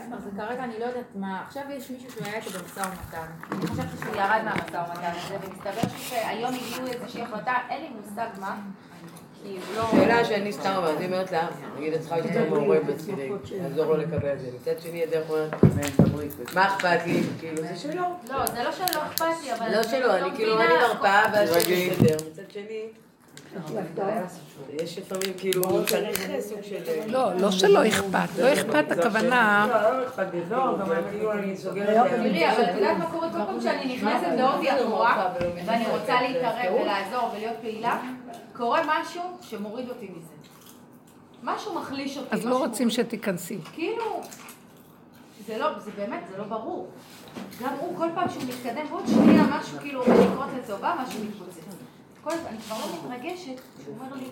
בסדר, 0.00 0.18
זה 0.20 0.30
כרגע 0.36 0.64
אני 0.64 0.78
לא 0.78 0.84
יודעת 0.84 1.14
מה, 1.14 1.42
עכשיו 1.46 1.62
יש 1.70 1.90
מישהו 1.90 2.10
שהיה 2.10 2.36
איתו 2.36 2.50
במשא 2.50 2.80
ומתן. 2.80 3.26
אני 3.52 3.66
חשבתי 3.66 3.96
שהוא 4.04 4.14
ירד 4.14 4.40
מהמשא 4.44 4.76
ומתן 4.76 5.10
הזה, 5.16 5.36
ומסתבר 5.46 5.96
שהיום 5.98 6.54
הגיעו 6.54 6.86
איזושהי 6.86 7.22
החלטה, 7.22 7.54
אין 7.70 7.82
לי 7.82 7.88
מושג 7.88 8.28
מה. 8.40 8.56
לא- 9.76 9.90
שאלה 9.90 10.24
שאני 10.24 10.52
סתם 10.52 10.74
אומרת, 10.76 10.96
אני 10.96 11.06
אומרת 11.06 11.32
לה, 11.32 11.48
נגיד 11.76 11.92
את 11.92 12.00
צריכה 12.00 12.18
יותר 12.18 12.48
מעורבת 12.50 12.84
בצידי, 12.84 13.30
לעזור 13.62 13.84
לו 13.84 13.96
לקבל 13.96 14.32
את 14.32 14.40
זה. 14.40 14.48
מצד 14.60 14.80
שני, 14.80 15.02
הדרך 15.02 15.30
אומרת, 15.30 15.54
מה 16.54 16.66
אכפת 16.68 17.06
לי? 17.06 17.22
כאילו, 17.38 17.62
זה 17.62 17.76
שלו. 17.76 18.02
לא, 18.28 18.46
זה 18.46 18.62
לא 18.62 18.72
שלא 18.72 19.06
אכפת 19.06 19.24
לי, 19.42 19.52
אבל... 19.54 19.76
לא 19.76 19.82
שלו, 19.82 20.16
אני 20.16 20.36
כאילו, 20.36 20.60
אני 20.60 20.74
מרפאה 20.74 21.24
והשני 21.32 21.90
מסתדר. 21.90 22.16
מצד 22.30 22.50
שני... 22.50 22.88
יש 24.70 24.98
לפעמים 24.98 25.38
כאילו, 25.38 25.62
צריך 25.86 26.20
סוג 26.40 26.58
של... 26.62 26.76
לא, 27.06 27.34
לא 27.34 27.50
שלא 27.50 27.88
אכפת, 27.88 28.38
לא 28.38 28.52
אכפת 28.52 28.90
הכוונה... 28.90 29.66
לא, 29.70 29.98
לא 29.98 30.06
אכפת 30.06 30.26
לי, 30.32 30.40
לא, 30.50 30.70
אבל 30.70 31.02
כאילו 31.10 31.32
אני 31.32 31.56
סוגרת... 31.56 32.10
תראי, 32.10 32.50
אבל 32.50 32.64
את 32.64 32.74
יודעת 32.74 32.96
מה 32.98 33.10
קורה 33.10 33.32
כל 33.32 33.38
פעם 33.46 33.60
שאני 33.60 33.96
נכנסת 33.96 34.26
לעובי 34.36 34.70
הקורה, 34.70 35.32
ואני 35.66 35.84
רוצה 35.86 36.22
להתערב 36.22 36.74
ולעזור 36.82 37.30
ולהיות 37.32 37.56
פעילה, 37.60 38.00
קורה 38.56 38.80
משהו 38.86 39.22
שמוריד 39.40 39.88
אותי 39.88 40.08
מזה. 40.16 40.34
משהו 41.42 41.74
מחליש 41.74 42.18
אותי. 42.18 42.28
אז 42.30 42.46
לא 42.46 42.58
רוצים 42.58 42.90
שתיכנסי. 42.90 43.58
כאילו, 43.72 44.20
זה 45.46 45.58
לא, 45.58 45.78
זה 45.78 45.90
באמת, 45.96 46.20
זה 46.30 46.38
לא 46.38 46.44
ברור. 46.44 46.88
גם 47.62 47.72
הוא, 47.80 47.96
כל 47.96 48.08
פעם 48.14 48.28
שהוא 48.30 48.42
מתקדם, 48.42 48.86
ועוד 48.90 49.06
שנייה 49.06 49.44
משהו 49.50 49.78
כאילו 49.78 50.00
לקרות 50.00 50.48
לטובה, 50.58 50.94
משהו 51.02 51.24
מתפוצץ. 51.24 51.69
כל 52.22 52.30
הזמן, 52.30 52.48
אני 52.48 52.58
כבר 52.58 52.76
לא 52.76 53.14
מתרגשת, 53.14 53.60
הוא 53.86 53.94
אומר 53.98 54.14
לי, 54.14 54.28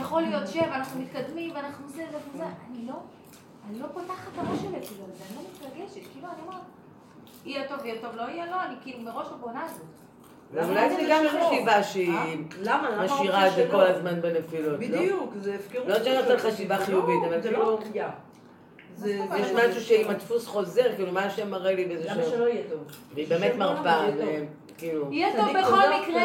יכול 0.00 0.22
להיות 0.22 0.48
שב, 0.48 0.62
אנחנו 0.62 1.00
מתקדמים, 1.00 1.54
ואנחנו 1.54 1.88
זה, 1.88 2.04
ואנחנו 2.12 2.38
זה, 2.38 2.44
אני 2.44 2.86
לא, 2.86 2.94
אני 3.70 3.78
לא 3.78 3.86
פותחת 3.86 4.28
את 4.34 4.38
הראש 4.38 4.58
שלי 4.58 4.86
כאילו, 4.86 5.04
אני 5.04 5.36
לא 5.36 5.42
מתרגשת, 5.52 6.12
כאילו, 6.12 6.28
אני 6.28 6.42
אומרת, 6.46 6.60
יהיה 7.44 7.68
טוב, 7.68 7.84
יהיה 7.84 8.00
טוב, 8.00 8.16
לא 8.16 8.22
יהיה 8.22 8.46
לא, 8.46 8.62
אני 8.64 8.74
כאילו 8.82 9.00
מראש 9.00 9.26
לא 9.30 9.36
בונה 9.36 9.66
את 9.66 9.74
זה. 9.74 9.82
אולי 10.54 10.90
זה 10.90 11.06
גם 11.10 11.24
חשיבה 11.28 11.82
שהיא 11.82 12.12
משאירה 13.04 13.48
את 13.48 13.54
זה 13.54 13.68
כל 13.70 13.80
הזמן 13.80 14.20
בנפילות, 14.20 14.80
לא? 14.80 14.86
בדיוק, 14.88 15.34
זה 15.40 15.54
הפקרות. 15.54 15.86
לא 15.86 16.04
שאני 16.04 16.16
נותנת 16.16 16.40
חשיבה 16.40 16.78
חיובית, 16.78 17.24
אבל 17.28 17.42
כאילו... 17.42 17.78
יש 19.36 19.50
משהו 19.52 19.80
שאם 19.80 20.10
הדפוס 20.10 20.46
חוזר, 20.46 20.94
כאילו, 20.96 21.12
מה 21.12 21.24
השם 21.24 21.50
מראה 21.50 21.72
לי 21.72 21.84
באיזה 21.84 22.08
למה 22.10 22.22
שלא 22.22 22.48
יהיה 22.48 22.62
טוב? 22.70 22.78
והיא 23.14 23.28
באמת 23.28 23.52
מרפאה, 23.56 24.08
כאילו... 24.78 25.12
יהיה 25.12 25.36
טוב 25.36 25.48
בכל 25.58 25.80
מקרה, 26.00 26.22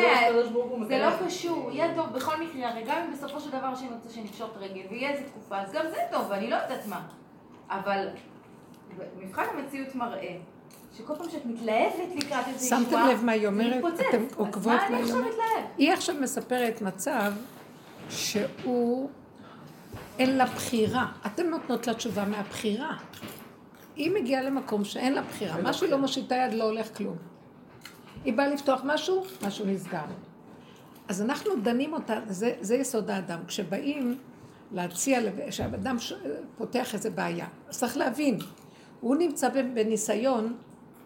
זה 0.87 0.97
לא 0.97 1.25
קשור, 1.25 1.71
יהיה 1.71 1.95
טוב 1.95 2.05
בכל 2.13 2.35
מקרה, 2.39 2.69
הרי 2.69 2.83
גם 2.87 2.97
אם 2.97 3.13
בסופו 3.13 3.39
של 3.39 3.49
דבר 3.49 3.75
שאני 3.75 3.89
רוצה 3.89 4.09
שנקשור 4.09 4.47
את 4.51 4.57
הרגל 4.57 4.81
ויהיה 4.89 5.09
איזה 5.09 5.23
תקופה, 5.23 5.57
אז 5.57 5.71
גם 5.71 5.85
זה 5.89 5.97
טוב, 6.11 6.31
אני 6.31 6.49
לא 6.49 6.55
יודעת 6.55 6.87
מה. 6.87 7.01
אבל 7.69 8.07
מבחן 9.19 9.43
המציאות 9.53 9.95
מראה 9.95 10.35
שכל 10.97 11.13
פעם 11.15 11.29
שאת 11.29 11.45
מתלהבת 11.45 12.15
לקראת 12.15 12.47
איזה 12.47 12.65
ישועה, 12.65 12.81
שמתם 12.81 13.07
לב 13.11 13.23
מה 13.23 13.31
היא 13.31 13.47
אומרת? 13.47 13.83
אתם 14.09 14.23
עוקבות 14.35 14.81
מה 14.89 14.97
היא 14.97 15.13
אומרת? 15.13 15.33
היא 15.77 15.93
עכשיו 15.93 16.15
מספרת 16.21 16.81
מצב 16.81 17.33
שהוא, 18.09 19.09
אין 20.19 20.37
לה 20.37 20.45
בחירה. 20.45 21.05
אתן 21.25 21.49
נותנות 21.49 21.87
לה 21.87 21.93
תשובה 21.93 22.25
מהבחירה. 22.25 22.97
היא 23.95 24.11
מגיעה 24.11 24.41
למקום 24.41 24.83
שאין 24.85 25.13
לה 25.13 25.21
בחירה. 25.21 25.61
מה 25.61 25.73
שהיא 25.73 25.91
לא 25.91 25.97
מושיטה 25.97 26.35
יד 26.35 26.53
לא 26.53 26.63
הולך 26.63 26.97
כלום. 26.97 27.32
היא 28.23 28.33
באה 28.33 28.47
לפתוח 28.47 28.81
משהו, 28.85 29.23
משהו 29.47 29.65
נסגר. 29.65 30.05
אז 31.07 31.21
אנחנו 31.21 31.51
דנים 31.63 31.93
אותה, 31.93 32.19
זה, 32.27 32.53
זה 32.61 32.75
יסוד 32.75 33.09
האדם. 33.09 33.39
כשבאים 33.47 34.17
להציע, 34.71 35.19
כשאדם 35.47 35.97
פותח 36.57 36.93
איזה 36.93 37.09
בעיה, 37.09 37.47
אז 37.69 37.79
צריך 37.79 37.97
להבין, 37.97 38.37
הוא 39.01 39.15
נמצא 39.15 39.49
בניסיון, 39.49 40.53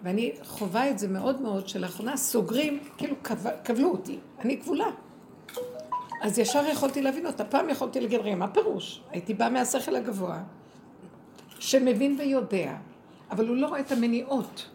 ואני 0.04 0.32
חווה 0.44 0.90
את 0.90 1.00
זה 1.00 1.08
מאוד 1.08 1.42
מאוד, 1.42 1.68
שלאחרונה 1.68 2.18
סוגרים, 2.18 2.80
כאילו 2.98 3.16
כבלו 3.64 3.92
אותי, 3.92 4.20
אני 4.40 4.62
כבולה. 4.62 4.88
אז 6.22 6.40
ישר 6.40 6.66
יכולתי 6.66 7.02
להבין 7.02 7.26
אותה. 7.26 7.46
פעם 7.46 7.70
יכולתי 7.70 8.00
להגיד, 8.00 8.20
רגע, 8.20 8.36
מה 8.36 8.48
פירוש? 8.48 9.02
הייתי 9.12 9.34
באה 9.34 9.50
מהשכל 9.50 9.96
הגבוה, 9.96 10.44
שמבין 11.60 12.16
ויודע, 12.20 12.76
אבל 13.32 13.48
הוא 13.48 13.56
לא 13.56 13.68
רואה 13.68 13.80
את 13.80 13.92
המניעות. 13.92 14.66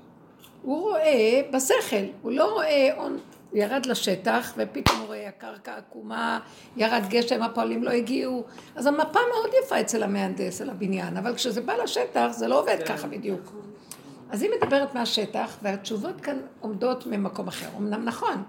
הוא 0.63 0.81
רואה 0.81 1.41
בשכל, 1.53 2.05
הוא 2.23 2.33
לא 2.33 2.53
רואה, 2.53 2.89
הוא 2.97 3.11
ירד 3.53 3.87
לשטח 3.87 4.53
ופתאום 4.57 4.99
הוא 4.99 5.07
רואה 5.07 5.29
הקרקע 5.29 5.77
עקומה, 5.77 6.41
ירד 6.77 7.03
גשם, 7.09 7.43
הפועלים 7.43 7.85
לא 7.85 7.91
הגיעו, 7.91 8.45
אז 8.77 8.87
המפה 8.87 9.19
מאוד 9.35 9.51
יפה 9.65 9.81
אצל 9.81 10.03
המהנדס, 10.03 10.61
על 10.61 10.71
הבניין, 10.71 11.17
אבל 11.17 11.35
כשזה 11.35 11.61
בא 11.61 11.73
לשטח 11.73 12.29
זה 12.31 12.49
לא 12.49 12.61
עובד 12.61 12.79
ככה 12.87 13.07
בדיוק. 13.07 13.53
אז 14.31 14.43
היא 14.43 14.51
מדברת 14.57 14.95
מהשטח, 14.95 15.57
והתשובות 15.63 16.21
כאן 16.21 16.39
עומדות 16.61 17.07
ממקום 17.07 17.49
אחר. 17.49 17.69
אמנם 17.79 18.05
נכון, 18.05 18.43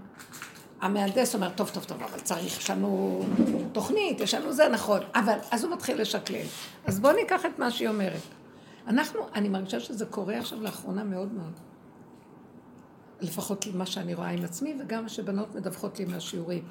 המהנדס 0.81 1.35
אומר, 1.35 1.49
טוב, 1.49 1.69
טוב, 1.69 1.83
טוב, 1.83 2.03
אבל 2.03 2.19
צריך, 2.19 2.59
יש 2.59 2.69
לנו 2.69 3.21
תוכנית, 3.71 4.19
יש 4.19 4.33
לנו 4.33 4.53
זה, 4.53 4.69
נכון, 4.69 4.99
אבל, 5.15 5.37
אז 5.51 5.63
הוא 5.63 5.73
מתחיל 5.73 6.01
לשקלל. 6.01 6.45
אז 6.85 6.99
בואו 6.99 7.13
ניקח 7.13 7.45
את 7.45 7.59
מה 7.59 7.71
שהיא 7.71 7.87
אומרת. 7.87 8.21
אנחנו, 8.87 9.19
אני 9.35 9.49
מרגישה 9.49 9.79
שזה 9.79 10.05
קורה 10.05 10.37
עכשיו 10.37 10.61
לאחרונה 10.61 11.03
מאוד 11.03 11.33
מאוד. 11.33 11.72
לפחות 13.23 13.67
מה 13.73 13.85
שאני 13.85 14.13
רואה 14.13 14.29
עם 14.29 14.43
עצמי, 14.43 14.75
וגם 14.79 15.09
שבנות 15.09 15.55
מדווחות 15.55 15.99
לי 15.99 16.05
מהשיעורים. 16.05 16.63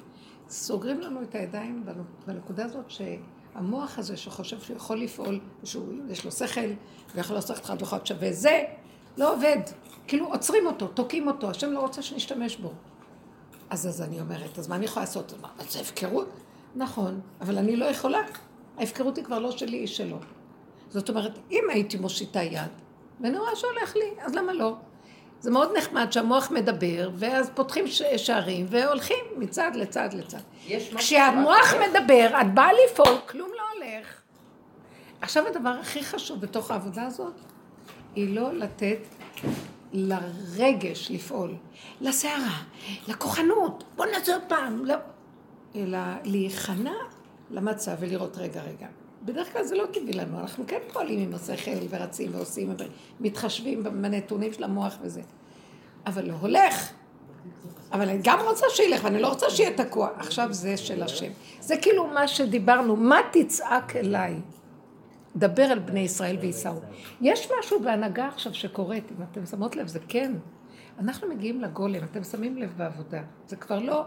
סוגרים 0.49 1.01
לנו 1.01 1.21
את 1.21 1.35
הידיים 1.35 1.85
בנקודה 2.27 2.65
הזאת 2.65 2.85
שהמוח 2.89 3.99
הזה 3.99 4.17
שחושב 4.17 4.59
שהוא 4.59 4.77
יכול 4.77 4.99
לפעול, 4.99 5.39
שיש 5.63 6.25
לו 6.25 6.31
שכל, 6.31 6.69
ויכול 7.15 7.35
לעשות 7.35 7.59
אחד 7.59 7.81
ואחד 7.81 8.05
שווה 8.05 8.33
זה, 8.33 8.63
לא 9.17 9.33
עובד. 9.33 9.59
כאילו 10.07 10.27
עוצרים 10.27 10.65
אותו, 10.65 10.87
תוקעים 10.87 11.27
אותו, 11.27 11.49
השם 11.49 11.71
לא 11.71 11.79
רוצה 11.79 12.01
שנשתמש 12.01 12.57
בו. 12.57 12.73
אז 13.69 13.87
אז 13.87 14.01
אני 14.01 14.19
אומרת, 14.19 14.59
אז 14.59 14.67
מה 14.67 14.75
אני 14.75 14.85
יכולה 14.85 15.05
לעשות? 15.05 15.33
מה, 15.41 15.49
זה 15.69 15.79
הפקרות? 15.79 16.29
נכון, 16.75 17.21
אבל 17.41 17.57
אני 17.57 17.75
לא 17.75 17.85
יכולה. 17.85 18.19
ההפקרות 18.77 19.17
היא 19.17 19.25
כבר 19.25 19.39
לא 19.39 19.51
שלי, 19.51 19.77
היא 19.77 19.87
שלו. 19.87 20.17
זאת 20.89 21.09
אומרת, 21.09 21.39
אם 21.51 21.63
הייתי 21.69 21.97
מושיטה 21.97 22.43
יד, 22.43 22.71
ואני 23.21 23.37
רואה 23.37 23.55
שהולך 23.55 23.95
לי, 23.95 24.13
אז 24.21 24.35
למה 24.35 24.53
לא? 24.53 24.75
זה 25.43 25.51
מאוד 25.51 25.77
נחמד 25.77 26.11
שהמוח 26.11 26.51
מדבר, 26.51 27.09
ואז 27.15 27.51
פותחים 27.55 27.85
שערים 28.17 28.65
והולכים 28.69 29.25
מצד 29.37 29.71
לצד 29.75 30.09
לצד. 30.13 30.37
כשהמוח 30.97 31.73
מדבר, 31.73 32.41
את 32.41 32.53
באה 32.53 32.69
לפעול, 32.85 33.17
כלום 33.27 33.49
לא 33.57 33.63
הולך. 33.75 34.21
עכשיו 35.21 35.47
הדבר 35.47 35.69
הכי 35.69 36.03
חשוב 36.03 36.41
בתוך 36.41 36.71
העבודה 36.71 37.03
הזאת, 37.03 37.33
היא 38.15 38.35
לא 38.35 38.53
לתת 38.53 38.97
לרגש 39.93 41.11
לפעול, 41.11 41.55
לסערה, 42.01 42.61
לכוחנות, 43.07 43.83
בוא 43.95 44.05
נעשה 44.05 44.33
עוד 44.33 44.43
פעם, 44.47 44.85
לא. 44.85 44.95
אלא 45.75 45.99
להיכנע 46.23 46.95
למצב 47.51 47.95
ולראות 47.99 48.37
רגע 48.37 48.61
רגע. 48.61 48.87
בדרך 49.25 49.53
כלל 49.53 49.63
זה 49.63 49.75
לא 49.75 49.85
טבעי 49.85 50.13
לנו, 50.13 50.39
אנחנו 50.39 50.63
כן 50.67 50.79
פועלים 50.93 51.19
עם 51.19 51.33
השכל 51.33 51.71
ורצים 51.89 52.35
ועושים, 52.35 52.73
מתחשבים 53.19 53.83
בנתונים 53.83 54.53
של 54.53 54.63
המוח 54.63 54.97
וזה. 55.01 55.21
אבל 56.05 56.25
לא 56.25 56.33
הולך. 56.41 56.91
אבל 57.91 58.09
אני 58.09 58.19
גם 58.23 58.39
רוצה 58.47 58.65
שילך, 58.69 59.03
ואני 59.03 59.21
לא 59.21 59.27
רוצה 59.27 59.49
שיהיה 59.49 59.77
תקוע. 59.77 60.09
עכשיו 60.17 60.53
זה 60.53 60.77
של 60.77 61.03
השם. 61.03 61.31
זה 61.59 61.77
כאילו 61.77 62.07
מה 62.07 62.27
שדיברנו, 62.27 62.95
מה 62.95 63.17
תצעק 63.31 63.95
אליי? 63.95 64.35
דבר 65.35 65.71
אל 65.71 65.79
בני 65.79 65.99
ישראל 65.99 66.37
וייסעו. 66.41 66.79
יש 67.21 67.49
משהו 67.59 67.79
בהנהגה 67.79 68.27
עכשיו 68.27 68.53
שקורית, 68.53 69.03
אם 69.11 69.23
אתם 69.31 69.45
שמות 69.45 69.75
לב, 69.75 69.87
זה 69.87 69.99
כן. 70.07 70.33
אנחנו 70.99 71.29
מגיעים 71.29 71.61
לגולם, 71.61 72.03
אתם 72.03 72.23
שמים 72.23 72.57
לב 72.57 72.73
בעבודה. 72.77 73.21
זה 73.47 73.55
כבר 73.55 73.79
לא 73.79 74.05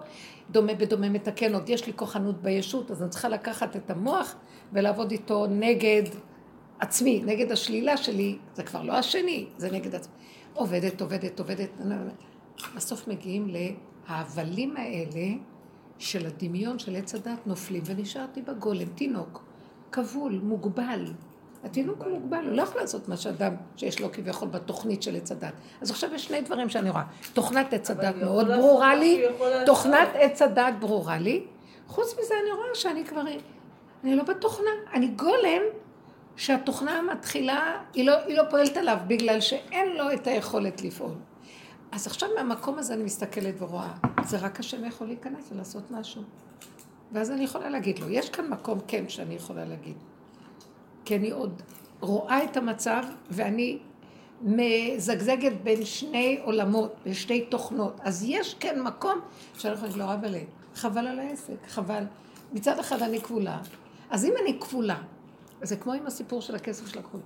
דומה 0.51 0.75
בדומה 0.75 1.09
מתקן, 1.09 1.55
עוד 1.55 1.69
יש 1.69 1.87
לי 1.87 1.93
כוחנות 1.97 2.43
בישות, 2.43 2.91
אז 2.91 3.03
אני 3.03 3.11
צריכה 3.11 3.29
לקחת 3.29 3.77
את 3.77 3.91
המוח 3.91 4.35
ולעבוד 4.73 5.11
איתו 5.11 5.47
נגד 5.47 6.03
עצמי, 6.79 7.23
נגד 7.25 7.53
השלילה 7.53 7.97
שלי, 7.97 8.39
זה 8.55 8.63
כבר 8.63 8.83
לא 8.83 8.93
השני, 8.93 9.47
זה 9.57 9.71
נגד 9.73 9.95
עצמי. 9.95 10.15
עובדת, 10.55 11.01
עובדת, 11.01 11.41
עובדת, 11.41 11.71
בסוף 12.77 13.09
מגיעים 13.09 13.49
להבלים 14.09 14.77
האלה 14.77 15.35
של 15.99 16.27
הדמיון 16.27 16.79
של 16.79 16.97
עץ 16.97 17.15
הדת 17.15 17.47
נופלים, 17.47 17.83
ונשארתי 17.87 18.43
בגולם, 18.43 18.89
תינוק, 18.95 19.45
כבול, 19.93 20.41
מוגבל. 20.43 21.13
התינוק 21.67 22.03
הוא 22.03 22.13
מוגבל, 22.13 22.45
הוא 22.45 22.57
לא 22.57 22.63
יכול 22.63 22.81
לעשות 22.81 23.09
מה 23.09 23.17
שאדם 23.17 23.55
שיש 23.77 24.01
לו 24.01 24.13
כביכול 24.13 24.49
בתוכנית 24.49 25.03
של 25.03 25.17
עץ 25.17 25.33
הדת. 25.33 25.53
אז 25.81 25.91
עכשיו 25.91 26.15
יש 26.15 26.25
שני 26.25 26.41
דברים 26.41 26.69
שאני 26.69 26.91
רואה. 26.91 27.03
תוכנת 27.33 27.73
עץ 27.73 27.91
הדת 27.91 28.15
מאוד 28.17 28.47
ברורה 28.47 28.95
לי, 28.95 29.25
תוכנת 29.67 30.09
עץ 30.15 30.43
הדת 30.43 30.75
ברורה 30.81 31.19
לי. 31.19 31.45
חוץ 31.87 32.15
מזה 32.21 32.35
אני 32.43 32.53
רואה 32.53 32.75
שאני 32.75 33.05
כבר, 33.05 33.23
אני 34.05 34.17
לא 34.17 34.23
בתוכנה, 34.23 34.71
אני 34.93 35.09
גולם 35.09 35.63
שהתוכנה 36.37 37.03
מתחילה, 37.03 37.83
היא 37.95 38.07
לא, 38.07 38.13
היא 38.27 38.37
לא 38.37 38.43
פועלת 38.51 38.77
עליו 38.77 38.99
בגלל 39.07 39.41
שאין 39.41 39.97
לו 39.97 40.13
את 40.13 40.27
היכולת 40.27 40.83
לפעול. 40.83 41.15
אז 41.93 42.07
עכשיו 42.07 42.29
מהמקום 42.37 42.79
הזה 42.79 42.95
אני 42.95 43.03
מסתכלת 43.03 43.55
ורואה, 43.59 43.93
זה 44.25 44.39
רק 44.39 44.61
השם 44.61 44.85
יכול 44.85 45.07
להיכנס 45.07 45.49
ולעשות 45.53 45.91
משהו. 45.91 46.23
ואז 47.13 47.31
אני 47.31 47.45
יכולה 47.45 47.69
להגיד 47.69 47.99
לו, 47.99 48.11
יש 48.11 48.31
כאן 48.31 48.49
מקום 48.49 48.79
כן 48.87 49.09
שאני 49.09 49.35
יכולה 49.35 49.65
להגיד. 49.65 49.97
כי 51.07 51.17
אני 51.17 51.31
עוד 51.31 51.63
רואה 52.01 52.45
את 52.45 52.57
המצב, 52.57 53.03
ואני 53.31 53.79
מזגזגת 54.43 55.53
בין 55.63 55.85
שני 55.85 56.41
עולמות, 56.45 56.95
בין 57.05 57.15
שתי 57.15 57.45
תוכנות. 57.45 58.01
אז 58.03 58.25
יש 58.29 58.55
כן 58.61 58.83
מקום 58.83 59.21
שאני 59.59 59.75
יכולה 59.75 59.89
להגיד 59.89 59.99
לו, 59.99 60.13
אבל 60.13 60.35
חבל 60.75 61.07
על 61.07 61.19
העסק, 61.19 61.67
חבל. 61.69 62.05
מצד 62.53 62.79
אחד 62.79 63.03
אני 63.03 63.21
כבולה. 63.21 63.59
אז 64.11 64.25
אם 64.25 64.33
אני 64.43 64.61
כבולה, 64.61 64.99
זה 65.63 65.77
כמו 65.77 65.93
עם 65.93 66.07
הסיפור 66.07 66.41
של 66.41 66.55
הכסף 66.55 66.87
של 66.87 66.99
הכבול. 66.99 67.21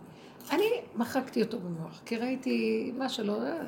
אני 0.50 0.66
מחקתי 0.94 1.42
אותו 1.42 1.58
במוח, 1.58 2.00
כי 2.06 2.16
ראיתי 2.16 2.92
מה 2.98 3.08
שלא... 3.08 3.42
אה, 3.42 3.58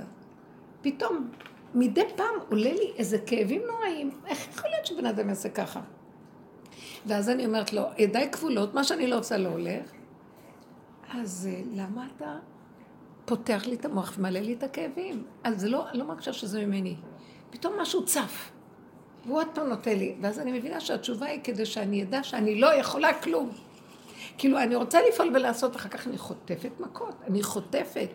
פתאום, 0.82 1.30
מדי 1.74 2.04
פעם 2.16 2.34
עולה 2.48 2.72
לי 2.72 2.92
איזה 2.96 3.18
כאבים 3.18 3.62
נוראים. 3.66 4.10
איך 4.26 4.48
יכול 4.48 4.70
להיות 4.70 4.86
שבן 4.86 5.06
אדם 5.06 5.28
יעשה 5.28 5.48
ככה? 5.48 5.80
ואז 7.06 7.28
אני 7.28 7.46
אומרת 7.46 7.72
לו, 7.72 7.82
ידיי 7.98 8.30
כבולות, 8.30 8.74
מה 8.74 8.84
שאני 8.84 9.06
לא 9.06 9.18
עושה 9.18 9.36
לא 9.38 9.48
הולך. 9.48 10.01
אז 11.20 11.48
אה, 11.50 11.60
למה 11.74 12.06
אתה 12.16 12.36
פותח 13.24 13.62
לי 13.66 13.74
את 13.74 13.84
המוח 13.84 14.14
ומעלה 14.18 14.40
לי 14.40 14.52
את 14.52 14.62
הכאבים? 14.62 15.24
אז 15.44 15.60
זה 15.60 15.68
לא, 15.68 15.84
לא 15.92 16.04
מרגישה 16.04 16.32
שזה 16.32 16.66
ממני. 16.66 16.96
פתאום 17.50 17.74
משהו 17.80 18.04
צף. 18.04 18.50
והוא 19.26 19.38
עוד 19.38 19.46
פעם 19.54 19.68
נותן 19.68 19.98
לי. 19.98 20.16
ואז 20.20 20.38
אני 20.38 20.58
מבינה 20.58 20.80
שהתשובה 20.80 21.26
היא 21.26 21.40
כדי 21.44 21.66
שאני 21.66 22.02
אדע 22.02 22.22
שאני 22.22 22.60
לא 22.60 22.74
יכולה 22.74 23.14
כלום. 23.14 23.50
כאילו, 24.38 24.58
אני 24.58 24.76
רוצה 24.76 24.98
לפעול 25.08 25.30
ולעשות, 25.34 25.76
אחר 25.76 25.88
כך 25.88 26.06
אני 26.06 26.18
חוטפת 26.18 26.80
מכות. 26.80 27.14
אני 27.26 27.42
חוטפת. 27.42 28.08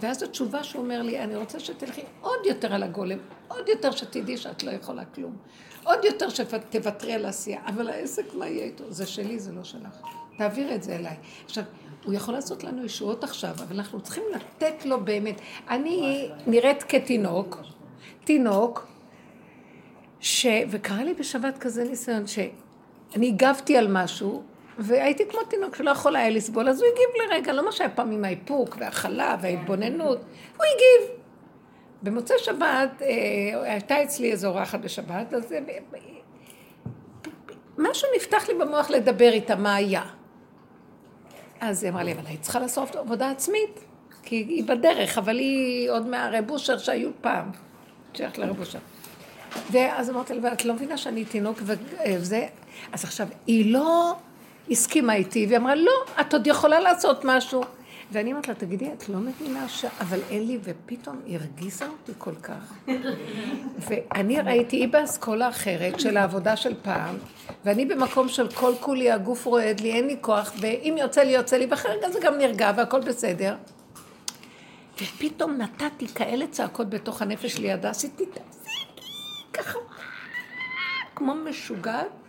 ואז 0.00 0.22
התשובה 0.22 0.64
שהוא 0.64 0.82
אומר 0.82 1.02
לי, 1.02 1.20
אני 1.20 1.36
רוצה 1.36 1.60
שתלכי 1.60 2.02
עוד 2.20 2.46
יותר 2.46 2.74
על 2.74 2.82
הגולם, 2.82 3.18
עוד 3.48 3.68
יותר 3.68 3.90
שתדעי 3.90 4.36
שאת 4.36 4.62
לא 4.62 4.70
יכולה 4.70 5.04
כלום. 5.04 5.36
עוד 5.84 6.04
יותר 6.04 6.28
שתוותרי 6.28 7.12
על 7.12 7.24
העשייה. 7.24 7.60
אבל 7.66 7.88
העסק, 7.88 8.34
מה 8.34 8.46
יהיה 8.46 8.64
איתו? 8.64 8.84
זה 8.92 9.06
שלי, 9.06 9.38
זה 9.38 9.52
לא 9.52 9.64
שלך. 9.64 10.00
תעביר 10.38 10.74
את 10.74 10.82
זה 10.82 10.96
אליי. 10.96 11.16
עכשיו, 11.44 11.64
הוא 12.04 12.14
יכול 12.14 12.34
לעשות 12.34 12.64
לנו 12.64 12.84
ישועות 12.84 13.24
עכשיו, 13.24 13.50
אבל 13.50 13.76
אנחנו 13.76 14.00
צריכים 14.00 14.24
לתת 14.34 14.84
לו 14.84 15.04
באמת. 15.04 15.40
אני 15.70 16.28
נראית 16.46 16.82
כתינוק, 16.82 17.58
תינוק, 18.24 18.86
ש... 20.20 20.46
וקרה 20.70 21.04
לי 21.04 21.14
בשבת 21.14 21.58
כזה 21.58 21.84
ניסיון, 21.84 22.26
שאני 22.26 23.28
הגבתי 23.28 23.76
על 23.76 23.86
משהו, 23.90 24.42
והייתי 24.78 25.28
כמו 25.28 25.40
תינוק 25.44 25.76
שלא 25.76 25.90
יכול 25.90 26.16
היה 26.16 26.30
לסבול, 26.30 26.68
אז 26.68 26.82
הוא 26.82 26.88
הגיב 26.88 27.30
לרגע, 27.30 27.52
לא 27.52 27.64
מה 27.64 27.72
שהיה 27.72 27.90
פעם 27.90 28.10
עם 28.10 28.24
האיפוק 28.24 28.76
וההכלה 28.78 29.36
וההתבוננות, 29.40 30.18
הוא 30.56 30.64
הגיב. 30.74 31.18
במוצאי 32.02 32.36
שבת, 32.38 33.02
אה, 33.02 33.72
הייתה 33.72 34.02
אצלי 34.02 34.32
איזו 34.32 34.48
אורחת 34.48 34.80
בשבת, 34.80 35.34
אז 35.34 35.52
אה, 35.52 35.58
משהו 37.78 38.08
נפתח 38.16 38.48
לי 38.48 38.54
במוח 38.54 38.90
לדבר 38.90 39.32
איתה, 39.32 39.56
מה 39.56 39.74
היה. 39.74 40.02
אז 41.60 41.82
היא 41.84 41.92
אמרה 41.92 42.02
לי, 42.02 42.12
אבל 42.12 42.26
היית 42.26 42.42
צריכה 42.42 42.58
לעשות 42.60 42.96
עבודה 42.96 43.30
עצמית, 43.30 43.80
כי 44.22 44.36
היא 44.36 44.64
בדרך, 44.64 45.18
אבל 45.18 45.38
היא 45.38 45.90
עוד 45.90 46.06
מהרב 46.06 46.50
אושר 46.50 46.78
שהיו 46.78 47.10
פעם, 47.20 47.50
שייכת 48.14 48.38
לרב 48.38 48.60
אושר. 48.60 48.78
ואז 49.70 50.10
אמרתי 50.10 50.34
לה, 50.34 50.50
ואת 50.50 50.64
לא 50.64 50.74
מבינה 50.74 50.96
שאני 50.96 51.24
תינוק 51.24 51.58
וזה? 51.62 52.46
אז 52.92 53.04
עכשיו, 53.04 53.28
היא 53.46 53.72
לא 53.72 54.16
הסכימה 54.70 55.14
איתי, 55.14 55.46
והיא 55.46 55.58
אמרה, 55.58 55.74
לא, 55.74 55.92
את 56.20 56.32
עוד 56.32 56.46
יכולה 56.46 56.80
לעשות 56.80 57.20
משהו. 57.24 57.62
ואני 58.12 58.32
אומרת 58.32 58.48
לה, 58.48 58.54
תגידי, 58.54 58.92
את 58.92 59.08
לא 59.08 59.18
מבינה 59.18 59.68
ש... 59.68 59.84
אבל 60.00 60.20
אין 60.30 60.46
לי, 60.46 60.58
ופתאום 60.62 61.20
הרגיזה 61.28 61.86
אותי 61.86 62.12
כל 62.18 62.34
כך. 62.34 62.74
ואני 63.88 64.40
ראיתי, 64.40 64.76
היא 64.76 64.88
באסכולה 64.88 65.48
אחרת 65.48 66.00
של 66.00 66.16
העבודה 66.16 66.56
של 66.56 66.74
פעם, 66.82 67.16
ואני 67.64 67.84
במקום 67.84 68.28
של 68.28 68.48
כל 68.50 68.72
כולי, 68.80 69.10
הגוף 69.10 69.46
רועד 69.46 69.80
לי, 69.80 69.92
אין 69.92 70.06
לי 70.06 70.16
כוח, 70.20 70.52
ואם 70.60 70.94
יוצא 70.98 71.22
לי, 71.22 71.32
יוצא 71.32 71.56
לי, 71.56 71.66
ואחרי 71.70 71.92
רגע 71.96 72.10
זה 72.10 72.20
גם 72.20 72.38
נרגע 72.38 72.72
והכל 72.76 73.00
בסדר. 73.00 73.56
ופתאום 75.02 75.56
נתתי 75.58 76.08
כאלה 76.08 76.46
צעקות 76.50 76.90
בתוך 76.90 77.22
הנפש 77.22 77.58
לידה, 77.58 77.90
עשיתי 77.90 78.24
ככה, 79.52 79.78
כמו 81.14 81.34
משוגעת. 81.34 82.23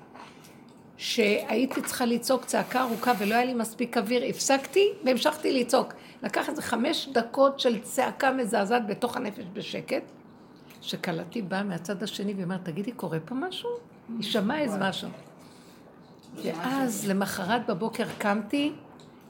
שהייתי 0.97 1.81
צריכה 1.81 2.05
לצעוק 2.05 2.45
צעקה 2.45 2.81
ארוכה 2.81 3.13
ולא 3.19 3.35
היה 3.35 3.45
לי 3.45 3.53
מספיק 3.53 3.97
אוויר, 3.97 4.23
הפסקתי 4.23 4.89
והמשכתי 5.05 5.61
לצעוק. 5.61 5.93
לקח 6.23 6.49
איזה 6.49 6.61
חמש 6.61 7.09
דקות 7.13 7.59
של 7.59 7.81
צעקה 7.81 8.31
מזעזעת 8.31 8.87
בתוך 8.87 9.17
הנפש 9.17 9.43
בשקט, 9.53 10.03
שכלתי 10.81 11.41
באה 11.41 11.63
מהצד 11.63 12.03
השני 12.03 12.33
ואומרת, 12.37 12.65
תגידי, 12.65 12.91
קורה 12.91 13.19
פה 13.25 13.35
משהו? 13.35 13.69
היא 14.09 14.23
שמעה 14.23 14.59
איזה 14.59 14.77
משהו. 14.77 15.09
ואז 16.43 17.07
למחרת 17.07 17.67
בבוקר 17.67 18.05
קמתי 18.17 18.73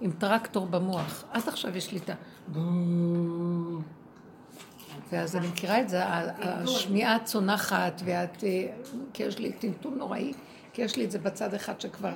עם 0.01 0.11
טרקטור 0.11 0.65
במוח. 0.65 1.23
עד 1.31 1.43
עכשיו 1.47 1.77
יש 1.77 1.91
לי 1.91 1.99
את 1.99 2.09
ה... 2.09 2.13
ואז 5.11 5.35
אני 5.35 5.47
מכירה 5.47 5.81
את 5.81 5.89
זה, 5.89 6.03
השמיעה 6.05 7.19
צונחת, 7.23 8.01
ואת... 8.05 8.43
אה, 8.43 8.67
כי 9.13 9.23
יש 9.23 9.39
לי 9.39 9.51
טמטום 9.51 9.95
נוראי. 9.95 10.33
כי 10.75 10.81
יש 10.81 10.95
לי 10.95 11.05
את 11.05 11.11
זה 11.11 11.19
בצד 11.19 11.53
אחד 11.53 11.81
שכבר, 11.81 12.13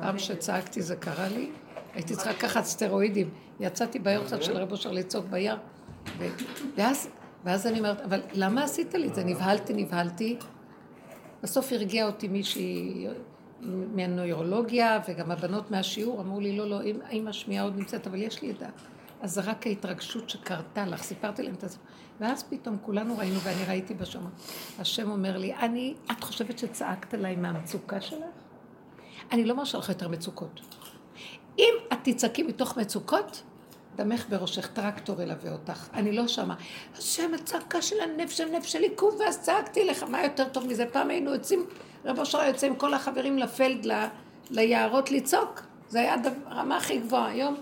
פעם 0.00 0.18
שצעקתי 0.18 0.82
זה 0.82 0.96
קרה 0.96 1.28
לי, 1.28 1.50
הייתי 1.94 2.14
צריכה 2.14 2.30
לקחת 2.30 2.64
סטרואידים. 2.64 3.30
יצאתי 3.60 3.98
ביורצת 3.98 4.42
של 4.42 4.56
רב 4.56 4.72
אושר 4.72 4.92
לצעוק 4.92 5.26
ביער, 5.26 5.56
ואז, 6.76 7.08
ואז 7.44 7.66
אני 7.66 7.78
אומרת, 7.78 8.00
אבל 8.00 8.20
למה 8.32 8.64
עשית 8.64 8.94
לי 8.94 9.08
את 9.08 9.14
זה? 9.14 9.24
נבהלתי, 9.24 9.72
נבהלתי. 9.72 10.36
בסוף 11.42 11.72
הרגיעה 11.72 12.06
אותי 12.06 12.28
מישהי 12.28 13.06
מהנוירולוגיה, 13.94 15.00
וגם 15.08 15.30
הבנות 15.30 15.70
מהשיעור 15.70 16.20
אמרו 16.20 16.40
לי, 16.40 16.56
לא, 16.56 16.70
לא, 16.70 16.80
אם 17.12 17.28
השמיעה 17.28 17.64
עוד 17.64 17.76
נמצאת, 17.76 18.06
אבל 18.06 18.22
יש 18.22 18.42
לי 18.42 18.50
את 18.50 18.62
ה... 18.62 18.66
אז 19.20 19.32
זה 19.32 19.40
רק 19.40 19.66
ההתרגשות 19.66 20.30
שקרתה 20.30 20.86
לך, 20.86 21.02
סיפרתי 21.02 21.42
להם 21.42 21.54
את 21.54 21.70
זה. 21.70 21.78
ואז 22.20 22.42
פתאום 22.42 22.76
כולנו 22.82 23.18
ראינו, 23.18 23.40
ואני 23.40 23.64
ראיתי 23.64 23.94
בשמות. 23.94 24.32
השם 24.78 25.10
אומר 25.10 25.36
לי, 25.36 25.54
אני, 25.54 25.94
את 26.10 26.24
חושבת 26.24 26.58
שצעקת 26.58 27.14
עליי 27.14 27.36
מהמצוקה 27.36 28.00
שלך? 28.00 28.24
אני 29.32 29.44
לא 29.44 29.56
מרשה 29.56 29.78
לך 29.78 29.88
יותר 29.88 30.08
מצוקות. 30.08 30.60
אם 31.58 31.74
את 31.92 31.98
תצעקי 32.02 32.42
מתוך 32.42 32.76
מצוקות, 32.78 33.42
דמך 33.96 34.26
בראשך, 34.28 34.66
טרקטור 34.66 35.22
ילווה 35.22 35.52
אותך. 35.52 35.88
אני 35.94 36.12
לא 36.12 36.28
שמה. 36.28 36.54
השם, 36.98 37.34
הצעקה 37.34 37.82
של 37.82 37.96
הנפש, 38.00 38.40
הנפש 38.40 38.72
של 38.72 38.82
עיכוב, 38.82 39.16
ואז 39.20 39.40
צעקתי 39.40 39.84
לך, 39.84 40.02
מה 40.02 40.22
יותר 40.22 40.48
טוב 40.48 40.66
מזה? 40.66 40.86
פעם 40.92 41.10
היינו 41.10 41.34
יוצאים, 41.34 41.66
רב 42.04 42.18
אושר 42.18 42.42
יוצא 42.42 42.66
עם 42.66 42.76
כל 42.76 42.94
החברים 42.94 43.38
לפלד, 43.38 43.86
ל, 43.86 43.92
ליערות 44.50 45.10
לצעוק. 45.10 45.62
זה 45.88 46.00
היה 46.00 46.14
הרמה 46.46 46.76
הכי 46.76 46.98
גבוהה. 46.98 47.26
היום 47.26 47.56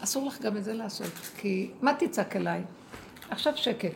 אסור 0.00 0.26
לך 0.26 0.40
גם 0.40 0.56
את 0.56 0.64
זה 0.64 0.74
לעשות, 0.74 1.12
כי 1.36 1.70
מה 1.82 1.94
תצעק 1.94 2.36
אליי? 2.36 2.64
עכשיו 3.30 3.56
שקט. 3.56 3.90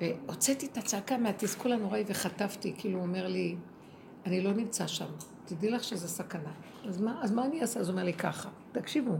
והוצאתי 0.00 0.66
את 0.66 0.76
הצעקה 0.76 1.18
מהתסכול 1.18 1.72
הנוראי 1.72 2.04
וחטפתי, 2.06 2.74
כאילו 2.78 2.98
הוא 2.98 3.06
אומר 3.06 3.28
לי, 3.28 3.56
אני 4.26 4.40
לא 4.40 4.52
נמצא 4.52 4.86
שם, 4.86 5.06
תדעי 5.44 5.70
לך 5.70 5.84
שזה 5.84 6.08
סכנה. 6.08 6.50
אז 6.88 7.00
מה, 7.00 7.20
אז 7.22 7.32
מה 7.32 7.44
אני 7.44 7.62
אעשה? 7.62 7.80
אז 7.80 7.88
הוא 7.88 7.92
אומר 7.92 8.04
לי 8.04 8.12
ככה, 8.12 8.48
תקשיבו, 8.72 9.12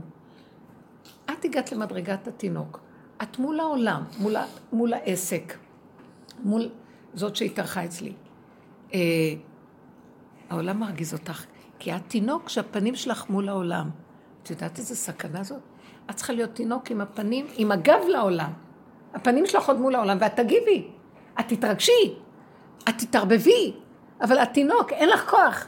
את 1.25 1.45
הגעת 1.45 1.71
למדרגת 1.71 2.27
התינוק, 2.27 2.79
את 3.23 3.39
מול 3.39 3.59
העולם, 3.59 4.03
מול, 4.19 4.35
מול 4.71 4.93
העסק, 4.93 5.57
מול 6.43 6.69
זאת 7.13 7.35
שהתארחה 7.35 7.85
אצלי. 7.85 8.13
אה, 8.93 8.99
העולם 10.49 10.79
מרגיז 10.79 11.13
אותך, 11.13 11.45
כי 11.79 11.95
את 11.95 12.01
תינוק 12.07 12.49
שהפנים 12.49 12.95
שלך 12.95 13.29
מול 13.29 13.49
העולם. 13.49 13.89
את 14.43 14.49
יודעת 14.49 14.77
איזה 14.77 14.95
סכנה 14.95 15.43
זאת? 15.43 15.61
את 16.09 16.15
צריכה 16.15 16.33
להיות 16.33 16.53
תינוק 16.53 16.91
עם 16.91 17.01
הפנים, 17.01 17.47
עם 17.57 17.71
הגב 17.71 17.99
לעולם. 18.07 18.51
הפנים 19.13 19.45
שלך 19.45 19.67
עוד 19.67 19.79
מול 19.79 19.95
העולם, 19.95 20.17
ואת 20.19 20.35
תגיבי, 20.35 20.87
את 21.39 21.45
תתרגשי, 21.47 22.13
את 22.89 22.93
תתערבבי, 22.97 23.73
אבל 24.21 24.37
את 24.37 24.49
תינוק, 24.53 24.93
אין 24.93 25.09
לך 25.09 25.29
כוח. 25.29 25.67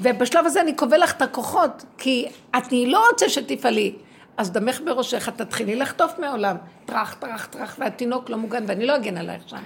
ובשלב 0.00 0.46
הזה 0.46 0.60
אני 0.60 0.74
קובע 0.74 0.98
לך 0.98 1.16
את 1.16 1.22
הכוחות, 1.22 1.84
כי 1.98 2.28
אני 2.54 2.90
לא 2.90 3.06
רוצה 3.10 3.28
שתפעלי. 3.28 3.94
אז 4.36 4.52
דמך 4.52 4.80
בראשך, 4.84 5.28
תתחילי 5.28 5.76
לחטוף 5.76 6.18
מהעולם. 6.18 6.56
טראח, 6.86 7.14
טראח, 7.14 7.46
טראח, 7.46 7.76
והתינוק 7.78 8.30
לא 8.30 8.36
מוגן, 8.36 8.64
ואני 8.66 8.86
לא 8.86 8.96
אגן 8.96 9.16
עלייך 9.16 9.48
שם. 9.48 9.62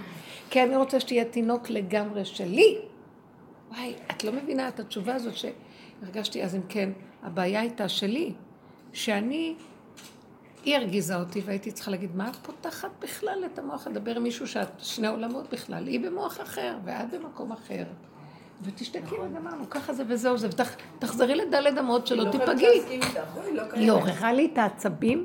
כי 0.50 0.62
אני 0.62 0.76
רוצה 0.76 1.00
שתהיה 1.00 1.24
תינוק 1.24 1.70
לגמרי 1.70 2.24
שלי. 2.24 2.78
וואי, 3.70 3.94
את 4.10 4.24
לא 4.24 4.32
מבינה 4.32 4.68
את 4.68 4.80
התשובה 4.80 5.14
הזאת 5.14 5.34
שהרגשתי, 5.36 6.42
אז 6.42 6.54
אם 6.54 6.60
כן, 6.68 6.90
הבעיה 7.22 7.60
הייתה 7.60 7.88
שלי, 7.88 8.32
שאני 8.92 9.54
היא 10.64 10.76
הרגיזה 10.76 11.16
אותי 11.16 11.42
והייתי 11.44 11.72
צריכה 11.72 11.90
להגיד, 11.90 12.16
מה 12.16 12.28
את 12.28 12.36
פותחת 12.36 12.88
בכלל 13.00 13.44
את 13.52 13.58
המוח 13.58 13.86
לדבר 13.86 14.16
עם 14.16 14.22
מישהו 14.22 14.46
שאת 14.46 14.68
שני 14.78 15.08
עולמות 15.08 15.52
בכלל? 15.52 15.86
היא 15.86 16.00
במוח 16.00 16.40
אחר 16.40 16.76
ואת 16.84 17.10
במקום 17.10 17.52
אחר. 17.52 17.84
ותשתקי 18.62 19.14
וגמרנו, 19.14 19.70
ככה 19.70 19.92
זה 19.92 20.02
וזהו 20.08 20.38
זה, 20.38 20.48
ותחזרי 20.48 21.34
לדלת 21.34 21.78
אמות 21.78 22.06
שלא 22.06 22.24
לא 22.24 22.30
תיפגעי. 22.30 23.00
לא 23.52 23.62
היא 23.74 23.90
עוררה 23.90 24.32
לי 24.32 24.48
את 24.52 24.58
העצבים 24.58 25.24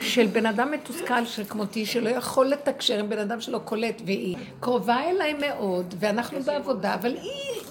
של 0.00 0.26
בן 0.26 0.46
אדם 0.46 0.70
מתוסכל 0.70 1.24
שכמותי, 1.24 1.86
שלא 1.86 2.08
יכול 2.08 2.46
לתקשר 2.46 2.98
עם 2.98 3.08
בן 3.08 3.18
אדם 3.18 3.40
שלא 3.40 3.58
קולט, 3.58 4.02
והיא 4.04 4.36
קרובה 4.60 5.10
אליי 5.10 5.34
מאוד, 5.34 5.94
ואנחנו 5.98 6.42
בעבודה, 6.42 6.94
אבל 6.94 7.16
היא, 7.16 7.61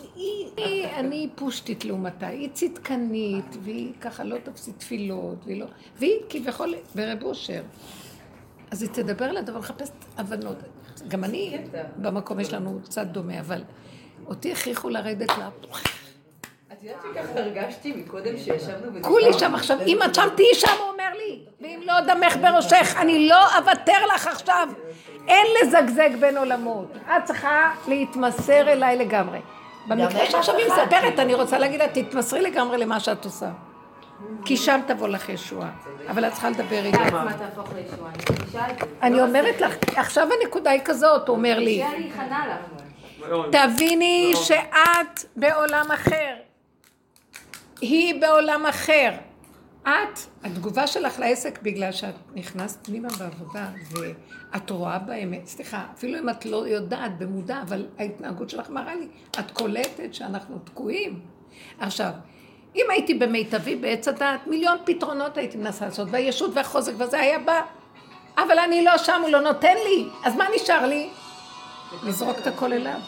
היא 0.58 0.86
אני 0.86 1.30
פושטית 1.36 1.86
לעומתה, 1.86 2.28
היא 2.28 2.50
צדקנית, 2.54 3.58
והיא 3.62 3.94
ככה 4.02 4.24
לא 4.24 4.38
תפסיד 4.44 4.74
תפילות, 4.78 5.38
והיא 5.46 5.60
לא... 5.60 5.66
והיא 5.98 6.20
כביכול 6.30 6.76
ברב 6.96 7.24
אושר. 7.24 7.62
אז 8.72 8.82
היא 8.82 8.90
תדבר 8.94 9.26
עליה, 9.26 9.42
אבל 9.42 9.60
לחפש 9.60 9.92
הבנות. 10.18 10.58
גם 11.08 11.24
אני, 11.24 11.58
במקום 11.98 12.40
יש 12.40 12.54
לנו 12.54 12.80
קצת 12.84 13.08
דומה, 13.08 13.40
אבל 13.40 13.64
אותי 14.28 14.52
הכריחו 14.52 14.90
לרדת 14.90 15.30
לה. 15.38 15.50
את 16.72 16.84
יודעת 16.84 17.02
שככה 17.04 17.40
הרגשתי 17.40 17.94
מקודם 17.94 18.38
שישבנו 18.38 19.02
כולי 19.02 19.34
שם 19.40 19.56
עכשיו, 19.56 19.82
אם 19.82 20.00
את 20.06 20.16
שם 20.16 20.28
תהיי 20.36 20.54
שם, 20.54 20.68
הוא 20.80 20.92
אומר 20.92 21.14
לי, 21.18 21.40
ואם 21.62 21.82
לא 21.86 21.94
דמך 22.02 22.36
בראשך, 22.42 22.96
אני 22.98 23.28
לא 23.30 23.58
אוותר 23.58 24.06
לך 24.16 24.28
עכשיו. 24.28 24.68
אין 25.28 25.48
לזגזג 25.62 26.10
בין 26.20 26.38
עולמות. 26.38 26.88
את 27.08 27.26
צריכה 27.26 27.74
להתמסר 27.88 28.72
אליי 28.72 28.98
לגמרי. 28.98 29.40
במקרה 29.88 30.26
שעכשיו 30.26 30.56
היא 30.58 30.66
מספרת, 30.66 31.20
אני 31.20 31.34
רוצה 31.34 31.60
להגיד 31.60 31.80
לה, 31.80 31.88
תתמסרי 31.88 32.42
לגמרי 32.42 32.78
למה 32.78 33.00
שאת 33.00 33.26
עושה. 33.26 33.50
כי 34.46 34.58
שם 34.58 34.80
תבוא 34.88 35.08
לך 35.08 35.30
ישועה. 35.30 35.70
אבל 36.10 36.28
את 36.28 36.32
צריכה 36.32 36.50
לדבר 36.50 36.86
איתה. 36.86 37.24
אני 39.02 39.22
אומרת 39.22 39.62
לך, 39.62 39.76
עכשיו 39.96 40.28
הנקודה 40.42 40.72
היא 40.72 40.82
כזאת, 40.86 41.28
הוא 41.28 41.38
אומר 41.38 41.60
לי. 41.60 41.84
תביני 43.52 44.34
שאת 44.36 45.26
בעולם 45.36 45.92
אחר. 45.94 46.34
היא 47.82 48.22
בעולם 48.22 48.66
אחר. 48.66 49.12
את, 49.84 50.20
התגובה 50.44 50.88
שלך 50.88 51.20
לעסק 51.20 51.62
בגלל 51.62 51.92
שאת 51.92 52.16
נכנסת 52.36 52.86
פנימה 52.86 53.08
בעבודה 53.20 53.68
ואת 53.92 54.70
רואה 54.70 55.00
באמת, 55.00 55.48
סליחה, 55.48 55.86
אפילו 55.94 56.20
אם 56.20 56.30
את 56.30 56.46
לא 56.46 56.68
יודעת 56.68 57.18
במודע, 57.18 57.62
אבל 57.62 57.86
ההתנהגות 58.00 58.50
שלך 58.50 58.70
מראה 58.70 58.96
לי, 58.96 59.08
את 59.40 59.52
קולטת 59.52 60.14
שאנחנו 60.14 60.60
תקועים. 60.60 61.20
עכשיו, 61.80 62.12
אם 62.76 62.86
הייתי 62.90 63.14
במיטבי 63.14 63.76
בעץ 63.76 64.08
הדעת, 64.08 64.48
מיליון 64.48 64.78
פתרונות 64.86 65.38
הייתי 65.38 65.58
מנסה 65.58 65.86
לעשות, 65.86 66.08
והישות 66.12 66.52
והחוזק 66.54 66.94
וזה 66.98 67.20
היה 67.20 67.40
בא. 67.40 67.62
אבל 68.38 68.60
אני 68.60 68.86
לא 68.86 68.98
שם, 68.98 69.22
הוא 69.22 69.30
לא 69.30 69.42
נותן 69.42 69.76
לי. 69.86 70.06
אז 70.24 70.36
מה 70.36 70.46
נשאר 70.56 70.86
לי? 70.86 71.10
לזרוק 72.04 72.38
את 72.40 72.48
הכל 72.48 72.74
אליו. 72.74 73.00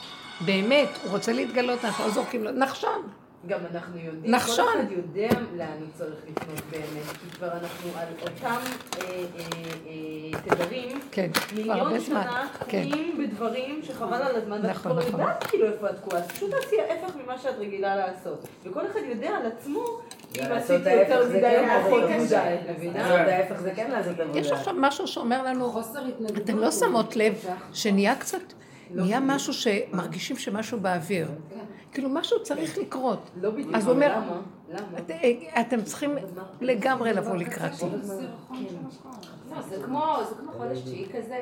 באמת, 0.45 0.89
הוא 1.03 1.11
רוצה 1.11 1.33
להתגלות, 1.33 1.85
אנחנו 1.85 2.03
לא 2.03 2.09
זורקים 2.09 2.43
לו. 2.43 2.51
נחשון. 2.51 3.09
גם 3.47 3.59
אנחנו 3.71 3.97
יודעים, 3.97 4.35
נחשון. 4.35 4.65
כל 4.65 4.79
אחד 4.81 4.91
יודע 4.91 5.39
לאן 5.55 5.77
הוא 5.79 5.87
צריך 5.93 6.15
לפנות 6.29 6.61
באמת, 6.71 7.17
כי 7.21 7.29
כבר 7.35 7.47
אנחנו 7.47 7.89
על 7.95 8.07
אותם 8.21 8.45
אה, 8.45 9.05
אה, 9.05 9.43
אה, 9.87 10.55
תדרים, 10.55 10.99
כן, 11.11 11.29
מיליון 11.55 11.99
שנה 11.99 12.47
כן. 12.59 12.65
תקועים 12.65 13.13
כן. 13.17 13.23
בדברים 13.23 13.81
שחבל 13.83 14.21
על 14.21 14.35
הזמן, 14.35 14.59
ואת 14.63 14.69
נכון, 14.69 14.91
כבר 14.91 15.07
נכון. 15.07 15.19
יודעת 15.19 15.43
כאילו 15.43 15.67
איפה 15.67 15.89
את 15.89 15.95
תקועה, 15.95 16.17
אז 16.19 16.27
פשוט 16.27 16.51
תעשי 16.51 16.75
ההפך 16.81 17.15
ממה 17.23 17.37
שאת 17.37 17.55
רגילה 17.59 17.95
לעשות, 17.95 18.47
וכל 18.63 18.87
אחד 18.87 18.99
יודע 19.09 19.29
על 19.29 19.45
עצמו 19.45 19.99
אם 20.39 20.51
עשיתי 20.51 20.93
יותר 20.93 21.29
מדי 21.29 21.57
או 21.59 21.85
פחות 21.85 22.03
מדי, 22.03 22.55
מבינה? 22.69 22.99
לעשות 22.99 23.27
ההפך 23.27 23.61
זה 23.61 23.71
כן 23.75 23.91
עבודה. 23.91 24.39
יש 24.39 24.51
עכשיו 24.51 24.73
משהו 24.77 25.07
שאומר 25.07 25.43
לנו, 25.43 25.81
אתם 26.37 26.59
לא 26.59 26.71
שמות 26.71 27.15
לב 27.15 27.45
שנהיה 27.73 28.15
קצת, 28.15 28.37
לא 28.91 29.03
נהיה 29.03 29.19
משהו 29.19 29.53
שמרגישים 29.53 30.37
שמשהו 30.37 30.79
באוויר. 30.79 31.27
כן. 31.93 32.01
כאילו 32.01 32.09
משהו 32.09 32.43
צריך 32.43 32.77
לקרות. 32.77 33.29
לא 33.41 33.49
בדיוק. 33.49 33.75
אז 33.75 33.87
הוא 33.87 33.93
אומר, 33.93 34.13
אתם 35.59 35.81
צריכים 35.83 36.15
לגמרי 36.61 37.13
לבוא 37.13 37.35
לקראתי. 37.35 37.85
זה 39.69 39.75
כמו 39.85 40.17
חודש 40.57 40.79
תשיעי 40.79 41.05
כזה. 41.09 41.41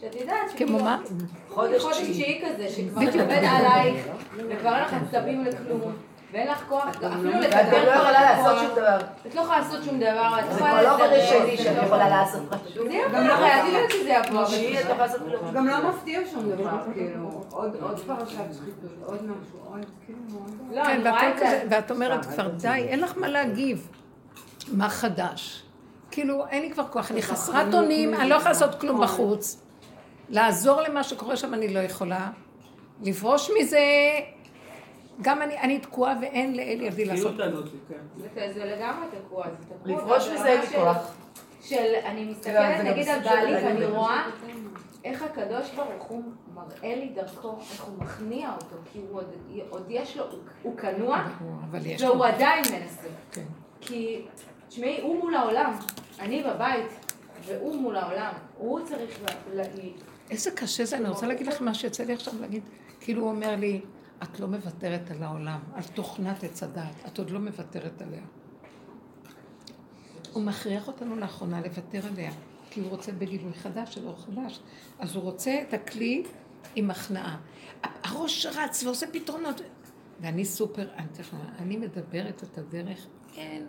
שאת 0.00 0.14
יודעת, 0.14 0.50
כמו 0.56 0.78
מה? 0.78 1.02
חודש 1.48 1.84
תשיעי 1.84 2.42
כזה, 2.46 2.68
שכבר 2.68 3.00
עובד 3.00 3.42
עלייך, 3.44 4.06
וכבר 4.36 4.76
אין 4.76 4.84
לך 4.84 4.94
עצבים 4.94 5.44
לכלום. 5.44 5.92
ואין 6.32 6.48
לך 6.48 6.64
כוח, 6.68 6.88
אפילו 6.88 7.30
לדבר. 7.30 7.56
ואת 7.56 7.84
לא 7.84 7.90
יכולה 7.90 8.22
לעשות 8.22 8.58
שום 8.58 8.76
דבר. 8.76 8.98
את 9.26 9.34
לא 9.34 9.40
יכולה 9.40 9.58
לעשות 9.58 9.84
שום 9.84 10.00
דבר, 10.00 10.38
את 10.40 10.44
יכולה 10.52 10.82
לדבר. 10.82 10.96
זה 10.96 10.98
כבר 10.98 11.06
לא 11.06 11.08
חודש 11.08 11.28
שני 11.30 11.56
שאת 11.56 11.86
יכולה 11.86 12.08
לעשות 12.08 12.42
משהו. 12.52 12.84
גם 13.12 13.26
לא 13.26 13.34
חייבת 13.34 13.90
שזה 13.90 14.08
יבוא. 14.08 14.44
גם 15.54 15.66
לא 15.66 15.88
מפתיע 15.88 16.20
שום 16.32 16.50
דבר, 16.50 16.78
כאילו. 16.94 17.44
עוד 17.50 18.00
פרשת 18.06 18.34
שחיתות, 18.34 18.90
עוד 19.04 19.22
משהו, 19.22 19.58
עוד 19.64 19.86
כאילו... 20.06 20.40
לא, 20.72 20.84
כן, 21.38 21.66
ואת 21.70 21.90
אומרת 21.90 22.26
כבר 22.26 22.48
די, 22.48 22.68
אין 22.68 23.00
לך 23.00 23.12
מה 23.16 23.28
להגיב. 23.28 23.88
מה 24.72 24.88
חדש? 24.88 25.62
כאילו, 26.10 26.46
אין 26.50 26.62
לי 26.62 26.70
כבר 26.70 26.86
כוח, 26.86 27.10
אני 27.10 27.22
חסרת 27.22 27.74
אונים, 27.74 28.14
אני 28.14 28.28
לא 28.28 28.34
יכולה 28.34 28.50
לעשות 28.50 28.80
כלום 28.80 29.00
בחוץ. 29.00 29.62
לעזור 30.28 30.80
למה 30.80 31.02
שקורה 31.02 31.36
שם 31.36 31.54
אני 31.54 31.74
לא 31.74 31.80
יכולה. 31.80 32.28
לפרוש 33.02 33.50
מזה 33.60 33.78
גם 35.22 35.42
אני, 35.42 35.58
אני 35.58 35.78
תקועה 35.78 36.14
ואין 36.20 36.56
לאל 36.56 36.80
ידי 36.80 37.04
לעשות. 37.04 37.34
כן. 37.88 38.52
זה 38.54 38.64
לגמרי 38.64 39.06
תקוע, 39.10 39.44
זה 39.50 39.74
תקוע. 39.74 39.96
לפרוש 39.96 40.28
מזה 40.28 40.48
אין 40.48 40.66
כוח. 40.66 41.14
של, 41.62 41.94
אני 42.04 42.24
מסתכלת 42.24 42.84
נגיד 42.84 43.08
על 43.08 43.20
בעלי 43.20 43.54
ואני 43.54 43.84
רואה 43.84 44.26
איך 45.04 45.22
הקדוש 45.22 45.70
ברוך 45.70 46.04
הוא 46.08 46.22
מראה 46.54 46.94
לי 46.94 47.08
דרכו, 47.14 47.58
איך 47.72 47.84
הוא 47.84 47.98
מכניע 47.98 48.52
אותו, 48.54 48.76
כי 48.92 48.98
הוא 48.98 49.20
עוד, 49.70 49.84
יש 49.88 50.16
לו, 50.16 50.24
הוא 50.62 50.76
כנוע, 50.76 51.26
והוא 51.98 52.24
עדיין 52.24 52.64
מנסה. 52.72 53.08
כן. 53.32 53.44
כי, 53.80 54.22
תשמעי, 54.68 55.00
הוא 55.00 55.20
מול 55.20 55.34
העולם, 55.34 55.72
אני 56.20 56.42
בבית, 56.42 57.12
והוא 57.44 57.76
מול 57.76 57.96
העולם, 57.96 58.32
הוא 58.58 58.80
צריך 58.84 59.18
ל... 59.54 59.60
איזה 60.30 60.50
קשה 60.50 60.84
זה, 60.84 60.96
אני 60.96 61.08
רוצה 61.08 61.26
להגיד 61.26 61.46
לך 61.46 61.62
מה 61.62 61.74
שיצא 61.74 62.04
לי 62.04 62.12
עכשיו 62.12 62.34
להגיד, 62.40 62.62
כאילו 63.00 63.22
הוא 63.22 63.30
אומר 63.30 63.56
לי, 63.56 63.80
את 64.22 64.40
לא 64.40 64.46
מוותרת 64.46 65.10
על 65.10 65.22
העולם, 65.22 65.60
על 65.74 65.82
תוכנת 65.82 66.44
עץ 66.44 66.62
הדעת, 66.62 66.94
את 67.06 67.18
עוד 67.18 67.30
לא 67.30 67.40
מוותרת 67.40 68.02
עליה. 68.02 68.22
הוא 70.32 70.42
מכריח 70.42 70.88
אותנו 70.88 71.16
לאחרונה 71.16 71.60
לוותר 71.60 72.06
עליה, 72.06 72.30
כי 72.70 72.80
הוא 72.80 72.90
רוצה 72.90 73.12
בגילוי 73.12 73.52
חדש 73.52 73.94
של 73.94 74.06
אור 74.06 74.16
חדש. 74.16 74.60
אז 74.98 75.14
הוא 75.14 75.22
רוצה 75.22 75.62
את 75.68 75.74
הכלי 75.74 76.22
עם 76.76 76.90
הכנעה. 76.90 77.38
הראש 77.82 78.46
רץ 78.46 78.82
ועושה 78.82 79.06
פתרונות. 79.12 79.60
ואני 80.20 80.44
סופר, 80.44 80.88
אני, 80.96 81.08
אני 81.58 81.76
מדברת 81.76 82.42
את 82.42 82.58
הדרך, 82.58 83.06
אין, 83.36 83.66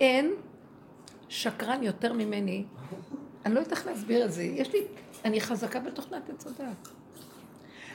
אין 0.00 0.32
שקרן 1.28 1.82
יותר 1.82 2.12
ממני. 2.12 2.64
אני 3.44 3.54
לא 3.54 3.60
יודעת 3.60 3.72
איך 3.72 3.86
להסביר 3.86 4.24
את 4.24 4.32
זה. 4.32 4.42
יש 4.42 4.72
לי, 4.72 4.80
אני 5.24 5.40
חזקה 5.40 5.80
בתוכנת 5.80 6.30
עץ 6.30 6.46
הדעת. 6.46 6.88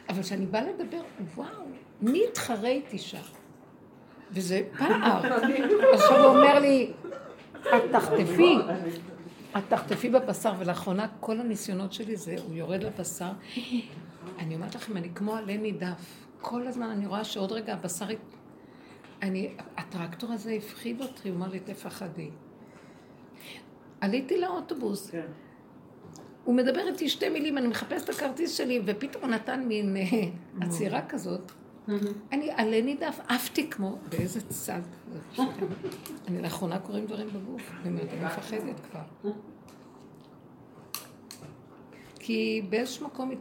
אבל 0.09 0.21
כשאני 0.21 0.45
באה 0.45 0.61
לדבר, 0.61 1.01
וואו, 1.35 1.65
מי 2.01 2.23
יתחרה 2.29 2.69
איתי 2.69 2.97
שם? 2.97 3.17
וזה 4.31 4.61
פער. 4.77 5.21
עכשיו 5.93 6.17
הוא 6.17 6.37
אומר 6.37 6.59
לי, 6.59 6.91
את 7.59 7.83
תחטפי, 7.91 8.57
את 9.57 9.63
תחטפי 9.69 10.09
בבשר, 10.09 10.53
ולאחרונה 10.59 11.07
כל 11.19 11.39
הניסיונות 11.39 11.93
שלי 11.93 12.15
זה, 12.15 12.35
הוא 12.47 12.55
יורד 12.55 12.83
לבשר. 12.83 13.31
אני 14.39 14.55
אומרת 14.55 14.75
לכם, 14.75 14.97
אני 14.97 15.09
כמו 15.15 15.35
עלה 15.35 15.57
נידף. 15.57 16.25
כל 16.41 16.67
הזמן 16.67 16.89
אני 16.89 17.07
רואה 17.07 17.23
שעוד 17.23 17.51
רגע 17.51 17.73
הבשר... 17.73 18.05
אני, 19.21 19.53
הטרקטור 19.77 20.31
הזה 20.31 20.51
הפחיד 20.51 21.01
אותי, 21.01 21.29
הוא 21.29 21.37
אמר 21.37 21.47
לי, 21.47 21.59
תפחדי. 21.59 22.29
עליתי 24.01 24.41
לאוטובוס. 24.41 25.11
כן. 26.43 26.49
הוא 26.49 26.55
מדבר 26.55 26.87
איתי 26.87 27.09
שתי 27.09 27.29
מילים, 27.29 27.57
אני 27.57 27.67
מחפשת 27.67 28.03
את 28.03 28.09
הכרטיס 28.09 28.57
שלי, 28.57 28.81
ופתאום 28.85 29.23
הוא 29.23 29.31
נתן 29.31 29.63
מין 29.67 29.97
אה, 29.97 30.03
עצירה 30.61 31.01
כזאת. 31.09 31.51
אני 32.31 32.51
עלה 32.51 32.81
נידף, 32.81 33.19
עפתי 33.27 33.69
כמו, 33.69 33.97
באיזה 34.09 34.41
צד. 34.49 34.81
אני 36.27 36.41
לאחרונה 36.41 36.79
קוראים 36.79 37.05
דברים 37.05 37.27
בגוף, 37.27 37.71
אני 37.81 37.89
אומרת, 37.89 38.07
אני 38.13 38.25
מפחדת 38.25 38.79
כבר. 38.91 39.31
כי 42.19 42.65
באיזשהו 42.69 43.07
מקום 43.07 43.31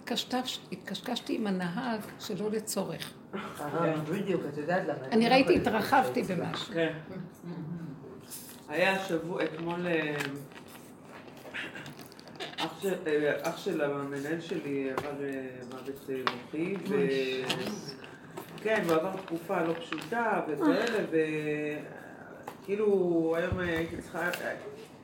התקשקשתי 0.73 1.35
עם 1.35 1.47
הנהג 1.47 2.01
שלא 2.21 2.51
לצורך. 2.51 3.13
אה, 3.35 3.97
בדיוק, 3.97 4.43
את 4.53 4.59
יודעת 4.59 4.83
למה. 4.85 5.07
אני 5.13 5.29
ראיתי, 5.29 5.57
התרחבתי 5.57 6.23
במשהו. 6.23 6.75
כן. 6.75 6.93
היה 8.69 9.05
שבוע, 9.05 9.45
אתמול... 9.45 9.87
אה, 13.07 13.41
אח 13.43 13.57
של 13.57 13.81
המנהל 13.81 14.41
שלי 14.41 14.91
עבר 14.91 15.25
אה, 15.25 15.49
מוות 15.71 16.11
מוחי, 16.45 16.77
כן, 18.63 18.83
הוא 18.87 18.95
עבר 18.95 19.17
תקופה 19.27 19.63
לא 19.63 19.73
פשוטה 19.73 20.41
וכאלה, 20.49 21.05
וכאילו 22.63 23.35
היום 23.37 23.59
הייתי 23.59 23.97
צריכה 23.97 24.31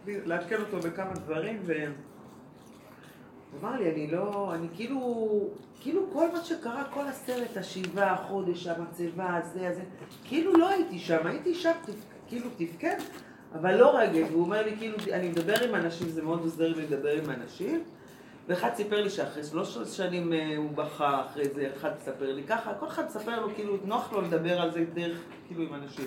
לעדכן 0.06 0.56
אותו 0.60 0.78
בכמה 0.88 1.12
דברים, 1.14 1.62
והוא 1.66 1.88
אמר 3.60 3.76
לי, 3.76 3.90
אני 3.90 4.10
לא, 4.10 4.54
אני 4.54 4.66
כאילו, 4.74 5.48
כאילו 5.80 6.02
כל 6.12 6.32
מה 6.32 6.44
שקרה, 6.44 6.84
כל 6.94 7.06
הסרט, 7.06 7.56
השבעה, 7.56 8.12
החודש, 8.12 8.66
המצבה, 8.66 9.36
הזה, 9.36 9.68
הזה, 9.68 9.82
כאילו 10.24 10.52
לא 10.52 10.68
הייתי 10.68 10.98
שם, 10.98 11.26
הייתי 11.26 11.54
שם, 11.54 11.72
כאילו 12.28 12.50
תפקד. 12.56 12.96
אבל 13.54 13.76
לא 13.76 13.98
רגל, 13.98 14.24
והוא 14.30 14.42
אומר 14.42 14.62
לי, 14.62 14.76
כאילו, 14.76 14.96
אני 15.12 15.28
מדבר 15.28 15.64
עם 15.68 15.74
אנשים, 15.74 16.08
זה 16.08 16.22
מאוד 16.22 16.40
עוזר 16.40 16.68
לי 16.68 16.82
לדבר 16.82 17.12
עם 17.22 17.30
אנשים, 17.30 17.82
ואחד 18.48 18.70
סיפר 18.74 19.02
לי 19.02 19.10
שאחרי 19.10 19.44
שלוש 19.44 19.78
שנים 19.78 20.32
אה, 20.32 20.56
הוא 20.56 20.70
בכה, 20.70 21.20
אחרי 21.20 21.48
זה 21.48 21.70
אחד 21.76 21.90
מספר 22.00 22.32
לי 22.32 22.42
ככה, 22.42 22.74
כל 22.74 22.86
אחד 22.86 23.06
מספר 23.06 23.40
לו, 23.40 23.54
כאילו, 23.54 23.76
נוח 23.84 24.12
לו 24.12 24.20
לדבר 24.20 24.60
על 24.60 24.72
זה 24.72 24.84
דרך, 24.94 25.18
כאילו, 25.46 25.62
עם 25.62 25.74
אנשים. 25.74 26.06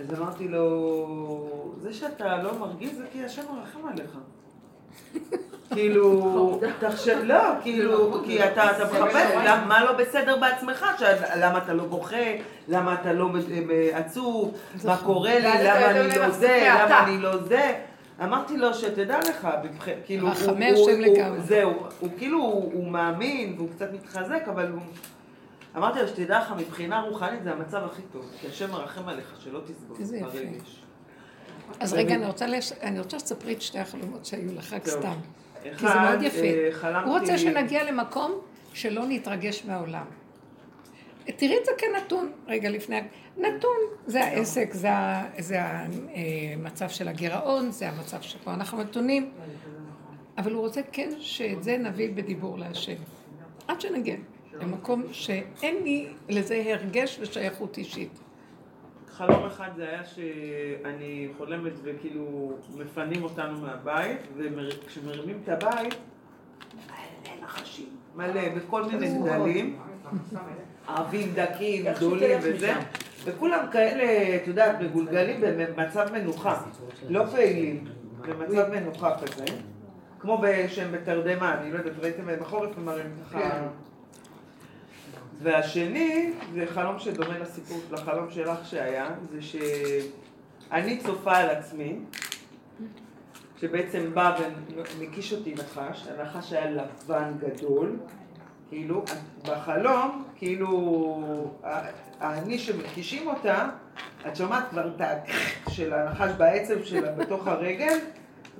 אז 0.00 0.14
אמרתי 0.18 0.48
לו, 0.48 1.74
זה 1.78 1.94
שאתה 1.94 2.42
לא 2.42 2.58
מרגיש 2.58 2.92
זה 2.92 3.04
כי 3.12 3.24
השם 3.24 3.42
מרחם 3.54 3.88
עליך. 3.88 4.18
כאילו, 5.74 6.60
תחשב, 6.78 7.18
לא, 7.24 7.38
כאילו, 7.62 8.20
כי 8.24 8.44
אתה 8.44 8.62
מחפש, 8.84 9.30
למ- 9.46 9.68
מה 9.68 9.84
לא 9.84 9.92
בסדר 9.92 10.36
בעצמך, 10.36 10.86
למה 11.36 11.58
אתה 11.58 11.72
לא 11.72 11.84
בוכה, 11.84 12.16
למה 12.68 12.94
אתה 12.94 13.12
לא 13.12 13.28
אה, 13.70 13.98
עצוב, 13.98 14.54
מה 14.84 14.96
קורה 14.96 15.38
לי, 15.38 15.64
למה 15.64 15.90
אני 15.90 16.08
לא 16.08 16.14
זה, 16.14 16.20
מה 16.20 16.30
זה 16.30 16.68
למה. 16.86 17.04
אני 17.04 17.18
לא 17.18 17.36
זה. 17.36 17.72
אמרתי 18.24 18.56
לו 18.56 18.74
שתדע 18.74 19.18
לך, 19.20 19.48
כאילו. 20.06 20.28
זהו, 21.46 21.72
הוא 22.00 22.10
כאילו, 22.18 22.38
הוא 22.38 22.72
הוא 22.74 22.86
מאמין 22.88 23.54
והוא 23.56 23.68
קצת 23.70 23.92
מתחזק, 23.92 24.42
אבל 24.50 24.68
הוא... 24.72 24.80
אמרתי 25.76 26.00
לו 26.02 26.08
שתדע 26.08 26.38
לך, 26.38 26.54
מבחינה 26.56 27.00
רוחנית 27.00 27.42
זה 27.44 27.52
המצב 27.52 27.80
הכי 27.84 28.02
טוב, 28.12 28.30
כי 28.40 28.46
השם 28.46 28.70
מרחם 28.70 29.08
עליך, 29.08 29.34
שלא 29.44 29.60
תסבול 29.66 29.96
איזה 30.00 30.16
יפה. 30.16 30.38
אז 31.80 31.92
רגע, 31.94 32.14
אני 32.14 32.26
רוצה 32.26 32.46
לש- 32.46 32.72
אני 32.72 32.98
רוצה 32.98 33.18
שתספרי 33.18 33.52
את 33.52 33.62
שתי 33.62 33.78
החלומות 33.78 34.26
שהיו 34.26 34.54
לך 34.54 34.72
רק. 34.72 34.88
סתם. 34.88 35.14
כי 35.62 35.88
זה 35.88 35.94
מאוד 35.94 36.22
יפה. 36.22 36.38
אה. 36.84 37.02
הוא 37.04 37.18
רוצה 37.18 37.38
שנגיע 37.38 37.84
למקום 37.84 38.32
שלא 38.72 39.02
נתרגש 39.08 39.64
מהעולם. 39.64 40.04
תראי 41.36 41.56
את 41.60 41.64
זה 41.64 41.70
כנתון, 41.78 42.32
רגע 42.46 42.70
לפני, 42.70 43.00
נתון, 43.36 43.76
זה 44.06 44.24
העסק, 44.24 44.68
זה, 44.72 44.88
זה 45.38 45.58
המצב 46.56 46.88
של 46.88 47.08
הגירעון, 47.08 47.70
זה 47.70 47.88
המצב 47.88 48.22
שבו 48.22 48.50
אנחנו 48.50 48.82
נתונים, 48.82 49.30
אבל 50.38 50.52
הוא 50.52 50.60
רוצה 50.60 50.80
כן 50.92 51.10
שאת 51.18 51.62
זה 51.62 51.78
נביא 51.78 52.08
בדיבור 52.14 52.58
להשם. 52.58 52.94
עד 53.68 53.80
שנגיע 53.80 54.16
למקום 54.60 55.02
שאין 55.12 55.76
לי 55.84 56.06
לזה 56.28 56.62
הרגש 56.66 57.18
ושייכות 57.20 57.78
אישית. 57.78 58.18
חלום 59.16 59.46
אחד 59.46 59.68
זה 59.76 59.88
היה 59.88 60.04
שאני 60.04 61.28
חולמת 61.38 61.72
וכאילו 61.82 62.52
מפנים 62.76 63.24
אותנו 63.24 63.60
מהבית, 63.60 64.18
וכשמרימים 64.36 65.40
את 65.44 65.48
הבית, 65.48 65.94
מלא 66.74 67.44
נחשים, 67.44 67.88
מלא, 68.14 68.54
בכל 68.56 68.84
מיני 68.84 69.18
גדלים, 69.18 69.78
ערבים 70.88 71.32
דקים, 71.34 71.84
גדולים 71.96 72.38
וזה, 72.42 72.74
וכולם 73.24 73.66
כאלה, 73.72 74.36
את 74.36 74.48
יודעת, 74.48 74.80
מגולגלים 74.80 75.40
במצב 75.40 76.06
מנוחה, 76.12 76.62
לא 77.08 77.26
פעילים, 77.26 77.84
במצב 78.20 78.68
מנוחה 78.70 79.16
כזה, 79.18 79.44
כמו 80.18 80.42
שהם 80.68 80.92
בתרדמה, 80.92 81.60
אני 81.60 81.72
לא 81.72 81.78
יודעת, 81.78 81.98
ראיתם 82.00 82.26
בחורף 82.40 82.70
הם 82.78 82.84
מראים 82.84 83.10
ככה... 83.32 83.68
והשני, 85.42 86.32
זה 86.54 86.66
חלום 86.66 86.98
שדומה 86.98 87.38
לסיפור, 87.38 87.78
לחלום 87.90 88.30
שלך 88.30 88.58
שהיה, 88.64 89.08
זה 89.30 89.42
שאני 89.42 90.98
צופה 90.98 91.36
על 91.36 91.50
עצמי, 91.50 91.98
שבעצם 93.60 94.14
בא 94.14 94.38
ומקיש 94.98 95.32
אותי 95.32 95.54
נחש, 95.54 96.06
הנחש 96.06 96.52
היה 96.52 96.70
לבן 96.70 97.32
גדול, 97.38 97.96
כאילו, 98.68 99.04
בחלום, 99.44 100.24
כאילו, 100.36 101.22
אני 102.20 102.58
שמקישים 102.58 103.28
אותה, 103.28 103.68
את 104.28 104.36
שומעת 104.36 104.64
כבר 104.70 104.90
את. 104.96 105.30
של 105.68 105.92
הנחש 105.92 106.30
בעצם 106.36 106.84
שלה 106.84 107.12
בתוך 107.12 107.46
הרגל, 107.46 107.98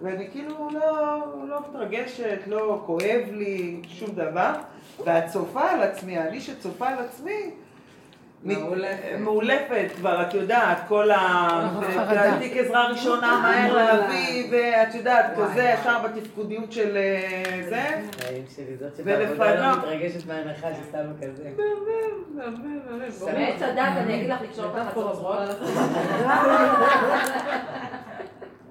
ואני 0.02 0.30
כאילו 0.30 0.68
לא, 0.72 1.18
לא 1.48 1.60
מתרגשת, 1.68 2.38
לא 2.46 2.82
כואב 2.86 3.20
לי, 3.32 3.80
שום 3.88 4.10
דבר, 4.10 4.52
והצופה 5.04 5.70
על 5.70 5.82
עצמי, 5.82 6.18
אני 6.18 6.40
שצופה 6.40 6.88
על 6.88 6.98
עצמי, 6.98 7.50
מאולפת. 9.18 9.86
כבר, 9.96 10.22
את 10.22 10.34
יודעת, 10.34 10.78
כל 10.88 11.10
ה... 11.10 12.38
תיק 12.38 12.56
עזרה 12.56 12.88
ראשונה, 12.88 13.40
מהר 13.42 13.76
להביא, 13.76 14.46
ואת 14.50 14.94
יודעת, 14.94 15.26
כזה, 15.36 15.74
ישר 15.80 15.98
בתפקודיות 15.98 16.72
של 16.72 16.96
אה, 16.96 17.60
זה. 17.68 17.84
שבעבודה 18.96 19.54
לא 19.54 19.78
מתרגשת 19.78 20.26
מההנחה 20.26 20.68
ששמו 20.74 21.12
כזה. 21.22 21.50
מעץ 23.32 23.62
הדת 23.62 23.92
אני 23.96 24.14
אגיד 24.14 24.30
לך 24.30 24.42
לקשור 24.42 24.64
את 24.64 24.76
החצוצרות. 24.76 25.38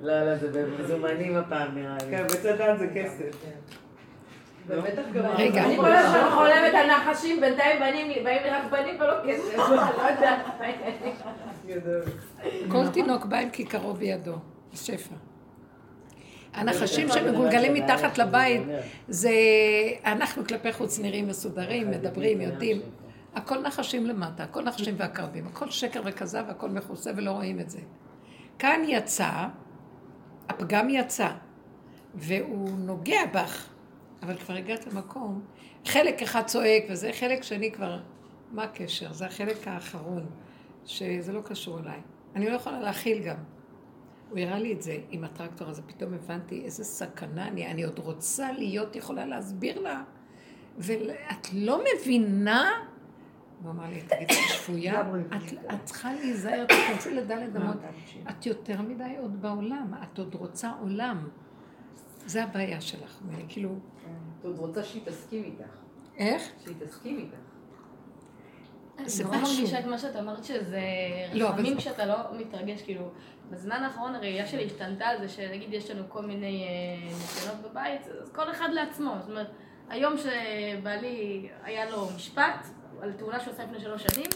לא, 0.02 0.24
לא, 0.24 0.36
זה 0.36 0.48
במזומנים 0.52 1.38
הפעם 1.38 1.76
נראה 1.76 1.98
לי. 2.06 2.18
כן, 2.18 2.24
בצד 2.24 2.78
זה 2.80 2.88
כסף. 2.96 3.46
ובטח 4.68 5.02
גם... 5.14 5.26
רגע. 5.26 5.66
אני 5.66 5.78
כל 5.78 5.92
הזמן 5.92 6.30
חולמת 6.36 6.74
על 6.74 6.88
נחשים, 6.92 7.42
בינתיים 7.42 7.80
בנים, 7.80 8.24
באים 8.24 8.44
לי 8.44 8.50
רק 8.50 8.64
בנים 8.72 8.96
ולא 9.00 9.14
כסף, 9.28 9.58
לא 9.98 10.02
יודעת. 10.10 10.46
כל 12.72 12.88
תינוק 12.94 13.26
בא 13.26 13.38
עם 13.38 13.50
כיכרו 13.50 13.94
בידו, 13.94 14.36
שפע. 14.74 15.16
הנחשים 16.54 17.10
שמגולגלים 17.10 17.74
מתחת 17.74 18.18
לבית, 18.18 18.62
זה 19.08 19.32
אנחנו 20.06 20.48
כלפי 20.48 20.74
חוץ 20.74 21.00
נראים 21.00 21.28
מסודרים, 21.28 21.92
מדברים, 21.92 22.42
יודעים. 22.42 22.82
הכל 23.36 23.62
נחשים 23.62 24.06
למטה, 24.06 24.44
הכל 24.44 24.64
נחשים 24.64 24.96
ועקרבים, 24.98 25.48
הכל 25.48 25.70
שקר 25.70 26.02
וכזב, 26.06 26.44
הכל 26.50 26.70
מכוסה 26.70 27.12
ולא 27.16 27.32
רואים 27.32 27.60
את 27.60 27.70
זה. 27.70 27.80
כאן 28.60 28.82
יצא, 28.88 29.32
הפגם 30.50 30.90
יצא, 30.90 31.30
והוא 32.16 32.70
נוגע 32.78 33.26
בך, 33.34 33.70
אבל 34.24 34.38
כבר 34.38 34.54
הגעת 34.54 34.88
למקום, 34.88 35.42
חלק 35.86 36.22
אחד 36.22 36.42
צועק 36.46 36.84
וזה, 36.90 37.12
חלק 37.14 37.44
שני 37.44 37.72
כבר, 37.72 38.00
מה 38.52 38.64
הקשר? 38.64 39.14
זה 39.14 39.26
החלק 39.26 39.68
האחרון, 39.68 40.26
שזה 40.86 41.34
לא 41.34 41.42
קשור 41.42 41.80
אליי. 41.80 42.00
אני 42.36 42.50
לא 42.50 42.56
יכולה 42.56 42.80
להכיל 42.80 43.24
גם. 43.24 43.38
הוא 44.30 44.40
הראה 44.40 44.60
לי 44.60 44.74
את 44.74 44.82
זה 44.82 44.98
עם 45.10 45.24
הטרקטור 45.24 45.70
הזה, 45.70 45.82
פתאום 45.82 46.14
הבנתי 46.14 46.62
איזה 46.66 46.84
סכנה 46.84 47.48
אני, 47.48 47.68
אני 47.68 47.84
עוד 47.84 48.00
רוצה 48.00 48.52
להיות 48.52 48.96
יכולה 48.96 49.26
להסביר 49.26 49.82
לה, 49.82 50.04
ואת 50.78 51.54
לא 51.54 51.82
מבינה? 51.84 52.72
הוא 53.64 53.72
אמר 53.72 53.90
לי, 53.90 54.02
תגידי, 54.02 54.34
את 54.34 54.50
שפויה? 54.50 55.02
את, 55.02 55.54
את 55.74 55.86
צריכה 55.86 56.14
להיזהר, 56.14 56.66
תכנסי 56.66 57.14
לדלת 57.14 57.56
אמות. 57.56 57.78
את 58.30 58.46
יותר 58.46 58.82
מדי 58.82 59.16
עוד 59.20 59.42
בעולם, 59.42 59.94
את 60.04 60.18
עוד 60.18 60.36
רוצה 60.36 60.72
עולם. 60.82 61.28
זה 62.26 62.44
הבעיה 62.44 62.82
שלך. 62.82 63.20
כאילו, 63.48 63.70
את 64.40 64.46
עוד 64.46 64.60
רוצה 64.60 64.84
שהיא 64.84 65.02
תסכים 65.06 65.44
איתך. 65.44 65.72
איך? 66.18 66.44
שהיא 66.64 66.76
תסכים 66.80 67.18
איתך. 67.18 67.38
זה 69.06 69.24
אני 69.24 69.42
משהו. 69.42 69.56
מרגישה 69.56 69.80
את 69.80 69.86
מה 69.86 69.98
שאת 69.98 70.16
אמרת 70.16 70.44
שזה 70.44 70.82
לא, 71.34 71.50
רחמים 71.50 71.80
שאתה 71.80 72.06
לא 72.06 72.16
מתרגש, 72.38 72.82
כאילו, 72.82 73.10
בזמן 73.50 73.84
האחרון 73.84 74.16
הראייה 74.16 74.48
שלי 74.48 74.66
השתנתה 74.66 75.06
על 75.06 75.18
זה 75.20 75.30
שנגיד 75.30 75.74
יש 75.74 75.92
לנו 75.92 76.04
כל 76.08 76.26
מיני 76.26 76.64
אה, 76.64 77.08
ניסיונות 77.08 77.62
בבית, 77.62 78.02
אז 78.22 78.30
כל 78.30 78.52
אחד 78.52 78.70
לעצמו, 78.72 79.16
זאת 79.20 79.30
אומרת, 79.30 79.52
היום 79.90 80.14
שבעלי 80.18 81.50
היה 81.64 81.90
לו 81.90 82.08
משפט 82.16 82.68
על 83.06 83.12
תאונה 83.12 83.40
שהוא 83.40 83.54
עשה 83.54 83.64
לפני 83.64 83.80
שלוש 83.80 84.04
שנים, 84.04 84.30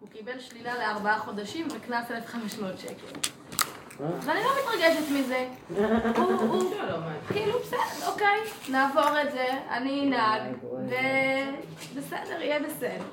הוא 0.00 0.08
קיבל 0.08 0.40
שלילה 0.40 0.78
לארבעה 0.78 1.18
חודשים 1.18 1.68
וקנס 1.76 2.10
1,500 2.10 2.78
שקל. 2.78 3.30
ואני 4.00 4.40
לא 4.40 4.50
מתרגשת 4.60 5.10
מזה. 5.12 5.48
הוא, 6.16 6.32
הוא, 6.32 6.72
כאילו, 7.28 7.58
בסדר, 7.58 8.06
אוקיי, 8.06 8.40
נעבור 8.68 9.20
את 9.22 9.32
זה, 9.32 9.46
אני 9.70 10.08
אנהג, 10.08 10.42
ובסדר, 11.94 12.40
יהיה 12.40 12.60
בסדר. 12.60 13.04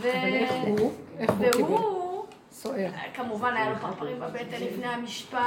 קיבל? 0.00 0.92
והוא, 1.38 1.99
סוער. 2.62 2.90
כמובן 3.14 3.56
היה 3.56 3.70
לו 3.70 3.76
פרפרים 3.80 4.20
בבטן 4.20 4.62
לפני 4.62 4.86
המשפט, 4.86 5.40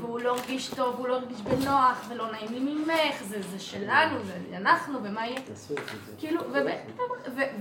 והוא 0.00 0.20
לא 0.20 0.36
הרגיש 0.36 0.68
טוב, 0.68 0.96
הוא 0.98 1.08
לא 1.08 1.14
הרגיש 1.14 1.40
בנוח, 1.40 2.06
ולא 2.08 2.32
נעים 2.32 2.52
לי 2.52 2.60
ממך, 2.60 3.22
זה, 3.22 3.42
זה 3.42 3.58
שלנו, 3.58 4.24
זה 4.24 4.56
אנחנו, 4.56 4.98
ומה 5.02 5.26
יהיה? 5.26 5.40
כאילו, 6.18 6.40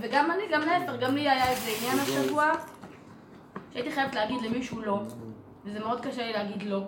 וגם 0.01 0.31
אני, 0.31 0.43
גם 0.51 0.61
להפך, 0.61 0.93
גם 0.99 1.15
לי 1.15 1.29
היה 1.29 1.49
איזה 1.49 1.71
עניין 1.79 1.99
השבוע, 1.99 2.51
שהייתי 3.73 3.91
חייבת 3.91 4.15
להגיד 4.15 4.41
למישהו 4.41 4.81
לא, 4.81 5.01
וזה 5.65 5.79
מאוד 5.79 6.01
קשה 6.01 6.25
לי 6.27 6.33
להגיד 6.33 6.63
לא. 6.63 6.83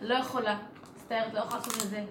לא 0.00 0.14
יכולה, 0.14 0.56
מצטערת, 1.08 1.34
לא 1.34 1.38
יכולה 1.38 1.56
לעשות 1.58 1.82
את 1.84 1.90
זה. 1.90 2.04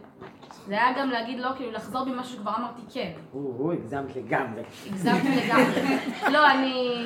זה 0.68 0.74
היה 0.74 0.94
גם 1.00 1.10
להגיד 1.10 1.40
לא, 1.40 1.50
כאילו 1.58 1.72
לחזור 1.72 2.06
בי 2.06 2.12
משהו 2.12 2.34
שכבר 2.38 2.52
אמרתי 2.58 2.82
כן. 2.94 3.12
הוא, 3.32 3.74
הגזמת 3.74 4.16
לגמרי. 4.16 4.62
הגזמתי 4.90 5.28
לגמרי. 5.36 5.98
לא, 6.34 6.52
אני, 6.52 6.98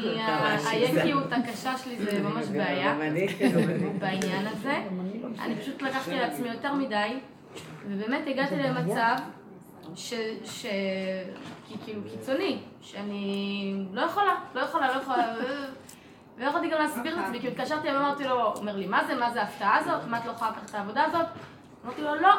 היקיות 0.69 1.31
הקשה 1.31 1.77
שלי 1.77 1.97
זה 1.97 2.21
ממש 2.23 2.47
בעיה. 2.47 2.95
כן. 3.39 3.51
בעניין 3.99 4.47
הזה. 4.47 4.83
אני 5.39 5.55
פשוט 5.55 5.81
לקחתי 5.81 6.13
על 6.13 6.23
עצמי 6.29 6.47
יותר 6.49 6.73
מדי, 6.73 7.19
ובאמת 7.87 8.21
הגעתי 8.27 8.55
למצב 8.55 9.15
ש... 9.95 10.13
ש... 10.43 10.65
כי- 11.67 11.77
כאילו 11.85 12.01
קיצוני, 12.11 12.59
שאני 12.81 13.85
לא 13.93 14.01
יכולה, 14.01 14.35
לא 14.55 14.61
יכולה, 14.61 14.87
לא 14.95 15.01
יכולה, 15.01 15.33
ולא 16.37 16.45
יכולתי 16.45 16.69
גם 16.69 16.79
להסביר 16.79 17.19
את 17.19 17.23
עצמי, 17.23 17.39
כאילו 17.39 17.53
התקשרתי 17.53 17.87
ואמרתי 17.87 18.23
לו, 18.23 18.43
הוא 18.43 18.55
אומר 18.55 18.75
לי, 18.75 18.87
מה 18.87 19.03
זה, 19.07 19.15
מה 19.15 19.31
זה 19.31 19.41
ההפתעה 19.41 19.77
הזאת? 19.77 20.07
מה 20.07 20.17
את 20.17 20.25
לא 20.25 20.31
יכולה 20.31 20.51
לקחת 20.51 20.69
את 20.69 20.75
העבודה 20.75 21.03
הזאת? 21.03 21.25
אמרתי 21.85 22.01
לו, 22.01 22.15
לא, 22.15 22.33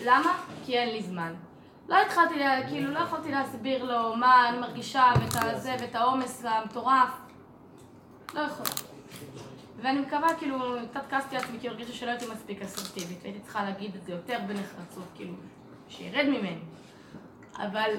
למה? 0.00 0.38
כי 0.64 0.78
אין 0.78 0.88
לי 0.88 1.02
זמן. 1.02 1.34
לא 1.88 2.02
התחלתי, 2.02 2.34
כאילו, 2.68 2.90
לא 2.90 2.98
יכולתי 2.98 3.30
להסביר 3.30 3.84
לו 3.84 4.16
מה 4.16 4.48
אני 4.48 4.58
מרגישה 4.58 5.12
ואת 5.20 5.44
הזה 5.44 5.76
ואת 5.80 5.94
העומס 5.94 6.44
המטורף. 6.44 7.10
לא 8.34 8.40
יכולה. 8.40 8.68
ואני 9.82 10.00
מקווה, 10.00 10.34
כאילו, 10.38 10.58
קצת 10.90 11.02
כעסתי 11.10 11.36
עצמי, 11.36 11.58
כי 11.60 11.68
הרגישה 11.68 11.92
שלא 11.92 12.10
הייתי 12.10 12.26
מספיק 12.32 12.62
אסרטיבית, 12.62 13.18
והייתי 13.22 13.40
צריכה 13.40 13.64
להגיד 13.64 13.94
את 13.94 14.04
זה 14.04 14.12
יותר 14.12 14.38
בנחרצות, 14.46 15.04
כאילו, 15.14 15.34
שירד 15.88 16.24
ממני. 16.24 16.58
אבל 17.58 17.90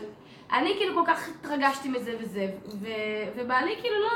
אני 0.52 0.74
כאילו 0.78 0.96
כל 0.96 1.12
כך 1.12 1.28
התרגשתי 1.28 1.90
מזה 1.90 2.18
וזה, 2.22 2.52
ו- 2.82 3.32
ובעלי 3.36 3.76
כאילו 3.82 3.96
לא... 3.96 4.10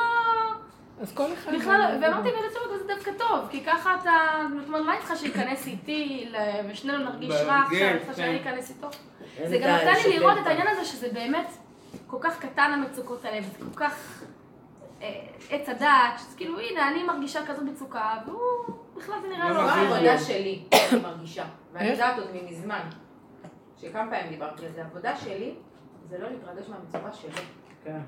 אז 1.02 1.14
כל 1.14 1.34
אחד... 1.34 1.52
בכלל, 1.56 1.98
לא- 2.02 2.06
ואמרתי 2.08 2.30
בעצם 2.32 2.60
זה 2.78 2.94
דווקא 2.96 3.12
טוב, 3.18 3.48
כי 3.50 3.64
ככה 3.64 3.96
אתה, 4.02 4.12
זאת 4.60 4.68
אומרת, 4.68 4.82
מה 4.82 4.92
אני 4.94 5.00
צריכה 5.00 5.16
שייכנס 5.16 5.68
איתי, 5.68 6.32
ושנינו 6.70 6.98
נרגיש 6.98 7.36
רע 7.36 7.60
עכשיו, 7.60 7.80
כן, 7.80 7.90
אני 7.90 8.00
צריכה 8.00 8.14
שאני 8.14 8.40
כן. 8.40 8.50
אכנס 8.50 8.70
איתו. 8.70 8.88
זה 9.50 9.58
גם 9.58 9.70
נתן 9.76 10.10
לי 10.10 10.20
לראות 10.20 10.38
את. 10.42 10.48
העניין 10.48 10.68
הזה 10.68 10.86
שזה 10.86 11.10
באמת 11.14 11.48
כל 12.08 12.18
כך 12.22 12.40
קטן 12.40 12.72
המצוקות 12.74 13.26
האלה, 13.26 13.40
וזה 13.40 13.66
כל 13.66 13.80
כך 13.80 14.24
אה, 15.02 15.22
עץ 15.50 15.70
הדעת, 15.70 16.20
שזה 16.20 16.38
כאילו, 16.38 16.60
הנה, 16.60 16.88
אני 16.88 17.04
מרגישה 17.04 17.46
כזאת 17.46 17.64
מצוקה, 17.64 18.14
והוא, 18.26 18.76
בכלל 18.98 19.16
זה 19.22 19.28
נראה 19.28 19.50
לא 19.50 19.56
לו... 19.56 19.62
מה 19.62 19.76
מרגיש 19.76 19.92
העבודה. 19.92 20.18
שלי, 20.20 20.64
אני 20.92 21.02
מרגישה, 21.02 21.46
ואני? 21.74 21.90
יודעת 21.90 22.18
עוד 22.18 22.28
ממזמן, 22.34 22.82
שכמה 23.82 24.06
פעמים 24.10 24.30
דיברתי 24.30 24.66
על 24.66 24.72
זה, 24.72 24.82
העבודה 24.84 25.18
שלי 25.18 25.54
זה 26.10 26.18
לא 26.18 26.30
להתרגש 26.30 26.70
מהמצוקה 26.70 27.14
שלו. 27.14 27.42
כן. 27.84 28.00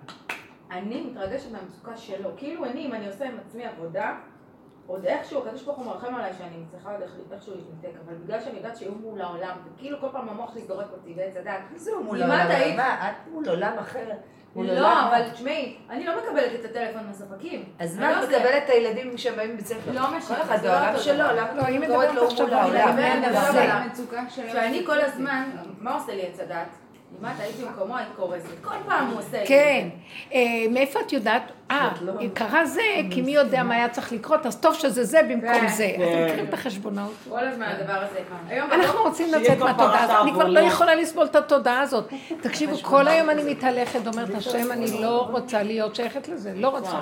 אני 0.74 1.02
מתרגשת 1.02 1.52
מהמצוקה 1.52 1.98
שלו. 1.98 2.30
כאילו 2.38 2.66
אני, 2.66 2.86
אם 2.86 2.94
אני 2.94 3.08
עושה 3.08 3.26
עם 3.26 3.38
עצמי 3.48 3.66
עבודה, 3.66 4.16
עוד 4.88 5.06
איכשהו, 5.06 5.42
הקדוש 5.42 5.64
ברוך 5.64 5.78
הוא 5.78 5.86
מרחם 5.86 6.16
עליי 6.16 6.34
שאני 6.38 6.58
מצליחה 6.58 6.92
עוד 6.92 7.02
איכשהו 7.32 7.54
להתנתק, 7.56 8.00
אבל 8.06 8.16
בגלל 8.16 8.42
שאני 8.42 8.58
יודעת 8.58 8.78
שהוא 8.78 8.98
מול 8.98 9.22
העולם, 9.22 9.58
וכאילו 9.66 10.00
כל 10.02 10.08
פעם 10.12 10.30
המוח 10.30 10.54
שלי 10.54 10.62
זורק 10.62 10.88
אותי 10.92 11.14
ועץ 11.18 11.38
הדת. 11.38 11.60
זהו, 11.76 12.04
מול 12.04 12.22
העולם. 12.22 12.46
את 12.46 12.52
היית? 12.52 12.78
מה, 12.78 13.10
את 13.10 13.28
מול 13.32 13.50
עולם 13.50 13.78
אחר. 13.80 14.10
לא, 14.56 15.08
אבל 15.08 15.30
תשמעי, 15.30 15.78
אני 15.90 16.06
לא 16.06 16.14
מקבלת 16.18 16.60
את 16.60 16.66
הטלפון 16.66 17.08
מהספקים. 17.08 17.66
אז 17.80 18.00
מה, 18.00 18.12
לא 18.12 18.24
את 18.24 18.30
מקבלת 18.30 18.64
את 18.66 18.70
הילדים 18.70 19.16
כשהם 19.16 19.36
באים 19.36 19.54
מבית 19.54 19.66
ספר? 19.66 19.92
לא 19.92 20.18
משנה, 20.18 20.36
כל 20.36 20.42
אחד 20.42 20.58
זה 20.58 20.68
לא 20.68 20.74
בעולם 20.74 20.90
אותו 20.94 21.04
שלו. 21.04 21.16
למה 21.18 21.54
לא, 21.54 21.62
את 21.62 21.68
היא 21.68 21.80
מדברת 21.80 22.10
עכשיו 22.18 22.46
מול 22.46 22.54
העולם? 22.54 22.98
אני 22.98 23.22
זה. 23.22 23.30
מדברת 23.30 23.56
על 23.56 23.70
המצוקה 23.70 24.24
של... 24.30 24.50
שאני 24.50 24.86
כל 24.86 25.02
הזמן, 25.02 25.50
מה 25.80 25.94
עושה 25.94 26.16
לי 26.16 26.28
עץ 26.28 26.40
הדת? 26.40 26.83
אם 27.32 27.66
במקומו 27.66 27.98
היית 27.98 28.10
קורסת. 28.16 28.48
כל 28.62 28.76
פעם 28.88 29.08
הוא 29.08 29.20
עושה 29.20 29.42
לי. 29.42 29.48
כן. 29.48 29.90
אה, 30.34 30.40
מאיפה 30.72 31.00
את 31.00 31.14
יודעת? 31.14 31.52
אה, 31.72 31.92
את 31.96 32.02
לא- 32.02 32.14
קרה 32.34 32.66
זה, 32.66 32.82
כי 33.12 33.22
מי 33.22 33.32
יודע 33.32 33.64
מה 33.64 33.76
היה 33.76 33.90
צריך 33.90 34.12
לקרות, 34.14 34.46
אז 34.46 34.56
טוב 34.60 34.74
שזה 34.74 35.04
זה 35.04 35.20
במקום 35.30 35.60
כן, 35.62 35.68
זה. 35.68 35.92
כן. 35.98 36.04
אתם 36.04 36.26
מכירים 36.26 36.46
את 36.46 36.54
החשבונאות? 36.54 37.14
כל 37.30 37.48
הזמן 37.48 37.66
הדבר 37.66 38.06
הזה. 38.12 38.20
אנחנו 38.72 39.02
רוצים 39.04 39.34
לצאת 39.34 39.58
מהתודעה 39.60 40.04
הזאת, 40.04 40.16
אני 40.22 40.32
כבר 40.34 40.48
לא. 40.48 40.60
יכולה 40.60 40.96
לסבול 40.96 41.26
את 41.26 41.36
התודעה 41.36 41.82
הזאת. 41.82 42.14
תקשיבו, 42.42 42.78
כל 42.78 43.08
היום 43.08 43.30
אני 43.30 43.52
מתהלכת, 43.54 44.08
אומרת 44.08 44.36
השם, 44.36 44.72
אני 44.72 45.02
לא 45.02 45.28
רוצה 45.32 45.64
להיות 45.64 45.96
שייכת 45.96 46.28
לזה, 46.28 46.54
לא 46.56 46.68
רוצה. 46.68 47.00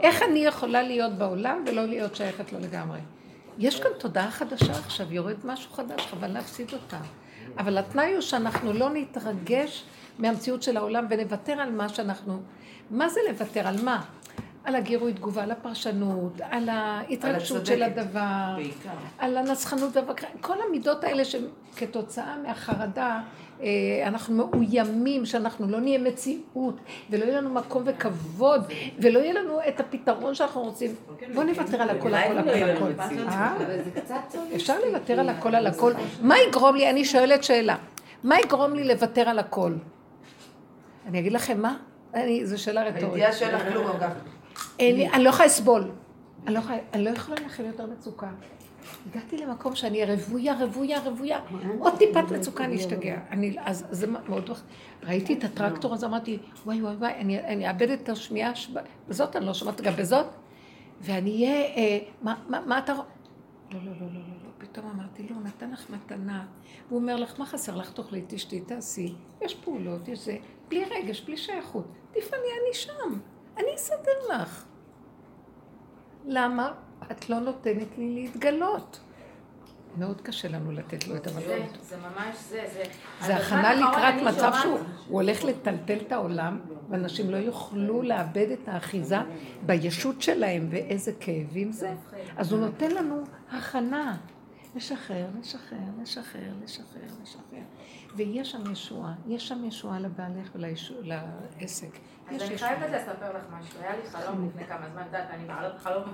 איך 0.00 0.22
אני 0.22 0.38
יכולה 0.46 0.82
להיות 0.82 1.12
בעולם 1.12 1.64
ולא 1.66 1.84
להיות 1.84 2.16
שייכת 2.16 2.52
לו 2.52 2.58
לגמרי? 2.60 2.98
יש 3.58 3.80
כאן 3.80 3.90
תודעה 3.98 4.30
חדשה 4.30 4.72
עכשיו, 4.72 5.12
יורד 5.12 5.36
משהו 5.44 5.72
חדש, 5.72 6.06
חבל 6.06 6.28
להפסיד 6.28 6.72
אותה. 6.72 6.96
אבל 7.58 7.78
התנאי 7.78 8.12
הוא 8.12 8.20
שאנחנו 8.20 8.72
לא 8.72 8.90
נתרגש 8.90 9.84
מהמציאות 10.18 10.62
של 10.62 10.76
העולם 10.76 11.06
ונוותר 11.10 11.52
על 11.52 11.70
מה 11.70 11.88
שאנחנו... 11.88 12.40
מה 12.90 13.08
זה 13.08 13.20
לוותר? 13.28 13.68
על 13.68 13.82
מה? 13.84 14.04
על 14.64 14.74
הגירוי 14.74 15.12
תגובה, 15.12 15.42
על 15.42 15.50
הפרשנות, 15.50 16.40
על 16.50 16.68
ההתרגשות 16.68 17.66
של. 17.66 17.82
הדבר, 17.82 18.52
בעיקר. 18.56 18.90
על 19.18 19.36
הנסחנות 19.36 19.96
והבקרה, 19.96 20.30
כל 20.40 20.56
המידות 20.68 21.04
האלה 21.04 21.22
שכתוצאה 21.24 22.36
מהחרדה 22.46 23.20
אה, 23.60 23.66
אנחנו 24.06 24.34
מאוימים, 24.34 25.26
שאנחנו 25.26 25.66
לא 25.68 25.80
נהיה 25.80 25.98
מציאות, 25.98 26.76
ולא 27.10 27.24
יהיה 27.24 27.40
לנו 27.40 27.50
מקום 27.50 27.82
וכבוד, 27.86 28.64
ולא 28.98 29.18
יהיה 29.18 29.32
לנו 29.32 29.58
את 29.68 29.80
הפתרון 29.80 30.34
שאנחנו 30.34 30.62
רוצים. 30.62 30.94
בואו 31.34 31.46
נוותר 31.46 31.82
על 31.82 31.90
הכל, 31.90 32.14
הכל, 32.14 32.32
לא 32.32 32.40
הכל, 32.40 32.92
הכל. 32.98 33.18
אה? 33.28 33.54
אפשר 34.54 34.74
לוותר 34.86 35.20
על 35.20 35.28
הכל, 35.28 35.54
על 35.54 35.66
הכל. 35.66 35.92
מה 36.22 36.34
יגרום 36.48 36.76
לי, 36.76 36.90
אני 36.90 37.04
שואלת 37.04 37.44
שאלה, 37.44 37.76
מה 38.24 38.40
יגרום 38.40 38.74
לי 38.74 38.84
לוותר 38.84 39.28
על 39.28 39.38
הכל? 39.38 39.72
אני 41.06 41.18
אגיד 41.18 41.32
לכם 41.32 41.62
מה? 41.62 41.76
זו 42.42 42.62
שאלה 42.62 42.82
רטורית. 42.82 43.04
הידיעה 43.04 43.32
שאין 43.32 43.54
לך 43.54 43.62
כלום 43.72 43.86
אגב. 43.86 44.33
אני 44.80 45.24
לא 45.24 45.28
יכולה 45.28 45.46
לסבול. 45.46 45.90
אני 46.46 46.54
לא 46.54 46.58
יכולה, 46.58 46.78
אני 46.92 47.04
לא 47.04 47.10
יכולה 47.10 47.40
להכיל 47.40 47.66
יותר 47.66 47.86
מצוקה. 47.86 48.30
הגעתי 49.10 49.36
למקום 49.36 49.74
שאני 49.74 50.04
רוויה, 50.04 50.54
רוויה, 50.60 51.00
רוויה. 51.00 51.40
עוד 51.78 51.98
טיפת 51.98 52.24
מצוקה, 52.30 52.64
אני 52.64 52.76
אשתגע. 52.76 53.16
אני, 53.30 53.56
אז 53.58 53.86
זה 53.90 54.06
מאוד... 54.06 54.50
ראיתי 55.02 55.34
את 55.34 55.44
הטרקטור, 55.44 55.94
אז 55.94 56.04
אמרתי, 56.04 56.38
וואי, 56.64 56.82
וואי, 56.82 56.94
וואי, 56.94 57.12
אני, 57.14 57.68
אאבד 57.68 57.90
את 57.90 58.08
השמיעה. 58.08 58.52
בזאת 59.08 59.36
אני 59.36 59.46
לא 59.46 59.54
שומעת, 59.54 59.80
גם 59.80 59.92
בזאת. 59.96 60.26
ואני 61.00 61.30
אהיה, 61.30 61.64
אה, 61.64 61.98
מה, 62.48 62.78
אתה... 62.78 62.92
לא, 62.92 63.00
לא, 63.72 63.80
לא, 63.84 63.92
לא, 64.00 64.06
לא, 64.06 64.34
לא. 64.44 64.50
פתאום 64.58 64.86
אמרתי, 64.94 65.22
לא, 65.30 65.36
הוא 65.36 65.44
נתן 65.44 65.70
לך 65.70 65.90
מתנה. 65.90 66.44
הוא 66.88 66.98
אומר 66.98 67.16
לך, 67.16 67.38
מה 67.38 67.46
חסר 67.46 67.76
לך? 67.76 67.92
תאכלי, 67.92 68.24
תשתי, 68.26 68.60
תעשי. 68.60 69.14
יש 69.42 69.54
פעולות, 69.54 70.08
יש 70.08 70.18
זה. 70.18 70.36
בלי 70.68 70.84
רגש, 70.84 71.20
בלי 71.20 71.36
שייכות. 71.36 71.86
תפעלי, 72.12 72.42
אני 72.42 72.74
שם. 72.74 73.18
אני 73.56 73.74
אסדר 73.76 74.34
לך. 74.34 74.64
למה 76.26 76.72
את 77.10 77.30
לא 77.30 77.40
נותנת 77.40 77.98
לי 77.98 78.14
להתגלות? 78.14 79.00
מאוד 79.98 80.20
קשה 80.20 80.48
לנו 80.48 80.72
לתת 80.72 81.08
לו 81.08 81.16
את 81.16 81.24
זה, 81.24 81.30
המתנות. 81.30 81.78
זה 81.82 81.96
ממש 81.96 82.36
זה, 82.48 82.64
זה. 82.72 82.82
זה 83.26 83.36
הכנה 83.36 83.74
לקראת 83.74 84.14
מצב 84.34 84.52
שהוא 84.62 84.78
הוא 85.08 85.22
הולך 85.22 85.44
לטלטל 85.44 85.98
את 86.06 86.12
העולם, 86.12 86.60
ואנשים 86.90 87.30
לא 87.30 87.36
יוכלו 87.36 88.02
לאבד 88.02 88.46
את 88.50 88.68
האחיזה 88.68 89.18
בישות 89.66 90.22
שלהם, 90.22 90.68
ואיזה 90.70 91.12
כאבים 91.20 91.72
זה. 91.72 91.94
אז 92.36 92.52
הוא 92.52 92.60
נותן 92.60 92.90
לנו 92.90 93.22
הכנה. 93.50 94.16
לשחרר, 94.76 95.26
לשחרר, 95.40 95.78
לשחרר, 96.02 96.52
לשחרר, 96.64 97.08
לשחרר. 97.22 97.62
ויש 98.16 98.50
שם 98.50 98.72
ישועה, 98.72 99.14
יש 99.26 99.48
שם 99.48 99.64
ישועה 99.64 100.00
לבעלך 100.00 100.50
ולעסק. 100.54 101.98
אז 102.30 102.34
יש 102.36 102.42
אני. 102.42 102.58
חייבת 102.58 102.90
לספר 102.90 103.30
לך 103.30 103.42
משהו, 103.60 103.80
היה 103.82 103.90
לי 103.96 104.10
חלום 104.10 104.48
לפני 104.48 104.64
כמה 104.66 104.86
זמן, 104.92 105.00
את 105.02 105.06
יודעת, 105.06 105.24
אני 105.30 105.44
בעלת 105.44 105.78
חלום. 105.78 106.04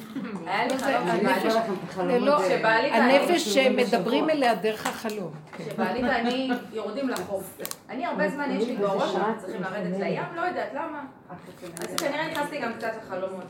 היה 0.48 0.64
לי 0.66 0.78
חלום 0.78 1.08
שבעלי- 1.08 2.20
לא- 2.20 2.48
שבעלי 2.48 2.90
הנפש 2.90 3.48
שמדברים 3.54 4.30
אליה 4.30 4.54
דרך 4.54 4.86
החלום. 4.86 5.32
כן. 5.52 5.64
שבעלי 5.64 6.02
ואני 6.02 6.50
יורדים 6.72 7.08
לחוף. 7.08 7.58
אני 7.88 8.06
הרבה 8.06 8.28
זמן 8.28 8.50
יש 8.50 8.68
לי 8.68 8.76
בראש, 8.76 9.14
אנחנו 9.16 9.38
צריכים 9.38 9.62
לרדת 9.62 9.98
לים, 10.00 10.22
לא 10.34 10.40
יודעת 10.40 10.68
למה. 10.74 11.04
אז 11.30 11.96
כנראה 11.96 12.28
נכנסתי 12.30 12.58
גם 12.60 12.72
קצת 12.74 12.92
לחלומות. 12.98 13.44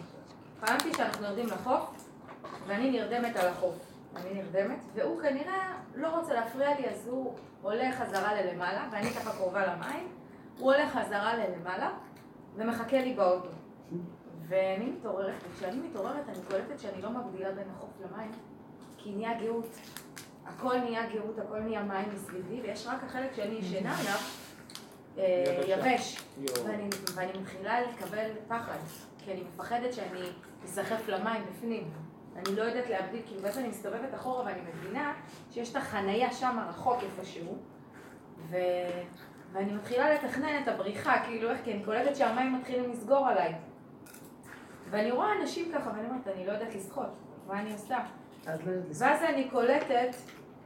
חלמתי 0.64 0.94
שאנחנו 0.96 1.24
יורדים 1.26 1.46
לחוף, 1.46 1.90
ואני 2.66 2.90
נרדמת 2.90 3.36
על 3.36 3.48
החוף. 3.48 3.74
אני 4.16 4.42
נרדמת, 4.42 4.78
והוא 4.94 5.22
כנראה 5.22 5.72
לא 5.94 6.08
רוצה 6.18 6.34
להפריע 6.34 6.68
לי, 6.80 6.86
אז 6.88 7.08
הוא 7.08 7.34
הולך 7.62 7.94
חזרה 7.98 8.34
ללמעלה, 8.34 8.84
ואני 8.92 9.10
ככה 9.10 9.30
קרובה 9.30 9.62
למים, 9.66 10.08
הוא 10.58 10.72
הולך 10.72 10.92
חזרה 10.92 11.32
ללמעלה, 11.36 11.90
ומחכה 12.56 12.98
לי 13.02 13.14
באוטו. 13.14 13.48
ואני 14.48 14.84
מתעוררת, 14.84 15.34
וכשאני 15.50 15.88
מתעוררת 15.88 16.28
אני 16.28 16.38
קולטת 16.48 16.80
שאני 16.80 17.02
לא 17.02 17.10
מבדילה 17.10 17.52
בין 17.52 17.68
החוף 17.76 17.90
למים, 18.00 18.30
כי 18.96 19.12
נהיה 19.12 19.40
גאות. 19.40 19.76
הכל 20.46 20.78
נהיה 20.78 21.06
גאות, 21.12 21.38
הכל 21.38 21.60
נהיה 21.60 21.82
מים 21.82 22.08
מסביבי, 22.14 22.60
ויש 22.60 22.86
רק 22.86 23.04
החלק 23.04 23.34
שאני 23.34 23.54
ישנה 23.54 23.98
עליו, 23.98 24.18
אה, 25.18 25.62
יבש. 25.66 26.22
ואני, 26.64 26.88
ואני 27.14 27.38
מתחילה 27.40 27.80
לקבל 27.80 28.30
פחד, 28.48 28.78
כי 29.18 29.32
אני 29.32 29.42
מפחדת 29.42 29.92
שאני 29.92 30.22
אסחף 30.64 31.08
למים 31.08 31.42
בפנים. 31.50 31.90
אני 32.36 32.56
לא 32.56 32.62
יודעת 32.62 32.90
להבדיל, 32.90 33.22
כאילו 33.26 33.42
ואז 33.42 33.58
אני 33.58 33.68
מסתובבת 33.68 34.14
אחורה 34.14 34.44
ואני 34.44 34.60
מבינה 34.60 35.14
שיש 35.50 35.70
את 35.70 35.76
החנייה 35.76 36.32
שם 36.32 36.58
רחוק 36.68 36.98
איפשהו, 37.02 37.58
ו... 38.50 38.56
ואני 39.52 39.72
מתחילה 39.72 40.14
לתכנן 40.14 40.62
את 40.62 40.68
הבריחה, 40.68 41.24
כאילו 41.24 41.50
איך, 41.50 41.60
כי 41.64 41.72
אני 41.72 41.84
קולטת 41.84 42.16
שהמים 42.16 42.54
מתחילים 42.54 42.90
לסגור 42.90 43.28
עליי. 43.28 43.54
ואני 44.90 45.10
רואה 45.10 45.28
אנשים 45.40 45.72
ככה, 45.72 45.90
ואני 45.90 46.08
אומרת, 46.08 46.28
אני 46.28 46.46
לא 46.46 46.52
יודעת 46.52 46.74
לשחות, 46.74 47.10
מה 47.46 47.60
אני 47.60 47.72
עושה? 47.72 47.98
לא. 48.46 48.52
ואז 48.98 49.22
אני 49.22 49.48
קולטת 49.50 50.16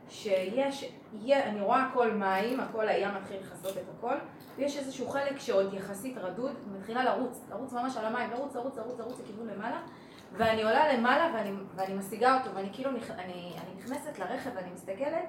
שיש, 0.09 0.95
יהיה, 1.13 1.45
אני 1.45 1.61
רואה 1.61 1.83
הכל 1.83 2.13
מים, 2.13 2.61
הכל 2.61 2.89
הים 2.89 3.15
מתחיל 3.15 3.37
לכסות 3.41 3.77
את 3.77 3.83
הכל, 3.99 4.15
ויש 4.57 4.79
איזשהו 4.79 5.09
חלק 5.09 5.39
שעוד 5.39 5.75
יחסית 5.75 6.19
רדוד, 6.19 6.53
מתחילה 6.77 7.05
לרוץ, 7.05 7.45
לרוץ 7.51 7.73
ממש 7.73 7.97
על 7.97 8.05
המים, 8.05 8.31
לרוץ, 8.31 8.55
לרוץ, 8.55 8.77
לרוץ, 8.77 8.99
לרוץ 8.99 9.21
לכיוון 9.21 9.47
למעלה, 9.47 9.81
ואני 10.33 10.63
עולה 10.63 10.93
למעלה 10.93 11.31
ואני, 11.35 11.51
ואני 11.77 11.95
משיגה 11.95 12.39
אותו, 12.39 12.55
ואני 12.55 12.69
כאילו, 12.73 12.91
נכ, 12.91 13.11
אני, 13.11 13.55
אני 13.57 13.75
נכנסת 13.77 14.19
לרכב 14.19 14.51
ואני 14.55 14.71
מסתכלת, 14.73 15.25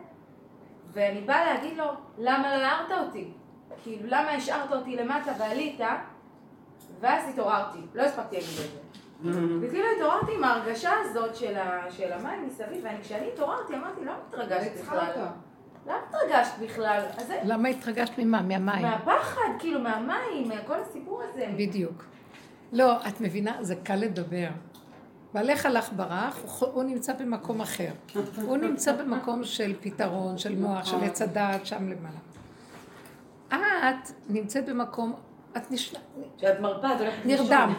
ואני 0.92 1.22
באה 1.22 1.54
להגיד 1.54 1.78
לו, 1.78 1.86
למה 2.18 2.58
לא 2.58 2.64
הערת 2.64 2.92
אותי? 2.92 3.34
כאילו, 3.84 4.04
למה 4.06 4.32
השארת 4.32 4.72
אותי 4.72 4.96
למטה 4.96 5.32
ועלית? 5.40 5.80
ואז 7.00 7.30
התעוררתי, 7.30 7.80
לא 7.94 8.02
הספקתי 8.02 8.36
להגיד 8.36 8.50
את 8.50 8.72
זה. 8.72 8.80
וכאילו 9.62 9.86
התעוררתי 9.96 10.36
עם 10.38 10.44
ההרגשה 10.44 10.92
הזאת 11.02 11.36
של, 11.36 11.58
ה, 11.58 11.92
של 11.92 12.14
המים 12.14 12.48
מסביב, 12.48 12.86
וכשאני 13.00 13.28
התעוררתי 13.34 13.76
אמרתי, 13.76 14.06
לא 14.06 14.14
מתרגשת 14.28 14.72
בכלל. 14.82 15.12
למה 15.88 15.98
התרגשת 16.10 16.52
בכלל? 16.62 17.02
זה... 17.28 17.40
למה 17.44 17.70
התרגשת 17.70 18.18
ממה? 18.18 18.42
מהמים. 18.42 18.82
מהפחד, 18.82 19.42
כאילו, 19.60 19.80
מהמים, 19.80 20.50
מכל 20.50 20.80
הסיפור 20.80 21.22
הזה. 21.30 21.48
בדיוק. 21.58 22.06
לא, 22.72 23.08
את 23.08 23.22
מבינה? 23.22 23.58
זה 23.62 23.76
קל 23.76 23.96
לדבר. 23.96 24.48
בעלך 25.34 25.66
הלך 25.66 25.90
ברח, 25.96 26.40
הוא, 26.60 26.70
הוא 26.74 26.84
נמצא 26.84 27.14
במקום 27.14 27.62
אחר. 27.62 27.92
הוא 28.42 28.58
נמצא 28.58 28.96
במקום 28.96 29.44
של 29.44 29.74
פתרון, 29.82 30.38
של 30.38 30.56
מוח, 30.56 30.86
של 30.86 31.04
עץ 31.04 31.22
הדעת, 31.22 31.66
שם 31.66 31.90
למעלה. 31.90 32.20
את 33.64 34.12
נמצאת 34.30 34.66
במקום, 34.66 35.14
את 35.58 35.72
נשנה, 35.72 36.00
כשאת 36.38 36.60
מרפה, 36.60 36.88
את 36.96 37.00
הולכת 37.00 37.26
נרדם. 37.26 37.74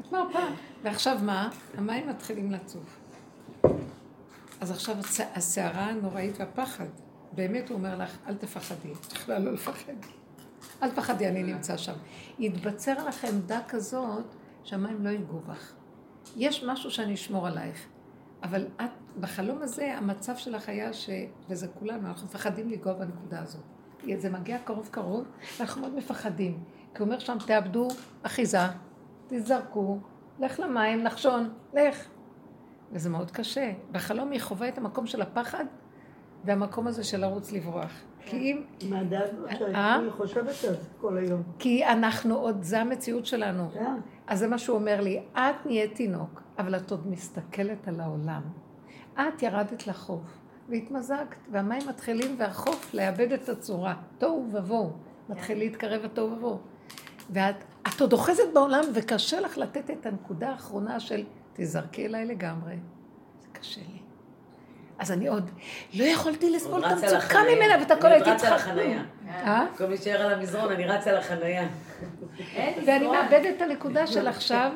את 0.00 0.12
מרפה. 0.12 0.38
ועכשיו 0.82 1.18
מה? 1.22 1.48
המים 1.78 2.08
מתחילים 2.08 2.52
לצוף. 2.52 2.98
אז 4.60 4.70
עכשיו 4.70 4.96
הסערה 5.34 5.84
הנוראית 5.84 6.40
והפחד. 6.40 6.86
באמת 7.32 7.68
הוא 7.68 7.76
אומר 7.76 7.98
לך, 7.98 8.18
אל 8.28 8.34
תפחדי. 8.34 8.92
את 8.92 9.12
יכולה 9.12 9.38
לא 9.38 9.52
לפחד. 9.52 9.92
אל 10.82 10.90
תפחדי, 10.90 11.28
אני 11.28 11.42
נמצא 11.42 11.76
שם. 11.76 11.92
יתבצר 12.38 13.08
לך 13.08 13.24
עמדה 13.24 13.60
כזאת, 13.68 14.24
שהמים 14.64 15.04
לא 15.04 15.10
ייגעו 15.10 15.38
בך. 15.38 15.72
יש 16.36 16.64
משהו 16.64 16.90
שאני 16.90 17.14
אשמור 17.14 17.46
עלייך. 17.46 17.86
אבל 18.44 18.66
את, 18.76 18.90
בחלום 19.20 19.62
הזה, 19.62 19.94
המצב 19.98 20.36
שלך 20.36 20.68
היה 20.68 20.92
ש... 20.92 21.10
וזה 21.48 21.68
כולנו, 21.68 22.08
אנחנו 22.08 22.26
מפחדים 22.26 22.70
לנגוע 22.70 22.92
בנקודה 22.92 23.40
הזאת. 23.40 23.62
זה 24.16 24.30
מגיע 24.30 24.58
קרוב 24.58 24.88
קרוב, 24.90 25.24
ואנחנו 25.58 25.80
מאוד 25.80 25.94
מפחדים. 25.94 26.58
כי 26.94 26.98
הוא 26.98 27.06
אומר 27.06 27.18
שם, 27.18 27.36
תאבדו 27.46 27.88
אחיזה, 28.22 28.58
תזרקו, 29.26 29.98
לך 30.38 30.60
למים, 30.60 31.02
נחשון, 31.02 31.52
לך. 31.74 32.08
וזה 32.92 33.10
מאוד 33.10 33.30
קשה. 33.30 33.72
בחלום 33.92 34.30
היא 34.30 34.40
חווה 34.40 34.68
את 34.68 34.78
המקום 34.78 35.06
של 35.06 35.22
הפחד, 35.22 35.64
והמקום 36.44 36.86
הזה 36.86 37.04
של 37.04 37.20
לרוץ 37.20 37.52
לברוח. 37.52 37.92
כי 38.26 38.36
אם... 38.36 38.62
מה 38.90 39.00
הדעת 39.00 39.30
אה? 39.74 39.98
היא 39.98 40.10
חושבת 40.10 40.46
על 40.46 40.74
זה 40.74 40.88
כל 41.00 41.16
היום. 41.16 41.42
כי 41.58 41.84
אנחנו 41.84 42.34
עוד, 42.34 42.62
זה 42.62 42.80
המציאות 42.80 43.26
שלנו. 43.26 43.70
אז 44.26 44.38
זה 44.38 44.48
מה 44.48 44.58
שהוא 44.58 44.76
אומר 44.78 45.00
לי, 45.00 45.22
את 45.32 45.66
נהיית 45.66 45.94
תינוק, 45.94 46.42
אבל 46.58 46.76
את 46.76 46.90
עוד 46.90 47.06
מסתכלת 47.06 47.88
על 47.88 48.00
העולם. 48.00 48.42
את 49.14 49.42
ירדת 49.42 49.86
לחוף, 49.86 50.38
והתמזגת, 50.68 51.38
והמים 51.52 51.88
מתחילים 51.88 52.36
והחוף 52.38 52.94
לאבד 52.94 53.32
את 53.32 53.48
הצורה. 53.48 53.94
תוהו 54.18 54.48
ובוהו. 54.52 54.92
מתחיל 55.28 55.58
להתקרב 55.58 56.04
התוהו 56.04 56.32
ובוהו. 56.32 56.58
ואת 57.30 57.56
את 57.88 58.00
עוד 58.00 58.12
אוחזת 58.12 58.52
בעולם, 58.54 58.84
וקשה 58.94 59.40
לך 59.40 59.58
לתת 59.58 59.90
את 59.90 60.06
הנקודה 60.06 60.50
האחרונה 60.50 61.00
של 61.00 61.24
תזרקי 61.52 62.06
אליי 62.06 62.26
לגמרי. 62.26 62.76
זה 63.40 63.48
קשה 63.52 63.80
לי. 63.80 63.93
אז 64.98 65.12
אני 65.12 65.28
עוד 65.28 65.50
לא 65.94 66.04
יכולתי 66.04 66.50
לסבול 66.50 66.80
את 66.80 66.84
רצה 66.84 67.16
המצוקה. 67.16 67.38
ממנה, 67.54 67.74
ואת 67.80 67.90
הכל 67.90 68.06
אני 68.06 68.14
הייתי 68.14 68.30
רצה 68.30 68.38
צריכה... 68.38 68.54
לחניה. 68.54 69.02
אה? 69.28 69.66
במקום 69.70 69.88
להישאר 69.88 70.22
על 70.22 70.32
המזרון, 70.32 70.72
אני 70.72 70.86
רצה 70.86 71.12
לחניה. 71.12 71.68
ואני 72.86 73.06
מאבדת 73.06 73.56
את 73.56 73.62
הנקודה 73.62 74.06
של 74.06 74.28
עכשיו. 74.28 74.72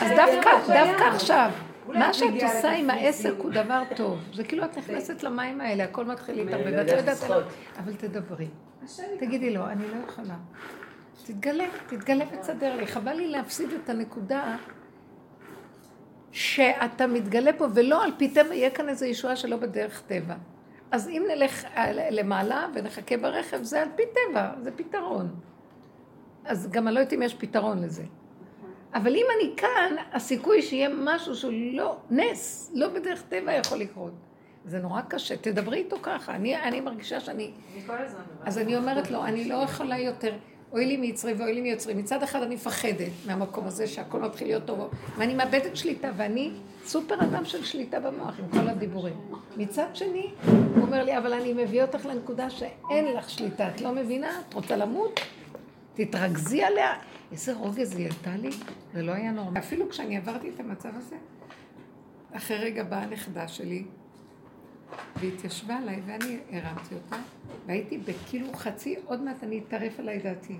אז 0.00 0.10
דווקא, 0.16 0.50
דווקא 0.66 1.04
עכשיו, 1.04 1.50
מה 1.86 2.14
שאת 2.14 2.42
עושה 2.42 2.70
עם 2.70 2.90
העסק 2.90 3.32
הוא 3.38 3.50
דבר 3.50 3.82
טוב. 3.96 4.18
זה 4.34 4.44
כאילו 4.44 4.64
את 4.64 4.78
נכנסת 4.78 5.22
למים 5.22 5.60
האלה, 5.60 5.84
הכל 5.84 6.04
מתחיל 6.04 6.34
להתערבב, 6.34 6.66
אני 6.66 6.76
ואת 6.76 6.86
לא 6.86 6.92
לא 6.92 6.98
יודעת. 6.98 7.22
אבל 7.78 7.94
תדברי. 7.94 8.48
תגידי 9.18 9.54
לו, 9.54 9.66
אני 9.66 9.84
לא 9.88 9.96
יכולה. 10.08 10.34
תתגלה, 11.26 11.64
תתגלה 11.86 12.24
ותסדר 12.32 12.76
לי. 12.76 12.86
חבל 12.86 13.12
לי 13.12 13.28
להפסיד 13.28 13.70
את 13.72 13.90
הנקודה 13.90 14.56
שאתה 16.32 17.06
מתגלה 17.06 17.52
פה, 17.52 17.66
ולא 17.74 18.04
על 18.04 18.10
פי 18.18 18.28
טבע 18.28 18.54
יהיה 18.54 18.70
כאן 18.70 18.88
איזו 18.88 19.06
ישועה 19.06 19.36
שלא 19.36 19.56
בדרך 19.56 20.02
טבע. 20.06 20.34
אז 20.90 21.08
אם 21.08 21.24
נלך 21.28 21.64
אה, 21.64 22.10
למעלה 22.10 22.66
ונחכה 22.74 23.16
ברכב, 23.16 23.62
זה 23.62 23.82
על 23.82 23.88
פי 23.96 24.02
טבע, 24.12 24.50
זה 24.62 24.70
פתרון. 24.70 25.34
אז 26.44 26.70
גם 26.70 26.88
אני 26.88 26.94
לא 26.94 27.00
יודעת 27.00 27.12
אם 27.12 27.22
יש 27.22 27.34
פתרון 27.34 27.82
לזה. 27.82 28.04
אבל 28.94 29.14
אם 29.14 29.26
אני 29.36 29.56
כאן, 29.56 29.96
הסיכוי 30.12 30.62
שיהיה 30.62 30.88
משהו 30.88 31.34
שהוא 31.34 31.52
לא, 31.72 31.96
נס, 32.10 32.72
לא 32.74 32.88
בדרך 32.88 33.22
טבע 33.22 33.52
יכול 33.52 33.78
לקרות. 33.78 34.12
זה 34.64 34.78
נורא 34.78 35.00
קשה, 35.00 35.36
תדברי 35.36 35.78
איתו 35.78 35.96
ככה. 36.02 36.34
אני, 36.34 36.56
אני 36.56 36.80
מרגישה 36.80 37.20
שאני... 37.20 37.50
אני 37.74 37.82
כל 37.86 37.92
הזמן 37.92 38.20
אז 38.44 38.58
אני 38.58 38.76
אומרת 38.76 39.10
לו, 39.10 39.24
אני 39.24 39.48
לא 39.48 39.54
יכולה 39.54 39.98
יותר, 39.98 40.32
אוי 40.72 40.86
לי 40.86 40.96
מיצרי 40.96 41.32
ואוי 41.32 41.52
לי 41.54 41.60
מיוצרי. 41.60 41.94
מצד 41.94 42.22
אחד 42.22 42.42
אני 42.42 42.54
מפחדת 42.54 43.10
מהמקום 43.26 43.66
הזה 43.66 43.86
שהכל 43.86 44.20
מתחיל 44.20 44.46
להיות 44.48 44.64
טוב, 44.64 44.90
ואני 45.18 45.34
מאבדת 45.34 45.76
שליטה, 45.76 46.10
ואני 46.16 46.50
סופר 46.84 47.14
אדם 47.24 47.44
של 47.44 47.64
שליטה 47.64 48.00
במוח 48.00 48.38
עם 48.38 48.48
כל 48.48 48.68
הדיבורים. 48.68 49.14
מצד 49.56 49.86
שני, 49.94 50.30
הוא 50.46 50.82
אומר 50.82 51.04
לי, 51.04 51.18
אבל 51.18 51.32
אני 51.32 51.52
מביא 51.52 51.82
אותך 51.82 52.06
לנקודה 52.06 52.50
שאין 52.50 53.16
לך 53.16 53.30
שליטה, 53.30 53.68
את 53.68 53.80
לא 53.80 53.92
מבינה? 53.92 54.40
את 54.48 54.54
רוצה 54.54 54.76
למות? 54.76 55.20
תתרכזי 55.94 56.62
עליה. 56.62 56.94
איזה 57.32 57.54
רוגז 57.54 57.96
היא 57.96 58.04
הייתה 58.04 58.36
לי, 58.36 58.50
זה 58.94 59.02
לא 59.02 59.12
היה 59.12 59.30
נורמלי. 59.30 59.60
אפילו 59.60 59.88
כשאני 59.88 60.16
עברתי 60.16 60.50
את 60.54 60.60
המצב 60.60 60.88
הזה, 60.96 61.16
אחרי 62.32 62.58
רגע 62.58 62.82
באה 62.82 63.02
הנכדה 63.02 63.48
שלי, 63.48 63.84
והתיישבה 65.16 65.76
עליי, 65.76 66.02
ואני 66.06 66.38
הרמתי 66.52 66.94
אותה, 66.94 67.16
והייתי 67.66 67.98
בכאילו 67.98 68.52
חצי, 68.54 68.96
עוד 69.04 69.22
מעט 69.22 69.44
אני 69.44 69.60
אטרף 69.68 69.98
עליי 69.98 70.18
דעתי. 70.18 70.56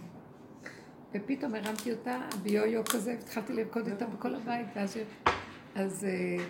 ופתאום 1.15 1.55
הרמתי 1.55 1.93
אותה 1.93 2.21
ביו-יו 2.43 2.85
כזה, 2.85 3.15
והתחלתי 3.19 3.53
לרקוד 3.53 3.87
איתה 3.87 4.07
בכל 4.07 4.35
הבית, 4.35 4.67
ואז 4.77 4.97
היא... 4.97 5.05
אז, 5.75 6.05
אה, 6.05 6.45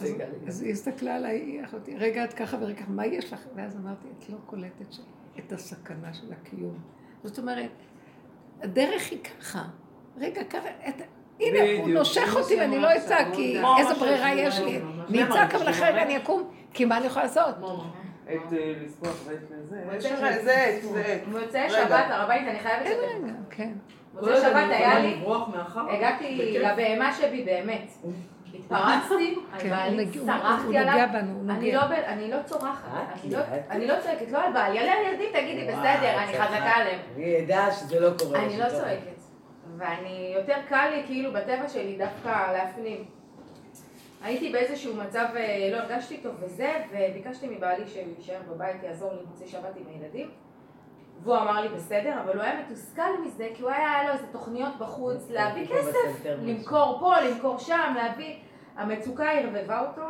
אז, 0.00 0.14
אז 0.46 0.62
היא 0.62 0.72
הסתכלה 0.72 1.16
עליי, 1.16 1.64
אחותי, 1.64 1.96
רגע 1.96 2.24
את 2.24 2.32
ככה 2.32 2.56
ורגע, 2.60 2.84
מה 2.88 3.06
יש 3.06 3.32
לך? 3.32 3.40
ואז 3.54 3.76
אמרתי, 3.76 4.08
את 4.18 4.28
לא 4.30 4.36
קולטת 4.46 4.92
ש... 4.92 5.00
את 5.38 5.52
הסכנה 5.52 6.14
של 6.14 6.32
הקיום. 6.32 6.78
זאת 7.24 7.38
אומרת, 7.38 7.70
הדרך 8.62 9.10
היא 9.10 9.18
ככה. 9.24 9.64
רגע, 10.16 10.44
ככה, 10.44 10.68
את... 10.88 10.94
הנה, 11.40 11.58
הוא. 11.78 11.88
נושך 11.88 12.36
אותי 12.36 12.56
ואני 12.56 12.78
לא 12.78 12.96
אצעק, 12.96 13.26
כי 13.34 13.58
איזה 13.78 13.94
ברירה 14.00 14.34
יש 14.34 14.58
לי. 14.58 14.80
אני 15.08 15.24
אצעק, 15.24 15.54
אבל 15.54 15.70
אחרי 15.70 15.88
רגע 15.88 16.02
אני 16.02 16.16
אקום, 16.16 16.50
כי 16.74 16.84
מה 16.84 16.96
אני 16.96 17.06
יכולה 17.06 17.24
לעשות? 17.24 17.54
את 18.24 18.52
אה, 18.52 18.72
לשמוח 18.84 19.16
ואת 19.26 20.44
זה. 20.44 21.20
מוצאי. 21.26 21.70
שבת, 21.70 22.04
הרבנית, 22.08 22.48
אני 22.48 22.58
חייבת. 22.58 22.86
רגע, 22.86 23.32
כן. 23.50 23.72
מוצאי 24.14 24.40
שבת 24.40 24.70
היה 24.70 24.98
לי? 24.98 25.24
הגעתי 25.90 26.58
לבהמה 26.58 27.12
שבי 27.12 27.44
באמת. 27.44 27.92
התפרצתי 28.54 29.38
על 29.52 29.58
כן, 29.60 29.70
בעלי, 29.70 30.06
צרחתי 30.10 30.78
עליו. 30.78 31.08
אני. 31.50 31.72
לא 31.72 31.80
אני 32.06 32.30
לא 32.30 32.42
צורחת? 32.42 32.88
אני 33.24 33.32
לא-? 33.32 33.38
אני 33.70 33.86
לא 33.86 33.94
צועקת, 34.02 34.30
לא 34.32 34.38
על 34.38 34.52
בעלי, 34.52 34.78
על 34.78 34.88
הילדים 34.88 35.28
תגידי, 35.32 35.64
בסדר, 35.64 36.18
אני 36.18 36.32
חזקה 36.32 36.70
עליהם. 36.70 37.00
אני 37.16 37.44
אדע 37.44 37.70
שזה 37.70 38.00
לא 38.00 38.10
קורה. 38.18 38.44
אני 38.44 38.58
לא. 38.58 38.68
צועקת. 38.68 39.18
ואני, 39.78 40.34
יותר 40.36 40.56
קל 40.68 40.88
לי 40.94 41.02
כאילו 41.06 41.32
בטבע 41.32 41.68
שלי 41.68 41.98
דווקא 41.98 42.52
להפנים. 42.52 43.17
הייתי 44.22 44.52
באיזשהו 44.52 44.96
מצב, 44.96 45.26
אה, 45.36 45.68
לא 45.72 45.76
הרגשתי 45.76 46.16
טוב 46.16 46.34
וזה, 46.40 46.72
וביקשתי 46.90 47.48
מבעלי 47.56 47.86
שהוא 47.86 48.14
יישאר 48.18 48.40
בבית, 48.48 48.82
יעזור 48.82 49.12
לי 49.12 49.20
מוצאי 49.30 49.46
שבת 49.48 49.76
עם 49.76 49.84
הילדים. 49.88 50.30
והוא 51.22 51.36
אמר 51.36 51.60
לי 51.60 51.68
בסדר, 51.68 52.20
אבל 52.24 52.34
הוא 52.34 52.42
היה 52.42 52.60
מתוסכל 52.60 53.22
מזה, 53.26 53.48
כי 53.54 53.62
הוא 53.62 53.70
היה, 53.70 53.92
היה 53.92 54.08
לו 54.08 54.12
איזה 54.12 54.26
תוכניות 54.32 54.78
בחוץ, 54.78 55.30
להביא 55.30 55.64
פתאום 55.64 55.78
כסף. 55.78 56.26
למכור 56.42 56.96
פה, 57.00 57.20
למכור 57.20 57.58
שם, 57.58 57.94
להביא... 57.96 58.36
המצוקה 58.78 59.30
ערבבה 59.30 59.88
אותו, 59.88 60.02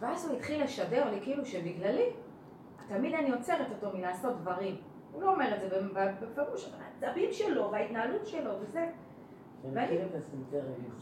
ואז 0.00 0.28
הוא 0.28 0.36
התחיל 0.36 0.64
לשדר 0.64 1.10
לי 1.10 1.20
כאילו 1.22 1.46
שבגללי, 1.46 2.10
תמיד 2.88 3.14
אני 3.14 3.32
עוצרת 3.32 3.66
אותו 3.70 3.96
מלעשות 3.96 4.40
דברים. 4.40 4.76
הוא 5.12 5.22
לא 5.22 5.32
אומר 5.32 5.54
את 5.54 5.60
זה 5.60 5.80
בפירוש, 6.22 6.68
אבל 6.68 6.82
העצבים 6.84 7.32
שלו 7.32 7.70
וההתנהלות 7.72 8.26
שלו 8.26 8.50
וזה. 8.60 8.80
אני 8.80 8.86
מכיר 8.86 8.90
את 8.90 8.92
הסנטר. 8.92 8.92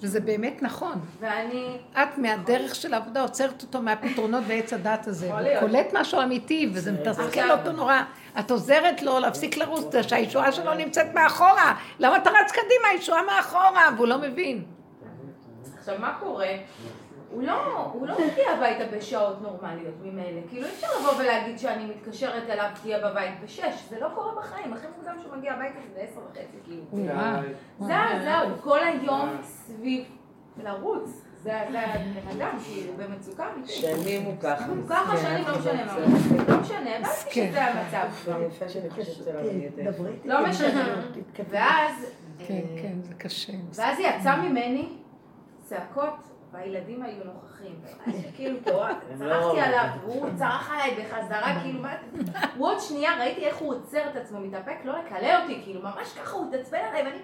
וזה 0.00 0.20
באמת 0.20 0.62
נכון. 0.62 1.00
ואני, 1.20 1.78
את 1.92 2.18
מהדרך 2.18 2.74
של 2.74 2.94
העבודה 2.94 3.22
עוצרת 3.22 3.62
אותו 3.62 3.82
מהפתרונות 3.82 4.44
ועץ 4.46 4.72
הדת 4.72 5.06
הזה. 5.06 5.32
הוא. 5.32 5.60
קולט 5.60 5.86
משהו 5.92 6.22
אמיתי, 6.22 6.70
וזה 6.74 6.92
מתסכל 6.92 7.50
אותו 7.50 7.72
נורא. 7.72 8.00
את 8.38 8.50
עוזרת 8.50 9.02
לו 9.02 9.18
להפסיק 9.18 9.56
לרוץ, 9.56 9.94
שהישועה 10.02 10.52
שלו 10.52 10.74
נמצאת 10.74 11.14
מאחורה. 11.14 11.74
למה 11.98 12.16
אתה 12.16 12.30
רץ 12.30 12.52
קדימה? 12.52 12.88
הישועה 12.92 13.22
מאחורה, 13.22 13.90
והוא 13.96 14.08
לא 14.08 14.18
מבין. 14.18 14.64
עכשיו 15.78 15.94
מה 15.98 16.14
קורה? 16.20 16.46
הוא 17.32 17.42
לא, 17.42 17.76
הוא 17.92 18.06
לא 18.06 18.14
מגיע 18.14 18.50
הביתה 18.50 18.96
בשעות 18.96 19.42
נורמליות 19.42 19.94
ממילא. 20.02 20.40
כאילו 20.48 20.66
אי 20.66 20.70
אפשר 20.70 20.86
לבוא 21.00 21.22
ולהגיד 21.22 21.58
שאני 21.58 21.86
מתקשרת 21.86 22.50
אליו, 22.50 22.70
תהיה 22.82 23.10
בבית 23.10 23.40
בשש. 23.44 23.88
זה 23.88 24.00
לא 24.00 24.08
קורה 24.14 24.34
בחיים. 24.34 24.72
הכי 24.72 24.86
מוקדם 24.96 25.16
שהוא 25.22 25.36
מגיע 25.36 25.52
הביתה 25.52 25.78
זה 25.88 26.00
בעשר 26.00 26.20
וחצי, 26.30 26.56
כאילו. 26.64 26.82
זה, 27.78 27.94
זה, 28.22 28.38
הוא 28.38 28.56
כל 28.60 28.78
היום 28.84 29.36
סביב 29.42 30.04
לרוץ. 30.62 31.22
זה, 31.42 31.60
הבן 31.60 32.30
אדם, 32.36 32.58
כאילו, 32.64 32.92
במצוקה 32.96 33.46
אמיתית. 33.54 33.74
שנים 33.74 34.22
הוא 34.24 34.34
ככה. 34.40 34.66
הוא 34.66 34.76
ככה 34.88 35.16
שנים, 35.16 35.44
לא 35.48 35.58
משנה 35.58 35.84
מה. 35.84 35.98
לא 36.48 36.60
משנה, 36.60 36.96
הבנתי. 36.96 37.30
שזה 37.30 37.64
המצב. 37.64 38.06
כבר 38.24 38.42
יפה 38.42 38.68
שאני 38.68 38.90
חושבת 38.90 39.26
עליו, 39.26 39.50
אני 39.50 39.64
יודעת. 39.64 39.94
דברי 39.94 40.10
איתי. 40.12 40.28
לא 40.28 40.46
משנה. 40.46 41.02
ואז, 41.50 42.06
כן, 42.38 42.54
אה, 42.54 42.82
כן, 42.82 43.02
זה 43.02 43.14
קשה. 43.14 43.52
ואז 43.74 43.98
יצא 43.98 44.36
ממני 44.36 44.88
צעקות 45.62 46.31
והילדים 46.52 47.02
היו 47.02 47.24
נוכחים. 47.24 47.80
כאילו, 48.36 48.58
לא 48.64 48.90
צרחתי. 49.18 49.60
עליו, 49.60 49.86
והוא 50.02 50.28
צרח 50.36 50.70
עליי 50.70 50.94
בחזרה, 50.94 51.60
כאילו, 51.62 51.80
מה... 51.80 51.94
הוא 52.56 52.68
עוד 52.68 52.80
שנייה, 52.80 53.18
ראיתי 53.18 53.46
איך 53.46 53.56
הוא 53.56 53.74
עוצר 53.74 54.10
את 54.10 54.16
עצמו, 54.16 54.40
מתאפק 54.40 54.76
לא 54.84 54.98
לקלל 54.98 55.40
אותי, 55.42 55.60
כאילו, 55.64 55.82
ממש 55.82 56.12
ככה 56.18 56.36
הוא 56.36 56.46
התעצבן 56.48 56.78
עליי, 56.78 57.02
ואני... 57.02 57.18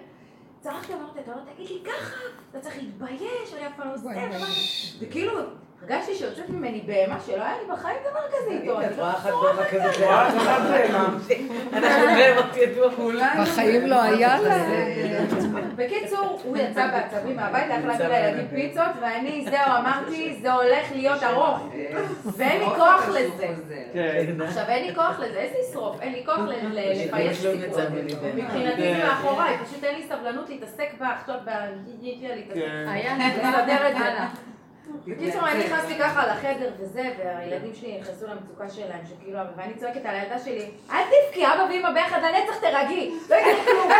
צרחתי, 0.61 0.93
אמרתי, 0.93 1.19
אתה 1.19 1.31
לא 1.31 1.41
תגיד 1.53 1.69
לי 1.69 1.83
ככה, 1.85 2.15
אתה 2.51 2.59
צריך 2.59 2.77
להתבייש, 2.77 3.53
אני 3.53 3.67
אף 3.67 3.71
פעם 3.77 3.87
לא 3.87 3.93
עושה. 3.93 4.09
וכאילו, 4.99 5.33
הרגשתי 5.81 6.15
שיוצאת 6.15 6.49
ממני 6.49 6.81
בהמה 6.85 7.19
שלא 7.25 7.35
היה 7.43 7.53
לי 7.61 7.73
בחיים 7.73 7.97
דבר 8.11 8.19
כזה 8.27 8.51
איתו. 8.51 8.77
אני 8.79 8.87
את 8.87 8.97
לא 8.97 9.03
רואה 9.03 9.11
אחת 9.13 9.29
בהמה 9.43 9.65
כזאת 9.65 10.03
רואה 10.05 10.29
בהמה. 10.29 10.41
אחת 10.43 10.61
בהמה. 10.61 11.17
אנחנו 11.73 12.07
בהמות 12.17 12.57
ידוע. 12.57 12.91
כולנו. 12.95 13.41
בחיים 13.43 13.87
לא 13.87 14.01
היה 14.01 14.39
לה. 14.41 14.55
בקיצור, 15.75 16.39
הוא 16.43 16.57
יצא 16.57 16.87
בעצבים 16.87 17.35
מהבית, 17.35 17.63
הלך 17.71 17.85
להביא 17.99 18.07
לילדים 18.17 18.47
פיצות, 18.47 18.83
ואני, 19.01 19.45
זהו, 19.49 19.75
אמרתי, 19.79 20.37
זה 20.41 20.51
הולך 20.53 20.91
להיות 20.91 21.23
ארוך. 21.23 21.59
ואין 22.37 22.59
לי 22.59 22.65
כוח 22.65 23.09
לזה. 23.09 23.47
כן. 23.93 24.41
עכשיו, 24.41 24.63
אין 24.67 24.85
לי 24.87 24.95
כוח 24.95 25.19
לזה, 25.19 25.39
איזה 25.39 25.55
לשרוף? 25.69 26.01
אין 26.01 26.13
לי 26.13 26.21
כוח 26.25 26.37
ל- 26.39 26.51
ל- 26.71 27.05
לפייס 27.05 27.45
לא 27.45 27.51
סיפור. 27.61 27.79
מבחינתי 28.35 28.81
כן. 28.81 28.93
זה 28.97 29.03
מאחוריי, 29.07 29.57
פשוט 29.65 29.83
אין 29.83 29.95
לי 29.95 30.03
סבלנות 30.09 30.49
להתעסק 30.49 30.87
עכשיו 30.99 31.35
בגיג'יה 31.45 32.35
להתעסק. 32.35 32.55
כן. 32.59 32.85
היה 32.89 33.15
את 33.89 33.95
זה. 33.97 34.03
בקיצור, 35.07 35.47
אני 35.47 35.65
נכנסתי 35.65 35.95
ככה 35.99 36.27
לחדר 36.27 36.69
וזה, 36.79 37.09
והילדים 37.17 37.73
שלי 37.73 37.99
נכנסו 38.01 38.25
למצוקה 38.27 38.69
שלהם, 38.69 38.99
שכאילו, 39.05 39.39
ואני 39.57 39.73
צועקת 39.73 40.05
על 40.05 40.15
הילדה 40.15 40.39
שלי, 40.39 40.65
אל 40.91 40.97
תבכי, 41.03 41.45
אבא 41.47 41.63
ואמא 41.69 41.91
ביחד 41.91 42.19
לנצח 42.21 42.57
תרגי. 42.61 43.11
לא 43.29 43.35
יקרה 43.35 43.53
כלום. 43.65 43.91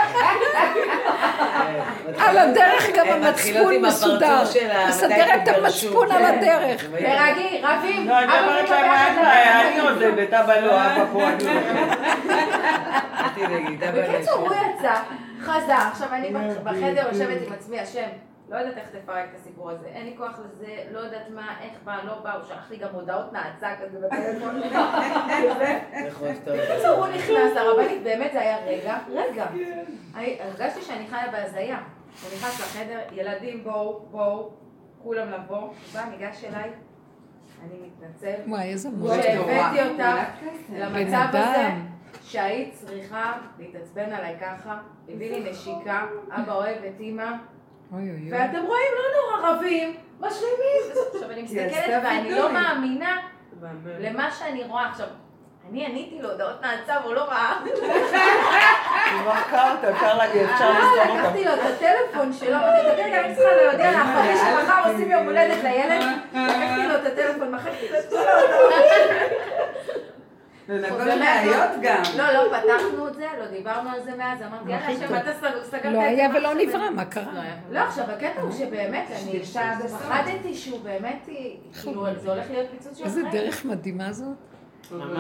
על 2.20 2.38
הדרך 2.38 2.90
גם 2.96 3.08
המצפון 3.08 3.82
מסודר. 3.82 4.44
מסדר 4.90 5.26
את. 5.36 5.48
המצפון 5.48 6.12
על 6.12 6.26
הדרך. 6.26 6.86
תרגי, 6.86 7.62
רבים, 7.64 8.08
לא, 8.08 8.20
אני 8.20 8.26
אבא 8.26 8.40
אומרת 8.40 8.70
ואמא 8.70 8.76
להם, 8.82 8.92
ביחד 8.92 9.24
"אין, 9.26 9.68
אני 9.68 9.76
לנצח 9.76 9.82
תרגי. 9.82 10.06
עוזבת, 10.06 10.34
אבא 10.34 10.56
לא, 10.60 10.72
אבא 10.86 11.06
פה, 11.14 11.28
אני 11.28 11.38
תדאגי, 13.36 13.76
דבא 13.78 14.08
בקיצור, 14.08 14.34
הוא. 14.40 14.56
יצא, 14.56 14.94
חזר, 15.42 15.74
עכשיו 15.92 16.08
אני 16.12 16.30
בחדר 16.64 17.08
יושבת 17.12 17.48
עם 17.48 17.54
עצמי, 17.54 17.80
השם, 17.80 18.08
לא 18.50 18.58
יודעת 18.58 18.78
איך 18.78 18.90
תפרק 18.90 19.26
את 19.30 19.40
הסיפור 19.40 19.70
הזה, 19.72 19.88
אין 19.88 20.06
לי 20.06 20.14
כוח 20.18 20.40
לזה, 20.40 20.84
לא 20.92 21.00
יודעת 21.00 21.30
מה, 21.30 21.56
איך 21.62 21.74
בא, 21.84 21.98
לא 22.04 22.20
בא, 22.24 22.34
הוא 22.34 22.44
שלח 22.44 22.72
לי 22.72 22.78
גם 22.78 22.90
הודעות 22.94 23.34
נאצה 23.34 23.70
כזה 23.82 24.00
בטלפון. 24.08 24.62
בקיצור, 26.46 27.06
הוא 27.06 27.08
נכנס, 27.08 27.58
הרבנית, 27.58 28.04
באמת 28.04 28.32
זה 28.34 28.40
היה 28.42 28.58
רגע, 28.66 28.98
רגע. 29.14 29.46
אני- 30.16 30.38
הרגשתי 30.42 30.82
שאני 30.82 31.08
חיה 31.08 31.32
בהזיה. 31.32 31.78
הוא 32.24 32.30
נכנס 32.38 32.60
לחדר, 32.62 33.00
ילדים 33.12 33.64
בואו, 33.64 34.00
בואו, 34.12 34.50
כולם 35.04 35.32
לבוא, 35.32 35.58
הוא 35.58 35.70
בא, 35.94 36.06
ניגש 36.06 36.44
אליי, 36.44 36.70
אני 37.64 37.76
מתנצל. 37.88 38.36
וואי, 38.48 38.70
איזה 38.72 38.90
מורה. 38.90 39.24
שהבאתי 39.24 39.90
אותך 39.90 40.04
למצב 40.74 41.26
הזה. 41.34 41.68
שהיית 42.24 42.74
צריכה 42.74 43.34
להתעצבן 43.60 44.14
עליי 44.14 44.36
ככה, 44.42 44.78
הביא 45.10 45.32
לי 45.32 45.52
נשיקה, 45.52 46.06
אבא 46.32 46.54
אוהב 46.54 46.84
את 46.84 47.00
אימא, 47.00 47.32
אוי 47.94 48.02
אוי 48.02 48.10
אוי. 48.10 48.32
ואתם 48.32 48.66
רואים, 48.66 48.92
לא 48.98 49.38
נורא 49.40 49.50
רבים, 49.50 49.96
משלימים. 50.20 50.82
עכשיו 51.14 51.32
אני 51.32 51.42
מסתכלת 51.48 52.04
ואני 52.04 52.32
לא 52.32 52.54
מאמינה 52.54 53.18
למה 54.00 54.32
שאני 54.32 54.64
רואה. 54.64 54.90
עכשיו, 54.90 55.08
אני 55.70 55.86
עניתי 55.86 56.22
לו 56.22 56.32
הודעות 56.32 56.62
נאצה 56.62 57.02
והוא 57.04 57.14
לא 57.14 57.22
ראה. 57.24 57.60
היא 59.12 59.22
מרקה 59.26 59.72
אותה, 59.72 59.92
אפשר 59.92 60.18
להגיד, 60.18 60.42
אפשר 60.42 60.64
אה, 60.66 60.80
לסתום 60.80 61.00
אותה. 61.00 61.22
לקחתי 61.22 61.46
לו 61.46 61.54
את 61.54 61.60
הטלפון 61.60 62.34
שלו, 62.34 62.56
אמרתי, 62.56 63.02
תגיד, 63.02 63.14
אני 63.14 63.36
צריכה 63.36 63.56
להודיע 63.56 63.92
לאחותי 63.92 64.38
שמחר 64.38 64.90
עושים 64.92 65.12
יום 65.12 65.26
הולדת 65.26 65.64
לילד. 65.64 66.02
לקחתי 66.34 66.88
לו 66.88 66.96
את 66.96 67.06
הטלפון, 67.06 67.52
מחקתי 67.52 67.90
לו 67.92 68.00
את 68.00 68.10
כל 68.10 68.18
ההודעות. 68.18 68.74
לנגון 70.70 71.02
ראיות 71.02 71.70
גם. 71.82 72.02
לא, 72.18 72.32
לא 72.34 72.58
פתחנו 72.58 73.08
את 73.08 73.14
זה, 73.16 73.26
לא 73.40 73.46
דיברנו 73.46 73.90
על 73.90 74.02
זה 74.04 74.12
מאז, 74.18 74.40
אמרתי, 74.42 74.72
יאללה, 74.72 74.88
השם, 74.88 75.16
אתה 75.16 75.34
סגר- 75.40 75.64
סגרת 75.64 75.80
את 75.86 75.92
לא 75.92 75.92
זה. 75.92 76.00
היה 76.08 76.28
מה 76.28 76.38
ולא 76.38 76.54
נברא, 76.54 76.90
מה 76.90 77.06
קרה? 77.06 77.24
לא, 77.72 77.80
עכשיו, 77.80 78.06
הקטע 78.12 78.42
הוא 78.42 78.52
שבאמת, 78.52 79.06
אני. 79.12 79.40
פחדתי 79.90 80.54
שהוא 80.54 80.80
באמת, 80.84 81.30
כאילו, 81.82 82.06
זה 82.18 82.32
הולך 82.32 82.46
להיות 82.52 82.68
פיצוץ 82.72 82.98
של 82.98 83.04
איזה 83.04 83.22
החיים. 83.28 83.44
דרך 83.44 83.66
מדהימה 83.66 84.12
זאת. 84.14 84.28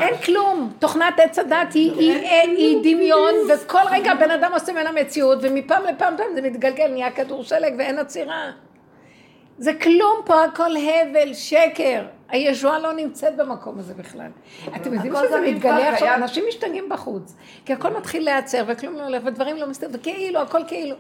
אין 0.02 0.18
כלום. 0.26 0.74
תוכנת 0.80 1.20
עץ 1.20 1.40
הדת 1.40 1.74
היא 1.74 2.78
דמיון, 2.84 3.34
וכל 3.50 3.80
רגע 3.92 4.14
בן 4.16 4.32
אדם 4.32 4.52
עושה 4.54 4.72
ממנה 4.74 4.92
מציאות, 4.92 5.40
ומפעם 5.42 5.84
לפעם 5.84 6.18
פעם 6.18 6.28
זה 6.36 6.42
מתגלגל, 6.42 6.88
נהיה 6.88 7.12
כדור 7.12 7.44
שלג 7.44 7.74
ואין 7.78 8.00
עצירה. 8.00 8.52
זה 9.58 9.74
כלום 9.74 10.16
פה, 10.26 10.44
הכל 10.44 10.72
הבל, 10.78 11.34
שקר. 11.34 12.02
הישועה 12.30 12.80
לא 12.80 12.94
נמצאת 12.94 13.36
במקום 13.38 13.80
הזה 13.80 13.94
בכלל. 13.94 14.32
אתם 14.76 14.94
יודעים 14.94 15.14
שזה 15.16 15.42
מתגלה 15.42 15.90
עכשיו, 15.94 16.16
אנשים 16.16 16.44
משתגעים 16.48 16.90
בחוץ. 16.90 17.36
כי 17.66 17.74
הכל 17.74 17.98
מתחיל 17.98 18.26
להיעצר, 18.26 18.64
וכלום 18.68 18.96
לא 18.96 19.04
הולך, 19.04 19.24
ודברים 19.26 19.58
לא 19.58 19.68
מסתובבים, 19.68 20.00
וכאילו, 20.00 20.42
הכל 20.42 20.62
כאילו. 20.68 20.96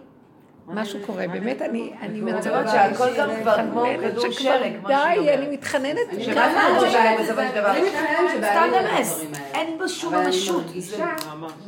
משהו 0.73 0.99
קורה, 1.05 1.27
באמת, 1.27 1.61
אני 1.61 1.93
אני. 2.01 2.21
אומרת 2.21 2.43
שהכל 2.43 3.07
גם 3.17 3.29
כבר 3.41 3.57
כמו 3.71 3.83
כדור 4.01 4.31
שלג, 4.31 4.73
די. 4.87 5.33
אני 5.33 5.47
מתחננת. 5.51 5.97
אני 6.13 6.25
כמה 6.33 6.67
אנשים- 6.69 6.91
זה 6.91 7.23
בסופו 7.23 7.41
של 7.41 7.61
דבר. 7.61 7.71
אני 7.71 7.81
מתחננת 7.81 8.31
שבעלי 8.35 8.41
סתם 8.41 8.69
את 8.69 8.85
האלה. 8.85 9.37
אין 9.53 9.77
בו 9.77 9.89
שום 9.89 10.15
ממשות. 10.15 10.63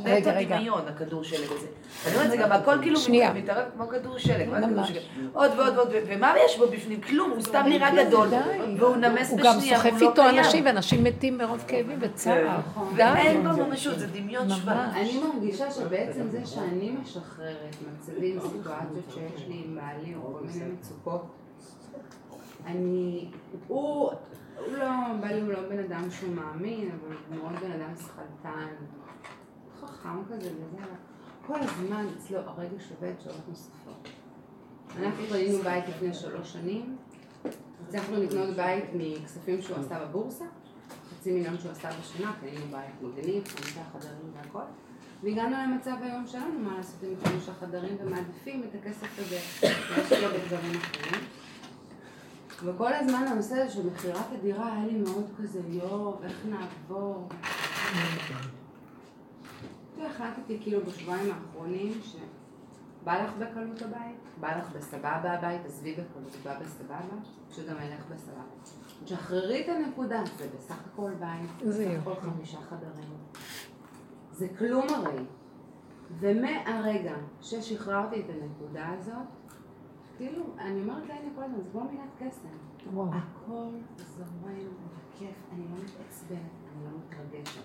רגע, 0.06 0.32
רגע. 0.32 0.58
דמיון, 0.58 0.82
הכדור 0.88 1.24
שלג 1.24 1.40
הזה. 1.58 1.68
אני 2.08 2.16
אומרת, 2.16 2.30
זה 2.32 2.38
גם 2.38 2.52
הכל 2.52 2.78
כאילו. 2.82 3.00
מתערב 3.36 3.66
כמו 3.76 3.88
כדור 3.88 4.18
שלג. 4.18 4.50
עוד 5.34 5.52
ועוד 5.58 5.78
ועוד, 5.78 5.90
ומה 6.08 6.34
יש 6.46 6.58
בו 6.58 6.68
בפנים? 6.68 7.02
כלום, 7.02 7.32
הוא 7.32 7.42
סתם 7.42 7.64
נראה 7.66 8.04
גדול. 8.06 8.30
די. 8.30 8.36
והוא 8.78 8.96
נמס 8.96 9.32
הוא 9.32 9.40
גם 9.44 9.58
בשנייה, 9.58 9.78
סוחף 9.78 10.02
לא 10.02 10.10
איתו. 10.10 10.30
אנשים, 10.30 10.66
ואנשים 10.66 11.04
מתים 11.04 11.38
מרוב 11.38 11.64
כאבים 11.68 11.98
וצער. 12.02 12.48
די. 12.96 13.04
ואין 13.04 13.44
בו 13.48 13.66
ממשות, 13.66 14.00
זה 14.00 14.08
דמיון. 14.08 14.50
שווא. 14.50 14.74
אני 14.94 15.20
מרגישה 15.34 15.72
שבעצם 15.72 16.22
זה 16.32 16.40
שאני 16.46 16.92
משחררת 17.04 17.76
מצבים, 17.94 18.40
סיטואציות 18.42 18.64
שיש 19.10 19.48
לי 19.48 19.64
עם 19.66 19.76
בעלי 19.76 20.16
או 20.16 20.34
כל 20.34 20.46
מיני 20.46 20.72
מצוקות, 20.72 21.26
אני, 22.66 23.32
הוא, 23.68 24.12
הוא 24.58 24.78
לא, 24.78 24.90
בעלי 25.22 25.42
הוא 25.42 25.50
לא 25.50 25.70
בן 25.70 25.80
אדם 25.80 26.12
שהוא 26.12 26.36
מאמין, 26.36 26.92
אבל 26.92 27.16
הוא 27.30 27.38
מאוד 27.38 27.60
בן 27.62 27.72
אדם 27.72 27.96
שכלתן, 27.96 28.68
חכם 29.80 30.26
כזה 30.26 30.50
וזה, 30.56 30.86
כל 31.48 31.60
הזמן 31.60 32.06
אצלו 32.18 32.40
הרגש 32.40 32.92
עובד 32.92 33.14
שעות 33.20 33.48
נוספות. 33.48 34.10
אנחנו 35.00 35.24
קנינו 35.30 35.58
בית 35.64 35.88
לפני 35.88 36.14
שלוש 36.14 36.54
שנים, 36.54 36.98
הצלחנו 37.88 38.16
לקנות 38.24 38.56
בית 38.56 38.86
מכספים 38.94 39.62
שהוא 39.62 39.78
עשה 39.78 40.06
בבורסה, 40.06 40.46
חצי 41.10 41.32
מיליון 41.32 41.60
שהוא 41.60 41.72
עשה 41.72 41.90
בשנה, 42.00 42.34
קנינו 42.40 42.66
בית 42.72 43.02
מגניב, 43.02 43.48
חמישה 43.48 43.84
חדרים 43.94 44.32
והכל. 44.36 44.64
והגענו 45.24 45.56
למצב 45.56 45.96
היום 46.02 46.28
שלנו, 46.28 46.60
מה 46.60 46.78
לעשות 46.78 47.04
עם 47.04 47.16
חמישה 47.24 47.54
חדרים, 47.54 47.98
ומעדיפים 48.00 48.64
את 48.64 48.76
הכסף 48.76 49.20
הזה 49.20 49.36
להשקיע 49.98 50.30
בדברים 50.30 50.76
אחרים. 50.76 51.24
וכל 52.64 52.94
הזמן 52.94 53.26
הנושא 53.28 53.56
הזה 53.56 53.74
של 53.74 53.88
מכירת 53.88 54.26
הדירה 54.32 54.74
היה 54.74 54.86
לי 54.86 54.98
מאוד 54.98 55.26
כזה, 55.38 55.60
יואו, 55.68 56.24
איך 56.24 56.46
נעבור? 56.50 57.30
והחלטתי 59.98 60.58
כאילו 60.62 60.86
בשבועיים 60.86 61.32
האחרונים 61.32 61.94
שבא 62.04 63.24
לך 63.24 63.32
בקלות 63.40 63.82
הבית, 63.82 64.18
בא 64.40 64.58
לך 64.58 64.72
בסבבה 64.76 65.34
הבית, 65.34 65.66
עזבי 65.66 65.92
בקלות, 65.92 66.36
בא 66.44 66.60
בסבבה, 66.60 67.16
שגם 67.52 67.76
ילך 67.76 68.06
בסבבה. 68.14 68.42
תשחררי 69.04 69.64
את 69.64 69.70
הנקודה, 69.70 70.24
זה 70.38 70.48
בסך 70.58 70.78
הכל 70.94 71.12
בית, 71.20 71.50
זה 71.72 71.90
בסך 71.90 72.02
הכל 72.02 72.22
חמישה 72.22 72.58
חדרים. 72.62 73.10
זה 74.42 74.48
כלום 74.58 74.88
הרי. 74.90 75.24
ומהרגע 76.20 77.16
ששחררתי 77.42 78.20
את 78.20 78.26
הנקודה 78.30 78.90
הזאת, 78.90 79.28
כאילו, 80.18 80.44
אני 80.58 80.82
אומרת 80.82 81.10
לעצמי 81.10 81.30
כל 81.36 81.44
הזמן, 81.44 81.58
זה 81.64 81.70
כמו 81.72 81.84
מילת 81.84 82.10
קסם. 82.20 82.48
הכל 83.14 83.70
זורם 83.98 84.68
וכיף, 84.98 85.36
אני 85.54 85.64
לא 85.64 85.76
מתעצבנת, 85.84 86.40
אני 86.76 86.86
לא 86.86 86.90
מתרגשת. 87.06 87.62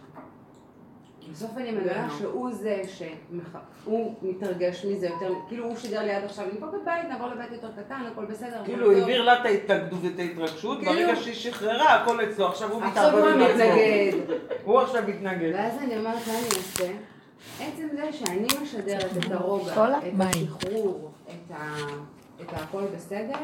בסוף 1.33 1.51
אני 1.57 1.73
מגלה 1.73 2.07
שהוא 2.19 2.51
זה 2.53 2.83
שהוא 2.87 4.15
מתרגש 4.23 4.85
מזה 4.85 5.07
יותר, 5.07 5.33
כאילו 5.49 5.65
הוא 5.65 5.77
שידר 5.77 6.03
לי 6.03 6.13
עד 6.13 6.25
עכשיו 6.25 6.46
את 6.48 6.75
הבית, 6.83 7.05
נעבור 7.09 7.29
לבית 7.29 7.53
יותר 7.53 7.69
קטן, 7.77 8.03
הכל 8.13 8.25
בסדר. 8.25 8.63
כאילו, 8.65 8.87
הוא. 8.87 8.98
העביר 8.98 9.23
לה 9.23 9.40
את 9.40 9.46
ההתנגדות 9.46 9.98
ואת 10.03 10.19
ההתרגשות, 10.19 10.79
כאילו- 10.79 10.92
ברגע 10.92 11.17
שהיא 11.17 11.35
שחררה, 11.35 11.94
הכל 11.94 12.25
אצלו, 12.25 12.46
עכשיו 12.48 12.73
הוא 12.73 12.83
עכשיו 12.83 12.90
מתערבב 12.90 13.19
הוא 13.19 13.29
עם 13.29 13.40
עצמו. 13.40 13.55
מתנגד. 13.55 14.35
הוא 14.65 14.81
עכשיו 14.81 15.03
מתנגד. 15.09 15.50
ואז 15.55 15.79
אני 15.79 15.98
אומרת, 15.98 16.27
מה 16.27 16.33
אני 16.38 16.46
אעשה? 16.46 16.92
עצם 17.61 17.88
זה 17.96 18.13
שאני 18.13 18.46
משדרת 18.63 19.11
את 19.27 19.33
הרוגע, 19.33 19.73
את. 19.98 20.13
השחרור, 20.21 21.11
את 22.40 22.53
הכל 22.53 22.83
בסדר, 22.96 23.38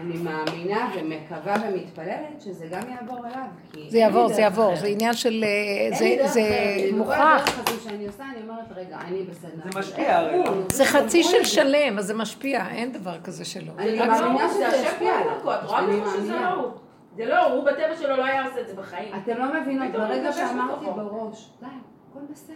אני 0.00 0.16
מאמינה 0.22 0.90
ומקווה 0.96 1.54
ומתפללת 1.68 2.40
שזה 2.40 2.66
גם 2.70 2.82
יעבור 2.90 3.26
אליו. 3.26 3.44
זה 3.72 3.78
אין 3.80 3.88
לי 3.92 3.98
יעבור, 3.98 4.26
דרך 4.26 4.36
זה 4.36 4.42
יעבור. 4.42 4.76
זה 4.76 4.86
עניין 4.86 5.12
של... 5.14 5.44
אה, 5.44 5.48
אין 5.86 5.94
זה- 5.98 6.04
לי 6.04 6.16
דרך 6.16 6.26
זה 6.32 6.40
אחרת. 6.40 6.78
אני 6.78 6.88
בכל 6.92 6.98
מוכרח. 6.98 7.42
הדרך 7.42 7.68
הזו 7.68 7.80
שאני 7.80 8.06
עושה, 8.06 8.24
אני 8.34 8.42
אומרת, 8.42 8.64
רגע, 8.76 8.98
אני 9.00 9.22
בסדר. 9.22 9.50
זה 9.72 9.78
משפיע 9.78 10.16
הרי. 10.18 10.34
איך 10.42 10.48
הוא? 10.50 10.56
זה 10.72 10.84
חצי 10.84 11.22
של. 11.22 11.44
שלם, 11.44 11.98
אז 11.98 12.06
זה 12.06 12.14
משפיע, 12.14 12.68
אין 12.68 12.92
דבר 12.92 13.20
כזה 13.20 13.44
שלא. 13.44 13.72
אני 13.78 13.98
מאמינה 13.98 14.48
זה 14.48 14.54
שזה 14.54 14.76
ישפיע 14.76 15.12
את 15.20 15.42
רואה 15.44 15.78
אני 15.78 16.00
משהו 16.00 16.12
שזה. 16.20 16.32
לא 16.32 16.48
הוא. 16.48 16.70
זה 17.16 17.24
לא 17.24 17.46
הוא, 17.46 17.54
הוא 17.54 17.64
בטבע 17.64 17.96
שלו 18.00 18.16
לא 18.16 18.24
היה 18.24 18.44
עושה 18.46 18.60
את 18.60 18.68
זה 18.68 18.74
בחיים. 18.74 19.14
אתם 19.24 19.36
לא 19.38 19.60
מבינות, 19.60 19.92
ברגע 19.92 20.32
שאמרתי. 20.32 20.86
בראש, 20.96 21.50
די, 21.60 21.66
הכל 22.10 22.20
בסדר, 22.32 22.54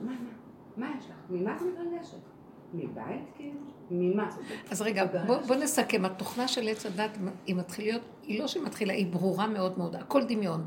מה, 0.00 0.10
מה, 0.10 0.16
מה 0.76 0.94
יש 0.98 1.04
לך? 1.04 1.16
ממה 1.30 1.56
את 1.56 1.62
מתרגשת? 1.62 2.16
מבית 2.74 3.30
כאילו? 3.36 3.72
ממה? 3.92 4.28
אז 4.70 4.82
רגע, 4.82 5.04
בוא, 5.26 5.36
בוא 5.36 5.56
נסכם. 5.56 6.04
התוכנה 6.04 6.48
של 6.48 6.68
עץ 6.68 6.86
הדת, 6.86 7.18
היא 7.46 7.56
מתחילה 7.56 7.88
להיות, 7.88 8.02
היא 8.22 8.40
לא 8.40 8.46
שהיא 8.46 8.62
מתחילה, 8.62 8.92
היא 8.92 9.06
ברורה 9.06 9.46
מאוד 9.46 9.78
מאוד, 9.78 9.96
הכל 9.96 10.24
דמיון. 10.24 10.64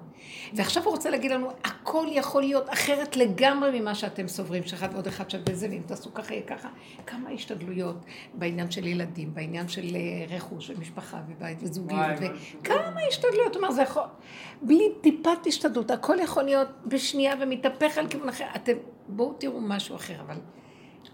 ועכשיו 0.54 0.84
הוא 0.84 0.92
רוצה 0.92 1.10
להגיד 1.10 1.32
לנו, 1.32 1.50
הכל 1.64 2.06
יכול 2.12 2.42
להיות 2.42 2.70
אחרת 2.70 3.18
לגמרי 3.18 3.80
ממה 3.80 3.96
שאתם 3.96 4.28
סוברים, 4.28 4.64
שאחד 4.64 4.90
ועוד 4.94 5.08
אחד 5.08 5.30
שווה 5.30 5.56
זה, 5.56 5.68
ואם 5.70 5.82
תעשו 5.86 6.14
ככה 6.14 6.34
יהיה 6.34 6.46
ככה. 6.46 6.70
כמה 7.06 7.30
השתדלויות 7.30 8.06
בעניין 8.34 8.72
של 8.72 8.88
ילדים, 8.88 9.34
בעניין 9.34 9.68
של 9.68 9.96
אה, 9.96 10.36
רכוש 10.36 10.70
ומשפחה 10.70 11.22
ובית 11.30 11.58
וזוגיות, 11.62 12.18
וכמה 12.20 13.00
השתדלויות, 13.10 13.54
זאת 13.54 13.56
אומרת, 13.56 13.76
זה 13.76 13.82
יכול, 13.82 14.04
בלי 14.62 14.90
טיפת 15.02 15.48
השתדלות, 15.48 15.92
הכל 15.92 16.16
יכול 16.24 16.44
להיות 16.44 16.68
בשנייה 16.86 17.36
ומתהפך 17.42 17.98
על 17.98 18.08
כיוון 18.08 18.30
אחר. 18.30 18.46
אתם, 18.56 18.74
בואו 19.08 19.34
תראו 19.34 19.62
משהו 19.62 19.96
אחר, 19.96 20.22
אבל 20.22 20.36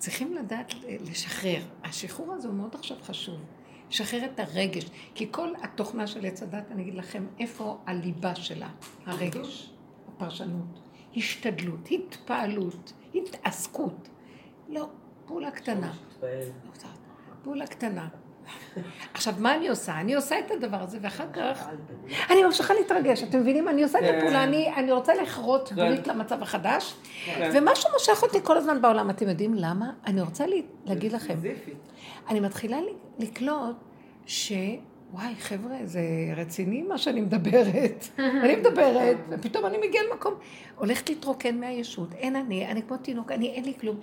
צריכים 0.01 0.33
לדעת 0.33 0.73
לשחרר. 1.11 1.61
השחרור 1.83 2.33
הזה 2.33 2.47
הוא 2.47 2.55
מאוד 2.55 2.75
עכשיו 2.75 2.97
חשוב. 3.03 3.35
לשחרר 3.89 4.25
את 4.25 4.39
הרגש. 4.39 4.85
כי 5.15 5.27
כל 5.31 5.49
התוכנה 5.63 6.07
של 6.07 6.25
עץ 6.25 6.43
הדת, 6.43 6.71
אני 6.71 6.81
אגיד 6.81 6.93
לכם, 6.93 7.25
איפה 7.39 7.77
הליבה 7.85 8.35
שלה? 8.35 8.69
הרגש, 9.05 9.73
הפרשנות, 10.07 10.79
השתדלות, 11.17 11.91
התפעלות, 11.91 12.93
התעסקות. 13.15 14.09
לא, 14.69 14.89
פעולה 15.25 15.51
קטנה. 15.51 15.93
פעולה 17.43 17.67
קטנה. 17.67 18.07
עכשיו, 19.13 19.33
מה 19.39 19.55
אני 19.55 19.67
עושה? 19.67 19.99
אני 19.99 20.15
עושה 20.15 20.39
את 20.39 20.51
הדבר 20.51 20.77
הזה, 20.77 20.97
ואחר 21.01 21.25
כך 21.33 21.67
אני 22.29 22.43
ממשיכה 22.43 22.73
להתרגש. 22.73 23.23
אתם 23.23 23.39
מבינים? 23.39 23.67
אני 23.67 23.83
עושה 23.83 23.99
את 23.99 24.03
כן. 24.03 24.17
הפעולה, 24.17 24.43
אני, 24.43 24.91
רוצה 24.91 25.13
לכרות 25.15 25.69
כן. 25.69 25.75
ברית 25.75 26.07
למצב 26.07 26.41
החדש, 26.41 26.93
כן. 27.25 27.49
ומשהו 27.53 27.89
מושך 27.93 28.23
אותי 28.23 28.37
כל 28.43 28.57
הזמן 28.57 28.81
בעולם. 28.81 29.09
אתם 29.09 29.29
יודעים 29.29 29.53
למה? 29.53 29.91
אני 30.05 30.21
רוצה 30.21 30.45
להגיד 30.85 31.11
לכם. 31.11 31.35
אני 32.29 32.39
מתחילה 32.39 32.77
לקלוט 33.19 33.75
ש... 34.25 34.51
וואי, 35.13 35.35
חבר'ה, 35.35 35.77
זה 35.83 36.01
רציני 36.35 36.81
מה 36.81 36.97
שאני 36.97 37.21
מדברת. 37.21 38.05
אני 38.43 38.55
מדברת, 38.55 39.17
ופתאום 39.29 39.65
אני 39.65 39.77
מגיעה 39.87 40.03
למקום, 40.03 40.33
הולכת 40.77 41.09
להתרוקן 41.09 41.59
מהישות, 41.59 42.13
אין 42.13 42.35
אני, 42.35 42.67
אני 42.67 42.81
כמו 42.87 42.97
תינוק, 42.97 43.31
אני, 43.31 43.49
אין 43.49 43.65
לי 43.65 43.73
כלום. 43.79 43.99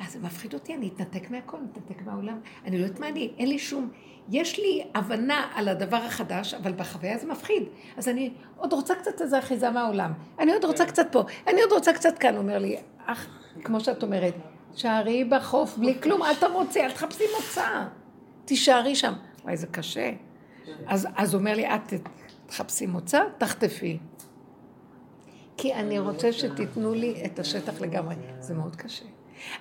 אז 0.00 0.12
זה 0.12 0.18
מפחיד 0.18 0.54
אותי, 0.54 0.74
אני 0.74 0.88
אתנתק 0.94 1.30
מהכל, 1.30 1.56
אתנתק 1.72 2.02
מהעולם. 2.06 2.40
אני 2.64 2.78
לא 2.78 2.84
יודעת 2.84 3.00
מה 3.00 3.08
אני, 3.08 3.32
אין 3.38 3.48
לי 3.48 3.58
שום... 3.58 3.90
יש 4.30 4.58
לי 4.58 4.84
הבנה 4.94 5.48
על 5.54 5.68
הדבר 5.68 5.96
החדש, 5.96 6.54
אבל 6.54 6.72
בחוויה 6.72 7.18
זה 7.18 7.26
מפחיד. 7.26 7.62
אז 7.96 8.08
אני 8.08 8.32
עוד 8.56 8.72
רוצה 8.72 8.94
קצת 8.94 9.20
איזה 9.20 9.38
אחיזה 9.38 9.70
מהעולם. 9.70 10.12
אני 10.38 10.52
עוד 10.52 10.64
רוצה 10.64 10.86
קצת 10.86 11.06
פה, 11.12 11.22
אני 11.46 11.62
עוד 11.62 11.72
רוצה 11.72 11.92
קצת 11.92 12.18
כאן, 12.18 12.36
אומר 12.36 12.58
לי, 12.58 12.76
אך, 13.06 13.28
כמו 13.64 13.80
שאת 13.80 14.02
אומרת, 14.02 14.34
שערי 14.74 15.24
בחוף 15.24 15.78
בלי 15.78 16.00
כלום, 16.02 16.22
אל 16.22 16.34
תרוצי, 16.34 16.80
אל 16.80 16.92
תחפשי 16.92 17.24
מוצא. 17.36 17.84
תישארי 18.44 18.94
שם. 18.94 19.12
וואי, 19.44 19.56
זה 19.56 19.66
קשה. 19.66 20.12
אז, 20.86 21.08
אז 21.16 21.34
הוא 21.34 21.40
אומר 21.40 21.54
לי, 21.54 21.74
את 21.74 21.92
תחפשי 22.46 22.86
מוצא, 22.86 23.20
תחטפי. 23.38 23.98
כי 25.56 25.74
אני 25.74 25.98
רוצה 25.98 26.32
שתיתנו 26.32 26.94
לי 26.94 27.22
את 27.24 27.38
השטח 27.38 27.80
לגמרי. 27.80 28.14
זה 28.40 28.54
מאוד 28.54 28.76
קשה. 28.76 29.04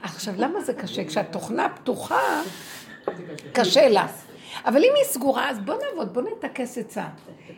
עכשיו, 0.01 0.33
למה 0.37 0.61
זה 0.61 0.73
קשה? 0.73 1.05
כשהתוכנה 1.05 1.69
פתוחה, 1.69 2.41
קשה 3.53 3.89
לה. 3.89 4.07
אבל 4.65 4.77
אם 4.77 4.91
היא 4.95 5.03
סגורה, 5.03 5.49
אז 5.49 5.59
בוא 5.59 5.75
נעבוד, 5.75 6.13
בוא 6.13 6.21
נטכס 6.21 6.77
עצה. 6.77 7.05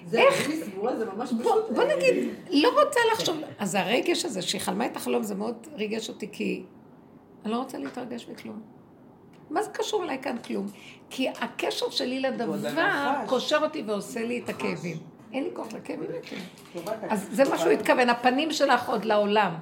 זה 0.06 0.22
הכי 0.30 0.64
סגורה, 0.64 0.96
זה 0.98 1.06
ממש 1.06 1.32
בוא, 1.32 1.52
פשוט. 1.52 1.76
בוא 1.76 1.84
נגיד, 1.84 2.30
לא 2.50 2.70
רוצה 2.70 3.00
לחשוב, 3.14 3.38
אז 3.60 3.76
הרגש 3.76 4.26
הזה, 4.26 4.42
שהיא 4.42 4.62
חלמה 4.62 4.86
את 4.86 4.96
החלום, 4.96 5.24
זה 5.24 5.36
מאוד 5.36 5.68
ריגש 5.76 6.10
אותי, 6.10 6.30
כי 6.32 6.64
אני 7.46 7.52
לא 7.52 7.58
רוצה 7.58 7.78
להתרגש 7.78 8.28
מכלום. 8.32 8.62
מה 9.50 9.64
זה 9.64 9.70
קשור 9.74 10.04
אליי 10.04 10.18
כאן 10.22 10.38
כלום? 10.38 10.68
כי 11.10 11.30
הקשר 11.30 11.90
שלי 11.90 12.20
לדבר. 12.20 12.72
קושר 13.26 13.58
אותי 13.62 13.84
ועושה 13.88 14.24
לי 14.24 14.42
את 14.44 14.50
הכאבים. 14.50 14.98
אין 15.34 15.44
לי 15.44 15.50
כוח 15.54 15.68
לכאבים 15.74 16.10
יותר. 16.16 16.36
אז 17.10 17.28
זה 17.32 17.50
מה 17.50 17.58
שהוא 17.58 17.72
התכוון, 17.72 18.10
הפנים 18.10 18.52
שלך 18.52 18.90
עוד 18.90 19.06
לעולם. 19.06 19.56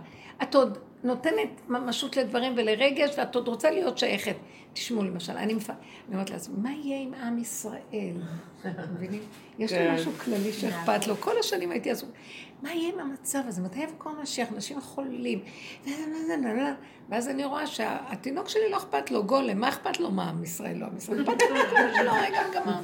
את 0.43 0.55
עוד 0.55 0.77
נותנת 1.07 1.61
ממשות 1.69 2.17
לדברים 2.17 2.53
ולרגש, 2.57 3.09
ואת 3.17 3.35
עוד 3.35 3.47
רוצה 3.47 3.71
להיות 3.71 3.97
שייכת. 3.97 4.35
תשמעו 4.73 5.03
למשל, 5.03 5.37
אני 5.37 5.53
מפ... 5.53 5.69
אני 5.69 5.77
אומרת 6.13 6.29
לעצמי, 6.29 6.55
מה 6.61 6.71
יהיה 6.71 7.01
עם 7.01 7.13
עם 7.13 7.37
ישראל? 7.37 8.17
מבינים? 8.93 9.21
יש 9.59 9.71
לי 9.71 9.77
כן. 9.77 9.93
משהו 9.93 10.11
כללי 10.11 10.53
שאכפת 10.53 11.07
לו. 11.07 11.15
כל 11.19 11.39
השנים 11.39 11.71
הייתי 11.71 11.91
עסוק. 11.91 12.09
מה 12.61 12.73
יהיה 12.73 12.93
עם 12.93 12.99
המצב 12.99 13.39
הזה? 13.47 13.61
מתי 13.61 13.79
יבוא 13.79 14.11
משיח? 14.21 14.47
אנשים 14.55 14.81
חולים. 14.81 15.39
ואז 17.09 17.29
אני 17.29 17.45
רואה 17.45 17.67
שהתינוק 17.67 18.49
שלי 18.49 18.69
לא 18.71 18.77
אכפת 18.77 19.11
לו, 19.11 19.23
גולם, 19.23 19.59
מה 19.59 19.69
אכפת 19.69 19.99
לו? 19.99 20.11
מה, 20.11 20.29
עם 20.29 20.43
ישראל 20.43 20.77
לא 20.77 20.85
עם 20.85 20.97
ישראל? 20.97 21.21
אכפת 21.21 21.41
לו, 21.49 21.55
לא, 22.03 22.11
רגע, 22.11 22.41
גמר. 22.53 22.79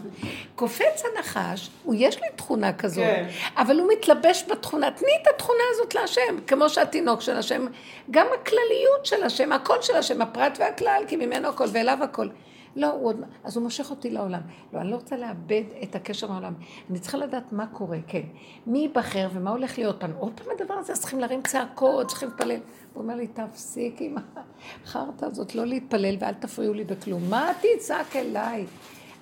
קופץ 0.55 1.03
הנחש, 1.15 1.69
יש 1.93 2.21
לי 2.21 2.28
תכונה 2.36 2.74
כזאת, 2.74 3.03
כן. 3.03 3.28
אבל 3.57 3.80
הוא 3.80 3.91
מתלבש 3.97 4.45
בתכונה, 4.49 4.91
תני 4.91 5.11
את 5.21 5.28
התכונה 5.36 5.63
הזאת 5.71 5.95
להשם, 5.95 6.38
כמו 6.47 6.69
שהתינוק 6.69 7.21
של 7.21 7.38
השם, 7.38 7.65
גם 8.11 8.28
הכלליות 8.41 9.05
של 9.05 9.24
השם, 9.24 9.51
הקול 9.51 9.82
של 9.82 9.95
השם, 9.95 10.21
הפרט 10.21 10.57
והכלל, 10.59 11.03
כי 11.07 11.15
ממנו 11.15 11.47
הכל 11.47 11.65
ואליו 11.71 11.97
הכל. 12.03 12.28
לא, 12.76 12.91
הוא 12.91 13.07
עוד... 13.07 13.21
אז 13.43 13.55
הוא 13.55 13.63
מושך 13.63 13.89
אותי 13.89 14.09
לעולם. 14.09 14.41
לא, 14.74 14.82
אני 14.82 14.91
לא 14.91 14.95
רוצה 14.95 15.17
לאבד 15.17 15.63
את 15.84 15.95
הקשר 15.95 16.28
מהעולם. 16.28 16.53
אני 16.89 16.99
צריכה 16.99 17.17
לדעת 17.17 17.51
מה 17.51 17.67
קורה, 17.67 17.97
כן. 18.07 18.21
מי 18.67 18.80
ייבחר 18.80 19.30
ומה 19.34 19.49
הולך 19.49 19.78
להיות 19.78 20.01
כאן. 20.01 20.11
עוד 20.19 20.34
פעם 20.39 20.47
הדבר 20.59 20.74
הזה, 20.74 20.93
צריכים 20.93 21.19
להרים 21.19 21.41
צעקות, 21.41 22.07
צריכים 22.07 22.30
להתפלל. 22.30 22.59
הוא 22.93 23.03
אומר 23.03 23.15
לי, 23.15 23.28
תפסיק 23.28 23.95
עם 23.99 24.15
החרטא 24.86 25.26
הזאת, 25.26 25.55
לא 25.55 25.65
להתפלל 25.65 26.15
ואל 26.19 26.34
תפריעו 26.34 26.74
לי 26.74 26.84
בכלום. 26.84 27.30
מה 27.30 27.51
תצעק 27.61 28.15
אליי? 28.15 28.65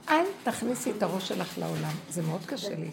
אל 0.10 0.26
תכניסי 0.44 0.92
את 0.92 1.04
הראש 1.04 1.28
שלך 1.28 1.58
לעולם. 1.58 1.94
זה 2.10 2.22
מאוד 2.22 2.46
קשה 2.46 2.76
לי. 2.76 2.90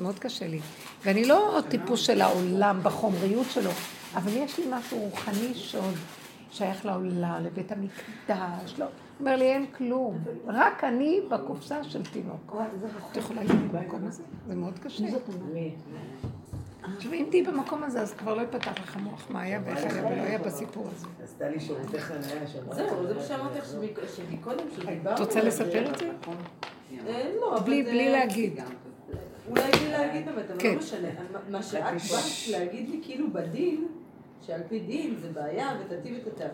מאוד 0.00 0.18
קשה 0.18 0.46
לי. 0.46 0.60
ואני 1.04 1.24
לא 1.24 1.58
טיפוס 1.68 2.00
של 2.00 2.20
העולם 2.20 2.80
בחומריות 2.82 3.46
שלו, 3.50 3.70
אבל 4.14 4.32
יש 4.36 4.58
לי 4.58 4.64
משהו 4.70 4.98
רוחני 4.98 5.54
שעוד 5.54 5.94
שייך 6.50 6.86
לעולם, 6.86 7.44
לבית 7.44 7.72
המקדש, 7.72 8.78
לא. 8.78 8.86
אומר 9.20 9.36
לי, 9.36 9.44
אין 9.52 9.66
כלום, 9.66 10.18
רק 10.46 10.84
אני 10.84 11.20
בקופסה 11.30 11.84
של 11.84 12.02
תינוק. 12.04 12.56
את 13.12 13.16
יכולה 13.16 13.42
להיות 13.42 13.72
במקום 13.72 14.06
הזה? 14.06 14.22
זה 14.48 14.54
מאוד 14.54 14.78
קשה. 14.78 15.04
עכשיו, 16.96 17.12
אם 17.12 17.26
תהיי 17.30 17.42
במקום 17.42 17.82
הזה, 17.84 18.00
אז 18.00 18.14
כבר 18.14 18.34
לא 18.34 18.40
ייפתח 18.40 18.72
לך 18.82 18.96
מוח 18.96 19.26
מה 19.30 19.40
היה 19.42 19.60
ואיך 19.64 19.78
היה 19.78 20.06
ולא 20.06 20.22
היה 20.22 20.38
בסיפור 20.38 20.86
הזה. 20.96 21.06
עשתה 21.24 21.48
לי 21.48 21.60
שירותי 21.60 21.98
חניה 22.00 22.46
שם. 22.46 22.58
זהו, 22.72 23.06
זה 23.06 23.14
מה 23.14 23.22
שאמרתי 23.22 23.58
לך 23.58 23.64
שמק- 23.66 24.06
שמקודם, 24.16 24.64
שדיברנו. 24.76 25.14
את 25.16 25.20
רוצה 25.20 25.42
לספר 25.42 25.90
את 25.92 25.98
זה? 25.98 26.10
אה, 27.06 27.30
לא, 27.40 27.56
אבל 27.56 27.64
בלי 27.66 27.84
זה- 27.84 27.90
בלי 27.90 28.12
להגיד. 28.12 28.60
אולי 29.50 29.62
בלי 29.70 29.90
להגיד 29.90 30.24
באמת, 30.26 30.50
אבל 30.50 30.58
כן. 30.60 30.72
לא 30.72 30.78
משנה. 30.78 31.08
מה- 31.32 31.38
מה 31.50 31.62
שאת 31.62 31.82
באת 31.82 32.48
להגיד 32.50 32.88
לי 32.88 33.00
כאילו 33.02 33.32
בדין, 33.32 33.86
שעל 34.46 34.60
פי 34.68 34.80
דין 34.80 35.14
זה 35.20 35.28
בעיה 35.32 35.68
ותתי 35.80 36.14
ותתה. 36.26 36.44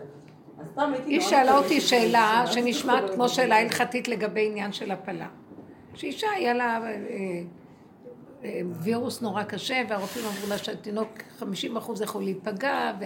היא 1.05 1.21
שאלה 1.21 1.57
אותי 1.57 1.81
שאלה 1.81 2.43
שנשמעת 2.47 3.03
כמו 3.15 3.29
שאלה. 3.29 3.59
הלכתית 3.59 4.07
לגבי 4.07 4.47
עניין 4.47 4.71
של 4.71 4.91
הפלה. 4.91 5.27
שאישה 5.93 6.27
היה 6.35 6.53
לה 6.53 6.79
אה, 6.83 6.95
אה, 8.43 8.61
וירוס 8.71 9.21
נורא 9.21 9.43
קשה, 9.43 9.81
והרופאים 9.89 10.25
אמרו 10.25 10.49
לה 10.49 10.57
שהתינוק 10.57 11.09
50 11.37 11.77
אחוז 11.77 12.01
יכול 12.01 12.23
להיפגע, 12.23 12.91
ו... 12.99 13.05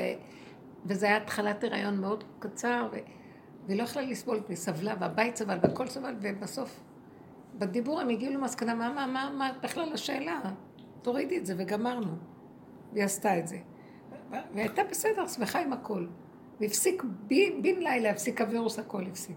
וזה 0.86 1.06
היה 1.06 1.18
התחלת 1.18 1.64
הריון 1.64 2.02
מאוד 2.02 2.24
קצר, 2.40 2.88
ו... 2.92 2.98
והיא 3.66 3.78
לא 3.78 3.84
יכלה 3.84 4.02
לסבול, 4.02 4.40
והיא 4.46 4.58
סבלה, 4.58 4.94
והבית 5.00 5.36
סבל, 5.36 5.58
והכל 5.62 5.88
סבל, 5.88 6.16
ובסוף, 6.22 6.80
בדיבור 7.58 8.02
הם 8.02 8.10
הגיעו 8.10 8.34
למסקנה, 8.34 8.76
מה, 8.76 8.90
מה, 8.90 9.08
מה, 9.08 9.30
מה 9.38 9.52
בכלל 9.62 9.94
השאלה? 9.94 10.40
תורידי 11.02 11.38
את 11.38 11.46
זה, 11.46 11.54
וגמרנו. 11.58 12.12
והיא 12.94 13.04
עשתה 13.04 13.40
את 13.40 13.48
זה. 13.48 13.58
והיא 14.32 14.42
הייתה 14.56 14.82
בסדר, 14.84 15.28
שמחה 15.28 15.60
עם 15.60 15.74
הכל. 15.74 16.06
והפסיק, 16.62 17.04
בין, 17.28 17.62
בין 17.62 17.80
לילה 17.84 18.10
הפסיק 18.10 18.42
הווירוס, 18.42 18.80
הכל 18.80 19.04
הפסיק. 19.12 19.36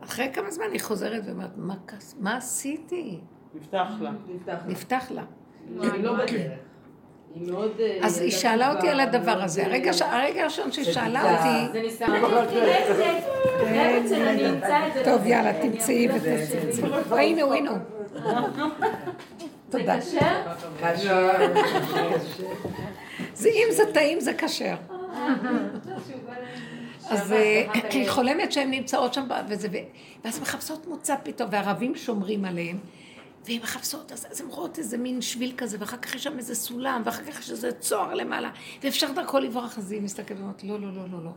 אחרי 0.00 0.30
כמה 0.32 0.50
זמן 0.50 0.64
היא 0.72 0.80
חוזרת 0.80 1.22
ואומרת, 1.26 1.50
מה, 1.56 1.74
מה 2.20 2.36
עשיתי? 2.36 3.20
נפתח 3.54 3.88
לה. 4.00 4.10
נפתח. 4.28 4.62
נפתח 4.66 5.06
לה. 5.10 5.22
היא 5.80 6.02
לא 6.04 6.12
בדרך. 6.12 6.30
היא 7.34 7.50
מאוד... 7.52 7.70
אה, 7.80 7.98
אז 8.02 8.20
היא 8.20 8.30
שאלה 8.30 8.74
אותי 8.74 8.88
על 8.88 9.00
הדבר 9.00 9.42
הזה. 9.42 9.62
אה, 9.62 9.66
הרגע 10.22 10.40
הראשון 10.42 10.72
שהיא 10.72 10.84
שאלה 10.84 11.22
אותי, 11.22 11.72
זה 11.72 11.82
ניסיון. 11.82 12.10
את 14.02 14.94
זה. 14.94 15.02
טוב, 15.04 15.26
יאללה, 15.26 15.62
תמצאי 15.62 16.08
ותמצאי. 16.08 17.22
הנה 17.24 17.42
הוא, 17.42 17.54
הנה 17.54 17.70
הוא. 17.70 17.78
תודה. 19.70 20.00
זה 20.00 20.18
כשר? 20.80 21.46
זה- 23.34 23.48
אם 23.48 23.68
זה 23.72 23.82
טעים, 23.94 24.20
זה 24.20 24.32
כשר. 24.34 24.74
אז 27.08 27.32
אה, 27.32 27.72
היא 27.90 28.10
חולמת 28.10 28.52
שהן 28.52 28.70
נמצאות 28.70 29.14
שם, 29.14 29.28
וזה, 29.48 29.68
ואז 30.24 30.40
מחפשות 30.40 30.86
מוצא 30.86 31.14
פתאום, 31.22 31.48
והערבים 31.52 31.96
שומרים 31.96 32.44
עליהן, 32.44 32.78
והן 33.46 33.60
מחפשות, 33.62 34.12
אז 34.12 34.26
אז 34.30 34.40
הן 34.40 34.46
רואות 34.46 34.78
איזה 34.78 34.98
מין 34.98 35.22
שביל 35.22 35.52
כזה, 35.56 35.76
ואחר 35.80 35.96
כך 35.96 36.14
יש 36.14 36.24
שם 36.24 36.38
איזה 36.38 36.54
סולם, 36.54 37.02
ואחר 37.04 37.24
כך 37.24 37.40
יש 37.40 37.50
איזה 37.50 37.72
צוהר 37.72 38.14
למעלה, 38.14 38.50
ואפשר 38.82 39.12
דרכו 39.12 39.38
לברוח, 39.38 39.78
אז 39.78 39.92
היא 39.92 40.02
מסתכלת 40.02 40.38
ואומרת, 40.38 40.64
לא, 40.64 40.80
לא, 40.80 40.92
לא, 40.92 41.08
לא, 41.12 41.24
לא. 41.24 41.30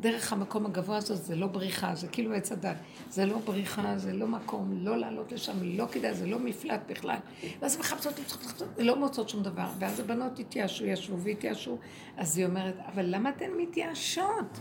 דרך 0.00 0.32
המקום 0.32 0.66
הגבוה 0.66 0.96
הזה 0.96 1.14
זה 1.14 1.36
לא 1.36 1.46
בריחה, 1.46 1.94
זה 1.94 2.08
כאילו 2.08 2.34
עץ 2.34 2.52
הדת. 2.52 2.76
זה 3.10 3.26
לא 3.26 3.38
בריחה, 3.38 3.98
זה 3.98 4.12
לא 4.12 4.26
מקום, 4.26 4.70
לא 4.72 4.96
לעלות 4.96 5.32
לשם, 5.32 5.52
לא 5.62 5.86
כדאי, 5.92 6.14
זה 6.14 6.26
לא 6.26 6.38
מפלט 6.38 6.80
בכלל. 6.88 7.16
ואז 7.60 7.78
מחפשות, 7.78 8.20
מחפשות, 8.20 8.68
ולא 8.76 8.96
מוצאות 8.96 9.28
שום 9.28 9.42
דבר. 9.42 9.66
ואז 9.78 10.00
הבנות 10.00 10.38
התייאשו, 10.38 10.86
ישבו 10.86 11.18
והתייאשו. 11.18 11.78
אז 12.16 12.38
היא 12.38 12.46
אומרת, 12.46 12.74
אבל 12.94 13.04
למה 13.06 13.30
אתן 13.30 13.50
מתייאשות? 13.56 14.58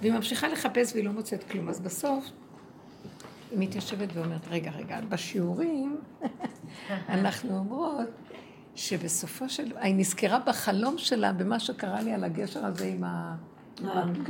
והיא 0.00 0.12
ממשיכה 0.12 0.48
לחפש 0.48 0.92
והיא 0.92 1.04
לא 1.04 1.12
מוצאת 1.12 1.44
כלום. 1.44 1.68
אז 1.68 1.80
בסוף 1.80 2.24
היא 3.50 3.58
מתיישבת 3.58 4.08
ואומרת, 4.14 4.48
רגע, 4.48 4.70
רגע, 4.70 5.00
בשיעורים 5.08 6.00
אנחנו 7.08 7.58
אומרות 7.58 8.08
שבסופו 8.74 9.48
של... 9.48 9.76
היא 9.76 9.94
נזכרה 9.94 10.38
בחלום 10.38 10.98
שלה 10.98 11.32
במה 11.32 11.60
שקרה 11.60 12.02
לי 12.02 12.12
על 12.12 12.24
הגשר 12.24 12.66
הזה 12.66 12.86
עם, 12.86 13.04
ה... 13.04 13.36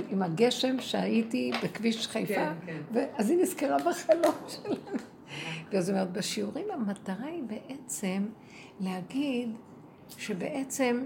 עם 0.09 0.23
הגשם 0.23 0.81
שהייתי 0.81 1.51
בכביש 1.65 2.07
חיפה, 2.07 2.35
כן, 2.35 2.53
כן. 2.67 2.81
ואז 2.93 3.31
היא 3.31 3.39
נזכרה 3.39 3.77
בחלום 3.79 4.35
שלה. 4.49 4.75
ואז 5.73 5.89
היא 5.89 5.97
אומרת, 5.97 6.13
בשיעורים 6.13 6.67
המטרה 6.73 7.27
היא 7.27 7.43
בעצם 7.43 8.27
להגיד 8.81 9.51
שבעצם 10.19 11.05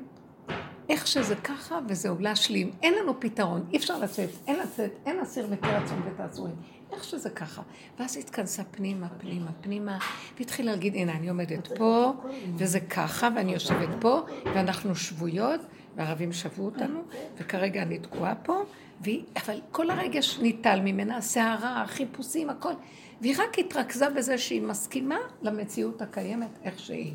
איך 0.89 1.07
שזה 1.07 1.37
ככה 1.37 1.79
וזהו, 1.89 2.17
להשלים. 2.21 2.71
אין 2.83 2.95
לנו 2.95 3.21
פתרון, 3.21 3.65
אי 3.73 3.77
אפשר 3.77 3.99
לצאת, 3.99 4.31
אין 4.47 4.59
לצאת, 4.59 4.91
אין 5.07 5.21
אסיר 5.21 5.47
מתיר 5.47 5.77
עצום 5.77 6.03
ותעצורים. 6.07 6.55
איך 6.93 7.05
שזה 7.05 7.31
ככה. 7.31 7.63
ואז 7.99 8.17
התכנסה 8.17 8.65
פנימה, 8.65 9.09
פנימה, 9.09 9.51
פנימה, 9.61 9.99
והתחילה 10.39 10.73
להגיד, 10.73 10.95
הנה, 10.95 11.13
אני 11.13 11.29
עומדת 11.29 11.79
פה, 11.79 12.13
וזה 12.55 12.81
ככה, 12.81 13.29
ואני 13.37 13.53
יושבת 13.53 13.89
פה, 14.01 14.21
ואנחנו 14.45 14.95
שבויות, 14.95 15.61
והערבים 15.97 16.33
שבו 16.33 16.65
אותנו, 16.65 17.03
וכרגע 17.37 17.83
אני 17.83 17.99
תקועה 17.99 18.35
פה, 18.35 18.65
והיא, 19.01 19.25
אבל 19.45 19.61
כל 19.73 19.91
הרגש 19.91 20.39
ניטל 20.39 20.81
ממנה, 20.81 21.17
הסערה, 21.17 21.83
החיפושים, 21.83 22.51
הכל. 22.51 22.73
והיא 23.21 23.35
רק 23.39 23.59
התרכזה 23.59 24.11
בזה 24.11 24.39
שהיא 24.39 24.63
מסכימה 24.63 25.19
למציאות 25.43 26.03
הקיימת 26.03 26.59
איך 26.65 26.79
שהיא. 26.79 27.15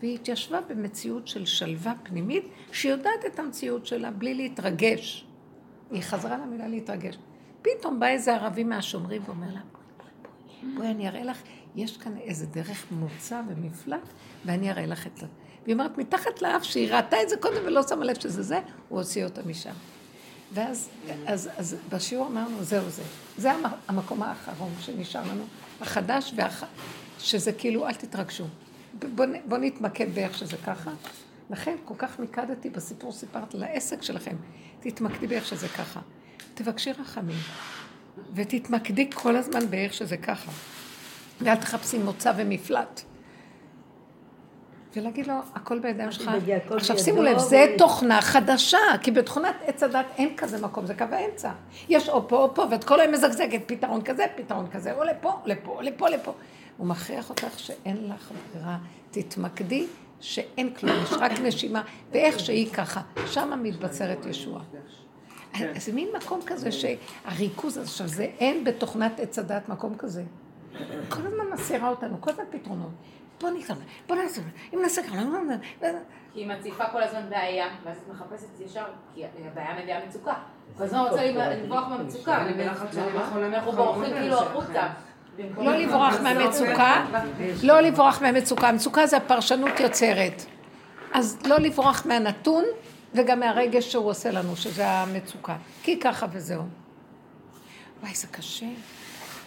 והיא 0.00 0.14
התיישבה 0.14 0.58
במציאות 0.68 1.28
של 1.28 1.46
שלווה 1.46 1.92
פנימית, 2.02 2.44
שיודעת 2.72 3.24
את 3.26 3.38
המציאות 3.38 3.86
שלה 3.86 4.10
בלי 4.10 4.34
להתרגש. 4.34 5.26
היא 5.90 6.02
חזרה 6.02 6.36
למילה 6.38 6.68
להתרגש. 6.68 7.18
פתאום 7.62 8.00
בא 8.00 8.06
איזה 8.06 8.34
ערבי 8.34 8.64
מהשומרים 8.64 9.22
ואומר 9.26 9.46
לה, 9.54 9.60
בואי, 10.74 10.88
אני 10.90 11.08
אראה 11.08 11.22
לך, 11.24 11.38
יש 11.76 11.96
כאן 11.96 12.16
איזה 12.16 12.46
דרך 12.46 12.86
מוצא 12.90 13.40
ומפלט, 13.48 14.08
ואני 14.44 14.70
אראה 14.70 14.86
לך 14.86 15.06
את 15.06 15.16
זה. 15.16 15.26
והיא 15.64 15.72
אומרת, 15.74 15.98
מתחת 15.98 16.42
לאף, 16.42 16.62
שהיא 16.62 16.92
ראתה 16.92 17.22
את 17.22 17.28
זה 17.28 17.36
קודם 17.36 17.56
ולא 17.66 17.82
שמה 17.88 18.04
לב 18.04 18.20
שזה 18.20 18.42
זה, 18.42 18.60
הוא 18.88 18.98
הוציא 18.98 19.24
אותה 19.24 19.40
משם. 19.46 19.72
ואז 20.54 20.88
אז, 21.26 21.50
אז 21.56 21.76
בשיעור 21.88 22.26
אמרנו, 22.26 22.62
זהו 22.64 22.90
זה. 22.90 23.02
זה 23.38 23.52
המ- 23.52 23.64
המקום 23.88 24.22
האחרון 24.22 24.70
שנשאר 24.80 25.22
לנו, 25.32 25.44
החדש, 25.80 26.32
והח... 26.36 26.64
שזה 27.18 27.52
כאילו, 27.52 27.86
אל 27.86 27.94
תתרגשו. 27.94 28.44
בואו 29.14 29.28
בוא 29.44 29.58
נתמקד 29.58 30.14
באיך 30.14 30.38
שזה 30.38 30.56
ככה. 30.56 30.90
לכן 31.50 31.76
כל 31.84 31.94
כך 31.98 32.18
מיקדתי 32.18 32.70
בסיפור 32.70 33.12
סיפרתי 33.12 33.58
לעסק 33.58 34.02
שלכם. 34.02 34.36
תתמקדי 34.80 35.26
באיך 35.26 35.46
שזה 35.46 35.68
ככה. 35.68 36.00
תבקשי 36.54 36.92
רחמים. 36.92 37.38
ותתמקדי 38.34 39.10
כל 39.14 39.36
הזמן 39.36 39.70
באיך 39.70 39.94
שזה 39.94 40.16
ככה. 40.16 40.50
ואל 41.40 41.56
תחפשי 41.56 41.98
מוצא 41.98 42.32
ומפלט. 42.36 43.00
ולהגיד 44.96 45.26
לו, 45.26 45.34
הכל 45.54 45.78
בידיים 45.78 46.12
שלך. 46.12 46.30
עכשיו 46.70 46.98
שימו 46.98 47.22
לב, 47.22 47.38
זה 47.38 47.74
תוכנה 47.78 48.22
חדשה, 48.22 48.78
כי 49.02 49.10
בתכונת 49.10 49.54
עץ 49.66 49.82
הדת 49.82 50.06
אין 50.18 50.36
כזה 50.36 50.66
מקום, 50.66 50.86
זה 50.86 50.94
קו 50.94 51.04
האמצע. 51.10 51.50
יש 51.88 52.08
או 52.08 52.28
פה 52.28 52.36
או 52.36 52.54
פה, 52.54 52.66
ואת 52.70 52.84
כל 52.84 53.00
היום 53.00 53.12
מזגזגת, 53.12 53.60
פתרון 53.66 54.02
כזה, 54.02 54.24
פתרון 54.36 54.66
כזה, 54.72 54.92
או 54.92 55.04
לפה, 55.04 55.40
לפה, 55.46 55.82
לפה, 55.82 56.08
לפה. 56.08 56.34
הוא 56.76 56.86
מכריח 56.86 57.30
אותך 57.30 57.58
שאין 57.58 58.08
לך 58.08 58.30
ברירה, 58.52 58.78
תתמקדי 59.10 59.86
שאין 60.20 60.74
כלום, 60.74 60.96
יש 61.02 61.12
רק 61.12 61.32
נשימה, 61.40 61.82
ואיך 62.12 62.40
שהיא 62.40 62.72
ככה, 62.72 63.00
שמה 63.26 63.56
מתבצרת 63.56 64.26
ישועה. 64.26 64.62
אז 65.54 65.84
זה 65.84 65.92
מין 65.92 66.08
מקום 66.16 66.40
כזה 66.46 66.70
שהריכוז 66.72 67.76
הזה, 67.76 67.86
עכשיו 67.86 68.08
זה 68.08 68.24
אין 68.38 68.64
בתוכנת 68.64 69.20
עץ 69.20 69.38
הדת 69.38 69.68
מקום 69.68 69.94
כזה. 69.98 70.22
כל 71.08 71.26
הזמן 71.26 71.44
מסירה 71.52 71.88
אותנו, 71.88 72.20
כל 72.20 72.30
הזמן 72.30 72.44
פתרונות. 72.50 72.90
בוא 73.40 73.50
נקרא, 73.50 73.74
בוא 74.08 74.16
נעשה, 74.16 74.40
אם 74.74 74.78
נעשה 74.82 75.02
ככה, 75.02 75.16
לא, 75.16 75.22
לא, 75.22 75.38
לא. 75.82 75.98
כי 76.32 76.40
היא 76.40 76.46
מציפה 76.46 76.84
כל 76.92 77.02
הזמן 77.02 77.30
בעיה, 77.30 77.66
ואז 77.84 77.96
את 77.96 78.08
מחפשת 78.08 78.60
ישר, 78.60 78.84
כי 79.14 79.24
הבעיה 79.52 79.82
מביאה 79.82 80.06
מצוקה. 80.06 80.34
כל 80.78 80.84
הזמן 80.84 80.98
רוצה 80.98 81.24
לברוח 81.24 81.88
מהמצוקה. 81.88 82.46
אנחנו 83.46 83.72
בורחים 83.72 84.14
כאילו 84.14 84.38
החוצה. 84.42 84.88
לא 85.58 85.76
לברוח 85.76 86.14
מהמצוקה, 86.22 87.06
לא 87.62 87.80
לברוח 87.80 88.22
מהמצוקה. 88.22 88.68
המצוקה 88.68 89.06
זה 89.06 89.16
הפרשנות 89.16 89.80
יוצרת. 89.80 90.44
אז 91.12 91.38
לא 91.46 91.58
לברוח 91.58 92.06
מהנתון 92.06 92.64
וגם 93.14 93.40
מהרגש 93.40 93.92
שהוא 93.92 94.10
עושה 94.10 94.30
לנו, 94.30 94.56
שזה 94.56 94.88
המצוקה. 94.88 95.56
כי 95.82 96.00
ככה 96.00 96.26
וזהו. 96.32 96.62
וואי, 98.02 98.14
זה 98.14 98.26
קשה. 98.26 98.66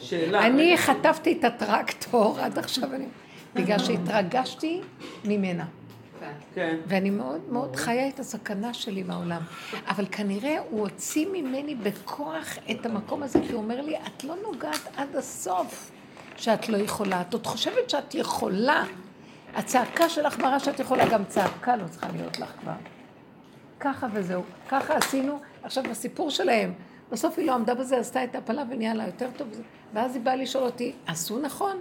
שאלה. 0.02 0.46
אני 0.46 0.78
חטפתי 0.78 1.38
את 1.40 1.44
הטרקטור 1.44 2.40
עד 2.40 2.58
עכשיו, 2.58 2.94
אני... 2.94 3.06
בגלל 3.56 3.80
שהתרגשתי 3.80 4.82
ממנה. 5.26 5.66
כן. 6.56 6.78
ואני 6.88 7.10
מאוד 7.10 7.42
מאוד 7.50 7.76
חיה 7.76 8.08
את 8.08 8.20
הסכנה 8.20 8.74
שלי 8.74 9.04
מהעולם. 9.04 9.42
אבל 9.88 10.06
כנראה 10.12 10.58
הוא 10.70 10.80
הוציא 10.80 11.28
ממני 11.34 11.76
בכוח 11.76 12.58
את 12.72 12.86
המקום 12.86 13.24
הזה, 13.24 13.40
כי 13.48 13.54
הוא 13.54 13.62
אומר 13.62 13.82
לי, 13.82 13.96
את 13.98 14.24
לא 14.24 14.36
נוגעת 14.44 14.88
עד 14.96 15.16
הסוף 15.16 15.92
שאת 16.38 16.70
לא 16.70 16.78
יכולה. 16.78 17.22
את 17.22 17.34
עוד 17.34 17.48
חושבת 17.48 17.90
שאת 17.90 18.16
יכולה. 18.16 18.84
הצעקה 19.56 20.10
שלך 20.10 20.40
מראה 20.40 20.60
שאת 20.60 20.80
יכולה, 20.80 21.10
גם 21.10 21.26
צעקה 21.26 21.76
לא 21.76 21.88
צריכה 21.88 22.08
להיות 22.12 22.40
לך 22.40 22.52
כבר. 22.62 22.74
ככה 23.80 24.08
וזהו. 24.14 24.44
ככה 24.70 24.98
עשינו. 24.98 25.40
עכשיו, 25.64 25.84
בסיפור 25.90 26.30
שלהם, 26.30 26.74
בסוף 27.12 27.38
היא 27.38 27.48
לא 27.48 27.54
עמדה 27.54 27.76
בזה, 27.76 27.98
עשתה 27.98 28.24
את 28.24 28.36
הפלה 28.36 28.64
ונהיה 28.70 28.94
לה 28.94 29.06
יותר 29.06 29.30
טוב. 29.38 29.48
ואז 29.94 30.16
היא 30.16 30.24
באה 30.24 30.36
לשאול 30.36 30.64
אותי, 30.64 30.94
עשו 31.08 31.40
נכון 31.40 31.78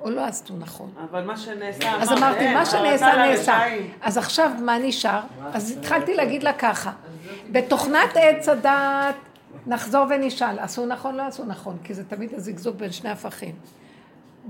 או 0.00 0.10
לא 0.10 0.24
עשו 0.24 0.56
נכון? 0.58 0.90
אבל 1.10 1.24
מה 1.24 1.36
שנעשה, 1.36 1.92
אז 2.02 2.08
אמרת, 2.08 2.18
אמרתי, 2.22 2.54
מה 2.54 2.66
שנעשה 2.66 3.16
נעשה. 3.16 3.58
אז 4.02 4.18
עכשיו 4.18 4.50
מה 4.60 4.78
נשאר? 4.78 5.20
אז 5.52 5.70
התחלתי 5.78 6.14
להגיד 6.14 6.42
לה 6.42 6.52
ככה, 6.52 6.92
בתוכנת 7.52 8.10
עץ 8.16 8.48
הדעת 8.48 9.14
נחזור 9.66 10.06
ונשאל, 10.10 10.58
עשו 10.58 10.86
נכון, 10.86 11.14
לא 11.14 11.22
עשו 11.22 11.44
נכון, 11.44 11.76
כי 11.84 11.94
זה 11.94 12.04
תמיד 12.04 12.34
הזיגזוג 12.34 12.76
בין 12.76 12.92
שני 12.92 13.10
הפכים. 13.10 13.54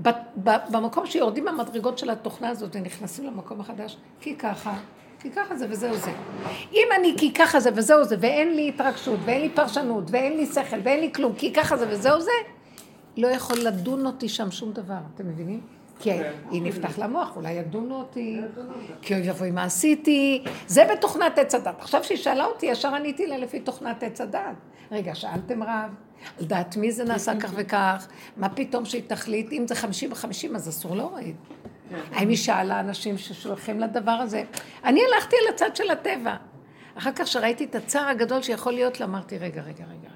ב- 0.01 0.09
ב- 0.43 0.71
במקום 0.71 1.05
שיורדים 1.05 1.45
מהמדרגות 1.45 1.97
של 1.97 2.09
התוכנה 2.09 2.49
הזאת 2.49 2.75
ונכנסים 2.75 3.25
למקום 3.25 3.61
החדש, 3.61 3.97
כי 4.21 4.35
ככה, 4.35 4.73
כי 5.21 5.31
ככה 5.31 5.55
זה 5.55 5.65
וזהו 5.69 5.95
זה. 5.95 6.11
אם 6.73 6.87
אני 6.99 7.15
כי 7.17 7.33
ככה 7.33 7.59
זה 7.59 7.69
וזהו 7.75 8.03
זה, 8.03 8.15
ואין 8.19 8.55
לי 8.55 8.69
התרגשות, 8.69 9.19
ואין 9.25 9.41
לי 9.41 9.49
פרשנות, 9.49 10.03
ואין 10.11 10.37
לי 10.37 10.45
שכל, 10.45 10.77
ואין 10.83 10.99
לי 10.99 11.13
כלום, 11.13 11.33
כי 11.35 11.53
ככה 11.53 11.77
זה 11.77 11.85
וזהו 11.89 12.21
זה, 12.21 12.31
לא 13.17 13.27
יכול 13.27 13.57
לדון 13.59 14.05
אותי 14.05 14.29
שם 14.29 14.51
שום 14.51 14.71
דבר, 14.71 14.99
אתם 15.15 15.27
מבינים? 15.27 15.61
כי 15.99 16.11
היא 16.51 16.61
נפתח 16.61 16.99
למוח, 16.99 17.35
אולי 17.35 17.51
ידונו 17.51 17.95
אותי, 17.95 18.41
כי 19.01 19.13
אוי 19.13 19.27
ואבוי 19.27 19.51
מה 19.51 19.63
עשיתי, 19.63 20.43
זה 20.67 20.83
בתוכנת 20.91 21.37
עץ 21.37 21.55
הדת. 21.55 21.75
עכשיו 21.79 22.03
שהיא 22.03 22.17
שאלה 22.17 22.45
אותי, 22.45 22.65
ישר 22.65 22.95
עניתי 22.95 23.27
לה 23.27 23.37
לפי 23.37 23.59
תוכנת 23.59 24.03
עץ 24.03 24.21
הדת. 24.21 24.41
רגע, 24.91 25.15
שאלתם 25.15 25.63
רב? 25.63 25.89
על 26.39 26.45
דעת 26.45 26.77
מי 26.77 26.91
זה 26.91 27.03
נעשה 27.03 27.39
כך 27.39 27.51
וכך? 27.55 28.07
מה 28.37 28.49
פתאום 28.49 28.85
שהיא 28.85 29.03
תחליט? 29.07 29.51
אם 29.51 29.65
זה 29.67 29.75
חמישים 29.75 30.11
וחמישים 30.11 30.55
אז 30.55 30.69
אסור 30.69 30.95
להוריד. 30.95 31.35
האם 32.11 32.29
היא 32.29 32.37
שאלה 32.37 32.79
אנשים 32.79 33.17
ששולחים 33.17 33.79
לדבר 33.79 34.11
הזה? 34.11 34.43
אני 34.83 35.01
הלכתי 35.13 35.35
על 35.41 35.53
הצד 35.53 35.75
של 35.75 35.89
הטבע. 35.89 36.35
אחר 36.95 37.11
כך 37.11 37.27
שראיתי 37.27 37.63
את 37.63 37.75
הצער 37.75 38.07
הגדול 38.07 38.41
שיכול 38.41 38.73
להיות 38.73 38.99
לה, 38.99 39.05
אמרתי, 39.05 39.37
רגע, 39.37 39.61
רגע, 39.61 39.83
רגע. 39.83 40.09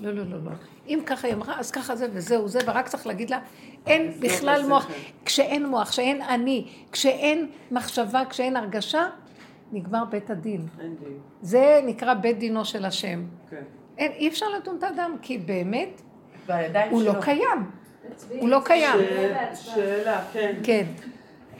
לא, 0.00 0.12
לא, 0.12 0.24
לא, 0.24 0.44
לא. 0.44 0.50
אם 0.88 1.00
ככה 1.06 1.26
היא 1.26 1.34
אמרה, 1.34 1.60
אז 1.60 1.70
ככה 1.70 1.96
זה 1.96 2.06
וזהו 2.12 2.48
זה, 2.48 2.58
ורק 2.66 2.88
צריך 2.88 3.06
להגיד 3.06 3.30
לה, 3.30 3.40
אין 3.86 4.12
בכלל 4.20 4.66
מוח. 4.68 4.90
כשאין 5.24 5.66
מוח, 5.66 5.88
כשאין 5.90 6.22
אני, 6.22 6.66
כשאין 6.92 7.46
מחשבה, 7.70 8.22
כשאין 8.30 8.56
הרגשה, 8.56 9.08
נגמר 9.72 10.04
בית 10.04 10.30
הדין. 10.30 10.66
אין 10.80 10.96
דין. 10.96 11.18
זה 11.42 11.80
נקרא 11.84 12.14
בית 12.14 12.38
דינו 12.38 12.64
של 12.64 12.84
השם. 12.84 13.24
כן. 13.50 13.62
אין, 13.98 14.12
אי 14.12 14.28
אפשר 14.28 14.46
לדון 14.48 14.76
את 14.78 14.82
האדם, 14.82 15.16
כי 15.22 15.38
באמת, 15.38 16.02
בידיים 16.46 16.92
הוא 16.92 17.02
לא. 17.02 17.12
קיים. 17.20 17.70
הוא 18.40 18.48
לא 18.48 18.60
קיים. 18.64 19.00
שאלה, 19.54 20.24
כן. 20.32 20.56
כן. 20.62 20.84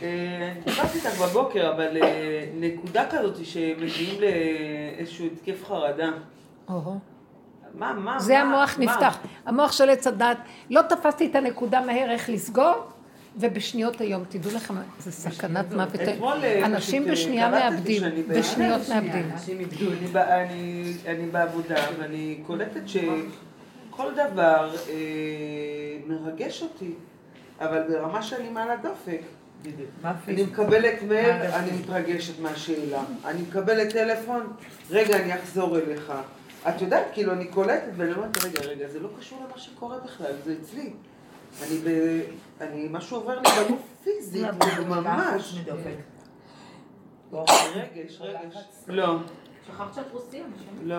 אה, 0.03 0.53
דיברתי 0.65 0.99
איתך 0.99 1.21
בבוקר, 1.21 1.73
אבל 1.75 2.03
אה, 2.03 2.45
נקודה 2.55 3.11
כזאת 3.11 3.47
שמגיעים 3.47 4.21
לאיזשהו 4.21 5.27
התקף 5.27 5.65
חרדה. 5.65 6.11
מה, 7.79 7.93
מה, 7.93 8.21
זה 8.21 8.33
מה, 8.33 8.41
המוח 8.41 8.79
מה? 8.79 8.85
נפתח. 8.85 9.19
המוח 9.47 9.73
של 9.73 9.91
עץ 9.91 10.07
הדת, 10.07 10.37
לא 10.71 10.83
תפסתי 10.83 11.27
את 11.27 11.35
הנקודה 11.37 11.81
מהר 11.81 12.11
איך 12.11 12.31
לסגור, 12.31 12.75
ובשניות 13.37 14.01
היום, 14.01 14.25
תדעו 14.29 14.51
לכם, 14.57 14.75
זה 14.99 15.13
סכנת 15.13 15.73
מוות. 15.73 16.01
אה, 16.01 16.67
אנשים 16.67 17.07
אה, 17.07 17.13
בשנייה 17.13 17.51
מאבדים, 17.51 18.03
בשניות 18.29 18.81
מאבדים. 18.89 19.31
אנשים 19.33 19.61
איבדו 19.61 19.87
אני, 19.93 20.07
ב- 20.07 20.17
אני, 20.17 20.93
אני 21.07 21.27
בעבודה, 21.27 21.85
ואני 21.99 22.39
קולטת 22.47 22.81
שכל 22.87 24.11
דבר 24.15 24.75
אה, 24.89 24.95
מרגש 26.07 26.63
אותי, 26.63 26.91
אבל 27.61 27.83
ברמה 27.89 28.23
שאני 28.23 28.49
מעל 28.49 28.71
הדופק. 28.71 29.21
מה 30.03 30.13
אני? 30.29 30.43
מקבלת 30.43 31.03
מייל, 31.03 31.37
אני 31.43 31.71
מתרגשת 31.81 32.41
מהשאלה. 32.41 33.01
אני 33.25 33.43
מקבלת 33.43 33.93
טלפון, 33.93 34.53
רגע, 34.91 35.17
אני 35.17 35.35
אחזור 35.35 35.79
אליך. 35.79 36.13
את 36.69 36.83
יודעת, 36.83 37.07
כאילו, 37.13 37.33
אני 37.33 37.47
קולטת 37.47 37.93
ואני 37.97 38.13
אומרת, 38.13 38.45
רגע, 38.45 38.61
רגע, 38.61 38.89
זה 38.89 39.01
לא 39.01 39.09
קשור 39.19 39.39
למה 39.49 39.59
שקורה 39.59 39.99
בכלל, 39.99 40.33
זה 40.45 40.55
אצלי. 40.63 40.93
אני 41.63 41.79
ב... 41.85 42.21
אני, 42.61 42.89
משהו 42.91 43.17
עובר 43.17 43.41
לי 43.41 43.49
בגוף 43.65 43.81
פיזית, 44.05 44.47
ממש. 44.89 45.59
רגש, 47.33 48.21
רגש. 48.21 48.57
לא, 48.89 49.17
שכחת 49.67 49.95
שאת 49.95 50.13
רוסיה? 50.13 50.45
לא. 50.85 50.97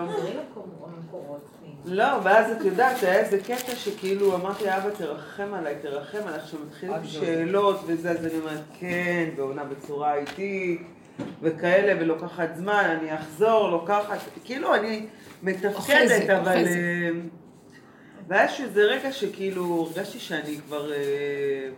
לא, 1.84 2.06
ואז 2.22 2.52
את 2.52 2.64
יודעת, 2.64 3.02
היה 3.02 3.20
איזה 3.20 3.40
קטע 3.40 3.74
שכאילו 3.74 4.36
אמרתי, 4.36 4.76
אבא, 4.76 4.90
תרחם 4.90 5.54
עליי, 5.54 5.76
תרחם 5.82 6.18
עליי, 6.26 6.40
עכשיו 6.40 6.60
מתחילים 6.66 7.04
שאלות 7.04 7.80
וזה, 7.86 8.10
אז 8.10 8.26
אני 8.26 8.38
אומרת, 8.38 8.64
כן, 8.78 9.28
ועונה 9.36 9.64
בצורה 9.64 10.14
איטית, 10.14 10.82
וכאלה, 11.42 12.02
ולוקחת 12.02 12.48
זמן, 12.56 12.96
אני 13.00 13.14
אחזור, 13.14 13.70
לוקחת, 13.70 14.18
כאילו, 14.44 14.74
אני 14.74 15.06
מתפקדת, 15.42 16.30
אבל... 16.30 16.66
אה, 16.66 17.10
והיה 18.30 18.48
איזה 18.62 18.82
רגע 18.82 19.12
שכאילו 19.12 19.86
הרגשתי 19.86 20.18
שאני 20.18 20.56
כבר 20.66 20.92
אה, 20.92 20.98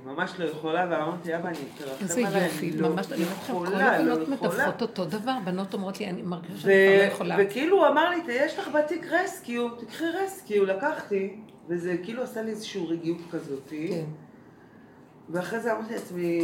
ממש 0.05 0.33
לא 0.39 0.45
יכולה, 0.45 0.87
ואמרתי, 0.91 1.37
אבא, 1.37 1.49
אני 1.49 1.57
איזה 2.03 2.15
תרחם 2.15 2.27
עליי, 2.27 2.45
יופי, 2.45 2.71
אני 2.71 2.81
לא 2.81 2.89
ממש, 2.89 3.13
אני 3.13 3.25
אומרת 3.25 3.39
לכם, 3.43 3.53
כל 3.53 3.65
יכולה, 3.67 3.99
לא 4.03 4.13
הבנות 4.13 4.29
יכולה. 4.29 4.51
מדווחות 4.51 4.83
אותו 4.83 5.05
דבר, 5.05 5.33
בנות 5.45 5.75
אומרות 5.75 6.01
לי, 6.01 6.07
אני 6.07 6.23
מרגישה 6.23 6.61
שאני 6.61 6.75
כבר 6.75 6.99
לא 6.99 7.13
יכולה. 7.13 7.37
וכאילו 7.39 7.77
הוא 7.79 7.87
אמר 7.87 8.11
לי, 8.11 8.17
יש 8.29 8.59
לך 8.59 8.69
בתיק 8.69 9.07
רסקיו, 9.07 9.69
תקחי 9.69 10.05
רסקיו, 10.05 10.65
לקחתי, 10.65 11.37
וזה 11.69 11.97
כאילו 12.03 12.23
עשה 12.23 12.43
לי 12.43 12.51
איזושהי 12.51 12.87
רגיעות 12.87 13.21
כזאת. 13.31 13.69
כן. 13.71 14.05
ואחרי 15.31 15.61
זה 15.61 15.73
אמרתי 15.73 15.95
לעצמי, 15.95 16.41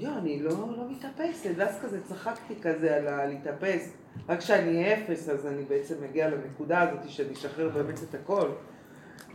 יו, 0.00 0.10
אני 0.18 0.42
לא, 0.42 0.50
לא 0.50 0.84
מתאפסת, 0.90 1.50
ואז 1.56 1.78
כזה 1.82 2.00
צחקתי 2.04 2.54
כזה 2.62 2.96
על 2.96 3.08
הלהתאפס. 3.08 3.92
רק 4.28 4.38
כשאני 4.38 4.76
אהיה 4.76 4.98
אפס, 4.98 5.28
אז 5.28 5.46
אני 5.46 5.62
בעצם 5.68 5.94
מגיע 6.02 6.28
לנקודה 6.28 6.80
הזאת 6.80 7.10
שאני 7.10 7.32
אשחרר 7.32 7.68
באמת 7.68 8.02
את 8.10 8.14
הכל. 8.14 8.48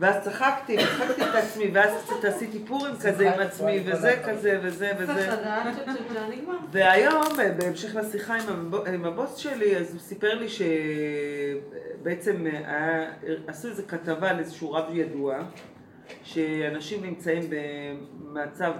ואז 0.00 0.24
צחקתי, 0.24 0.76
צחקתי 0.76 1.22
את 1.22 1.34
עצמי, 1.34 1.70
ואז 1.74 1.90
קצת 2.04 2.24
עשיתי 2.24 2.58
פורים 2.66 2.94
כזה 2.96 3.34
עם 3.34 3.40
עצמי, 3.40 3.82
וזה 3.84 4.22
כזה, 4.24 4.58
וזה 4.62 4.92
וזה. 4.98 5.30
והיום, 6.70 7.22
בהמשך 7.56 7.96
לשיחה 7.96 8.34
עם, 8.34 8.48
הבו, 8.48 8.86
עם 8.86 9.04
הבוס 9.04 9.36
שלי, 9.36 9.76
אז 9.76 9.92
הוא 9.92 10.00
סיפר 10.00 10.34
לי 10.34 10.46
שבעצם 10.48 12.46
היה, 12.46 13.10
עשו 13.46 13.68
איזו 13.68 13.82
כתבה 13.88 14.30
על 14.30 14.38
איזשהו 14.38 14.72
רב 14.72 14.84
ידוע, 14.92 15.38
שאנשים 16.22 17.04
נמצאים 17.04 17.42
במצב 17.50 18.72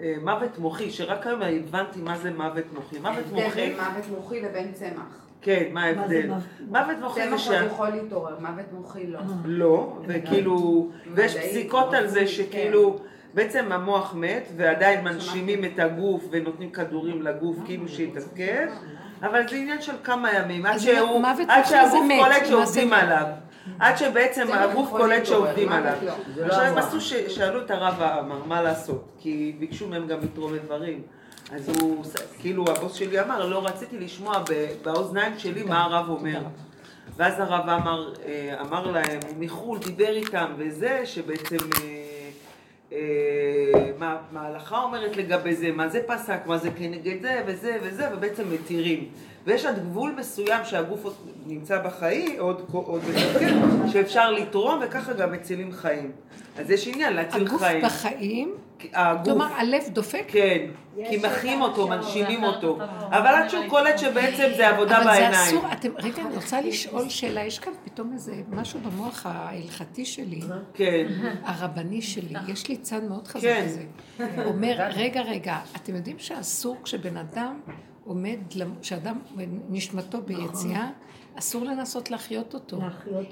אה, 0.00 0.14
מוות 0.22 0.58
מוחי, 0.58 0.90
שרק 0.90 1.26
היום 1.26 1.42
הבנתי 1.42 2.00
מה 2.00 2.18
זה 2.18 2.30
מוות 2.30 2.64
מוחי. 2.74 2.98
מוות 2.98 3.24
ההבדל 3.26 3.32
מוחי, 3.32 3.60
בין 3.60 3.74
מוות 3.76 4.08
מוחי 4.16 4.40
לבין 4.40 4.72
צמח. 4.72 5.26
כן, 5.42 5.64
מה 5.72 5.84
ההבדל? 5.84 6.30
מוות 6.68 6.96
מוחי 7.00 7.20
זה 7.30 7.30
צמח 7.30 7.38
שה... 7.38 7.60
עוד 7.60 7.70
יכול 7.70 7.88
להתעורר, 7.88 8.38
מוות 8.40 8.72
מוחי 8.72 9.06
לא. 9.06 9.20
לא, 9.44 9.98
וכאילו, 10.06 10.88
ויש 11.14 11.36
פסיקות 11.36 11.94
על 11.94 12.06
זה 12.06 12.26
שכאילו, 12.26 12.98
בעצם 13.34 13.72
המוח 13.72 14.14
מת, 14.14 14.48
ועדיין 14.56 15.04
מנשימים 15.04 15.64
את 15.64 15.78
הגוף 15.78 16.24
ונותנים 16.30 16.70
כדורים 16.70 17.22
לגוף 17.22 17.56
כאילו 17.64 17.88
שיתפקד, 17.88 18.66
אבל 19.22 19.48
זה 19.48 19.56
עניין 19.56 19.82
של 19.82 19.92
כמה 20.04 20.32
ימים, 20.34 20.66
עד 20.66 20.78
שהגוף 20.78 22.02
קולט 22.20 22.46
שעובדים? 22.46 22.92
עליו. 22.92 23.26
עד 23.78 23.96
שבעצם 23.96 24.46
צמח 24.46 24.56
הגוף 24.60 24.90
קולט 24.90 25.26
שעובדים 25.26 25.72
עליו. 25.72 25.92
לא. 26.36 26.44
עכשיו 26.44 26.60
הם 26.60 26.78
עשו, 26.78 27.00
שאלו 27.28 27.60
את 27.60 27.70
הרב 27.70 27.94
העמר, 28.02 28.44
מה 28.44 28.62
לעשות? 28.62 29.08
כי 29.18 29.56
ביקשו 29.58 29.88
מהם 29.88 30.06
גם 30.06 30.18
לתרום 30.20 30.54
איברים. 30.54 31.02
אז 31.52 31.68
הוא, 31.68 32.04
כאילו 32.38 32.64
הבוס 32.68 32.94
שלי 32.94 33.20
אמר, 33.20 33.46
לא 33.46 33.66
רציתי 33.66 33.98
לשמוע 33.98 34.38
ב- 34.50 34.68
באוזניים 34.82 35.38
שלי 35.38 35.62
מה 35.62 35.84
הרב 35.84 36.08
אומר. 36.08 36.40
ואז 37.16 37.34
הרב 37.40 37.68
אמר, 37.68 38.12
אה, 38.26 38.60
אמר 38.60 38.90
להם, 38.90 39.20
הוא 39.28 39.34
מחו"ל 39.38 39.78
דיבר 39.78 40.08
איתם 40.10 40.52
וזה, 40.58 41.00
שבעצם 41.04 41.56
אה, 41.56 42.05
מה 43.98 44.16
מה 44.32 44.40
ההלכה 44.40 44.82
אומרת 44.82 45.16
לגבי 45.16 45.54
זה, 45.54 45.72
מה 45.72 45.88
זה 45.88 46.00
פסק, 46.06 46.46
מה 46.46 46.58
זה 46.58 46.70
כנגד 46.70 47.22
זה 47.22 47.42
וזה 47.46 47.76
וזה, 47.82 48.08
ובעצם 48.12 48.42
מתירים. 48.52 49.08
ויש 49.46 49.64
עד 49.64 49.78
גבול 49.78 50.14
מסוים 50.18 50.64
שהגוף 50.64 51.04
עוד 51.04 51.14
נמצא 51.46 51.82
בחיים, 51.82 52.40
עוד, 52.40 52.62
עוד 52.72 53.02
מתפקד, 53.08 53.52
שאפשר 53.92 54.30
לתרום 54.30 54.80
וככה 54.82 55.12
גם 55.12 55.32
מצילים 55.32 55.72
חיים. 55.72 56.12
אז 56.58 56.70
יש 56.70 56.88
עניין 56.88 57.12
להציל 57.12 57.46
הגוף 57.46 57.62
חיים. 57.62 57.84
בחיים, 57.84 58.54
הגוף. 58.92 59.24
כלומר 59.24 59.46
הלב 59.56 59.82
דופק, 59.88 60.24
כן, 60.28 60.66
כי 61.08 61.16
מחיים 61.16 61.62
אותו, 61.62 61.88
מנשימים 61.88 62.44
אותו. 62.44 62.78
אבל 63.08 63.26
עד 63.26 63.48
שהוא 63.48 63.64
קולט 63.68 63.98
שבעצם 63.98 64.48
זה 64.56 64.68
עבודה 64.68 64.96
אבל 64.96 65.04
זה 65.04 65.10
בעיניים. 65.10 65.32
אסור, 65.32 65.72
אתם, 65.72 65.88
רגע, 65.98 66.22
אני 66.22 66.36
רוצה 66.36 66.60
לשאול 66.60 67.08
שאלה, 67.08 67.44
יש 67.44 67.58
כאן 67.58 67.72
פתאום 67.84 68.12
איזה 68.12 68.34
משהו 68.48 68.80
במוח 68.80 69.26
ההלכתי 69.26 70.04
שלי, 70.04 70.40
כן. 70.74 71.06
הרבני 71.44 72.02
שלי, 72.02 72.34
יש 72.48 72.68
לי 72.68 72.76
צד 72.76 73.04
מאוד 73.04 73.28
חזק 73.28 73.42
כן. 73.42 73.64
בזה. 73.66 73.84
הוא 74.18 74.44
אומר, 74.44 74.76
רגע, 74.94 75.22
רגע, 75.22 75.58
אתם 75.76 75.94
יודעים 75.94 76.18
שאסור 76.18 76.76
כשבן 76.84 77.16
אדם 77.16 77.60
עומד, 78.04 78.38
כשאדם 78.82 79.18
נשמתו 79.68 80.22
ביציאה, 80.22 80.88
אסור 81.38 81.64
לנסות 81.64 82.10
להחיות 82.10 82.54
אותו. 82.54 82.78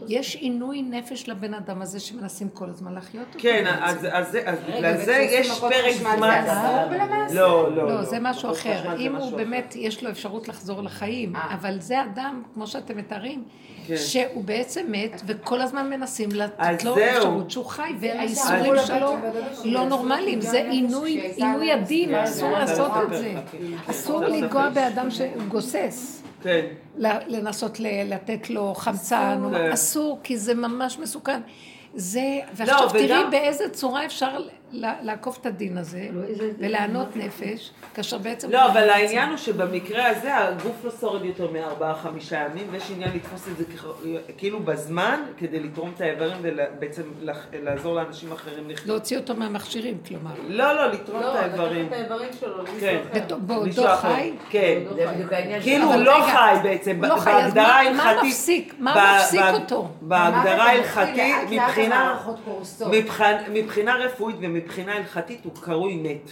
יש 0.08 0.36
עינוי 0.36 0.82
נפש 0.82 1.28
לבן 1.28 1.54
אדם 1.54 1.82
הזה 1.82 2.00
שמנסים 2.00 2.48
כל 2.48 2.68
הזמן 2.68 2.92
להחיות 2.92 3.26
אותו. 3.28 3.38
כן. 3.42 3.64
אז, 3.82 4.06
אז, 4.12 4.38
אז 4.44 4.58
רגע, 4.66 4.76
בגלל 4.78 4.96
זה 5.04 5.12
יש 5.30 5.60
פרק 5.60 5.94
זמן. 5.98 6.16
למעשה? 6.16 7.34
לא, 7.34 7.76
לא, 7.76 7.88
לא, 7.88 8.02
זה 8.02 8.18
משהו 8.20 8.52
אחר. 8.52 8.96
אם 8.98 9.16
הוא. 9.16 9.36
באמת, 9.36 9.74
יש 9.76 10.02
לו 10.02 10.10
אפשרות 10.10 10.48
לחזור 10.48 10.82
לחיים, 10.82 11.36
אה. 11.36 11.54
אבל 11.54 11.80
זה 11.80 12.02
אדם, 12.02 12.42
כמו 12.54 12.66
שאתם 12.66 12.96
מתארים, 12.96 13.44
כן. 13.86 13.96
שהוא 13.96 14.44
בעצם 14.44 14.86
מת, 14.88 15.22
וכל 15.26 15.60
הזמן 15.60 15.90
מנסים 15.90 16.28
לתת 16.32 16.84
לו. 16.84 16.96
אפשרות 16.98 17.50
שהוא 17.50 17.64
חי, 17.64 17.92
והאיסורים 18.00 18.74
שלו 18.86 19.16
לא 19.64 19.84
נורמליים. 19.84 20.40
זה 20.40 20.62
עינוי 20.62 21.20
עינוי 21.20 21.72
הדין, 21.72 22.14
אסור 22.14 22.50
לעשות 22.50 22.92
את 23.02 23.18
זה. 23.18 23.34
אסור 23.90 24.24
לנגוע 24.24 24.68
באדם 24.70 25.08
שגוסס. 25.10 26.24
כן. 26.44 26.66
לנסות 27.26 27.80
לתת 27.80 28.50
לו 28.50 28.74
חמצן, 28.74 29.42
כן. 29.52 29.72
אסור, 29.72 30.18
כי 30.22 30.36
זה 30.36 30.54
ממש 30.54 30.98
מסוכן. 30.98 31.40
זה, 31.94 32.20
ועכשיו 32.54 32.88
תראי 32.92 33.04
וגם- 33.04 33.30
באיזה 33.30 33.68
צורה 33.68 34.04
אפשר 34.04 34.38
לעקוף 35.02 35.38
את 35.40 35.46
הדין 35.46 35.78
הזה, 35.78 36.08
ולענות 36.58 37.16
נפש, 37.16 37.70
כאשר 37.94 38.18
בעצם... 38.18 38.50
לא, 38.50 38.66
אבל 38.72 38.90
העניין 38.90 39.28
הוא 39.28 39.36
שבמקרה 39.36 40.08
הזה 40.08 40.36
הגוף 40.36 40.84
לא 40.84 40.90
שורד 41.00 41.24
יותר 41.24 41.50
מארבעה, 41.50 41.94
חמישה 41.94 42.36
ימים, 42.50 42.66
ויש 42.70 42.90
עניין 42.90 43.10
לתפוס 43.14 43.48
את 43.48 43.56
זה 43.56 43.64
כאילו 44.38 44.60
בזמן, 44.60 45.20
כדי 45.38 45.60
לתרום 45.60 45.92
את 45.96 46.00
האיברים 46.00 46.36
ובעצם 46.42 47.02
לעזור 47.52 47.94
לאנשים 47.94 48.32
אחרים 48.32 48.70
לחיות. 48.70 48.86
להוציא 48.88 49.16
אותו 49.18 49.34
מהמכשירים, 49.34 49.98
כלומר. 50.08 50.30
לא, 50.48 50.72
לא, 50.76 50.86
לתרום 50.92 51.20
לא, 51.20 51.30
את 51.32 51.36
האיברים. 51.36 51.86
לקחת 51.86 51.94
את 51.94 52.10
האיברים 52.10 52.28
שלו 52.40 52.64
כן. 52.80 52.98
בעודו. 53.38 53.86
חי? 53.96 54.32
כן. 54.50 54.78
כאילו 55.62 55.84
הוא 55.92 56.02
לא 56.02 56.26
חי 56.32 56.54
בעצם, 56.62 57.04
לא 57.04 57.16
חי, 57.16 57.30
אז 57.30 57.54
בהגדרה 57.54 57.82
מה- 57.84 57.96
מה 57.96 58.02
ההלכתית. 58.02 58.30
מפסיק? 58.30 58.74
מה 58.78 59.18
מפסיק 59.20 59.40
אותו? 59.52 59.88
בהגדרה 60.00 60.64
ההלכתית, 60.64 61.34
מבחינה... 61.50 62.00
המערכות 62.02 62.36
קורסות. 62.44 62.88
מבחינה, 64.64 64.92
הלכתית 64.96 65.44
הוא 65.44 65.52
קרוי 65.60 65.96
מת. 65.96 66.30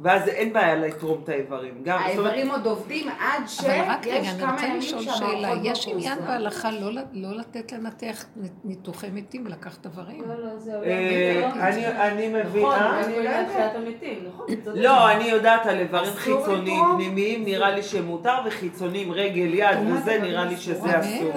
ואז 0.00 0.28
אין 0.28 0.52
בעיה 0.52 0.74
לתרום 0.74 1.20
את 1.24 1.28
האיברים. 1.28 1.74
גם, 1.82 1.98
זאת 2.08 2.18
אומרת, 2.18 2.32
האיברים 2.32 2.50
עוד 2.50 2.66
עובדים 2.66 3.08
עד 3.08 3.42
אבל 3.60 3.90
רק 3.90 4.06
רגע, 4.06 4.24
שיש 4.24 4.32
אני 4.34 4.40
כמה 4.42 4.52
רוצה 4.52 4.66
ימים 4.66 4.78
לשאול 4.78 5.02
שהמערכות 5.02 5.28
שאלה. 5.30 5.54
לא 5.54 5.60
יש 5.62 5.88
עניין. 5.88 6.18
בהלכה 6.26 6.70
לא 6.70 6.90
לא 7.12 7.36
לתת 7.38 7.72
לנתח 7.72 8.24
ניתוחי 8.64 9.06
מתים 9.12 9.46
ולקחת 9.46 9.86
איברים? 9.86 10.22
לא, 10.28 10.44
לא, 10.44 10.58
זה 10.58 10.70
אה, 10.72 10.76
עולה. 10.76 11.68
אני- 11.68 11.86
אני 11.86 12.28
נכון, 12.28 12.40
מבינה. 12.40 13.00
אני 13.04 13.14
יודעת 13.14 13.46
תחיית 13.48 13.74
המתים, 13.74 14.18
נכון? 14.28 14.46
לא, 14.74 15.12
אני 15.12 15.24
יודעת 15.24 15.66
על 15.66 15.78
איברים 15.78 16.12
חיצוניים? 16.14 16.84
פנימיים 16.94 17.44
נראה 17.44 17.70
לי 17.70 17.82
שמותר, 17.82 18.34
וחיצוניים, 18.46 19.12
רגל, 19.12 19.54
יד 19.54 19.78
וזה, 19.92 20.18
נראה 20.22 20.44
לי 20.44 20.56
שזה? 20.56 21.00
אסור. 21.00 21.32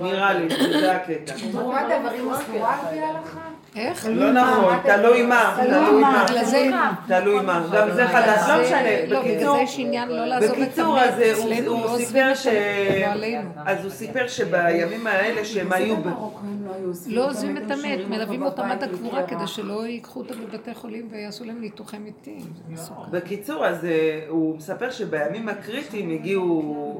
נראה 0.00 0.34
לי 0.34 0.50
שזה 0.50 0.96
הקטע. 0.96 1.34
תרומת 1.52 1.82
איברים 1.90 2.30
אסורה 2.30 2.74
על 2.74 2.90
פי 2.90 3.00
ההלכה? 3.00 3.47
איך? 3.78 4.06
לא 4.10 4.32
נכון, 4.32 4.74
תלוי 4.82 5.22
מה, 5.22 5.56
תלוי 5.62 6.00
מה. 6.00 6.24
בגלל 6.28 6.44
זה... 6.44 6.70
תלוי 7.06 7.40
מה, 7.42 7.66
גם 7.72 7.90
זה 7.94 8.06
חדש, 8.06 8.48
לא 8.48 8.62
משנה. 8.62 9.06
לא, 9.08 9.20
בקיצור, 9.20 9.56
לא 10.16 10.38
בקיצור. 10.48 11.00
אז 11.00 11.14
הוא- 11.66 11.84
לא 11.84 11.96
סיפר 11.96 12.34
ש- 12.34 12.46
לא. 12.46 13.38
אז 13.66 13.82
הוא 13.84 13.90
סיפר 13.90 14.28
שבימים 14.28 15.06
האלה 15.06 15.44
שהם 15.44 15.72
היו... 15.72 15.96
לא 17.06 17.28
עוזבים 17.28 17.56
לא 17.56 17.60
את 17.66 17.70
המת, 17.70 17.98
מלווים 18.08 18.42
אותם 18.42 18.62
עד 18.62 18.82
הקבורה. 18.82 19.26
כדי 19.26 19.46
שלא 19.46 19.86
ייקחו 19.86 20.20
אותם 20.20 20.34
לבתי 20.42 20.74
חולים 20.74 21.08
ויעשו 21.10 21.44
להם 21.44 21.60
ניתוחי 21.60 21.98
מתים. 21.98 22.40
זה 22.40 22.62
מסוכן. 22.68 23.10
בקיצור, 23.10 23.66
אז 23.66 23.84
אה, 23.84 24.20
הוא 24.28 24.56
מספר 24.56 24.90
שבימים 24.90 25.48
הקריטיים 25.48 26.22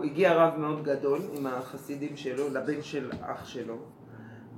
הגיע 0.04 0.32
רב 0.32 0.58
מאוד 0.58 0.82
גדול 0.84 1.20
עם 1.38 1.46
החסידים 1.46 2.16
שלו, 2.16 2.48
לבן 2.48 2.82
של 2.82 3.10
אח 3.22 3.48
שלו, 3.48 3.74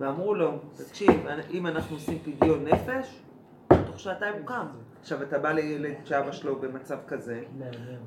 ואמרו 0.00 0.34
לו, 0.34 0.58
תקשיב, 0.76 1.10
אם 1.50 1.66
אנחנו 1.66 1.96
עושים 1.96 2.18
פדיון 2.18 2.64
נפש, 2.64 3.20
תוך 3.86 4.00
שעתיים 4.00 4.34
הוא 4.34 4.46
קם. 4.46 4.66
עכשיו, 5.00 5.22
אתה 5.22 5.38
בא 5.38 5.52
לילד 5.52 5.94
שאבא 6.04 6.32
שלו 6.32 6.56
במצב 6.56 6.96
כזה. 7.08 7.42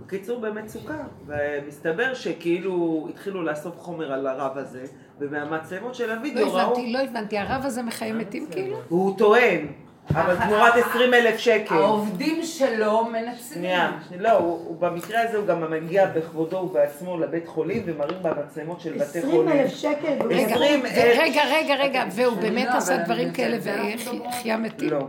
בקיצור, 0.01 0.39
במצוקה. 0.39 1.03
ומסתבר 1.25 2.13
שכאילו 2.13 3.07
התחילו 3.09 3.43
לאסוף 3.43 3.79
חומר 3.79 4.13
על 4.13 4.27
הרב 4.27 4.57
הזה, 4.57 4.85
ומהמצלמות 5.19 5.95
של 5.95 6.07
לא 6.07 6.13
הוידאו 6.19 6.53
ראו... 6.53 6.59
הבנתי, 6.59 6.93
לא 6.93 6.99
הבנתי. 6.99 7.37
הרב 7.37 7.61
הזה 7.65 7.83
מחיים 7.83 8.17
מתים 8.17 8.47
כאילו? 8.51 8.77
הוא 8.89 9.17
טוען, 9.17 9.67
אבל 10.09 10.35
תמורת 10.35 10.73
20 10.75 11.13
אלף 11.13 11.37
שקל. 11.39 11.75
העובדים 11.75 12.43
שלו 12.43 13.05
מנצלים. 13.05 13.37
שנייה, 13.53 13.91
לא, 14.19 14.31
הוא, 14.31 14.51
הוא 14.67 14.79
במקרה 14.79 15.21
הזה 15.21 15.37
הוא 15.37 15.45
גם 15.47 15.71
מגיע 15.71 16.05
בכבודו 16.05 16.57
ובעצמו 16.57 17.17
לבית 17.19 17.47
חולים 17.47 17.83
ומראים 17.85 18.17
במצלמות 18.23 18.81
של 18.81 18.93
בתי 18.93 19.03
20 19.19 19.25
חולים. 19.31 19.49
אלף 19.49 19.73
שקל. 19.75 20.13
והוא- 20.19 20.33
רגע, 20.33 20.55
20 20.55 20.79
ו- 20.81 20.85
אלף. 20.85 21.17
רגע, 21.19 21.41
רגע, 21.51 21.75
רגע, 21.75 22.03
והוא 22.11 22.37
באמת 22.37 22.67
לא, 22.71 22.77
עשה 22.77 22.97
דברים 22.97 23.31
כאלה 23.33 23.57
אנחנו 23.93 24.23
והחיה 24.23 24.57
מתים? 24.57 24.89
לא. 24.89 25.07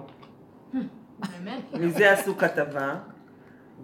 מזה 1.72 2.12
עשו 2.12 2.36
כתבה, 2.36 2.95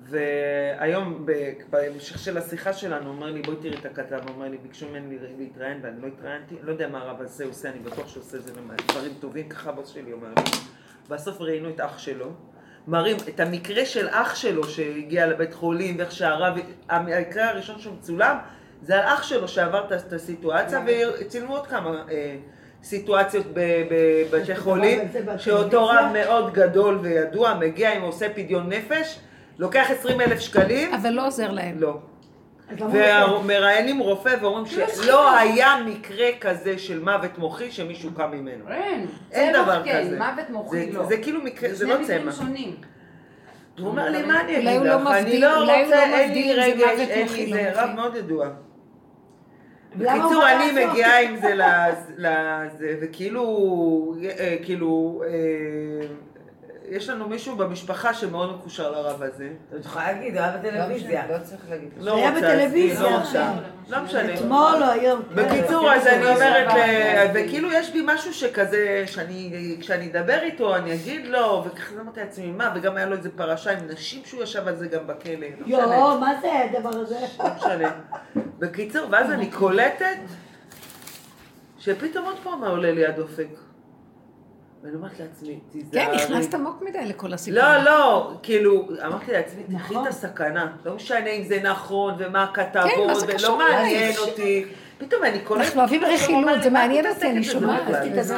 והיום 0.02 1.26
בהמשך 1.70 2.18
של 2.18 2.38
השיחה 2.38 2.72
שלנו 2.72 3.06
הוא 3.06 3.14
אומר 3.14 3.26
לי 3.30 3.42
בואי 3.42 3.56
תראי 3.62 3.74
את 3.80 3.86
הכתבה, 3.86 4.16
הוא 4.16 4.34
אומר 4.34 4.48
לי 4.48 4.58
ביקשו 4.62 4.86
ממני 4.88 5.16
להתראיין 5.38 5.78
ואני 5.82 6.02
לא 6.02 6.06
התראיינתי, 6.06 6.54
לא 6.62 6.72
יודע 6.72 6.88
מה 6.88 6.98
הרב 6.98 7.20
הזה 7.20 7.44
עושה, 7.44 7.68
אני 7.70 7.78
בטוח 7.78 8.08
שהוא 8.08 8.22
עושה 8.22 8.38
זה 8.38 8.50
דברים 8.88 9.12
טובים, 9.20 9.48
ככה 9.48 9.70
הבוס 9.70 9.88
שלי 9.88 10.12
אומר 10.12 10.28
לי. 10.36 10.42
בסוף 11.10 11.40
ראיינו 11.40 11.68
את 11.68 11.80
אח 11.80 11.98
שלו, 11.98 12.26
מראים 12.88 13.16
את 13.28 13.40
המקרה 13.40 13.84
של 13.86 14.06
אח 14.10 14.34
שלו 14.34 14.64
שהגיע 14.64 15.26
לבית 15.26 15.54
חולים, 15.54 15.94
ואיך 15.98 16.12
שהרב, 16.12 16.54
המקרה 16.88 17.48
הראשון 17.50 17.78
שמצולם 17.78 18.36
זה 18.82 18.94
על 18.94 19.14
אח 19.14 19.22
שלו 19.22 19.48
שעבר 19.48 19.84
את- 19.96 20.12
הסיטואציה, 20.12 20.80
וצילמו 21.20 21.56
עוד 21.56 21.66
כמה 21.66 22.02
אה, 22.10 22.36
סיטואציות 22.82 23.46
בבתי 23.54 24.56
חולים? 24.56 25.00
שאותו 25.38 25.86
רב 25.86 26.04
מאוד 26.12 26.52
גדול 26.52 26.98
וידוע 27.02 27.54
מגיע 27.54 27.96
אם 27.96 28.00
הוא 28.00 28.08
עושה 28.08 28.28
פדיון 28.34 28.68
נפש, 28.72 29.18
לוקח 29.58 29.86
20 29.90 30.20
אלף 30.20 30.40
שקלים, 30.40 30.94
אבל 30.94 31.10
לא 31.10 31.26
עוזר 31.26 31.50
להם. 31.50 31.80
לא. 31.80 31.98
ומראיינים 32.78 33.98
רופא 33.98 34.36
ואומרים 34.40 34.66
שלא 34.66 35.38
היה 35.38 35.74
מקרה 35.86 36.26
כזה 36.40 36.78
של 36.78 37.00
מוות 37.00 37.38
מוחי 37.38 37.70
שמישהו 37.70 38.10
קם 38.16 38.30
ממנו. 38.32 38.64
אין. 38.70 39.06
אין 39.32 39.52
צמח 39.54 39.62
דבר 39.62 39.82
כן, 39.84 40.02
כזה. 40.06 40.18
מוות 40.18 40.50
מוחי 40.50 40.92
זה- 40.92 40.98
לא. 40.98 41.04
זה 41.06 41.16
כאילו 41.16 41.40
מקרה, 41.42 41.68
זה 41.68 41.76
שני 41.76 41.88
לא 41.88 42.00
מקרים 42.00 42.22
צמח. 42.22 42.36
שונים. 42.38 42.74
הוא 43.78 43.88
אומר 43.88 44.10
לי, 44.10 44.22
מה 44.26 44.40
אני 44.40 44.56
אגיד 44.58 44.82
לא 44.82 44.94
לך? 45.02 45.08
אני 45.10 45.40
לא 45.40 45.58
רוצה, 45.60 45.66
לא 45.66 45.72
אין 46.04 46.32
לי 46.32 46.54
זה 46.54 46.62
רגש, 46.62 46.98
אין 47.08 47.28
לי 47.32 47.46
לא 47.50 47.56
זה. 47.56 47.82
רב 47.82 47.90
מאוד 47.94 48.16
ידוע. 48.16 48.48
בקיצור, 49.96 50.42
אני? 50.48 50.86
מגיעה 50.86 51.20
עם 51.22 51.36
זה 51.36 51.54
לזה, 51.54 52.12
לזה, 52.18 52.94
וכאילו, 53.02 53.44
אה, 54.38 54.56
כאילו, 54.62 55.22
אה, 55.26 56.06
יש 56.90 57.08
לנו 57.08 57.28
מישהו 57.28 57.56
במשפחה 57.56 58.14
שמאוד 58.14 58.54
מקושר 58.56 58.90
לרב 58.90 59.22
הזה. 59.22 59.48
את 59.80 59.84
יכולה 59.84 60.12
להגיד, 60.12 60.36
הוא 60.36 60.42
היה 60.44 60.56
בטלוויזיה. 60.56 61.22
לא 61.28 61.38
צריך 61.44 61.60
להגיד. 61.70 61.88
זה 62.00 62.14
היה 62.14 62.30
בטלוויזיה 62.30 63.10
לא 63.10 63.16
עכשיו. 63.18 63.52
רוצה. 63.54 63.96
לא 63.96 64.04
משנה. 64.04 64.34
אתמול 64.34 64.82
או 64.82 64.90
היום. 64.90 65.22
כן. 65.22 65.34
בקיצור, 65.34 65.92
אז 65.92 66.06
אני 66.06 66.26
אומרת, 66.26 66.68
סבבה. 66.70 66.86
ל- 67.24 67.30
וכאילו 67.34 67.72
יש 67.72 67.90
בי 67.90 68.02
משהו 68.04 68.34
שכזה, 68.34 69.04
שאני, 69.06 69.76
כשאני 69.80 70.10
אדבר 70.10 70.38
איתו, 70.42 70.76
אני 70.76 70.94
אגיד 70.94 71.26
לו, 71.26 71.64
וככה 71.66 71.94
אמרתי 72.00 72.20
לעצמי, 72.20 72.46
מה, 72.50 72.72
וגם 72.74 72.96
היה 72.96 73.06
לו 73.06 73.16
איזה 73.16 73.30
פרשה 73.36 73.70
עם 73.70 73.78
נשים 73.88 74.22
שהוא 74.24 74.42
ישב 74.42 74.68
על 74.68 74.76
זה 74.76 74.86
גם 74.88 75.06
בכלא, 75.06 75.32
לא 75.58 75.66
יואו, 75.66 76.20
מה 76.20 76.32
זה 76.42 76.48
הדבר 76.64 76.90
הזה? 77.00 77.18
לא 77.38 77.46
משנה. 77.56 77.90
בקיצור, 78.58 79.06
ואז 79.10 79.30
אני 79.30 79.50
קולטת, 79.50 80.16
שפתאום 81.78 82.24
עוד 82.24 82.36
פעם 82.42 82.64
עולה 82.64 82.92
לי 82.92 83.06
הדופק. 83.06 83.46
ואני 84.82 84.94
אומרת 84.94 85.20
לעצמי, 85.20 85.58
תיזהרי. 85.72 86.06
כן, 86.06 86.14
נכנסת 86.14 86.54
עמוק 86.54 86.82
מדי 86.88 87.06
לכל 87.06 87.32
הסיפור. 87.32 87.60
לא, 87.62 87.84
לא, 87.84 88.32
כאילו, 88.42 88.88
אמרתי 89.06 89.32
לעצמי, 89.32 89.62
תקחי 89.62 89.74
נכון. 89.74 90.02
את 90.02 90.08
הסכנה. 90.08 90.72
לא 90.84 90.94
משנה 90.94 91.30
אם 91.30 91.44
זה 91.44 91.58
נכון, 91.62 92.14
ומה 92.18 92.44
הכתבות, 92.44 93.24
כן, 93.26 93.36
ולא 93.38 93.58
מעניין 93.58 94.02
אלייך? 94.02 94.18
אותי. 94.20 94.64
פתאום 94.98 95.24
אני 95.24 95.38
קולטת... 95.38 95.64
אנחנו 95.64 95.80
אוהבים 95.80 96.04
רכילות, 96.04 96.44
זה 96.44 96.50
"מה 96.50 96.66
את 96.66 96.72
מעניין 96.72 97.06
אותי, 97.06 97.30
אני 97.30 97.44
שומעת, 97.44 97.82
בכלל?" 97.88 98.08
תתעסקי. 98.08 98.36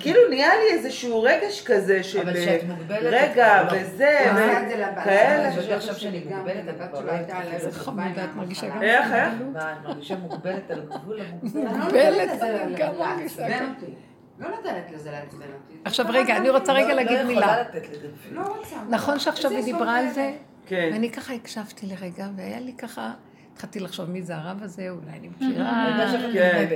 כאילו 0.00 0.20
נהיה 0.28 0.48
לי 0.56 0.72
איזשהו 0.78 1.22
רגש 1.22 1.62
כזה 1.66 2.02
של... 2.02 2.20
אבל 2.20 2.32
כשאת 2.34 2.62
מוגבלת, 2.68 3.00
רגע, 3.02 3.62
לא. 3.62 3.68
וזה, 3.72 4.30
הוא 4.30 4.38
עשה 4.38 4.58
ו- 4.60 4.62
את 4.62 4.68
זה 4.68 4.76
לבת. 4.76 5.04
כאלה. 5.04 5.48
הבת 5.48 5.62
שלו 5.62 5.74
עכשיו 5.74 5.94
שאני 5.94 6.20
גם, 6.20 6.36
מוגבלת, 6.38 6.68
הבת 6.68 6.96
שלו 6.96 7.06
לא 7.06 7.12
הייתה 7.12 7.36
על. 7.36 7.46
איזה 7.52 7.70
חמודה, 7.72 8.24
את 8.24 8.36
מרגישה 8.36 8.68
גם 8.68 8.82
איך, 8.82 9.12
איך? 9.12 9.34
מה, 9.52 9.72
את 9.72 9.88
מרגישה 9.88 10.16
מוגבלת 10.16 10.70
על 10.70 10.80
גבול 10.80 11.20
המוגבל? 11.20 11.60
אני 11.60 11.78
לא 11.78 11.84
מוגבלת, 11.84 12.42
אני 12.42 12.74
גם 12.74 12.92
מרגישה. 12.98 13.46
לא 14.38 14.48
נותנת 14.48 14.90
לזה 14.94 15.10
לעצבן 15.10 15.46
אותי. 15.54 15.74
עכשיו 15.84 16.06
רגע, 16.08 16.36
אני 16.36 16.50
רוצה 16.50 16.72
רגע 16.72 16.94
להגיד 16.94 17.18
לא 17.18 17.24
מילה. 17.26 17.40
יכולה 17.40 17.60
לתת 17.60 17.88
לזה. 17.92 18.08
לא 18.32 18.56
רוצה. 18.56 18.76
נכון 18.90 19.18
שעכשיו 19.18 19.50
היא 19.50 19.64
דיברה 19.64 19.98
על 19.98 20.10
זה? 20.10 20.32
כן. 20.66 20.90
ואני 20.92 21.10
ככה 21.10 21.34
הקשבתי 21.34 21.86
לרגע, 21.86 22.28
והיה 22.36 22.60
לי 22.60 22.72
ככה, 22.72 23.12
התחלתי 23.52 23.80
לחשוב 23.80 24.10
מי 24.10 24.22
זה 24.22 24.36
הרב 24.36 24.62
הזה, 24.62 24.90
אולי 24.90 25.18
אני 25.18 25.28
מכירה. 25.36 26.08
כן. 26.32 26.74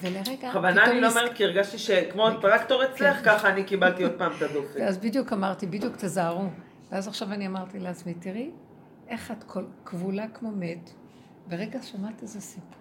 ולרגע, 0.00 0.48
בכוונה 0.50 0.84
אני 0.84 1.00
לא 1.00 1.08
אומרת, 1.10 1.32
כי 1.34 1.44
הרגשתי 1.44 1.78
שכמו 1.78 2.28
הטרקטור 2.28 2.84
אצלך, 2.84 3.24
ככה 3.24 3.48
אני 3.48 3.64
קיבלתי 3.64 4.02
עוד 4.02 4.12
פעם 4.18 4.32
את 4.36 4.42
הדופק. 4.42 4.76
ואז 4.80 4.98
בדיוק 4.98 5.32
אמרתי, 5.32 5.66
בדיוק 5.66 5.96
תזהרו. 5.96 6.44
ואז 6.92 7.08
עכשיו 7.08 7.32
אני 7.32 7.46
אמרתי 7.46 7.78
לעצמי, 7.78 8.14
תראי, 8.14 8.50
איך 9.08 9.30
את 9.30 9.44
כל 9.44 9.64
כבולה 9.84 10.24
כמו 10.34 10.50
מת, 10.50 10.90
ורגע 11.48 11.82
שמעת 11.82 12.22
איזה 12.22 12.40
סיפור. 12.40 12.77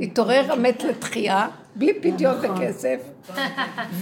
התעורר 0.00 0.52
המת 0.52 0.84
לתחייה, 0.84 1.48
בלי 1.74 2.00
פדיון 2.00 2.34
וכסף, 2.42 3.00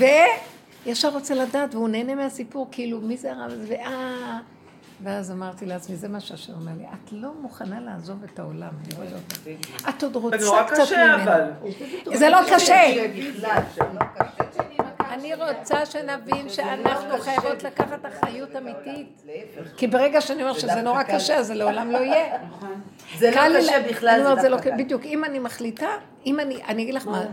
וישר 0.87 1.09
רוצה 1.09 1.35
לדעת, 1.35 1.75
והוא 1.75 1.89
נהנה 1.89 2.15
מהסיפור, 2.15 2.69
כאילו, 2.71 3.01
מי 3.01 3.17
זה 3.17 3.33
הרב 3.33 3.51
הזה, 3.51 3.65
ואה... 3.69 4.39
ואז 5.03 5.31
אמרתי 5.31 5.67
לעצמי, 5.67 5.97
זה 5.97 6.09
מה 6.09 6.21
שהשם 6.21 6.53
אומר 6.53 6.73
לי, 6.79 6.85
את 6.85 7.13
לא 7.13 7.29
מוכנה 7.41 7.81
לעזוב 7.81 8.25
את 8.25 8.39
העולם, 8.39 8.69
אני 8.85 8.97
רואה 8.97 9.07
אותך. 9.17 9.39
את 9.89 10.03
עוד 10.03 10.17
רוצה 10.17 10.39
זה 10.39 10.47
נורא 10.47 10.63
קצת 10.63 10.83
קשה 10.83 11.17
ממנו. 11.17 11.23
אבל. 11.23 12.17
זה 12.17 12.29
לא 12.29 12.39
קשה. 12.55 12.83
אני 15.15 15.35
רוצה 15.35 15.87
שנבין 15.87 16.49
שאנחנו 16.49 17.19
חייבות 17.19 17.63
לקחת 17.63 18.07
אחריות 18.07 18.57
אמיתית. 18.57 19.23
כי 19.77 19.87
ברגע 19.87 20.21
שאני 20.21 20.43
אומרת 20.43 20.61
שזה 20.61 20.83
נורא 20.83 21.03
קשה, 21.03 21.37
אז 21.37 21.47
זה 21.47 21.55
לעולם 21.55 21.91
לא 21.91 21.99
יהיה. 21.99 22.39
זה 23.19 23.31
קל 23.35 23.49
לא 23.49 23.59
קשה 23.59 23.89
בכלל, 23.91 24.27
אני 24.27 24.37
זה 24.37 24.43
זה 24.43 24.49
לא 24.49 24.57
דווקא 24.57 24.71
קשה. 24.71 24.77
קל. 24.77 24.85
בדיוק, 24.85 25.03
אם 25.05 25.25
אני 25.25 25.39
מחליטה, 25.39 25.89
אם 26.27 26.41
אני, 26.41 26.65
אני 26.65 26.83
אגיד 26.83 26.95
לך 26.95 27.07
מה, 27.07 27.25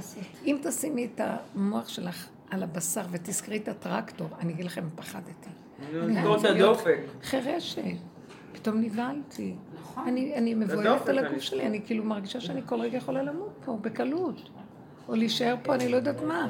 אם 0.45 0.57
תשימי 0.63 1.07
את 1.15 1.21
המוח 1.23 1.87
שלך 1.87 2.27
על 2.51 2.63
הבשר 2.63 3.01
ותזכרי 3.11 3.57
את 3.57 3.67
הטרקטור, 3.67 4.27
אני 4.39 4.53
אגיד 4.53 4.65
לכם, 4.65 4.83
פחדתי. 4.95 5.49
לסגור 5.93 6.37
את 6.37 6.45
הדופק. 6.45 6.99
חירשת. 7.23 7.81
פתאום 8.51 8.81
נבהלתי. 8.81 9.55
אני, 10.05 10.35
אני 10.35 10.53
מבוהלת 10.53 11.09
על 11.09 11.19
הגוף 11.19 11.41
שלי, 11.41 11.67
אני 11.67 11.81
כאילו 11.85 12.03
מרגישה 12.03 12.41
שאני 12.41 12.61
כל 12.65 12.81
רגע 12.81 12.97
יכולה 12.97 13.23
למות 13.23 13.53
פה, 13.65 13.77
בקלות. 13.81 14.49
או 15.11 15.15
להישאר 15.15 15.55
פה, 15.63 15.75
אני 15.75 15.89
לא 15.89 15.95
יודעת 15.95 16.21
מה. 16.21 16.47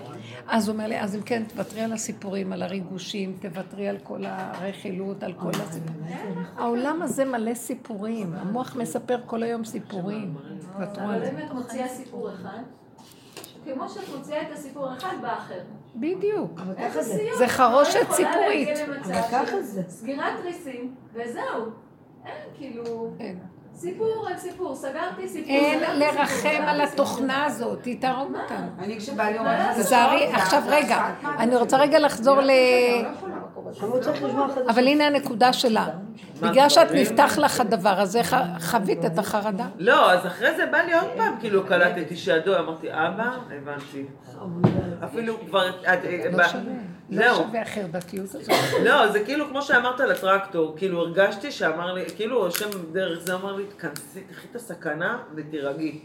אז 0.47 0.68
הוא 0.68 0.74
אומר 0.74 0.88
לי, 0.88 0.99
אז 0.99 1.16
אם 1.16 1.22
כן, 1.22 1.43
תוותרי 1.43 1.82
על 1.82 1.93
הסיפורים, 1.93 2.53
על 2.53 2.64
הריגושים, 2.64 3.38
תוותרי 3.41 3.88
על 3.88 3.97
כל 4.03 4.26
הרכילות, 4.26 5.24
על 5.24 5.34
כל 5.34 5.49
הסיפורים. 5.49 6.45
העולם 6.57 7.01
הזה 7.01 7.26
מלא 7.26 7.53
סיפורים, 7.53 8.34
המוח 8.34 8.76
מספר 8.76 9.18
כל 9.26 9.43
היום 9.43 9.66
סיפורים. 9.66 10.36
תוותרו 10.78 11.03
על 11.03 11.16
אבל. 11.16 11.26
אם 11.26 11.45
את 11.45 11.51
מוציאה 11.51 11.88
סיפור 11.88 12.30
אחד, 12.34 12.64
כמו 13.74 13.89
שאת 13.89 14.09
מוציאה 14.18 14.41
את 14.41 14.51
הסיפור 14.53 14.93
אחד 14.93 15.16
באחר. 15.22 15.59
בדיוק. 15.95 16.59
זה. 16.78 16.99
הסיום? 16.99 17.38
זה 17.38 17.47
חרושת 17.47 18.12
סיפורית. 18.12 18.70
סגירת 19.88 20.34
תריסים, 20.41 20.95
וזהו. 21.14 21.66
אין 22.26 22.34
כאילו... 22.57 23.14
אין. 23.20 23.39
סיפור 23.82 24.28
על 24.28 24.38
סיפור, 24.38 24.76
סגרתי 24.76 25.28
סיפור. 25.28 25.52
אין 25.52 26.00
לרחם 26.00 26.64
על 26.68 26.82
התוכנה 26.82 27.46
הזאת, 27.46 27.86
היא 27.86 28.02
תהרוג 28.02 28.36
אותנו. 28.36 28.68
אני 28.80 28.98
כשבעלי 28.98 29.40
אומר 29.40 29.60
לך, 29.60 29.78
זה 29.78 29.84
תזהרי, 29.84 30.20
שעות, 30.20 30.34
עכשיו 30.36 30.64
רגע, 30.68 31.10
אני 31.40 31.56
רוצה. 31.56 31.78
רגע 31.78 32.00
לחזור 32.00 32.42
ל... 32.42 32.52
אבל 34.70 34.88
הנה 34.88 35.08
הנקודה 35.08 35.54
שלה. 35.54 35.88
בגלל 36.42 36.70
שאת 36.70 36.92
נפתח 36.92 37.38
לך 37.38 37.60
הדבר 37.60 38.00
הזה, 38.00 38.22
חווית 38.60 39.06
את 39.06 39.20
החרדה. 39.20 39.66
לא, 39.78 40.12
אז 40.12 40.26
אחרי 40.26 40.56
זה 40.56 40.66
בא 40.66 40.78
לי 40.78 40.94
עוד 40.94 41.10
פעם, 41.18 41.34
כאילו 41.40 41.66
קלטתי 41.66 42.16
שהדו, 42.16 42.60
אמרתי, 42.60 42.88
אבא, 42.92 43.32
הבנתי. 43.58 44.06
אפילו 45.04 45.36
כבר... 45.48 45.66
לא 47.12 47.36
שווה. 47.36 47.62
החרדתיות 47.62 48.36
הזאת. 48.36 48.49
לא, 48.84 49.12
זה 49.12 49.26
כאילו 49.26 49.47
כמו 49.47 49.62
שאמרת 49.62 49.99
לטרקטור, 49.99 50.74
כאילו 50.78 50.99
הרגשתי 51.01 51.51
שאמר 51.51 51.93
לי, 51.93 52.05
כאילו 52.16 52.47
השם 52.47 52.70
דרך 52.91 53.20
זה 53.20 53.36
אמר 53.36 53.55
לי, 53.55 53.64
תכנסי, 53.78 54.22
תחי 54.22 54.47
את 54.51 54.55
הסכנה 54.55 55.24
ותירגעי. 55.36 55.99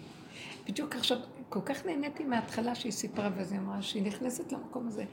בדיוק 0.68 0.94
עכשיו, 0.96 1.18
כל 1.48 1.60
כך 1.64 1.86
נהניתי 1.86 2.24
מההתחלה 2.24 2.74
שהיא 2.74 2.92
סיפרה, 2.92 3.30
ואז 3.36 3.52
היא 3.52 3.60
אמרה 3.60 3.82
שהיא 3.82 4.02
נכנסת 4.02 4.52
למקום 4.52 4.88
הזה. 4.88 5.04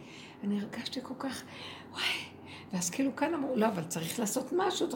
אני 0.43 0.59
הרגשתי 0.61 0.99
כל 1.03 1.13
כך, 1.19 1.43
וואי. 1.91 2.03
ואז 2.73 2.89
כאילו 2.89 3.15
כאן 3.15 3.33
אמרו, 3.33 3.55
לא, 3.55 3.67
אבל 3.67 3.83
צריך 3.83 4.19
לעשות 4.19 4.53
משהו. 4.57 4.87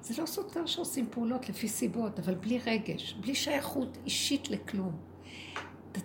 זה 0.00 0.22
לא 0.22 0.26
סותר 0.26 0.66
שעושים 0.66 1.06
פעולות 1.10 1.48
לפי 1.48 1.68
סיבות, 1.68 2.18
אבל 2.18 2.34
בלי 2.34 2.60
רגש, 2.66 3.12
בלי 3.20 3.34
שייכות 3.34 3.98
אישית 4.04 4.50
לכלום. 4.50 5.15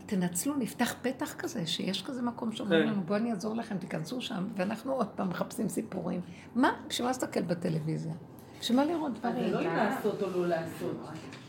תנצלו, 0.06 0.56
נפתח 0.58 0.96
פתח 1.02 1.34
כזה, 1.34 1.68
שיש 1.68 2.02
כזה 2.02 2.22
מקום 2.22 2.52
שאומרים 2.52 2.84
כן. 2.84 2.90
לנו, 2.90 3.02
בואו 3.02 3.20
אני 3.20 3.32
אעזור 3.32 3.56
לכם, 3.56 3.78
תיכנסו 3.78 4.22
שם, 4.22 4.48
ואנחנו 4.56 4.94
עוד 4.94 5.08
פעם 5.08 5.30
מחפשים 5.30 5.70
סיפורים. 5.70 6.22
מה? 6.56 6.72
בשביל 6.88 7.06
מה 7.06 7.10
להסתכל 7.10 7.42
בטלוויזיה? 7.42 8.14
בשביל 8.60 8.78
מה 8.78 8.86
לראות 8.86 9.12
זה 9.16 9.20
דברים? 9.20 9.54
לא 9.54 9.60
אם 9.60 9.76
לעשות 9.76 10.24
או 10.24 10.30
לא 10.30 10.48
לעשות. 10.48 10.98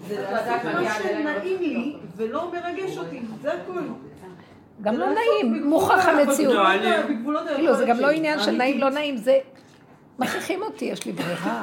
זה 0.08 0.22
לעשות 0.22 0.64
מה 0.64 0.80
מגיע 0.80 0.94
שנעים 0.94 1.58
לי 1.60 1.96
ולא 2.16 2.52
מרגש 2.52 2.98
אותי, 2.98 3.22
זה 3.42 3.52
הכול. 3.52 3.88
גם 4.82 4.94
זה 4.94 5.00
לא 5.00 5.06
לעשות 5.06 5.24
נעים, 5.42 5.68
מוכח 5.68 6.06
המציאות. 6.06 6.54
לא, 7.24 7.40
כאילו, 7.56 7.76
זה 7.76 7.84
גם 7.88 8.00
לא 8.00 8.10
עניין 8.10 8.38
של. 8.40 8.50
נעים, 8.50 8.78
לא 8.78 8.90
נעים, 8.90 9.16
זה... 9.16 9.38
מכריחים 10.18 10.62
אותי, 10.62 10.84
יש 10.84 11.06
לי 11.06 11.12
ברירה. 11.12 11.62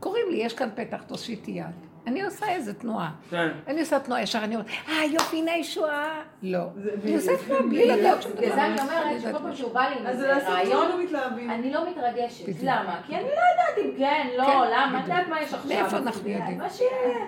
קוראים 0.00 0.26
לי, 0.30 0.36
יש 0.36 0.54
כאן 0.54 0.68
פתח, 0.74 1.02
תושיטי 1.02 1.50
יד. 1.50 1.93
אני 2.06 2.22
עושה 2.22 2.48
איזה 2.48 2.74
תנועה. 2.74 3.10
כן. 3.30 3.48
אני 3.66 3.80
עושה 3.80 3.98
תנועה 3.98 4.22
ישר, 4.22 4.38
אני 4.38 4.54
אומרת, 4.54 4.68
אה, 4.88 5.04
יופי, 5.04 5.36
הנה 5.36 5.56
ישועה. 5.56 6.22
לא. 6.42 6.58
אני 7.04 7.14
עושה 7.14 7.32
תנועה 7.46 7.62
בלי 7.62 7.86
לדעת 7.86 8.22
שום 8.22 8.32
דבר. 8.32 8.40
בגלל 8.40 8.54
זה 8.54 8.64
אני 8.64 8.80
אומרת 8.80 9.20
שכל 9.20 9.38
פעם 9.38 9.54
שהוא 9.54 9.72
בא 9.72 9.80
לי 9.80 10.00
עם 10.00 10.06
איזה 10.06 10.36
רעיון, 10.48 10.88
לא 10.88 11.04
מתלהבים. 11.04 11.50
אני 11.50 11.72
לא 11.72 11.90
מתרגשת. 11.90 12.44
למה? 12.62 13.00
כי 13.06 13.16
אני 13.16 13.24
לא 13.24 13.28
יודעת 13.28 13.78
אם 13.84 13.90
כן, 13.98 14.26
כן, 14.26 14.36
לא, 14.36 14.66
למה, 14.66 14.98
את. 14.98 15.02
יודעת 15.02 15.28
מה 15.28 15.42
יש 15.42 15.54
עכשיו. 15.54 15.68
מאיפה 15.68 15.96
אנחנו 15.96 16.28
יודעים? 16.28 16.58
מה 16.58 16.70
שיהיה. 16.70 17.18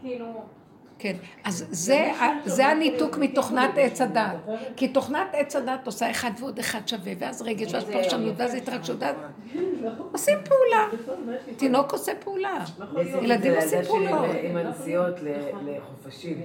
כאילו... 0.00 0.55
כן, 0.98 1.16
אז 1.44 1.66
זה, 1.70 2.10
זה 2.44 2.66
הניתוק 2.66 3.18
מתוכנת 3.18 3.70
עץ 3.76 4.00
הדת. 4.00 4.36
כי 4.76 4.88
תוכנת 4.88 5.28
עץ 5.32 5.56
הדת 5.56 5.86
עושה 5.86 6.10
אחד 6.10 6.30
ועוד 6.40 6.58
אחד 6.58 6.88
שווה, 6.88 7.12
ואז 7.18 7.42
רגש, 7.42 7.74
ואז 7.74 7.84
פרשנות, 7.84 8.34
ואז 8.36 8.54
התרגשות, 8.54 8.96
ואז 9.00 9.16
עושים 10.12 10.38
פעולה. 10.44 10.86
תינוק 11.56 11.92
עושה 11.92 12.12
פעולה. 12.20 12.64
ילדים 13.22 13.54
עושים 13.54 13.82
פעולות. 13.82 14.30
עם 14.42 14.56
הנסיעות 14.56 15.14
לחופשים. 15.66 16.42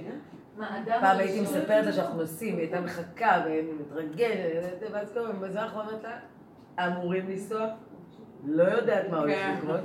פעם 1.00 1.18
הייתי 1.18 1.40
מספרת 1.40 1.86
לה 1.86 1.92
שאנחנו 1.92 2.20
נוסעים, 2.20 2.54
היא 2.54 2.62
הייתה 2.62 2.80
מחכה 2.80 3.44
ומתרגלת, 3.46 4.82
ואז 4.92 5.12
כל 5.12 5.18
הזמן 5.20 5.40
בזמן 5.40 5.60
האחרון 5.60 5.86
אומרת 5.86 6.04
לה, 6.04 6.86
אמורים 6.86 7.30
לנסוע, 7.30 7.66
לא 8.44 8.62
יודעת 8.62 9.08
מה 9.10 9.18
הולך 9.18 9.38
לקרות, 9.58 9.80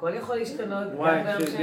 הכל 0.00 0.14
יכול 0.14 0.36
להשתנות, 0.36 0.88
גם 0.98 1.24
ביום 1.24 1.40
של 1.40 1.56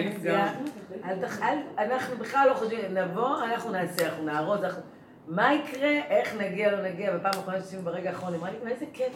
אנחנו 1.78 2.18
בכלל 2.18 2.48
לא 2.50 2.54
חושבים, 2.54 2.80
נבוא, 2.94 3.44
אנחנו 3.44 3.72
נעשה, 3.72 4.06
אנחנו 4.06 4.24
נארוז, 4.24 4.64
אנחנו- 4.64 4.82
מה 5.28 5.54
יקרה, 5.54 5.90
איך 6.10 6.36
נגיע, 6.38 6.72
לא 6.72 6.82
נגיע, 6.84 7.16
בפעם 7.16 7.32
האחרונה 7.36 7.60
שעשינו 7.60 7.82
ברגע 7.82 8.10
האחרון, 8.10 8.34
אמרה 8.34 8.50
לי, 8.50 8.72
איזה 8.72 8.86
כיף. 8.94 9.14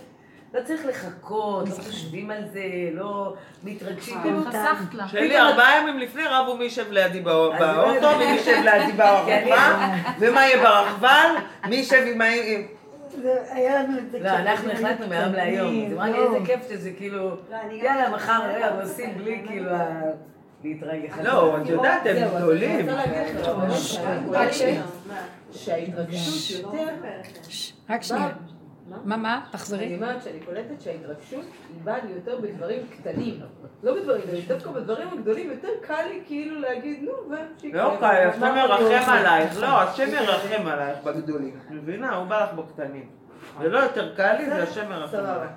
לא 0.54 0.60
צריך 0.64 0.86
לחכות, 0.86 1.70
לא 1.70 1.74
חושבים 1.76 2.32
על 2.32 2.44
זה, 2.54 2.64
לא 2.94 3.34
מתרגשים. 3.64 4.20
פתאום 4.20 4.46
חסכת 4.48 4.94
לה. 4.94 5.08
שלי 5.08 5.40
ארבעה 5.40 5.78
ימים 5.82 6.00
לפני 6.00 6.24
רבו 6.30 6.58
מי 6.58 6.64
יישב 6.64 6.92
לידי 6.92 7.20
באוטו, 7.22 7.58
באמת. 7.60 8.04
ומי 8.16 8.24
יישב 8.24 8.62
לידי 8.64 8.92
ברחבה, 8.92 9.90
ומה 10.20 10.42
יהיה 10.46 10.64
ברכבל, 10.64 11.36
מי 11.70 11.76
יישב 11.76 12.04
עם 12.08 12.22
היה 13.50 13.84
לנו 13.84 13.98
את 13.98 14.12
זה 14.12 14.20
לא, 14.20 14.30
אנחנו 14.30 14.72
החלטנו 14.72 15.08
מהיום 15.08 15.34
להיום. 15.34 15.86
אז 15.86 15.94
אמרה 15.94 16.10
לי, 16.10 16.18
איזה 16.18 16.38
כיף 16.46 16.70
שזה 16.70 16.92
כאילו, 16.98 17.38
יאללה, 17.72 18.10
מחר, 18.10 18.42
רגע, 18.56 18.70
נוסעים 18.82 19.18
בלי 19.18 19.44
כאילו 19.48 19.72
להתרגש. 20.64 21.12
לא, 21.24 21.58
את 21.62 21.70
יודעת, 21.70 22.02
הם 22.06 22.38
גדולים. 22.38 22.90
רק 27.90 28.02
שנייה. 28.02 28.30
מה? 28.92 28.98
מה, 29.06 29.18
מה? 29.18 29.36
אני 29.44 29.52
תחזרי. 29.52 29.96
אומרת 29.96 30.24
שאני 30.24 30.40
קולטת 30.40 30.82
שההתרגשות 30.82 31.46
היא 31.70 31.82
באה 31.84 32.06
לי 32.06 32.12
יותר 32.12 32.40
בדברים 32.42 32.88
קטנים. 32.88 33.40
לא 33.84 33.96
בדברים 33.96 34.22
גדולים, 34.22 34.44
דווקא 34.48 34.72
בדברים 34.72 35.08
הגדולים 35.08 35.52
יותר 35.52 35.70
קל 35.82 36.06
לי 36.08 36.22
כאילו 36.26 36.60
להגיד, 36.60 37.04
נו, 37.04 37.12
ושיקרה. 37.12 37.84
לא 37.84 37.98
קל, 38.00 38.06
השם 38.06 38.40
מה 38.42 38.60
ירחם? 38.60 39.12
עלייך, 39.12 39.62
לא, 39.62 39.82
השם 39.82 40.08
ירחם 40.08 40.68
עלייך 40.68 41.04
בגדולים. 41.04 41.60
את 41.66 41.72
מבינה? 41.72 42.16
הוא 42.16 42.28
בא 42.28 42.44
לך 42.44 42.54
בקטנים. 42.54 43.10
זה 43.62 43.70
לא 43.70 43.80
יותר 43.80 44.16
קל 44.16 44.34
לי, 44.38 44.46
זה 44.46 44.64
השם 44.64 44.92
ירחם 44.92 45.12
סבבה, 45.12 45.36
עלייך. 45.36 45.52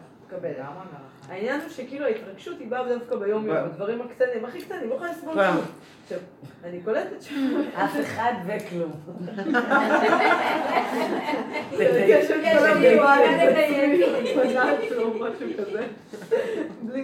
העניין 1.28 1.60
הוא 1.60 1.70
שכאילו 1.70 2.04
ההתרגשות 2.04 2.58
היא 2.58 2.68
באה 2.68 2.88
דווקא 2.88 3.16
ביום 3.16 3.46
יום, 3.46 3.56
בדברים 3.56 4.00
הקטנים, 4.00 4.44
הכי 4.44 4.60
קטנים, 4.60 4.88
לא 4.90 4.94
יכולה 4.94 5.10
לסבול 5.10 5.34
כן. 5.34 5.52
כלום. 5.52 5.64
עכשיו, 6.04 6.18
אני 6.64 6.80
קולטת 6.84 7.22
ש... 7.22 7.32
אף 7.74 7.90
אחד 8.00 8.32
וכלום. 8.46 8.92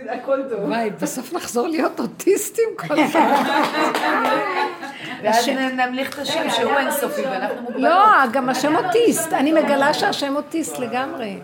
הכל 0.09 0.39
טוב. 0.51 0.61
וואי, 0.61 0.91
בסוף 0.91 1.33
נחזור 1.33 1.69
להיות 1.69 2.01
אוטיסטים 2.01 2.69
כל 2.77 3.01
הזמן. 3.01 3.33
ואז 5.23 5.49
נמליך 5.49 6.15
את 6.15 6.19
השם 6.19 6.51
שהוא 6.51 6.73
אינסופי 6.73 7.23
ואנחנו 7.23 7.63
מוגבלות. 7.63 7.83
לא, 7.83 8.31
גם 8.33 8.49
השם 8.49 8.77
אוטיסט. 8.77 9.33
אני 9.33 9.53
מגלה 9.53 9.95
שהשם 9.95 10.37
אוטיסט 10.37 10.79
לגמרי. 10.79 11.39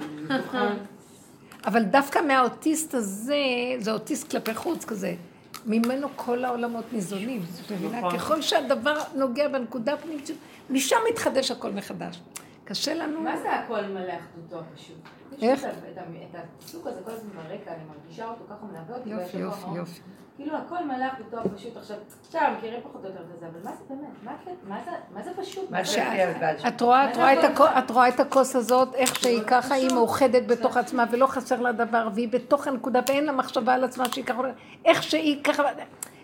אבל 1.66 1.82
דווקא 1.82 2.18
מהאוטיסט 2.18 2.94
הזה, 2.94 3.36
זה 3.78 3.92
אוטיסט 3.92 4.30
כלפי 4.30 4.54
חוץ 4.54 4.84
כזה. 4.84 5.14
ממנו 5.66 6.08
כל 6.16 6.44
העולמות 6.44 6.84
ניזונים. 6.92 7.42
נכון. 7.92 8.18
ככל 8.18 8.42
שהדבר 8.42 8.98
נוגע 9.14 9.48
בנקודה 9.48 9.92
הפנימית, 9.92 10.26
שלו, 10.26 10.36
משם 10.70 10.96
מתחדש 11.10 11.50
הכל 11.50 11.70
מחדש. 11.70 12.20
קשה 12.64 12.94
לנו... 12.94 13.20
מה 13.20 13.36
זה 13.36 13.52
הכל 13.52 13.82
מלא 13.82 14.12
אחדותו 14.12 14.64
פשוט? 14.74 14.96
איך? 15.42 15.64
את 15.64 16.34
הפסוק 16.34 16.86
הזה 16.86 17.00
כל 17.04 17.10
הזמן 17.10 17.30
ברקע, 17.30 17.70
אני 17.74 17.84
מרגישה 17.84 18.28
אותו, 18.28 18.44
ככה 18.48 18.66
מלווה 18.66 18.96
אותי. 18.96 19.08
יופי, 19.08 19.38
יופי. 19.38 19.66
יופי. 19.76 20.00
כאילו 20.36 20.56
הכל 20.56 20.84
מלא 20.84 21.04
אחדותו 21.12 21.36
הפשוט. 21.48 21.76
עכשיו, 21.76 21.96
עכשיו 22.26 22.52
מכירים 22.58 22.80
פחות 22.82 23.04
או 23.04 23.08
יותר 23.10 23.20
את 23.34 23.40
זה, 23.40 23.46
אבל 23.46 23.58
מה 23.64 23.70
זה 23.76 23.82
באמת? 23.88 24.08
מה 24.24 24.30
הקטע? 24.32 24.50
מה 24.68 24.76
זה- 24.84 24.90
מה 25.14 25.22
זה 25.22 25.30
פשוט? 25.42 25.70
מה 25.70 25.84
זה- 25.84 25.90
שאת- 25.90 26.02
את 26.68 26.80
רואה, 26.80 27.10
את 27.10 27.16
רואה 27.16 27.32
את 27.32 27.44
הכוס, 27.44 27.68
את 27.78 27.90
רואה 27.90 28.08
את 28.08 28.20
הכוס 28.20 28.56
הזאת, 28.56 28.94
איך 28.94 29.20
שהיא 29.20 29.40
ככה, 29.46 29.74
היא 29.74 29.92
מאוחדת 29.94 30.46
בתוך 30.46 30.76
עצמה 30.76 31.04
ולא 31.10 31.26
חסר 31.26 31.60
לה 31.60 31.72
דבר, 31.72 32.08
והיא 32.14 32.28
בתוך 32.28 32.66
הנקודה 32.66 33.00
ואין 33.08 33.24
לה 33.24 33.32
מחשבה 33.32 33.74
על 33.74 33.84
עצמה 33.84 34.04
שהיא 34.12 34.24
ככה, 34.24 34.42
איך 34.84 35.02
שהיא 35.02 35.44
ככה, 35.44 35.62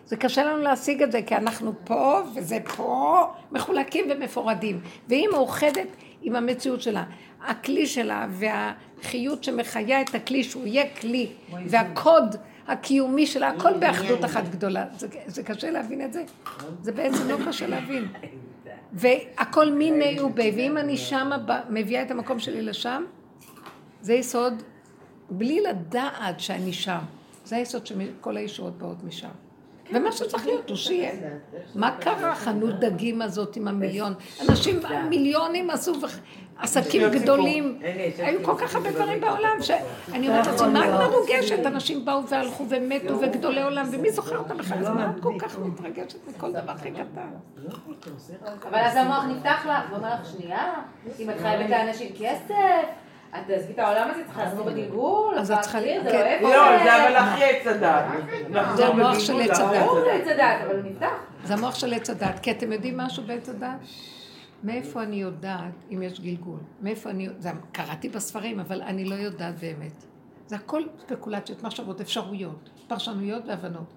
זה 0.07 0.17
קשה 0.17 0.45
לנו 0.45 0.57
להשיג 0.63 1.03
את 1.03 1.13
זה, 1.13 1.21
כי 1.27 1.37
אנחנו 1.37 1.73
פה 1.85 2.21
וזה 2.37 2.59
פה, 2.77 3.23
מחולקים 3.53 4.05
ומפורדים, 4.11 4.81
והיא 5.09 5.29
מאוחדת 5.33 5.89
עם 6.23 6.37
המציאות 6.37 6.83
שלה. 6.83 7.05
הכלי 7.47 7.87
שלה 7.87 8.27
והחיות 8.31 9.45
שמחיה 9.45 10.01
את 10.01 10.15
הכלי, 10.15 10.45
שהוא 10.45 10.67
יהיה 10.67 10.85
כלי, 11.01 11.33
והקוד 11.67 12.37
הקיומי 12.67 13.27
שלה, 13.27 13.49
הכל 13.49 13.79
באחדות 13.79 14.25
אחת 14.25 14.45
גדולה. 14.51 14.87
זה, 14.99 15.09
זה 15.27 15.43
קשה 15.43 15.71
להבין 15.71 16.05
את 16.05 16.13
זה? 16.13 16.25
זה 16.83 16.93
בעצם 16.93 17.29
לא 17.29 17.37
קשה 17.47 17.67
להבין. 17.67 18.09
והכל 18.93 19.73
מיני 19.73 20.21
ובי, 20.21 20.53
ואם 20.57 20.79
אני 20.79 20.97
שמה 20.97 21.37
מביאה 21.71 22.03
את 22.03 22.11
המקום 22.11 22.39
שלי 22.39 22.63
לשם, 22.63 23.05
זה 24.01 24.15
יסוד, 24.15 24.63
בלי 25.31 25.61
לדעת 25.61 26.41
שאני 26.41 26.73
שם. 26.73 26.99
זה 27.45 27.57
היסוד 27.57 27.87
שכל 27.87 28.37
הישועות 28.37 28.79
באות 28.79 29.05
משם. 29.05 29.29
ומה 29.93 30.13
שצריך 30.13 30.47
להיות 30.47 30.69
הוא 30.69 30.77
שיהיה. 30.77 31.13
מה 31.75 31.97
קרה 32.01 32.35
חנות 32.35 32.75
דגים 32.81 33.23
הזאת 33.23 33.57
עם 33.57 33.69
המיליון? 33.69 34.15
אנשים, 34.49 34.81
מיליונים 35.09 35.71
עשו 35.71 35.93
עסקים 36.59 37.09
גדולים. 37.11 37.79
היו 38.19 38.43
כל 38.43 38.55
כך 38.59 38.75
הרבה 38.75 38.91
דברים 38.93 39.21
בעולם 39.21 39.57
שאני 39.61 40.29
אומרת 40.29 40.47
לעצמי, 40.47 40.69
מה 40.69 40.85
את 40.87 41.11
מרוגשת? 41.11 41.67
אנשים 41.67 42.05
באו 42.05 42.29
והלכו 42.29 42.65
ומתו 42.69 43.21
וגדולי 43.21 43.63
עולם, 43.63 43.89
ומי 43.93 44.11
זוכר 44.11 44.39
אותם 44.39 44.57
בכלל? 44.57 44.79
אז 44.79 44.89
מה 44.89 45.13
את 45.17 45.23
כל 45.23 45.35
כך 45.39 45.59
מתרגשת 45.59 46.19
מכל 46.29 46.53
דבר 46.53 46.73
הכי 46.73 46.91
קטן? 46.91 47.29
אבל 48.69 48.79
אז 48.79 48.97
המוח 48.97 49.25
נפתח 49.25 49.67
לך, 49.71 49.91
ואומר 49.93 50.15
לך, 50.15 50.27
שנייה, 50.27 50.73
אם 51.19 51.31
את 51.31 51.35
חייבת 51.41 51.71
לאנשים 51.71 52.13
כסף, 52.19 52.89
את 53.35 53.47
תעזבי 53.47 53.73
את 53.73 53.79
העולם 53.79 54.11
הזה, 54.11 54.25
צריכה 54.25 54.45
לעזור 54.45 54.65
בגלגול, 54.65 55.39
אז 55.39 55.51
את 55.51 55.61
צריכה... 55.61 55.81
זה 55.81 56.01
לא 56.05 56.11
כן. 56.11 56.27
איפה 56.27 56.49
לא, 56.49 56.85
זה 56.85 57.09
אבל 57.09 57.17
אחרי 57.17 57.45
עץ 57.45 57.67
הדת. 57.67 58.05
זה 58.77 58.87
המוח 58.87 59.19
של 59.19 59.41
עץ 59.41 59.59
הדת. 59.59 59.83
ברור 59.83 60.01
זה 60.01 60.13
עץ 60.13 60.29
הדת, 60.29 60.67
אבל 60.67 60.77
הוא 60.77 60.91
נפתח. 60.91 61.33
זה 61.45 61.55
המוח 61.55 61.75
של 61.75 61.95
עץ 61.95 62.11
הדת. 62.11 62.39
כי 62.39 62.51
אתם 62.51 62.73
יודעים 62.73 62.97
משהו 62.97 63.23
בעץ 63.23 63.49
הדת? 63.49 63.79
מאיפה 64.65 65.03
אני 65.03 65.17
יודעת 65.17 65.73
אם 65.91 66.03
יש 66.03 66.21
גלגול? 66.21 66.59
מאיפה 66.81 67.11
אני... 67.11 67.29
זה 67.39 67.51
קראתי 67.73 68.09
בספרים, 68.09 68.61
אבל 68.61 68.83
אני 68.83 69.05
לא 69.05 69.15
יודעת 69.15 69.59
באמת. 69.59 70.05
זה 70.47 70.57
הכל 70.57 70.83
ספקולציות, 70.99 71.63
מחשבות, 71.63 72.01
אפשרויות, 72.01 72.71
פרשנויות 72.89 73.43
והבנות. 73.47 73.93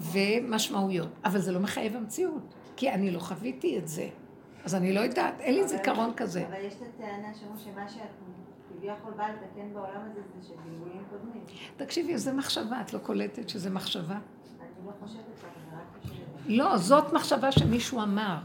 ומשמעויות. 0.00 1.08
אבל 1.24 1.38
זה 1.38 1.52
לא 1.52 1.60
מחייב 1.60 1.96
המציאות. 1.96 2.54
כי 2.76 2.90
אני 2.90 3.10
לא 3.10 3.18
חוויתי 3.18 3.78
את 3.78 3.88
זה. 3.88 4.08
אז 4.64 4.74
אני 4.74 4.92
לא 4.92 5.00
יודעת, 5.00 5.40
אין 5.40 5.54
לי 5.54 5.68
זיכרון 5.68 6.12
כזה. 6.16 6.46
אבל 6.46 6.64
יש 6.64 6.74
את 6.74 6.82
הטענה 6.82 7.34
שאומרים 7.40 7.64
שמה 7.64 7.88
שאת 7.88 8.10
כביכול 8.80 9.12
באה 9.16 9.28
לתקן 9.28 9.74
בעולם 9.74 10.00
הזה 10.10 10.20
זה 10.40 10.48
שגלגולים 10.48 11.02
קודמים. 11.10 11.42
תקשיבי, 11.76 12.18
זה 12.18 12.32
מחשבה, 12.32 12.80
את 12.80 12.92
לא 12.92 12.98
קולטת 12.98 13.48
שזה 13.48 13.70
מחשבה? 13.70 14.14
אני 14.14 14.86
לא 14.86 14.92
חושבת 15.00 15.20
ככה, 15.38 15.46
אני 15.46 15.80
רק 15.80 16.02
חושבת. 16.02 16.16
לא, 16.46 16.76
זאת 16.76 17.12
מחשבה 17.12 17.52
שמישהו 17.52 18.02
אמר. 18.02 18.38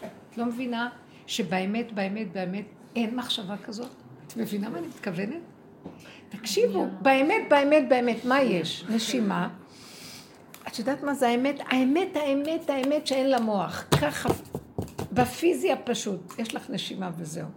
את 0.00 0.38
לא 0.38 0.44
מבינה 0.44 0.88
שבאמת, 1.26 1.92
באמת, 1.92 2.32
באמת 2.32 2.66
אין 2.96 3.16
מחשבה 3.16 3.56
כזאת? 3.56 3.90
את 4.26 4.36
מבינה 4.36 4.68
מה 4.68 4.78
אני 4.78 4.86
מתכוונת? 4.86 5.40
תקשיבו, 6.28 6.86
באמת, 7.02 7.42
באמת, 7.50 7.88
באמת, 7.88 8.24
מה 8.24 8.40
יש? 8.40 8.84
נשימה. 8.88 9.48
את 10.68 10.78
יודעת 10.78 11.02
מה 11.02 11.14
זה 11.14 11.28
האמת? 11.28 11.60
האמת, 11.60 12.16
האמת, 12.16 12.70
האמת 12.70 13.06
שאין 13.06 13.30
לה 13.30 13.40
מוח. 13.40 13.84
ככה, 14.00 14.28
בפיזי 15.12 15.72
הפשוט, 15.72 16.38
יש 16.38 16.54
לך 16.54 16.70
נשימה 16.70 17.10
וזהו. 17.18 17.48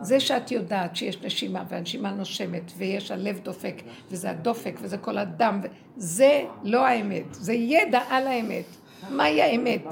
זה 0.00 0.20
שאת 0.20 0.50
יודעת 0.50 0.96
שיש 0.96 1.22
נשימה 1.22 1.64
והנשימה 1.68 2.10
נושמת 2.10 2.72
ויש 2.76 3.10
הלב 3.10 3.38
דופק 3.38 3.82
וזה 4.10 4.30
הדופק 4.30 4.74
וזה 4.82 4.98
כל 4.98 5.18
הדם, 5.18 5.60
זה 5.96 6.44
לא 6.62 6.86
האמת, 6.86 7.24
זה 7.30 7.52
ידע 7.52 8.00
על 8.08 8.26
האמת. 8.26 8.64
מהי 9.10 9.42
האמת? 9.42 9.82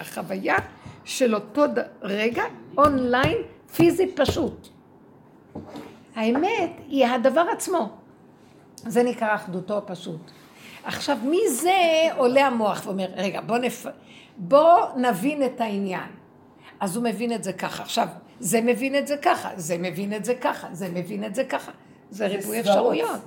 החוויה 0.00 0.56
של 1.04 1.34
אותו 1.34 1.62
רגע 2.02 2.42
אונליין 2.78 3.38
פיזי 3.76 4.06
פשוט. 4.14 4.68
האמת 6.14 6.70
היא 6.88 7.06
הדבר 7.06 7.44
עצמו. 7.52 7.88
זה 8.76 9.02
נקרא 9.02 9.34
אחדותו 9.34 9.78
הפשוט. 9.78 10.30
עכשיו, 10.84 11.18
מזה 11.22 12.08
עולה 12.16 12.46
המוח 12.46 12.82
ואומר, 12.86 13.06
רגע, 13.16 13.40
בוא, 13.40 13.58
נפ... 13.58 13.86
בוא 14.36 14.80
נבין 14.96 15.44
את 15.44 15.60
העניין. 15.60 16.08
אז 16.80 16.96
הוא 16.96 17.04
מבין 17.04 17.32
את 17.32 17.44
זה 17.44 17.52
ככה. 17.52 17.82
עכשיו, 17.82 18.08
זה 18.40 18.60
מבין 18.60 18.94
את 18.94 19.06
זה 19.06 19.16
ככה, 19.16 19.50
זה 19.56 19.78
מבין 19.78 20.12
את 20.14 20.24
זה 20.24 20.34
ככה, 20.34 20.68
זה 20.72 20.88
מבין 20.88 21.24
את 21.24 21.34
זה 21.34 21.44
ככה. 21.44 21.72
זה 22.10 22.26
ריבוי 22.26 22.60
אפשרויות. 22.60 23.20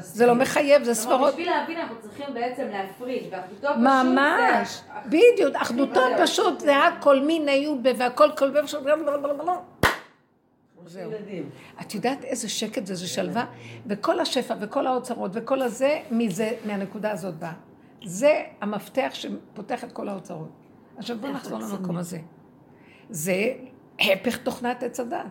זה 0.00 0.26
לא 0.26 0.34
מחייב, 0.34 0.82
זה 0.82 0.94
ספרות. 0.94 1.32
בשביל 1.32 1.50
להבין 1.50 1.78
אנחנו 1.78 1.96
צריכים 2.00 2.26
בעצם 2.34 2.66
להפריד, 2.72 3.22
ואחדותו 3.30 3.68
פשוט 3.68 3.76
ממש, 3.76 4.68
זה... 4.68 5.08
בדיוק, 5.08 5.54
אחדותו 5.54 6.00
פשוט 6.22 6.60
זה 6.60 6.84
הכל 6.84 7.20
מין 7.20 7.48
היו 7.48 7.78
ב- 7.82 7.92
והכל 7.98 8.30
כל 8.36 8.50
בב 8.50 8.66
של... 8.66 8.78
זהו. 10.86 11.10
את 11.80 11.94
יודעת 11.94 12.24
איזה 12.24 12.48
שקט 12.48 12.86
זה, 12.86 12.94
זה 12.94 13.08
שלווה, 13.08 13.44
וכל 13.86 14.20
השפע 14.20 14.54
וכל 14.60 14.86
האוצרות 14.86 15.30
וכל 15.34 15.62
הזה, 15.62 16.00
מזה, 16.10 16.50
מהנקודה 16.66 17.10
הזאת 17.10 17.34
בא. 17.34 17.52
זה 18.04 18.42
המפתח 18.60 19.10
שפותח 19.12 19.84
את 19.84 19.92
כל 19.92 20.08
האוצרות. 20.08 20.48
עכשיו 20.96 21.18
בואו 21.18 21.32
נחזור 21.32 21.58
למקום 21.58 21.96
הזה. 21.96 22.18
זה 23.10 23.52
הפך 24.00 24.36
תוכנת 24.36 24.82
עץ 24.82 25.00
הדת. 25.00 25.26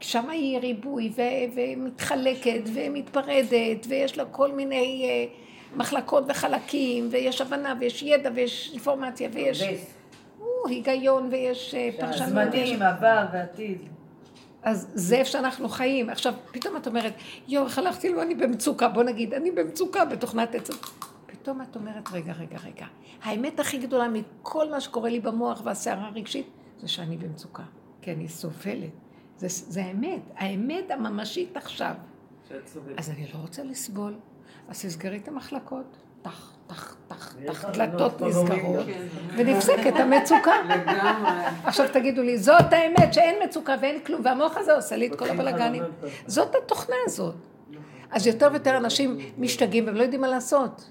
שם 0.00 0.30
היא 0.30 0.58
ריבוי 0.58 1.12
ו- 1.16 1.20
ומתחלקת 1.54 2.60
ומתפרדת 2.74 3.86
ויש 3.88 4.18
לה 4.18 4.24
כל 4.24 4.52
מיני 4.52 5.04
אה, 5.08 5.24
מחלקות 5.76 6.24
וחלקים 6.28 7.08
ויש 7.10 7.40
הבנה 7.40 7.74
ויש 7.80 8.02
ידע 8.02 8.30
ויש 8.34 8.70
אינפורמציה 8.72 9.28
ויש 9.32 9.62
או, 10.40 10.68
היגיון 10.68 11.28
ויש 11.30 11.74
אה, 11.74 11.88
פרשנות. 12.00 12.28
ויש- 12.54 12.68
זמנים, 12.68 12.82
עבר 12.82 13.24
ועתיד. 13.32 13.78
אז 14.62 14.88
זה 14.94 15.16
איפה 15.16 15.30
שאנחנו 15.30 15.68
חיים. 15.68 16.10
עכשיו, 16.10 16.34
פתאום 16.52 16.76
את 16.76 16.86
אומרת, 16.86 17.12
יואו, 17.48 17.66
איך 17.66 17.78
הלכתי 17.78 18.08
לו, 18.08 18.22
אני 18.22 18.34
במצוקה. 18.34 18.88
בוא 18.88 19.02
נגיד, 19.02 19.34
אני 19.34 19.50
במצוקה 19.50 20.04
בתוכנת 20.04 20.54
עץ. 20.54 20.70
פתאום 21.26 21.62
את 21.62 21.76
אומרת, 21.76 22.08
רגע, 22.12 22.32
רגע, 22.32 22.56
רגע. 22.66 22.86
האמת 23.22 23.60
הכי 23.60 23.78
גדולה 23.78 24.08
מכל 24.08 24.70
מה 24.70 24.80
שקורה 24.80 25.10
לי 25.10 25.20
במוח 25.20 25.62
והסערה 25.64 26.06
הרגשית, 26.06 26.46
זה 26.80 26.88
שאני 26.88 27.16
במצוקה. 27.16 27.62
כי 28.02 28.12
אני 28.12 28.28
סובלת. 28.28 28.90
זה, 29.36 29.46
זה 29.48 29.84
האמת, 29.84 30.20
האמת 30.36 30.90
הממשית 30.90 31.56
עכשיו. 31.56 31.94
שאת 32.48 32.68
סובלת. 32.68 32.98
אז 32.98 33.10
אני 33.10 33.26
לא 33.34 33.38
רוצה 33.38 33.62
לסבול. 33.62 34.14
אז 34.68 34.84
תסגרי 34.84 35.16
את 35.16 35.28
המחלקות. 35.28 35.96
טח, 36.22 36.56
טח, 36.66 36.96
טח, 37.08 37.34
טח, 37.46 37.64
דלתות 37.64 38.22
נסגרות, 38.22 38.86
כן. 38.86 39.06
ונפסקת 39.36 39.92
המצוקה. 39.96 40.52
לגמרי. 40.68 41.30
עכשיו 41.64 41.86
תגידו 41.92 42.22
לי, 42.22 42.38
זאת 42.38 42.72
האמת, 42.72 43.14
שאין 43.14 43.34
מצוקה 43.44 43.74
ואין 43.82 44.04
כלום, 44.04 44.20
והמוח 44.24 44.56
הזה 44.56 44.74
עושה 44.74 44.96
לי 44.96 45.06
את 45.06 45.18
כל 45.18 45.28
הבלגנים. 45.28 45.82
זאת 46.26 46.54
התוכנה 46.54 46.96
הזאת. 47.06 47.34
אז 48.10 48.26
יותר 48.26 48.48
ויותר 48.52 48.76
אנשים 48.76 49.18
משתגעים 49.38 49.86
והם 49.86 49.94
לא 49.94 50.02
יודעים 50.02 50.20
מה 50.20 50.28
לעשות. 50.28 50.90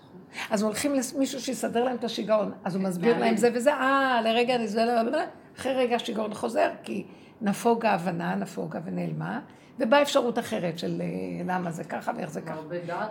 אז 0.50 0.64
הולכים 0.64 0.94
למישהו 0.94 1.42
שיסדר 1.42 1.84
להם 1.84 1.96
את 1.96 2.04
השיגעון. 2.04 2.52
אז 2.64 2.76
הוא 2.76 2.84
מסביר 2.84 3.20
להם 3.20 3.38
זה 3.38 3.50
וזה, 3.54 3.74
אה, 3.74 4.22
לרגע 4.24 4.56
אני 4.56 4.68
זה, 4.68 4.86
לא, 4.86 5.02
לא, 5.02 5.12
לא. 5.12 5.18
אחרי 5.60 5.74
רגע 5.74 5.96
השיגעון 5.96 6.34
חוזר, 6.34 6.70
כי 6.84 7.06
נפוגה 7.42 7.92
ההבנה, 7.92 8.36
נפוגה 8.36 8.80
ונעלמה, 8.86 9.40
ובאה 9.80 10.02
אפשרות 10.02 10.40
אחרת 10.40 10.80
של 10.80 11.02
אה, 11.02 11.08
למה 11.46 11.72
זה 11.72 11.84
ככה 11.84 12.12
ואיך 12.16 12.30
זה 12.30 12.42
ככה. 12.42 12.62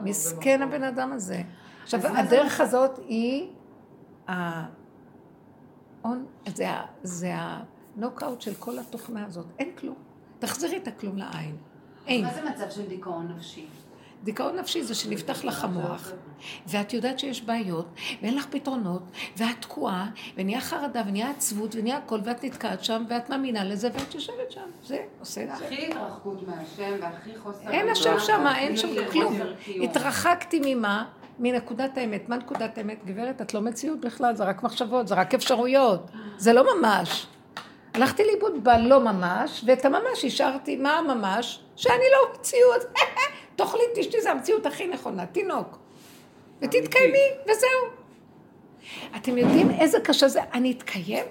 מסכן. 0.01 0.63
הבן 0.63 0.83
אדם 0.83 1.13
הזה. 1.13 1.43
עכשיו, 1.83 2.01
הדרך 2.17 2.61
הזאת 2.61 2.99
היא, 3.09 3.49
זה 6.47 6.67
זה 7.03 7.33
הנוקאוט 7.97 8.41
של 8.41 8.55
כל 8.55 8.79
התוכנה 8.79 9.27
הזאת. 9.27 9.47
אין 9.59 9.71
כלום. 9.79 9.97
תחזירי 10.39 10.77
את 10.77 10.89
הכלום 10.89 11.17
לעין. 11.17 11.57
אין. 12.07 12.25
מה 12.25 12.35
זה 12.35 12.51
מצב 12.51 12.71
של 12.71 12.89
דיכאון 12.89 13.33
נפשי? 13.37 13.67
דיכאון 14.29 14.57
נפשי 14.57 14.83
זה 14.83 14.95
שנפתח 14.95 15.45
לך 15.45 15.65
המוח, 15.65 16.13
ואת 16.67 16.93
יודעת 16.93 17.19
שיש 17.19 17.43
בעיות, 17.43 17.87
ואין 18.23 18.37
לך 18.37 18.47
פתרונות, 18.51 19.03
ואת 19.37 19.57
תקועה, 19.61 20.07
ונהיה 20.37 20.61
חרדה, 20.61 21.03
ונהיה 21.07 21.31
עצבות, 21.31 21.75
ונהיה 21.75 21.97
הכל, 21.97 22.19
ואת 22.25 22.45
נתקעת 22.45 22.85
שם, 22.85 23.05
ואת 23.09 23.31
מאמינה 23.31 23.65
לזה, 23.65 23.89
ואת 23.95 24.15
יושבת 24.15 24.51
שם. 24.51 24.61
זה 24.85 24.99
עושה 25.21 25.43
את 25.43 25.49
זה. 25.57 25.67
הכי 25.67 25.87
התרחקות 25.87 26.49
מהשם 26.49 26.93
והכי 27.01 27.31
חוסר... 27.43 27.71
אין 27.71 27.89
השם 27.89 28.15
שם, 28.19 28.47
אין 28.57 28.77
שם 28.77 28.89
כלום. 29.13 29.37
התרחקתי 29.83 30.75
ממה? 30.75 31.05
מנקודת 31.39 31.99
האמת. 31.99 32.29
מה 32.29 32.37
נקודת 32.37 32.79
האמת? 32.79 33.05
גברת, 33.05 33.43
את 33.43 33.55
לא 33.55 33.61
מציאות 33.61 34.01
בכלל, 34.01 34.37
זה 34.37 34.45
רק 34.45 34.63
מחשבות, 34.63 35.09
זה 35.09 35.15
רק 35.15 35.35
אפשרויות. 35.35 36.11
זה 36.37 36.53
לא 36.53 36.65
ממש. 36.77 37.27
הלכתי 37.95 38.25
לאיבוד 38.25 38.65
בלא 38.65 39.01
ממש, 39.01 39.65
ואת 39.67 39.85
הממש 39.85 40.25
השארתי, 40.25 40.77
מה 40.77 40.99
הממש? 40.99 41.61
שאני 41.77 42.05
לא 42.13 42.35
מציאות. 42.35 42.83
תאכלי, 43.59 43.83
תשתי, 43.95 44.21
זה 44.21 44.31
המציאות 44.31 44.67
הכי 44.67 44.87
נכונה, 44.87 45.27
תינוק. 45.27 45.79
ותתקיימי, 46.63 47.19
וזהו. 47.45 47.69
אתם 49.17 49.39
יודעים 49.39 49.71
איזה 49.71 50.01
קשה 50.01 50.29
זה? 50.29 50.41
אני 50.53 50.73
אתקיים? 50.73 51.25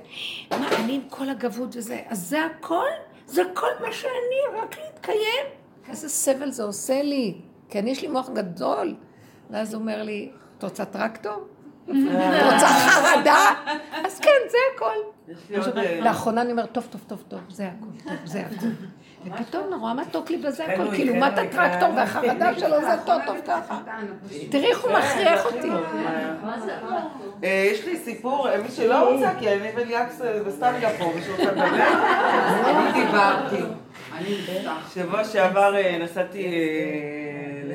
מה, 0.51 0.69
אני 0.79 0.93
עם 0.95 1.01
כל 1.09 1.29
הגבות 1.29 1.75
וזה. 1.75 2.01
אז 2.07 2.19
זה 2.19 2.45
הכל? 2.45 2.87
זה 3.25 3.41
כל 3.53 3.67
מה 3.81 3.93
שאני, 3.93 4.59
רק 4.61 4.75
להתקיים? 4.77 5.45
איזה 5.89 6.09
סבל 6.09 6.51
זה 6.51 6.63
עושה 6.63 7.01
לי. 7.01 7.41
כי 7.69 7.79
אני, 7.79 7.91
יש 7.91 8.01
לי 8.01 8.07
מוח 8.07 8.29
גדול. 8.29 8.95
ואז 9.49 9.73
הוא 9.73 9.81
אומר 9.81 10.03
לי, 10.03 10.31
את 10.57 10.63
רוצה 10.63 10.85
טרקטור? 10.85 11.47
את 11.83 11.89
רוצה 12.53 12.67
חרדה? 12.67 13.53
אז 14.05 14.19
כן, 14.19 14.39
זה 14.49 14.57
הכל. 14.75 14.95
אה, 15.77 15.99
לאחרונה 15.99 16.41
אני 16.41 16.51
אומרת, 16.51 16.71
טוב, 16.71 16.87
טוב, 16.89 17.01
טוב, 17.07 17.23
טוב, 17.27 17.39
זה 17.49 17.67
הכל, 17.67 18.09
טוב, 18.09 18.17
זה 18.25 18.39
הכל. 18.39 18.65
ופתאום 19.25 19.69
נורא 19.69 19.93
מתוק 19.93 20.29
לי 20.29 20.37
בזה 20.37 20.65
הכל, 20.65 20.75
חנוי, 20.75 20.95
כאילו, 20.95 21.15
מה 21.15 21.27
את 21.27 21.37
הטרקטור. 21.37 21.89
והחרדה 21.95 22.59
שלו 22.59 22.81
זה 22.81 22.95
טוב, 23.05 23.21
טוב 23.25 23.37
ככה. 23.47 23.79
תראי 24.49 24.65
איך 24.65 24.83
הוא 24.83 24.91
מכריח 24.91 25.45
אותי. 25.45 25.69
אה, 27.43 27.67
יש 27.71 27.85
לי 27.85 27.97
סיפור, 27.97 28.49
אה, 28.49 28.61
מי 28.61 28.69
שלא 28.69 29.11
רוצה, 29.11 29.31
כי 29.39 29.49
אני 29.49 29.69
וליאקס 29.75 30.21
בסטנגה 30.47 30.89
פה? 30.99 31.11
אני 31.49 32.93
דיברתי. 32.93 33.63
שבוע 34.93 35.23
שעבר 35.23 35.75
אה, 35.75 35.97
נסעתי 35.97 36.47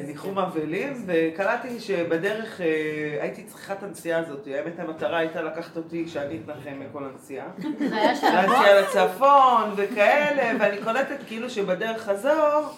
אה, 0.02 0.06
ניחום 0.06 0.38
אבלים, 0.38 1.04
וקלטתי 1.06 1.80
שבדרך 1.80 2.60
אה, 2.60 3.18
הייתי 3.20 3.42
צריכה 3.42 3.72
את 3.72 3.82
הנסיעה 3.82 4.20
הזאת. 4.20 4.46
האמת 4.46 4.78
המטרה 4.78 5.18
הייתה 5.18 5.42
לקחת 5.42 5.76
אותי 5.76 6.04
כשאני 6.06 6.38
אתנחם 6.44 6.80
מכל 6.80 7.04
הנסיעה. 7.04 7.46
להסיע 8.34 8.80
לצפון 8.80 9.70
וכאלה, 9.76 10.58
ואני 10.60 10.76
קולטת 10.84 11.18
כאילו 11.26 11.50
שבדרך 11.50 12.02
חזור, 12.02 12.68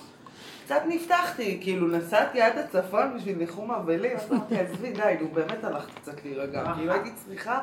קצת 0.64 0.82
נפתחתי, 0.88 1.58
כאילו 1.60 1.88
נסעתי 1.88 2.40
עד 2.40 2.58
הצפון 2.58 3.16
בשביל 3.16 3.38
ניחום 3.38 3.70
אבלים, 3.70 4.16
אמרתי, 4.30 4.58
עזבי, 4.58 4.92
די, 4.92 5.16
נו 5.20 5.28
באמת 5.28 5.64
הלכתי 5.64 5.92
קצת 6.00 6.24
להירגע, 6.24 6.72
כאילו 6.76 6.92
הייתי 6.92 7.10
צריכה 7.10 7.58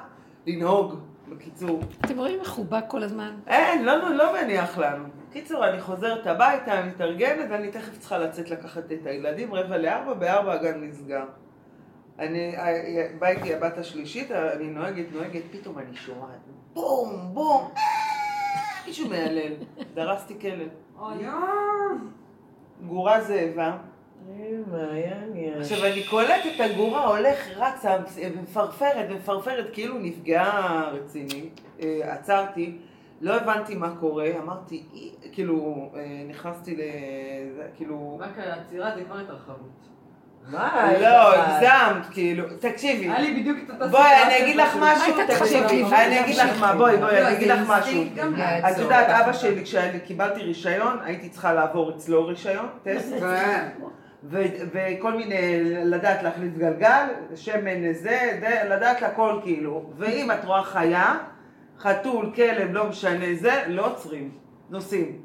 לנהוג, 0.47 0.99
בקיצור. 1.29 1.81
אתם 2.05 2.17
רואים 2.17 2.39
איך 2.39 2.51
הוא 2.51 2.65
בא 2.65 2.79
כל 2.87 3.03
הזמן? 3.03 3.31
אין, 3.47 3.85
לא, 3.85 3.97
לא, 3.97 4.09
לא 4.15 4.33
מניח 4.33 4.77
לנו. 4.77 5.20
קיצור, 5.31 5.67
אני 5.67 5.81
חוזרת 5.81 6.27
הביתה, 6.27 6.79
אני 6.79 6.89
מתארגנת, 6.89 7.45
ואני 7.49 7.71
תכף 7.71 7.99
צריכה 7.99 8.17
לצאת 8.17 8.49
לקחת 8.49 8.91
את 8.91 9.05
הילדים, 9.05 9.53
רבע 9.53 9.77
לארבע, 9.77 10.13
בארבע 10.13 10.53
הגן 10.53 10.83
נסגר. 10.83 11.25
אני, 12.19 12.57
אה, 12.57 13.07
באה 13.19 13.29
איתי 13.29 13.53
הבת 13.53 13.77
השלישית, 13.77 14.31
אני 14.31 14.67
נוהגת, 14.67 15.05
נוהגת, 15.13 15.41
פתאום 15.51 15.79
אני 15.79 15.95
שומעת 15.95 16.39
בום, 16.73 17.29
בום, 17.33 17.71
מישהו 18.87 19.09
מהלל, 19.09 19.53
דרסתי 19.93 20.39
כלב. 20.39 20.67
גורה 22.87 23.21
זאבה. 23.21 23.77
עכשיו 25.59 25.85
אני 25.85 26.03
קולטת 26.09 26.45
את 26.55 26.61
הגורה, 26.61 27.05
הולך, 27.05 27.47
רצה, 27.55 27.97
מפרפרת, 28.41 29.09
מפרפרת, 29.09 29.65
כאילו 29.73 29.99
נפגעה 29.99 30.89
רצינית. 30.91 31.61
אה, 31.81 32.13
עצרתי, 32.13 32.77
לא 33.21 33.35
הבנתי 33.35 33.75
מה 33.75 33.89
קורה, 33.99 34.27
אמרתי, 34.43 34.83
"אי", 34.93 35.11
כאילו, 35.31 35.89
אה, 35.95 36.01
נכנסתי 36.29 36.75
ל... 36.75 36.79
כאילו... 37.75 38.19
רק 38.21 38.29
העצירה 38.37 38.91
זה 38.95 39.03
כבר 39.03 39.19
התרחבות. 39.19 39.87
מה? 40.47 40.91
לא, 41.01 41.33
הגזמת, 41.35 42.05
כאילו, 42.11 42.45
תקשיבי. 42.59 43.05
היה 43.05 43.19
לי 43.19 43.39
בדיוק 43.39 43.57
את 43.65 43.69
אותה 43.69 43.87
בואי, 43.87 44.23
אני 44.25 44.43
אגיד 44.43 44.55
לך 44.55 44.77
משהו, 44.79 45.13
תקשיבי? 45.27 45.83
אני 45.95 46.19
אגיד 46.19 46.35
לך 46.35 46.59
מה, 46.59 46.75
בואי, 46.75 46.97
בואי, 46.97 47.21
לא, 47.21 47.27
אני 47.27 47.35
אגיד 47.35 47.47
לך 47.47 47.59
משהו. 47.67 48.03
גם 48.15 48.33
את 48.71 48.77
יודעת, 48.77 49.09
אבא 49.09 49.33
שלי, 49.33 49.63
כשקיבלתי 49.63 50.41
רישיון, 50.41 50.97
הייתי 51.03 51.29
צריכה 51.29 51.53
לעבור 51.53 51.91
אצלו 51.95 52.25
רישיון, 52.25 52.67
טסט, 52.83 53.13
ו- 54.23 54.43
וכל 54.73 55.13
מיני, 55.13 55.63
לדעת 55.63 56.23
להחליף 56.23 56.57
גלגל, 56.57 57.05
שמן 57.35 57.93
זה, 57.93 58.37
זה, 58.39 58.61
לדעת 58.69 59.03
הכל 59.03 59.39
כאילו. 59.43 59.91
ואם 59.97 60.31
את 60.31 60.45
רואה 60.45 60.63
חיה, 60.63 61.13
חתול, 61.81 62.31
כלב, 62.35 62.73
לא 62.73 62.85
משנה 62.85 63.25
זה, 63.39 63.63
לא 63.67 63.85
עוצרים, 63.85 64.29
נוסעים. 64.69 65.17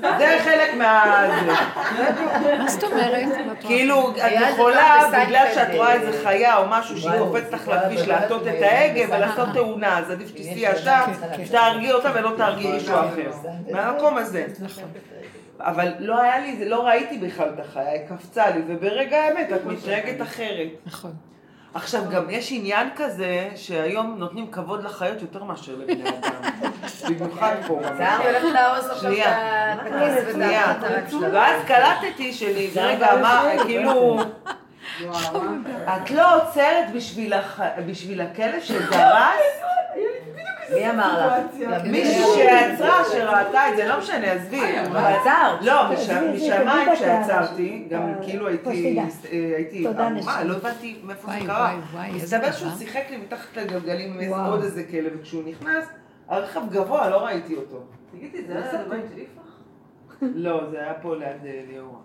זה 0.00 0.38
חלק 0.44 0.74
מה... 0.78 1.04
מה 2.58 2.68
זאת 2.68 2.84
אומרת? 2.84 3.28
כאילו, 3.60 4.10
את 4.10 4.32
יכולה, 4.50 5.10
בגלל 5.26 5.46
שאת 5.54 5.74
רואה 5.74 5.92
איזה 5.92 6.24
חיה 6.24 6.56
או 6.56 6.62
משהו 6.68 6.98
שהיא 6.98 7.18
קופצת 7.18 7.52
לך 7.52 7.68
לכביש 7.68 8.08
להטות 8.08 8.42
את 8.42 8.62
ההגה 8.62 9.16
ולעשות 9.16 9.48
תאונה, 9.54 9.98
אז 9.98 10.10
עדיף 10.10 10.28
שתיסעי 10.28 10.52
יש 10.52 10.80
ישר, 10.80 11.04
כן, 11.36 11.46
שתהרגי 11.46 11.92
אותה 11.92 12.10
ולא 12.14 12.30
תהרגי 12.36 12.72
מישהו 12.72 12.94
אחר. 12.94 13.30
מהמקום 13.70 14.16
הזה. 14.16 14.46
נכון. 14.60 14.84
אבל 15.60 15.92
לא 15.98 16.20
היה 16.20 16.38
לי, 16.38 16.68
לא 16.68 16.86
ראיתי 16.86 17.18
בכלל 17.18 17.48
את 17.54 17.60
החיה, 17.60 17.90
היא 17.90 18.00
קפצה 18.08 18.50
לי, 18.50 18.62
וברגע 18.66 19.16
האמת 19.16 19.52
את 19.52 19.64
מתנהגת 19.64 20.22
אחרת. 20.22 20.68
נכון. 20.86 21.12
עכשיו, 21.74 22.02
גם 22.10 22.30
יש 22.30 22.52
עניין 22.52 22.88
כזה, 22.96 23.50
שהיום 23.56 24.14
נותנים 24.18 24.50
כבוד 24.50 24.84
לחיות 24.84 25.22
יותר 25.22 25.44
מאשר 25.44 25.72
לבני 25.76 26.08
אדם. 26.08 26.50
במיוחד 27.08 27.54
פה. 27.66 27.80
זהר 27.98 28.22
הולכת 28.22 28.52
להרוס 28.52 28.90
עכשיו 28.90 29.12
את 29.12 29.18
הכיס 29.78 30.34
ואת. 30.36 31.14
ואז 31.32 31.62
קלטתי 31.66 32.32
שלי, 32.32 32.70
רגע, 32.76 33.16
מה, 33.22 33.44
כאילו... 33.64 34.20
את 35.96 36.10
לא 36.10 36.36
עוצרת 36.36 36.92
בשביל 37.86 38.20
הכלב 38.20 38.60
שדרס? 38.60 39.40
מי 40.74 40.90
אמר 40.90 41.26
לך? 41.26 41.84
מישהי 41.84 42.22
שעצרה, 42.36 43.04
שראתה 43.12 43.68
את 43.70 43.76
זה, 43.76 43.88
לא 43.88 43.98
משנה, 43.98 44.32
עזבי. 44.32 44.80
אבל- 44.80 44.96
עצרת? 45.00 45.62
לא, 45.62 45.92
משמיים 45.92 46.34
תגידי 46.34 46.96
כשעצרתי, 46.96 47.86
גם 47.90 48.02
אה, 48.02 48.14
כאילו 48.22 48.48
הייתי 48.48 48.64
פוסטידה. 48.64 49.02
אה, 49.02 49.06
הייתי 49.56 49.84
תודה, 49.84 50.06
עמומה, 50.06 50.20
נשמה. 50.20 50.44
לא 50.44 50.56
הבנתי 50.56 50.96
מאיפה 51.04 51.32
זה 51.32 51.38
קרה. 51.46 51.56
וואי, 51.58 51.76
וואי, 52.08 52.20
איזה 52.20 52.38
מסתבר 52.38 52.52
שהוא. 52.52 52.70
שיחק 52.78 53.02
לי 53.10 53.16
מתחת 53.16 53.56
לגלגלים 53.56 54.12
עם 54.12 54.20
איזה-. 54.20 54.34
עוד 54.36 54.62
איזה 54.62 54.84
כלב, 54.90 55.12
וכשהוא 55.20 55.42
נכנס, 55.46 55.84
הרכב 56.28 56.60
גבוה, 56.70 57.10
לא 57.10 57.16
ראיתי 57.24 57.54
אותו. 57.56 57.80
תגידי, 58.12 58.44
זה 58.46 58.52
היה 58.52 58.82
לבית 58.82 59.04
של 59.14 59.18
יפרח? 59.18 59.44
לא, 60.22 60.70
זה 60.70 60.80
היה 60.82 60.94
פה 60.94 61.16
ליד 61.16 61.46
אה, 61.46 61.60
ליאורה. 61.68 61.98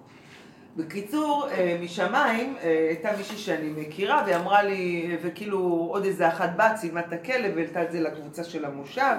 בקיצור, 0.80 1.48
אה, 1.52 1.78
משמיים 1.84 2.56
אה, 2.64 2.86
הייתה 2.90 3.10
מישהי 3.18 3.38
שאני 3.38 3.70
מכירה, 3.78 4.24
והיא 4.26 4.36
אמרה 4.36 4.64
לי, 4.64 5.18
וכאילו 5.22 5.88
עוד 5.92 6.06
איזה 6.06 6.28
אחת 6.28 6.50
בת 6.58 6.76
צילמה 6.76 7.00
את 7.00 7.14
הכלב 7.14 7.52
והעלתה 7.56 7.84
את 7.84 7.92
זה 7.92 8.00
לקבוצה 8.00 8.44
של 8.44 8.66
המושב, 8.66 9.16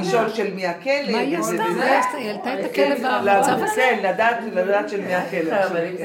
לשאול 0.00 0.28
של 0.28 0.54
מי 0.54 0.66
הכלב. 0.66 1.10
מה 1.10 1.18
היא 1.18 1.38
עשתה? 1.38 1.64
היא 2.18 2.30
העלתה 2.30 2.60
את 2.60 2.64
הכלב 2.64 2.98
במצב 2.98 3.52
הזה? 3.52 3.74
כן, 3.76 3.98
לדעת, 4.02 4.36
לדעת 4.52 4.88
של 4.88 5.00
מי 5.00 5.14
הכלב. 5.14 5.52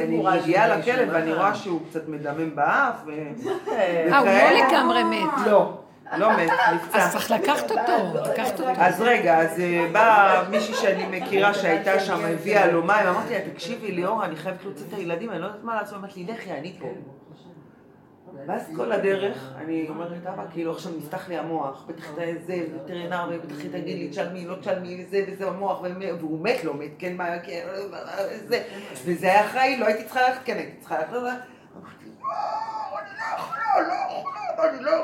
אני 0.03 0.23
מגיעה 0.23 0.77
לכלב? 0.77 1.09
ואני 1.11 1.33
רואה 1.33 1.55
שהוא 1.55 1.81
קצת 1.89 2.07
מדמם 2.07 2.55
באף, 2.55 2.95
ו... 3.05 3.11
אה, 3.71 4.03
הוא 4.03 4.11
לא 4.11 4.21
וכאלה. 4.21 4.67
לגמרי 4.67 5.03
מת. 5.03 5.47
לא, 5.47 5.82
לא 6.17 6.37
מת, 6.37 6.49
נפצע. 6.75 6.97
אז 6.97 7.11
צריך 7.11 7.31
לקחת 7.31 7.71
אותו, 7.71 8.29
לקחת 8.31 8.59
אותו. 8.59 8.71
אז 8.77 9.01
רגע, 9.01 9.37
אז 9.37 9.59
אה, 9.59 9.87
באה 9.91 10.49
מישהי 10.49 10.73
שאני 10.73 11.19
מכירה 11.19 11.53
שהייתה 11.53 11.99
שם, 11.99 12.25
הביאה 12.25 12.67
לו 12.67 12.83
מים, 12.83 13.07
אמרתי 13.07 13.33
לה, 13.33 13.39
תקשיבי 13.53 13.91
ליאורה, 13.91 14.25
אני 14.25 14.35
חייבת 14.35 14.63
להוציא 14.63 14.85
את 14.87 14.93
הילדים, 14.93 15.29
אני 15.31 15.39
לא 15.39 15.45
יודעת 15.45 15.63
מה 15.63 15.75
לעשות, 15.75 15.97
אמרתי 15.97 16.23
לי, 16.23 16.33
לכי, 16.33 16.51
אני 16.51 16.75
פה. 16.79 16.87
ואז 18.47 18.61
כל 18.75 18.91
הדרך, 18.91 19.53
אני 19.57 19.85
אומרת, 19.89 20.27
אבא, 20.27 20.43
כאילו 20.51 20.71
עכשיו 20.71 20.91
נפתח 20.97 21.29
לי 21.29 21.37
המוח, 21.37 21.85
בטח 21.87 22.11
את 22.11 22.45
זה, 22.45 22.55
וטרינר, 22.75 23.29
ובטח 23.31 23.55
היא 23.59 23.71
תגיד 23.71 23.97
לי, 23.97 24.09
תשלמי, 24.09 24.45
לא 24.45 24.55
תשלמי, 24.55 25.05
זה 25.09 25.23
וזה 25.27 25.47
המוח, 25.47 25.81
והוא 26.19 26.43
מת, 26.43 26.63
לא 26.63 26.73
מת, 26.73 26.91
כן, 26.99 27.15
מה, 27.17 27.39
כן, 27.39 27.65
זה, 28.47 28.63
וזה 29.05 29.27
היה 29.27 29.45
אחראי, 29.45 29.77
לא 29.77 29.85
הייתי 29.85 30.03
צריכה 30.03 30.21
ללכת, 30.29 30.41
כן, 30.45 30.57
הייתי 30.57 30.77
צריכה 30.79 30.97
ללכת, 30.97 31.13
אמרתי, 31.13 31.35
"וואו, 32.21 32.99
אני 32.99 33.09
לא 33.19 33.37
יכולה, 33.37 33.87
לא 33.87 33.93
יכולה, 33.93 34.69
אני 34.69 34.83
לא. 34.83 35.02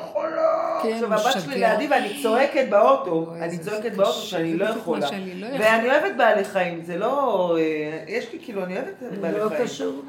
כן, 0.84 1.14
עכשיו 1.14 1.14
הבת 1.14 1.42
שלי. 1.42 1.60
לידי 1.60 1.88
ואני 1.88 2.22
צועקת 2.24 2.66
באוטו, 2.70 3.34
אני 3.42 3.58
צועקת. 3.58 3.92
באוטו 3.92 4.12
שאני 4.14 4.58
לא 4.58 4.66
יכולה. 4.66 5.08
שאני 5.08 5.42
לא 5.42 5.46
יכולה. 5.46 5.66
ואני 5.66 5.90
אוהבת 5.90 6.16
בעלי 6.18 6.44
חיים, 6.44 6.82
זה 6.82 6.98
לא... 6.98 7.58
אה, 7.60 8.04
יש 8.08 8.34
לי 8.34 8.40
כאילו, 8.42 8.64
אני 8.64 8.76
אוהבת 8.76 9.04
בעלי 9.22 9.40
לא 9.40 9.50
חיים. 9.50 9.64
קשור. 9.64 10.02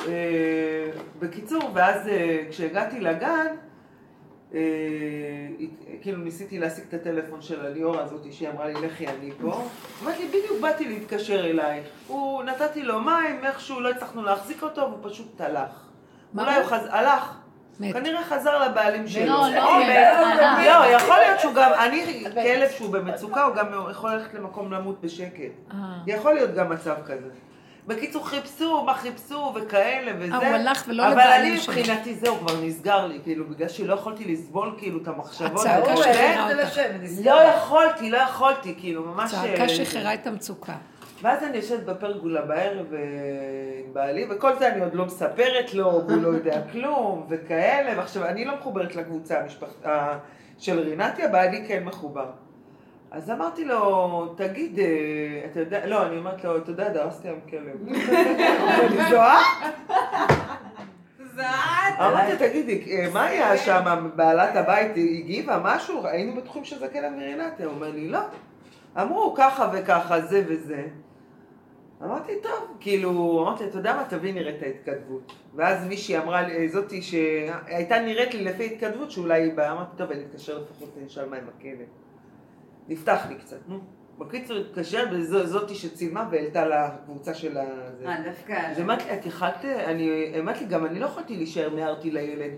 אה, 0.00 0.90
בקיצור, 1.18 1.70
ואז 1.74 2.08
אה, 2.08 2.38
כשהגעתי 2.50 3.00
לגן, 3.00 3.46
כאילו 6.02 6.18
ניסיתי 6.18 6.58
להשיג 6.58 6.84
את 6.88 6.94
הטלפון 6.94 7.42
של 7.42 7.66
הליאור 7.66 7.98
הזאת 7.98 8.32
שהיא 8.32 8.48
אמרה 8.48 8.66
לי 8.66 8.74
לכי 8.86 9.08
אני 9.08 9.30
פה. 9.40 9.64
אמרתי 10.02 10.22
לי 10.22 10.28
בדיוק 10.28 10.60
באתי 10.60 10.88
להתקשר 10.88 11.46
אלייך. 11.46 11.86
הוא 12.06 12.42
נתתי 12.42 12.82
לו 12.82 13.00
מים, 13.00 13.44
איכשהו 13.44 13.80
לא 13.80 13.90
הצלחנו 13.90 14.22
להחזיק 14.22 14.62
אותו 14.62 14.80
והוא 14.80 15.10
פשוט 15.10 15.40
הלך. 15.40 15.88
מה 16.32 16.56
הוא? 16.56 16.74
הלך. 16.90 17.41
מת. 17.80 17.92
כנראה 17.92 18.24
חזר 18.24 18.68
לבעלים 18.68 19.08
שלו. 19.08 19.26
לא, 19.26 19.48
לא, 19.54 19.74
או 19.74 19.80
מת. 19.80 19.86
מת. 19.86 19.96
אה. 20.40 20.66
לא, 20.66 20.96
יכול 20.96 21.16
להיות 21.16 21.40
שהוא 21.40 21.54
גם, 21.54 21.70
אני 21.78 22.24
כלב 22.32 22.70
שהוא 22.70 22.92
במצוקה, 22.92 23.44
הוא 23.44 23.54
גם 23.54 23.66
יכול 23.90 24.12
ללכת 24.12 24.34
למקום 24.34 24.72
למות 24.72 25.00
בשקט. 25.00 25.52
אה. 25.72 25.76
יכול 26.06 26.34
להיות 26.34 26.54
גם 26.54 26.70
מצב 26.70 26.94
כזה. 27.06 27.28
בקיצור, 27.86 28.28
חיפשו, 28.28 28.84
מה 28.84 28.94
חיפשו 28.94 29.52
וכאלה 29.54 30.12
וזה. 30.18 30.32
אה, 30.32 30.38
הוא 30.38 30.56
הלך 30.56 30.84
ולא 30.88 31.02
אבל 31.02 31.12
לבעלים 31.12 31.52
אני 31.52 31.60
שלו. 31.60 31.74
מבחינתי 31.74 32.14
זהו, 32.14 32.36
כבר 32.36 32.60
נסגר 32.62 33.06
לי, 33.06 33.18
כאילו, 33.22 33.48
בגלל 33.48 33.68
שלא 33.68 33.94
יכולתי 33.94 34.32
לסבול 34.32 34.74
כאילו 34.78 35.02
את 35.02 35.08
המחשבות. 35.08 35.60
הצעקה. 35.60 35.96
שחררה 35.96 36.52
אותך. 36.52 36.78
לא 37.24 37.42
יכולתי, 37.42 38.10
לא 38.10 38.16
יכולתי, 38.18 38.74
כאילו, 38.78 39.02
ממש... 39.02 39.30
צעקה 39.30 39.62
אה, 39.62 39.68
שחררה 39.68 40.14
את 40.14 40.26
המצוקה. 40.26 40.74
ואז 41.22 41.42
אני 41.42 41.56
יושבת 41.56 41.82
בפרגולה 41.84 42.42
בערב 42.42 42.94
אה, 42.94 42.98
עם 43.86 43.94
בעלי, 43.94 44.26
וכל 44.30 44.58
זה 44.58 44.68
אני 44.68 44.80
עוד 44.80 44.94
לא 44.94 45.06
מספרת 45.06 45.74
לו, 45.74 45.86
והוא 46.08 46.22
לא 46.22 46.28
יודע 46.28 46.62
כלום, 46.72 47.26
וכאלה, 47.28 47.98
ועכשיו, 47.98 48.24
אני 48.24 48.44
לא 48.44 48.56
מחוברת 48.56 48.96
לקבוצה 48.96 49.40
המשפחת... 49.40 49.86
ה- 49.86 50.18
של 50.58 50.80
רינתיה, 50.80 51.28
בעלי 51.28 51.64
כן 51.68 51.84
מחובר. 51.84 52.26
אז 53.10 53.30
אמרתי 53.30 53.64
לו, 53.64 54.34
תגיד, 54.36 54.78
אה, 54.78 54.84
אתה 55.50 55.60
יודע, 55.60 55.86
לא, 55.86 56.06
אני 56.06 56.16
אומרת 56.16 56.44
לו, 56.44 56.56
אתה 56.56 56.70
יודע, 56.70 56.88
דרסתי 56.88 57.28
היום 57.28 57.40
כלב. 57.50 57.98
זוהה? 59.10 59.42
אמרתי, 62.00 62.36
תגידי, 62.48 62.84
אה, 62.90 63.06
מה 63.12 63.24
היה 63.24 63.56
שם, 63.56 64.10
בעלת 64.16 64.56
הבית 64.56 64.90
הגיבה 64.96 65.60
משהו? 65.64 66.06
היינו 66.06 66.36
בטוחים 66.40 66.64
שזה 66.64 66.88
כלב 66.88 67.12
מרינתיה. 67.12 67.66
הוא 67.66 67.74
אומר 67.74 67.90
לי, 67.90 68.08
לא. 68.08 68.20
אמרו 69.00 69.34
ככה 69.38 69.70
וככה, 69.72 70.20
זה 70.20 70.42
וזה. 70.48 70.82
אמרתי, 72.04 72.32
טוב, 72.42 72.76
כאילו, 72.80 73.42
אמרתי, 73.42 73.64
אתה 73.64 73.78
יודע 73.78 73.96
מה, 73.96 74.04
תביא 74.08 74.34
נראה 74.34 74.56
את 74.56 74.62
ההתכתבות. 74.62 75.32
ואז 75.54 75.86
מישהי 75.86 76.18
אמרה 76.18 76.42
זאתי 76.66 77.02
שהייתה 77.02 78.00
נראית 78.00 78.34
לי 78.34 78.44
לפי 78.44 78.66
התכתבות 78.66 79.10
שאולי 79.10 79.42
היא 79.42 79.54
באה, 79.54 79.72
אמרתי, 79.72 79.96
טוב, 79.96 80.10
אני 80.10 80.24
אתקשר 80.24 80.58
לפחות, 80.58 80.94
אני 80.98 81.06
אשאל 81.06 81.28
מה 81.28 81.36
עם 81.36 81.44
הכלב. 81.58 81.86
נפתח 82.88 83.26
לי 83.28 83.34
קצת, 83.34 83.58
נו. 83.68 83.80
בקיצור, 84.18 84.56
התקשר, 84.56 85.04
וזאתי 85.12 85.74
שצילמה 85.74 86.28
והעלתה 86.30 86.66
לקבוצה 86.66 87.34
של 87.34 87.58
ה... 87.58 87.64
זה. 87.98 88.08
אה, 88.08 88.22
דווקא... 88.24 88.52
אז 88.52 88.80
אמרת 88.80 89.04
לי, 89.04 89.14
את 89.14 89.26
יכלת, 89.26 89.64
אני, 89.64 90.32
אמרת 90.38 90.60
לי, 90.60 90.66
גם 90.66 90.86
אני 90.86 91.00
לא 91.00 91.06
יכולתי 91.06 91.36
להישאר, 91.36 91.70
מיהרתי 91.74 92.10
לילד, 92.10 92.52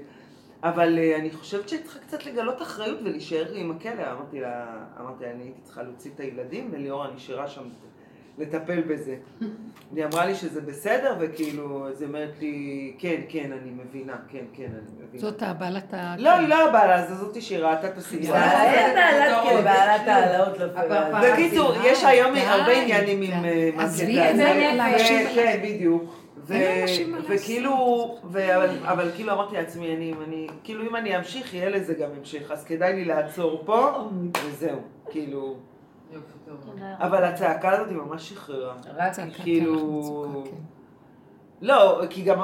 אבל 0.62 0.98
אה, 0.98 1.16
אני 1.16 1.30
חושבת 1.30 1.68
שהיא 1.68 1.82
צריכה 1.82 1.98
קצת 1.98 2.26
לגלות 2.26 2.62
אחריות 2.62 2.98
ולהישאר 3.04 3.52
עם 3.54 3.70
הכלא. 3.70 4.12
אמרתי 4.12 4.40
לה, 4.40 4.84
אמרתי 5.00 5.24
לה, 5.24 5.30
אני 5.30 5.42
הייתי 5.42 5.60
צריכה 5.62 5.82
להוציא 5.82 6.10
את 6.14 6.20
הילדים, 6.20 6.68
וליאורה 6.72 7.10
נשארה 7.14 7.48
שם 7.48 7.62
לטפל 8.38 8.80
בזה. 8.80 9.16
היא 9.96 10.04
אמרה 10.04 10.26
לי 10.26 10.34
שזה 10.34 10.60
בסדר, 10.60 11.16
וכאילו, 11.20 11.88
אז 11.88 12.00
היא 12.00 12.08
אומרת 12.08 12.30
לי, 12.40 12.92
כן, 12.98 13.20
כן, 13.28 13.50
אני 13.62 13.70
מבינה, 13.70 14.16
כן, 14.28 14.44
כן, 14.52 14.62
אני 14.64 15.04
מבינה. 15.08 15.20
זאת 15.22 15.42
הבעלת 15.42 15.94
ה... 15.94 16.14
לא, 16.18 16.30
היא 16.30 16.48
לא 16.48 16.68
הבעלה, 16.68 17.06
זו 17.06 17.14
זאתי 17.26 17.40
שראתה 17.40 17.90
את. 17.90 18.34
אין 18.34 18.94
בעלת 18.94 19.42
כאילו, 19.46 19.62
בעלת 19.62 20.08
העלאות 20.08 20.58
לא 20.58 20.66
בקיצור, 21.32 21.72
יש 21.84 22.04
היום 22.04 22.34
הרבה 22.34 22.72
עניינים 22.82 23.22
עם 23.22 23.44
אה, 23.44 23.70
מה 23.76 23.82
עזבי 23.84 24.12
קטע 24.14 24.30
את 24.30 24.36
זה 24.36 24.50
הזה. 24.50 24.76
לאנשים 24.76 25.26
ו- 25.26 25.34
כן, 25.34 25.60
בדיוק. 25.64 26.14
וכאילו, 27.28 27.72
אבל- 28.84 29.10
כאילו 29.14 29.32
אמרתי 29.32 29.54
לעצמי, 29.56 29.96
אני, 29.96 30.14
אני, 30.28 30.46
כאילו 30.64 30.82
אם 30.90 30.96
אני 30.96 31.16
אמשיך, 31.18 31.54
יהיה 31.54 31.68
לזה 31.70 31.94
גם 31.94 32.08
המשך, 32.18 32.50
אז 32.50 32.64
כדאי 32.64 32.92
לי 32.94 33.04
לעצור 33.04 33.62
פה, 33.66 33.90
וזהו, 34.46 34.78
כאילו, 35.10 35.56
אבל 36.98 37.24
הצעקה 37.24 37.70
הזאת 37.70 37.88
היא 37.88 37.96
ממש 37.96 38.28
שחררה. 38.30 38.74
כאילו, 39.42 40.44
לא, 41.62 42.02
כי 42.10 42.22
גם 42.22 42.38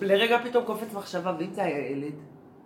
לרגע 0.00 0.38
פתאום 0.44 0.64
קופץ 0.64 0.92
מחשבה, 0.92 1.32
ואם 1.38 1.52
זה 1.52 1.64
היה 1.64 1.90
ילד? 1.90 2.12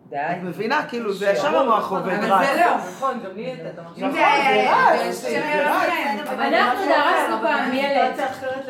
די. 0.09 0.17
את 0.17 0.43
מבינה? 0.43 0.87
כאילו, 0.89 1.13
זה 1.13 1.31
ישר 1.31 1.59
המוח 1.59 1.91
עובד 1.91 2.13
אבל 2.13 2.33
רע. 2.33 2.45
זה 2.45 2.61
לא, 2.61 2.77
נכון, 2.77 3.21
גם 3.25 3.37
לי 3.37 3.45
הייתה 3.47 3.71
את 3.71 3.79
המחשבה. 3.79 4.07
אם 4.07 4.13
זה 4.13 4.27
היה 4.33 4.73
נכון, 4.73 4.95
ילד, 4.95 5.13
זה 5.13 5.31
זה 5.31 5.67
רע, 5.71 5.81
היה. 5.81 6.23
אבל 6.23 6.55
אנחנו 6.55 6.85
דרסנו 6.85 7.37
פעם 7.49 7.69
אבל 7.69 7.75
ילד. 7.75 8.13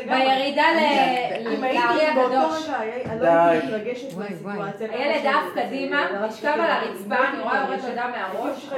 לגמרי. 0.08 0.24
בירידה 0.34 0.62
ל- 0.72 1.48
אם 1.48 1.64
הייתי 1.64 1.78
לארי 1.84 2.14
באותו 2.14 2.34
הקדוש. 2.36 2.68
אני 2.68 3.18
די. 3.18 3.24
לא 3.24 3.30
הייתי 3.30 3.66
מתרגשת 3.66 4.16
מהסיטואציה. 4.18 4.88
הילד 4.90 5.26
עף 5.26 5.44
קדימה, 5.54 6.06
נשכב 6.28 6.46
על 6.48 6.60
הרצפה, 6.60 7.14
הייתי 7.14 7.32
אני 7.34 7.42
רואה 7.42 7.56
יורד 7.56 7.68
מתרגשת. 7.78 7.94
דם 7.96 8.10
מהראש, 8.10 8.68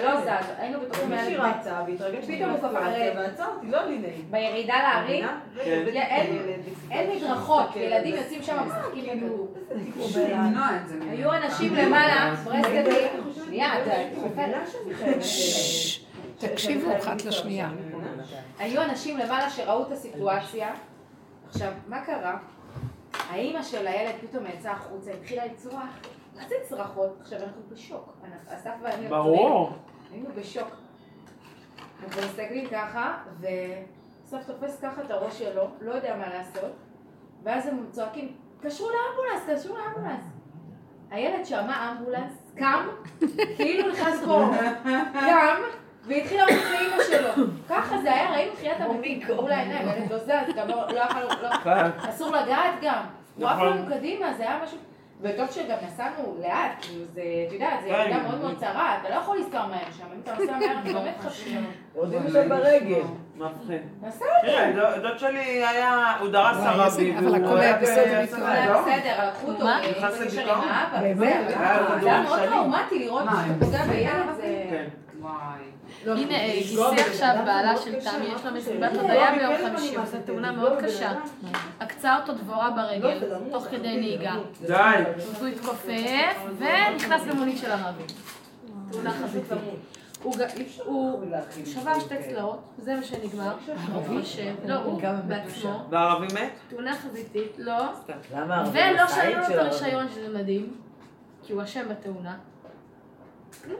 ולא 0.00 0.20
זז, 0.20 0.28
היינו 0.58 0.80
בטוחים 0.80 1.10
מישהי. 1.10 1.36
רצה 1.36 1.80
והתרגשתי 1.86 2.36
פתאום 2.36 2.50
הוא 2.50 2.78
הרי- 2.78 3.10
ועצרתי, 3.16 3.66
לא 3.70 3.78
ליני. 3.86 4.06
בירידה 4.30 4.74
להרים, 4.76 5.24
כן. 5.64 5.82
אין- 6.90 7.10
מדרכות, 7.16 7.76
ילדים 7.76 8.14
יוצאים 8.16 8.42
שם 8.42 8.56
משחקים 8.66 9.04
למנוע 9.12 9.46
את 10.82 10.88
זה. 10.88 10.94
ממנו. 10.94 11.10
היו 11.10 11.32
אנשים 11.32 11.74
למעלה, 11.74 12.34
ברסלבים, 12.44 13.08
שנייה, 13.46 13.70
אתה 13.82 13.92
תקשיבו 16.38 16.90
אחת 16.98 17.24
לשנייה. 17.24 17.68
היו 18.58 18.82
אנשים 18.82 19.18
למעלה 19.18 19.50
שראו 19.50 19.82
את 19.86 19.92
הסיטואציה. 19.92 20.74
עכשיו, 21.48 21.72
מה 21.88 22.04
קרה? 22.04 22.38
האימא 23.30 23.62
של 23.62 23.86
הילד 23.86 24.14
פתאום 24.20 24.44
יצאה 24.46 24.72
החוצה, 24.72 25.12
התחילה 25.12 25.46
לצרוח. 25.46 25.98
מה 26.36 26.48
זה 26.48 26.54
צרחות? 26.68 27.16
עכשיו 27.20 27.38
אנחנו 27.38 27.62
בשוק. 27.68 28.14
אנחנו- 28.24 28.54
אסף 28.56 28.70
ואני 28.82 29.08
ברור. 29.08 29.72
היינו 30.12 30.28
בשוק. 30.36 30.68
אנחנו 32.04 32.22
מסתכלים 32.22 32.66
ככה, 32.70 33.18
ואסף 33.40 34.46
תופס 34.46 34.80
ככה 34.82 35.02
את 35.02 35.10
הראש 35.10 35.38
שלו, 35.38 35.68
לא 35.80 35.92
יודע 35.92 36.16
מה 36.16 36.28
לעשות, 36.28 36.72
ואז 37.42 37.66
הם 37.66 37.86
צועקים, 37.90 38.32
תקשרו 38.60 38.88
לאמבולנס, 38.90 39.58
תקשרו 39.60 39.76
לאמבולנס. 39.78 40.24
הילד 41.10 41.46
שמע 41.46 41.92
אמבולנס, 41.92 42.32
קם, 42.56 42.86
כאילו 43.56 43.92
נכנס 43.92 44.24
פה, 44.24 44.44
קם, 45.20 45.56
והתחיל 46.06 46.40
לרוץ 46.40 46.64
לאימא 46.72 47.02
שלו. 47.10 47.44
ככה 47.68 47.98
זה 48.02 48.12
היה, 48.14 48.30
ראינו 48.32 48.52
תחיית 48.54 48.80
המתים, 48.80 49.20
מול 49.36 49.52
העיניים, 49.52 49.88
הילד 49.88 50.10
לא 50.12 50.18
זז, 50.18 50.30
גם 50.56 50.68
לא 50.68 50.76
לא 50.94 51.00
יכול, 51.00 51.22
לא- 51.42 51.50
כן. 51.64 51.90
אסור 52.10 52.28
לגעת 52.36 52.72
גם. 52.82 53.02
הוא 53.36 53.46
עף 53.48 53.54
נכון. 53.56 53.68
לנו 53.68 53.86
קדימה, 53.94 54.34
זה 54.36 54.42
היה 54.42 54.58
משהו... 54.64 54.78
וטוב 55.22 55.50
שגם 55.50 55.76
נסענו 55.86 56.36
לאט, 56.42 56.72
כאילו 56.80 57.04
זה, 57.04 57.20
אתה 57.46 57.54
יודע, 57.54 57.68
זה 57.82 57.88
כן. 57.88 57.94
ירידה 57.94 58.22
מאוד 58.22 58.40
מאוד 58.40 58.56
צרה, 58.58 58.98
אתה 59.00 59.08
לא 59.10 59.14
יכול 59.14 59.36
לנסוע 59.36 59.66
מהר 59.66 59.90
שם, 59.98 60.04
אם 60.14 60.20
אתה 60.24 60.34
נוסע 60.34 60.52
מהר, 60.58 60.76
אתה 60.82 60.92
באמת 60.92 61.14
חשוב. 61.20 61.52
יורדים 61.96 62.22
לשם 62.26 62.48
ברגל. 62.48 63.00
מבחין. 63.36 63.82
נסענו. 64.02 64.30
תראה, 64.42 64.72
דוד- 65.02 65.18
שלי 65.18 65.40
היה, 65.66 66.12
הוא 66.20 66.28
דרס 66.28 66.56
וואי, 66.56 66.68
ערבי, 66.68 67.14
אבל 67.18 67.44
הכל 67.44 67.58
היה 67.60 67.76
בסדר 67.78 68.20
לא? 68.72 68.80
בסדר, 68.82 69.28
לקחו 69.28 69.46
אותו, 69.48 69.64
מה? 69.64 69.80
אה, 69.84 69.90
נכנס 69.90 70.20
לדיכאון? 70.20 70.64
באמת? 71.00 71.48
זה 71.48 71.56
היה 72.10 72.22
מאוד. 72.22 72.40
טראומטי 72.40 72.98
לראות 72.98 73.22
שאתה 73.24 73.64
פוגע 73.66 73.84
בילד, 73.84 74.34
זה... 74.36 74.64
כן. 74.70 74.84
וואי. 75.20 75.32
הנה, 76.06 76.54
לפגוע 76.60 76.90
גיסי 76.90 77.02
בבן 77.02 77.10
עכשיו, 77.10 77.34
בעלה 77.44 77.76
זה 77.76 77.82
של 77.82 77.90
תמי, 77.90 78.26
יש 78.26 78.44
לה 78.44 78.50
מה 78.50 78.56
מסיבת? 78.56 78.92
הודיה 78.96 79.36
לא, 79.36 79.48
ביום 79.48 79.68
חמישי, 79.68 79.98
וזו 79.98 80.16
תאונה 80.24 80.52
מאוד 80.52 80.72
קשה. 80.82 81.12
עקצה 81.80 82.16
אותו 82.16 82.32
דבורה 82.32 82.70
ברגל, 82.70 83.26
לא, 83.28 83.36
תוך 83.50 83.64
כדי 83.64 83.96
נהיגה. 83.96 84.34
די. 84.66 84.74
הוא 85.40 85.46
התכופף, 85.46 86.36
ונכנס 86.58 87.26
למונית 87.26 87.58
של 87.58 87.70
ערבי. 87.70 88.02
תאונה 88.92 89.10
חזיתית. 89.10 89.58
הוא 90.22 90.34
שבר 91.64 92.00
שתי 92.00 92.14
צלעות, 92.28 92.60
זה 92.78 92.94
מה 92.94 93.02
שנגמר. 93.02 93.54
חושב. 94.06 94.54
לא, 94.66 94.74
הוא 94.74 95.02
בעצמו. 95.26 95.84
והערבי 95.90 96.26
מת? 96.26 96.50
תאונה 96.68 96.94
חזיתית, 96.94 97.52
לא. 97.58 97.82
ולא 98.72 99.08
שללו 99.08 99.38
לו 99.38 99.46
את? 99.46 99.50
הרישיון, 99.50 100.06
שזה 100.14 100.38
מדהים. 100.38 100.74
כי 101.42 101.52
הוא 101.52 101.62
אשם 101.62 101.88
בתאונה. 101.88 102.36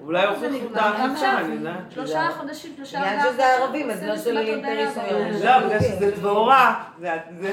אולי 0.02 0.26
הוכיחו 0.26 0.66
את 0.72 0.76
עכשיו, 0.76 1.38
אני 1.44 1.54
יודעת. 1.54 1.90
שלושה 1.90 2.28
חודשים, 2.38 2.72
שלושה 2.76 2.98
עניין 2.98 3.20
ארבעה 3.20 3.32
שזה 3.32 3.42
חודשים, 3.42 3.62
ערבים, 3.62 3.90
אז 3.90 4.02
לא 4.02 4.18
שוללים 4.18 4.64
את. 4.64 4.96
והוא- 5.10 5.44
לא, 5.44 5.58
בגלל 5.66 5.80
שזה 5.80 6.10
דבורה. 6.16 6.84
זה 7.00 7.52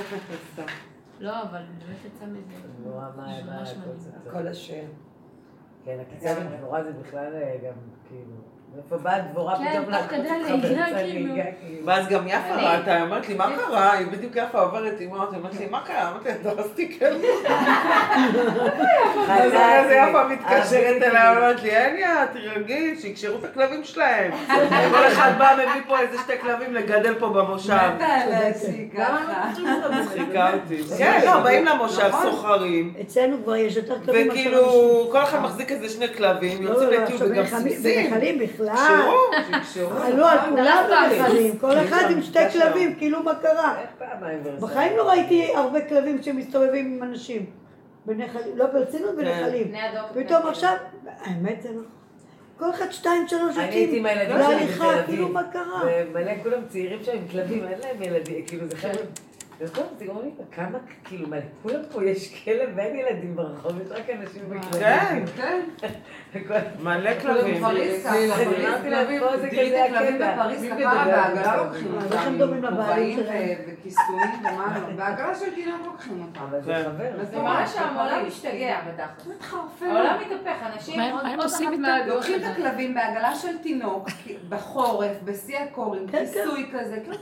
סתם. 0.53 0.63
לא, 1.19 1.41
אבל 1.41 1.59
באמת 1.79 1.97
יצא 2.05 2.25
מזה. 2.25 4.09
הכל 4.29 4.47
השם. 4.47 4.73
כן, 5.85 5.97
הקיצה 6.01 6.35
בדבורה 6.39 6.83
זה 6.83 6.91
בכלל 6.93 7.33
אה, 7.35 7.55
גם 7.67 7.73
כאילו... 8.07 8.36
מאיפה 8.77 8.97
באה 8.97 9.19
דבורה 9.19 9.57
כן, 9.57 9.83
פתאום 9.87 10.07
כדי 10.07 10.29
אותך 10.53 10.97
כאילו. 10.97 11.35
ואז 11.85 12.07
גם 12.07 12.27
יפה 12.27 12.55
ראתה, 12.55 12.93
היא 12.93 13.03
אומרת 13.03 13.29
לי, 13.29 13.33
מה 13.35 13.49
קרה? 13.57 13.93
היא 13.93 14.07
בדיוק 14.07 14.35
יפה 14.35 14.59
עוברת 14.59 14.99
היא 14.99 15.07
אומרת 15.07 15.59
לי, 15.59 15.65
מה 15.71 15.81
קרה? 15.85 16.09
אמרתי 16.11 16.29
לה, 16.29 16.35
דרסתי 16.53 16.99
כלב. 16.99 17.21
אז 19.29 19.51
יפה 19.91 20.27
מתקשרת 20.27 21.01
אליי, 21.01 21.29
אומרת 21.37 21.63
לי, 21.63 21.75
הניה, 21.75 22.25
תרגי, 22.33 22.95
שיקשרו 23.01 23.37
את 23.39 23.43
הכלבים 23.43 23.83
שלהם. 23.83 24.31
כל 24.93 25.07
אחד 25.07 25.31
בא, 25.37 25.53
מביא 25.55 25.81
פה 25.87 25.99
איזה 25.99 26.17
שתי 26.17 26.33
כלבים 26.41 26.73
לגדל 26.73 27.13
פה 27.19 27.29
במושב. 27.29 27.77
שהיא 28.61 28.89
ככה. 28.97 29.17
מצחיקה 30.01 30.53
אותי. 30.53 30.83
כן, 30.97 31.21
לא, 31.25 31.39
באים 31.39 31.65
למושב, 31.65 32.09
סוחרים. 32.21 32.93
אצלנו 33.01 33.37
כבר 33.43 33.55
יש 33.55 33.75
יותר 33.75 33.95
כלבים 34.05 34.29
וכאילו, 34.29 35.07
כל 35.11 35.23
אחד 35.23 35.39
מחזיק 35.41 35.71
איזה 35.71 35.89
שני 35.89 36.13
כלבים, 36.13 36.63
לא, 36.63 36.69
יוצאים 36.69 36.89
לא, 36.89 36.97
לטיול 36.97 37.15
עכשיו 37.15 37.27
וגם 37.29 37.43
בנחלים- 37.43 38.39
בנחלים 38.69 39.63
שיקשרו. 39.63 39.89
עלו 39.89 40.25
על 40.25 40.37
כולם. 40.49 40.83
בנחלים, 40.89 41.57
כל 41.57 41.77
אחד 41.77 42.11
עם 42.11 42.21
שתי. 42.21 42.49
כלבים, 42.53 42.95
כאילו 42.95 43.23
מה 43.23 43.35
קרה. 43.35 43.75
בחיים 44.59 44.97
לא 44.97 45.09
ראיתי 45.09 45.55
הרבה 45.55 45.81
כלבים 45.81 46.23
שמסתובבים 46.23 46.95
עם 46.95 47.03
אנשים. 47.03 47.45
בנחלים, 48.05 48.57
לא 48.57 48.65
ברצינות 48.65 49.15
בנחלים. 49.15 49.67
בני 49.67 49.81
הדור. 49.81 50.23
פתאום 50.23 50.47
עכשיו, 50.47 50.75
האמת 51.21 51.61
זה 51.61 51.69
לא. 51.71 51.81
כל 52.59 52.69
אחד 52.69 52.91
שתיים 52.91 53.27
שלוש 53.27 53.57
אני 53.57 53.63
הייתי 53.63 53.79
יוצאים 53.79 54.05
עם 54.05 54.05
הילדים 54.05 54.37
שלי 54.37 54.55
להליכה, 54.55 55.03
כאילו. 55.05 55.29
מה 55.29 55.43
קרה. 55.43 55.81
ומלא 55.85 56.31
כולם 56.43 56.61
צעירים 56.67 57.03
שם 57.03 57.11
עם 57.11 57.27
כלבים, 57.31 57.63
אין 57.67 57.79
להם 57.79 58.03
ילדים, 58.03 58.45
כאילו 58.45 58.67
זה 58.67 58.77
חבר'ה... 58.77 58.93
וכולם 59.59 59.87
תראו 59.97 60.21
לי, 60.21 60.29
כמה, 60.51 60.77
כאילו, 61.03 61.27
כולם 61.63 61.79
פה 61.91 62.03
יש 62.05 62.43
כלב 62.43 62.69
ואין 62.75 62.95
ילדים 62.95 63.35
ברחוב, 63.35 63.71
יש 63.81 63.91
רק 63.91 64.09
אנשים 64.09 64.41
בכלבים. 64.49 65.25
כן, 65.37 65.65
כן. 65.77 65.91
מלא 66.79 67.19
כלבים. 67.21 67.65
אמרתי 67.65 68.03
להם, 68.03 68.81
כלבים, 68.83 69.19
פה 69.19 69.37
זה 69.37 69.49
כזה 69.49 69.83
הקטע. 69.85 70.35
בעגלה 70.37 71.57
לוקחים 71.63 71.93
אותם, 71.95 72.13
איך 72.13 72.27
הם 72.27 72.37
דומים 72.37 72.65
עם 72.65 72.73
לבעלים 72.73 73.17
כובעים 73.17 73.17
שלהם? 73.17 73.57
ו- 73.67 73.71
וכיסויים 73.81 74.29
ומה 74.39 74.77
לא, 74.89 74.95
בעגלה 74.95 75.35
של 75.35 75.55
תינוק 75.55 75.85
לוקחים 75.85 76.21
אותם. 76.27 76.39
אבל 76.49 76.61
זה 76.61 76.73
כן. 76.73 76.83
חבר. 76.83 77.25
זה 77.31 77.37
ממש 77.37 77.75
העולם 77.77 78.27
משתגע 78.27 78.77
בתכלס. 78.87 79.37
העולם 79.81 80.17
מתהפך, 80.25 80.63
אנשים 80.75 80.99
הם- 80.99 81.17
הם 81.17 81.39
לוקחים 82.07 82.39
את. 82.39 82.45
הכלבים 82.51 82.93
בעגלה 82.93 83.35
של 83.35 83.57
תינוק, 83.57 84.09
בחורף, 84.49 85.17
בשיא 85.23 85.59
הקור, 85.59 85.95
עם 85.95 86.07
כן, 86.07 86.19
כיסוי 86.25 86.69
כזה, 86.73 86.99
כאילו, 87.03 87.17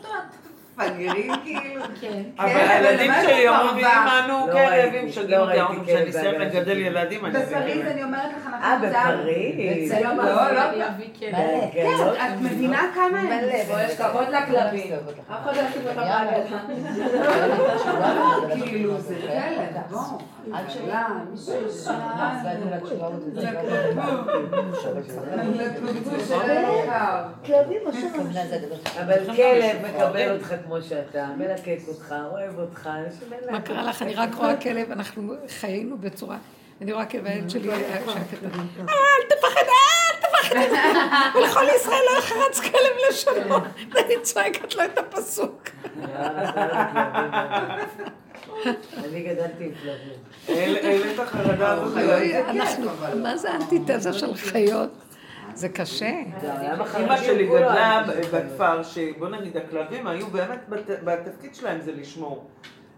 מפגרים 0.78 1.32
כאילו. 1.44 1.84
כן. 2.02 2.24
אבל 2.40 2.50
כן, 2.50 2.68
הילדים 2.70 3.12
אבל 3.12 3.22
שלי 3.22 3.48
מה 3.48 3.54
זה 3.54 3.60
אומרים, 3.60 3.86
פרווה? 3.86 4.26
אנו 4.26 4.48
לא 4.48 4.54
כלב, 4.54 4.70
ראיתי, 4.70 5.00
אם 5.00 5.06
לא 5.06 5.12
שגעים 5.12 5.42
אותי, 5.42 5.78
כלב 5.78 5.86
שאני 5.86 6.10
אסיים 6.10 6.40
לגדל 6.42 6.66
שלי. 6.66 6.82
ילדים, 6.82 7.26
אני 7.26 7.34
בפריז. 7.40 7.88
אני 7.88 8.04
אומרת 8.04 8.32
לך, 8.38 8.48
אה, 8.54 8.74
אנחנו 8.74 8.88
צער. 8.92 9.18
בפריז. 9.22 9.92
לא, 9.92 10.16
לא, 10.16 10.52
לא, 10.52 10.72
לא. 10.72 10.86
כן, 11.20 11.32
כן, 11.74 11.86
לא? 12.00 12.14
את 12.14 12.42
מבינה 12.42 12.92
כמה 12.96 13.20
הם... 13.20 13.28
בוא, 13.68 13.80
יש 13.80 13.98
כבוד 13.98 14.28
לכלבים. 14.30 14.94
אף 14.94 15.44
אחד 15.44 15.56
לא 15.56 15.62
ישים 15.62 15.82
לך 15.86 15.96
בעגלה. 15.96 16.44
כאילו, 18.66 18.98
זה 19.02 19.16
כלב, 19.22 19.82
בוא. 19.90 20.00
עד. 20.54 20.70
שאלה, 20.70 21.08
מישהו 21.32 21.72
שאל. 21.84 21.96
כלבים 27.46 27.82
עושים 27.86 28.12
אבל 29.04 29.36
כלב 29.36 29.76
מקבל 29.88 30.32
אותך 30.32 30.54
כמו 30.66 30.82
שאתה, 30.82 31.28
מלקק 31.38 31.78
אותך, 31.88 32.16
אוהב 32.32 32.60
אותך, 32.60 32.90
שמלקק. 33.20 33.52
מה 33.52 33.62
קרה 33.62 33.84
לך? 33.84 34.02
אני 34.02 34.16
רק 34.16 34.36
רואה 34.36 34.58
כלב, 34.58 34.92
אנחנו 34.92 35.34
חיינו 35.60 35.98
בצורה... 35.98 36.38
אני 36.82 36.94
רואה 36.94 37.06
כלב, 37.06 37.26
הילד 37.26 37.50
שלי. 37.50 37.74
אל 37.74 37.80
תפחד, 39.30 39.62
אל 39.62 40.16
תפחד. 40.22 40.56
ולכל 41.36 41.66
ישראל 41.76 42.02
לא 42.14 42.20
יחרץ 42.20 42.60
כלב 42.60 42.94
לשלום. 43.10 43.64
ואני 43.94 44.14
צועקת 44.22 44.76
לו 44.76 44.84
את 44.84 44.98
הפסוק. 44.98 45.70
אני 49.04 49.24
גדלתי 49.24 49.64
עם 49.64 49.72
כלבים. 49.82 50.20
אין 50.48 51.14
את 51.14 51.20
החרדה 51.20 51.72
הזאת. 51.72 51.98
אנחנו, 52.50 52.90
מה 53.16 53.38
זה 53.38 53.52
האנטיתזה 53.52 54.14
של 54.14 54.36
חיות? 54.36 54.90
זה 55.56 55.70
קשה. 55.70 56.12
אמא 57.06 57.18
שלי 57.18 57.48
גדלה. 57.48 58.04
בכפר, 58.32 58.84
שבוא 58.84 59.28
נגיד, 59.30 59.58
הכלבים 59.58 60.08
היו 60.08 60.28
באמת, 60.28 60.60
בת- 60.70 61.04
בתפקיד 61.04 61.56
שלהם 61.56 61.82
זה 61.82 61.92
לשמור. 61.92 62.48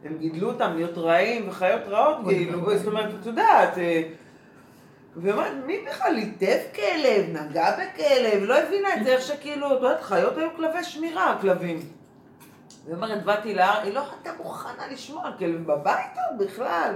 הם 0.05 0.17
גידלו 0.17 0.47
אותם 0.51 0.71
להיות 0.75 0.97
רעים 0.97 1.49
וחיות 1.49 1.81
רעות, 1.87 2.17
כאילו, 2.27 2.77
זאת 2.77 2.87
אומרת, 2.87 3.09
את 3.21 3.25
יודעת, 3.25 3.77
אה, 3.77 4.01
ואומרת, 5.15 5.51
מי 5.65 5.77
בכלל 5.89 6.11
ליטף 6.13 6.61
כלב, 6.75 7.25
נגע 7.33 7.71
בכלב, 7.71 8.43
לא 8.43 8.57
הבינה 8.59 8.93
את 8.95 9.03
זה, 9.03 9.09
איך 9.13 9.21
שכאילו, 9.21 9.67
את 9.67 9.81
יודעת, 9.81 10.01
חיות 10.01 10.37
היו 10.37 10.49
כלבי 10.55 10.83
שמירה, 10.83 11.37
כלבים. 11.41 11.79
היא 12.87 12.95
אומרת, 12.95 13.23
באתי 13.23 13.53
לארץ, 13.53 13.83
היא 13.85 13.93
לא 13.93 14.01
הייתה 14.11 14.31
מוכנה 14.43 14.87
לשמוע 14.91 15.25
על 15.27 15.33
כלב 15.39 15.63
בבית 15.67 16.11
עוד 16.29 16.47
בכלל. 16.47 16.95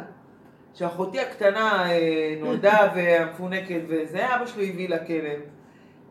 כשאחותי 0.73 1.19
הקטנה 1.19 1.91
אה, 1.91 2.35
נולדה 2.39 2.77
והמפונקת 2.95 3.81
וזה, 3.87 4.35
אבא 4.35 4.45
שלי 4.45 4.69
הביא 4.69 4.89
לה 4.89 5.05
כלב. 5.05 5.39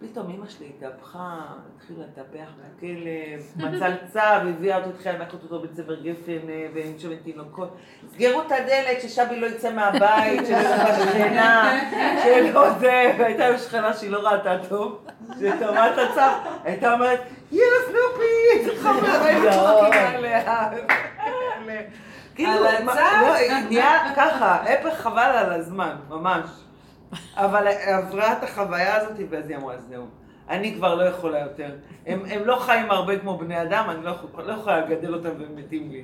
פתאום 0.01 0.31
אמא 0.31 0.49
שלי 0.49 0.73
התהפכה, 0.77 1.41
התחילה 1.77 2.05
לטפח 2.05 2.51
בכלב, 2.59 3.43
מצא 3.77 3.95
צו, 4.12 4.19
הביאה 4.19 4.77
אותו, 4.78 4.91
התחילה 4.91 5.19
לנקות 5.19 5.43
אותו 5.43 5.61
בית 5.61 5.74
ספר 5.74 5.95
גפן 5.95 6.49
אה, 6.49 6.66
ועם 6.74 6.99
שמן 6.99 7.16
תינוקות. 7.16 7.77
סגרו 8.12 8.43
את 8.47 8.53
הדלת, 8.53 9.01
ששבי 9.03 9.41
לא 9.41 9.47
יצא 9.47 9.74
מהבית, 9.74 10.47
שלא 10.47 10.57
יצא 10.57 11.05
בשכנה, 11.05 11.81
שלא 12.24 12.70
זה, 12.78 13.15
והייתה 13.19 13.49
עם 13.49 13.59
שכנה 13.59 13.95
שהיא 13.95 14.11
לא 14.11 14.28
ראתה 14.28 14.57
טוב, 14.69 15.05
ששמעה 15.35 15.93
את 15.93 15.99
הצו, 15.99 16.51
הייתה 16.65 16.93
אומרת, 16.93 17.20
יאללה 17.53 17.77
סנופי, 17.87 18.65
זה 18.65 18.82
חמור, 18.82 19.24
היינו 19.24 19.51
צוחקים 19.53 20.16
עליה. 20.16 20.70
כאילו, 22.35 22.52
מה-? 22.85 22.94
לא, 23.23 23.35
היא 23.35 23.52
נהיה 23.69 24.15
ככה, 24.16 24.55
הפך 24.55 24.94
חבל 25.01 25.19
על 25.36 25.52
הזמן, 25.52 25.97
ממש. 26.09 26.51
אבל 27.36 27.66
עברה 27.69 28.32
את 28.32 28.43
החוויה 28.44 28.97
הזאת, 28.97 29.12
ואז 29.31 29.48
היא 29.51 29.57
אמרה, 29.57 29.74
זהו. 29.89 30.05
אני 30.51 30.74
כבר 30.74 30.94
לא 30.94 31.02
יכולה 31.05 31.39
יותר. 31.39 31.70
הם, 32.07 32.23
הם 32.31 32.44
לא 32.44 32.57
חיים 32.57 32.90
הרבה 32.90 33.19
כמו 33.19 33.39
בני 33.39 33.62
אדם, 33.62 33.85
אני 33.90 34.05
לא, 34.05 34.11
יכול- 34.11 34.44
לא 34.44 34.52
יכולה 34.52 34.81
לגדל 34.81 35.15
אותם 35.15 35.28
והם 35.39 35.57
מתים 35.57 35.90
לי. 35.90 36.02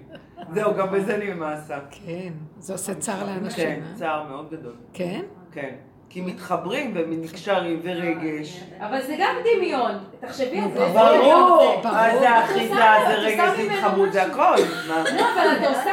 זהו, 0.55 0.75
גם 0.75 0.91
בזה 0.93 1.15
אני 1.15 1.33
ממאסה. 1.33 1.79
כן, 1.91 2.33
זה 2.59 2.73
עושה 2.73 2.95
צער 2.95 3.21
כן, 3.21 3.27
לאנשים, 3.27 3.69
אה? 3.69 3.77
צער 3.99 4.23
מאוד 4.23 4.51
גדול. 4.51 4.75
כן? 4.93 5.21
כן. 5.53 5.71
כי 6.09 6.21
מתחברים 6.21 6.93
ונקשרים 6.95 7.81
ורגש. 7.83 8.65
אבל 8.81 9.03
זה 9.03 9.17
גם 9.21 9.35
דמיון. 9.57 9.93
תחשבי 10.21 10.61
על 10.61 10.71
זה. 10.73 10.87
ברור! 10.95 11.81
זה- 11.83 11.89
אז 11.89 12.19
זה 12.21 12.45
אחיזה, 12.45 12.75
זה 13.09 13.15
רגש, 13.15 13.57
זה 13.57 13.73
התחברות, 13.73 14.13
זה. 14.13 14.23
הכל. 14.23 14.55
מה? 14.89 15.05
לא, 15.17 15.23
אבל 15.35 15.57
את 15.63 15.77
עושה... 15.77 15.93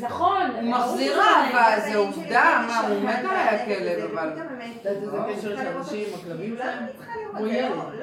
נכון. 0.00 0.50
היא 0.60 0.70
מחזירה, 0.70 1.50
אבל 1.50 1.90
זה 1.90 1.96
עובדה, 1.96 2.64
מה, 2.66 2.80
הוא 2.80 3.00
מת 3.00 3.18
עליי 3.18 3.48
הכלב, 3.48 4.10
אבל... 4.12 4.30
זה 4.82 5.06
קשר 5.34 5.56
של 5.56 5.66
אנשים 5.66 6.08
עם 6.08 6.20
הכלבים 6.20 6.56
שלהם? 6.56 6.86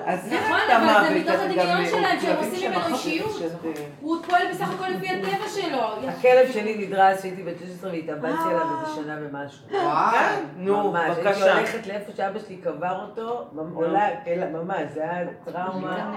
אז 0.05 0.33
נכון, 0.33 0.57
את 0.65 0.71
אבל 0.71 1.07
זה 1.07 1.19
מתוך 1.19 1.35
הדמיון 1.41 1.85
שלהם, 1.85 2.05
אה, 2.05 2.21
שהם 2.21 2.37
עושים 2.37 2.71
ממנו 2.71 2.81
שמחר 2.81 2.93
אישיות. 2.93 3.41
אה, 3.41 3.71
הוא 4.01 4.17
פועל 4.27 4.41
בסך 4.51 4.67
הכל 4.75 4.87
לפי 4.87 5.09
הטבע 5.09 5.47
שלו. 5.47 6.09
הכלב 6.09 6.51
שלי 6.51 6.87
נדרס 6.87 7.19
כשהייתי 7.19 7.43
בת 7.43 7.59
16 7.59 7.91
והתאבדתי 7.91 8.43
עליו 8.45 8.67
איזה 8.81 8.95
שנה 8.95 9.17
ומשהו. 9.21 9.65
כן, 10.11 10.43
נו, 10.57 10.91
ממש, 10.91 11.03
הייתי 11.05 11.21
בבקשה. 11.21 11.57
הולכת 11.57 11.87
לאיפה 11.87 12.11
שאבא 12.11 12.39
שלי 12.39 12.55
קבר 12.55 13.05
אותו, 13.07 13.45
ממש, 13.53 14.81
זה 14.93 15.03
היה 15.03 15.27
טראומה. 15.45 16.11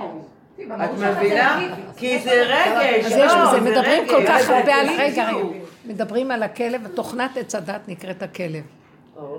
את 0.61 0.91
מבינה? 0.99 1.61
כי 1.97 2.19
זה 2.19 2.31
רגש, 2.31 3.05
אז 3.05 3.13
לא, 3.13 3.25
יש 3.25 3.33
בזה, 3.33 3.47
זה 3.51 3.61
מדברים 3.61 4.09
כל 4.09 4.15
רגש. 4.15 4.43
כך 4.43 4.51
הרבה 4.51 4.75
על... 4.75 4.89
רגע, 4.99 5.29
רגע. 5.29 5.39
מדברים 5.85 6.31
על 6.31 6.43
הכלב, 6.43 6.87
תוכנת 6.95 7.37
עץ 7.37 7.55
הדת 7.55 7.89
נקראת 7.89 8.23
הכלב. 8.23 8.63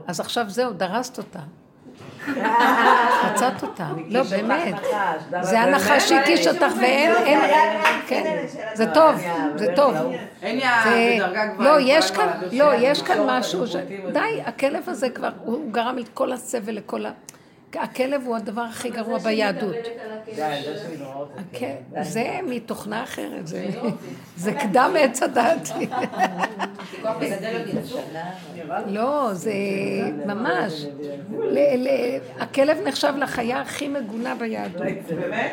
אז 0.07 0.19
עכשיו 0.19 0.45
זהו, 0.47 0.73
דרסת 0.73 1.17
אותה. 1.17 1.39
מצאת 3.31 3.63
אותה. 3.63 3.87
לא, 4.07 4.23
באמת. 4.23 4.75
זה 5.41 5.59
הנחש 5.59 6.09
שהקיש 6.09 6.47
אותך 6.47 6.73
ואין, 6.81 7.11
אין, 7.15 7.39
כן, 8.07 8.45
זה 8.73 8.85
טוב, 8.93 9.15
זה 9.55 9.67
טוב. 9.75 9.95
אין 10.41 10.59
יא 10.59 10.67
בדרגה 11.17 11.45
גבוהה. 11.45 11.69
לא, 11.69 11.79
יכולה 11.79 11.97
יש 11.97 12.11
כאן, 12.11 12.27
לא, 12.51 12.73
יש 12.77 13.01
כאן 13.01 13.17
משהו, 13.27 13.67
ש... 13.67 13.75
די, 14.13 14.41
הכלב 14.45 14.83
הזה 14.89 15.09
כבר, 15.09 15.29
הוא 15.45 15.71
גרם 15.71 15.99
את 15.99 16.09
כל 16.13 16.31
הסבל, 16.31 16.75
לכל 16.75 17.05
ה... 17.05 17.11
הכלב 17.73 18.21
הוא 18.25 18.35
הדבר 18.35 18.61
הכי 18.61 18.89
גרוע 18.89 19.17
ביהדות. 19.19 19.75
זה 20.35 20.61
רוצה. 21.13 21.41
כן, 21.53 21.75
זה 22.01 22.39
מתוכנה 22.47 23.03
אחרת, 23.03 23.47
זה- 23.47 23.69
זה 24.37 24.53
קדם 24.53 24.91
עץ 24.99 25.23
הדת. 25.23 25.69
לא, 28.87 29.29
זה 29.33 29.51
ממש. 30.25 30.85
ל- 31.39 31.87
ל- 31.87 32.17
הכלב 32.39 32.77
נחשב 32.87 33.13
לחיה 33.17 33.61
הכי 33.61 33.87
מגונה 33.87 34.35
ביהדות. 34.35 34.81
באמת? 35.09 35.51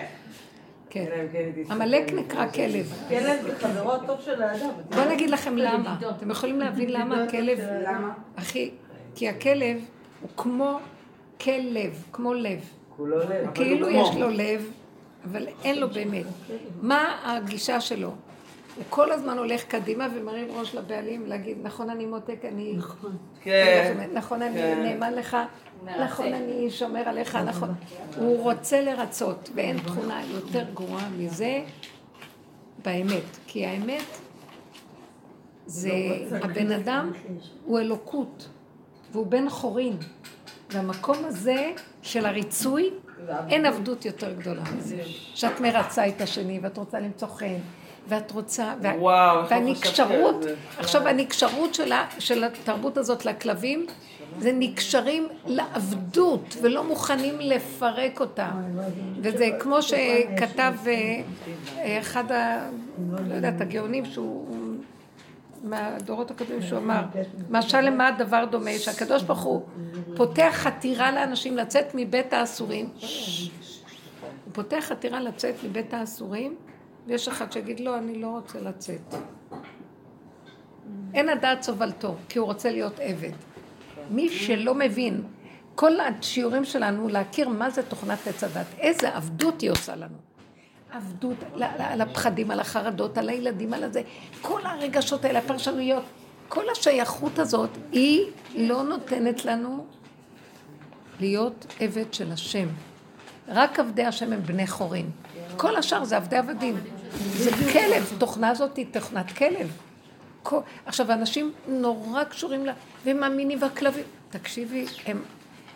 כן. 0.90 1.04
כן 1.32 1.50
עמלק 1.70 2.12
נקרא 2.12 2.46
כלב. 2.48 2.92
כלב 3.08 3.42
זה 3.42 3.56
חברו 3.58 3.92
הטוב 3.94 4.20
של 4.20 4.42
האדם. 4.42 4.68
בואו 4.94 5.10
נגיד 5.10 5.30
לכם 5.30 5.56
למה. 5.56 5.96
אתם 6.18 6.30
יכולים 6.30 6.60
להבין 6.60 6.90
למה 6.92 7.22
הכלב... 7.24 7.58
למה? 7.86 8.08
הכי... 8.36 8.70
כי 9.14 9.28
הכלב 9.28 9.76
הוא 10.20 10.28
כמו 10.36 10.78
כלב, 11.42 12.04
כמו 12.12 12.34
לב. 12.34 12.60
כולו 12.96 13.18
לב. 13.18 13.54
כאילו 13.54 13.88
כמו. 13.88 13.98
יש 13.98 14.16
לו 14.16 14.28
לב, 14.28 14.70
אבל 15.24 15.46
אין 15.64 15.78
לו 15.78 15.90
באמת. 15.90 16.26
מה 16.82 17.18
הגישה 17.24 17.80
שלו? 17.80 18.14
הוא 18.76 18.84
כל 18.90 19.12
הזמן 19.12 19.38
הולך 19.38 19.64
קדימה 19.64 20.08
ומרים 20.14 20.48
ראש 20.50 20.74
לבעלים 20.74 21.26
להגיד, 21.26 21.56
נכון 21.62 21.90
אני 21.90 22.06
מותק, 22.06 22.44
אני... 22.44 22.76
כן. 23.42 24.08
נכון 24.12 24.42
אני 24.42 24.60
כן. 24.60 24.82
נאמן 24.82 25.14
לך, 25.14 25.36
נכון 26.00 26.32
אני 26.32 26.70
שומר 26.70 27.08
עליך, 27.08 27.36
נכון. 27.36 27.74
הוא 28.16 28.42
רוצה 28.42 28.80
לרצות, 28.80 29.50
ואין 29.54 29.78
תכונה 29.78 30.20
יותר 30.30 30.64
גרועה 30.74 31.08
מזה 31.18 31.62
באמת. 32.84 33.38
כי 33.46 33.66
האמת 33.66 34.04
זה, 35.66 35.90
הבן 36.42 36.72
אדם 36.72 37.12
הוא 37.64 37.78
אלוקות, 37.78 38.48
והוא 39.12 39.26
בן 39.26 39.48
חורין. 39.48 39.96
והמקום 40.72 41.16
הזה 41.24 41.70
של 42.02 42.26
הריצוי, 42.26 42.90
אין 43.48 43.66
עבדות 43.66 44.04
יותר 44.04 44.32
גדולה 44.32 44.62
מזה. 44.76 44.96
שאת 45.34 45.60
מרצה 45.60 46.08
את 46.08 46.20
השני, 46.20 46.58
ואת 46.62 46.76
רוצה 46.76 47.00
למצוא 47.00 47.28
חן, 47.28 47.54
ואת 48.08 48.30
רוצה... 48.30 48.74
וה- 48.82 48.94
וואו, 48.98 49.48
והנקשרות. 49.48 50.44
עכשיו 50.78 51.08
הנקשרות 51.08 51.74
של, 51.74 51.92
ה, 51.92 52.06
של 52.18 52.44
התרבות 52.44 52.96
הזאת 52.98 53.24
לכלבים, 53.24 53.86
זה 54.38 54.52
נקשרים 54.54 55.28
לעבדות, 55.46 56.56
ולא 56.62 56.84
מוכנים 56.84 57.34
לפרק 57.40 58.20
אותה. 58.20 58.50
וזה 59.22 59.48
כמו 59.60 59.82
שכתב 59.82 60.74
אה, 60.86 61.98
אחד 62.00 62.32
ה... 62.32 62.68
לא 63.28 63.34
יודעת, 63.34 63.60
הגאונים 63.60 64.04
שהוא... 64.04 64.46
מהדורות 65.64 66.30
הקודמים 66.30 66.62
שהוא 66.62 66.78
אמר, 66.78 67.02
משל 67.50 67.80
למה 67.80 68.08
הדבר 68.08 68.44
דומה, 68.50 68.70
שהקדוש 68.78 69.22
ברוך 69.22 69.42
הוא 69.42 69.62
פותח 70.16 70.50
חתירה 70.54 71.12
לאנשים 71.12 71.56
לצאת 71.56 71.84
מבית 71.94 72.32
האסורים, 72.32 72.88
הוא 74.44 74.52
פותח 74.52 74.84
חתירה 74.88 75.20
לצאת 75.20 75.54
מבית 75.64 75.94
האסורים, 75.94 76.56
ויש 77.06 77.28
אחד 77.28 77.52
שיגיד, 77.52 77.80
לא, 77.80 77.98
אני 77.98 78.14
לא 78.22 78.26
רוצה 78.26 78.60
לצאת. 78.60 79.14
אין 81.14 81.28
הדעת 81.28 81.62
סובלתו, 81.62 82.14
כי 82.28 82.38
הוא 82.38 82.46
רוצה 82.46 82.70
להיות 82.70 83.00
עבד. 83.00 83.30
מי 84.10 84.28
שלא 84.28 84.74
מבין, 84.74 85.22
כל 85.74 85.92
השיעורים 86.00 86.64
שלנו 86.64 87.08
להכיר 87.08 87.48
מה 87.48 87.70
זה 87.70 87.82
תוכנת 87.82 88.26
עץ 88.26 88.44
הדת, 88.44 88.66
איזה 88.78 89.16
עבדות 89.16 89.60
היא 89.60 89.70
עושה 89.70 89.96
לנו. 89.96 90.16
עבדות, 90.92 91.36
על- 91.78 92.00
הפחדים, 92.00 92.50
על 92.50 92.60
החרדות, 92.60 93.18
על 93.18 93.28
הילדים, 93.28 93.72
על 93.74 93.84
הזה. 93.84 94.02
כל 94.42 94.60
הרגשות 94.66 95.24
האלה, 95.24 95.38
הפרשנויות, 95.38 96.02
כל 96.48 96.64
השייכות 96.72 97.38
הזאת, 97.38 97.70
היא 97.92 98.24
לא 98.56 98.82
נותנת 98.82 99.44
לנו 99.44 99.86
להיות 101.22 101.66
עבד 101.80 102.14
של 102.14 102.32
השם. 102.32 102.68
רק 103.48 103.78
עבדי 103.78 104.04
השם 104.04 104.32
הם 104.32 104.42
בני 104.42 104.66
חורין. 104.66 105.10
כל 105.56 105.76
השאר 105.76 106.04
זה 106.04 106.16
עבדי 106.16 106.36
עבדים. 106.36 106.76
זה 107.36 107.50
כלב, 107.72 108.14
תוכנה 108.18 108.48
הזאת 108.50 108.76
היא 108.76 108.86
תוכנת 108.92 109.32
כלב. 109.32 109.72
כל- 110.42 110.60
עכשיו, 110.86 111.12
אנשים 111.12 111.52
נורא 111.68 112.24
קשורים 112.24 112.66
לה, 112.66 112.72
והם 113.04 113.20
מאמינים 113.20 113.58
והכלבים. 113.62 114.04
תקשיבי, 114.30 114.86
הם... 115.06 115.22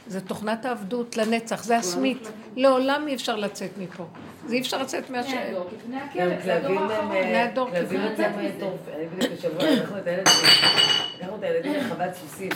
זה 0.08 0.20
תוכנת 0.20 0.64
העבדות 0.64 1.16
לנצח, 1.16 1.62
זה 1.64 1.76
הסמית. 1.76 2.28
לעולם 2.56 3.08
אי 3.08 3.14
אפשר 3.14 3.36
לצאת 3.36 3.70
מפה. 3.78 4.06
זה 4.46 4.54
אי 4.54 4.60
אפשר 4.60 4.82
לצאת. 4.82 5.10
בני 5.10 5.18
הדור 5.18 5.66
כבני 5.82 5.96
הכלב, 6.00 6.42
זה 6.44 6.56
הדור 6.56 6.68
כלבים. 6.68 6.90
האחרון. 6.90 7.10
בני 7.12 7.36
הדור 7.42 7.70
כלבים 7.70 7.86
כבני 8.14 8.24
הם 8.24 8.32
הכלב. 8.32 8.50
טורפים. 8.60 8.94
אני 8.96 9.06
בדיוק 9.06 9.32
השבוע 9.38 9.70
לקחנו 9.70 9.98
את 9.98 10.06
הילד 10.06 10.28
שלי, 10.28 10.48
לקחנו 11.18 11.36
את 11.38 11.42
הילדים 11.42 11.74
לחוות 11.74 12.14
סוסים. 12.14 12.50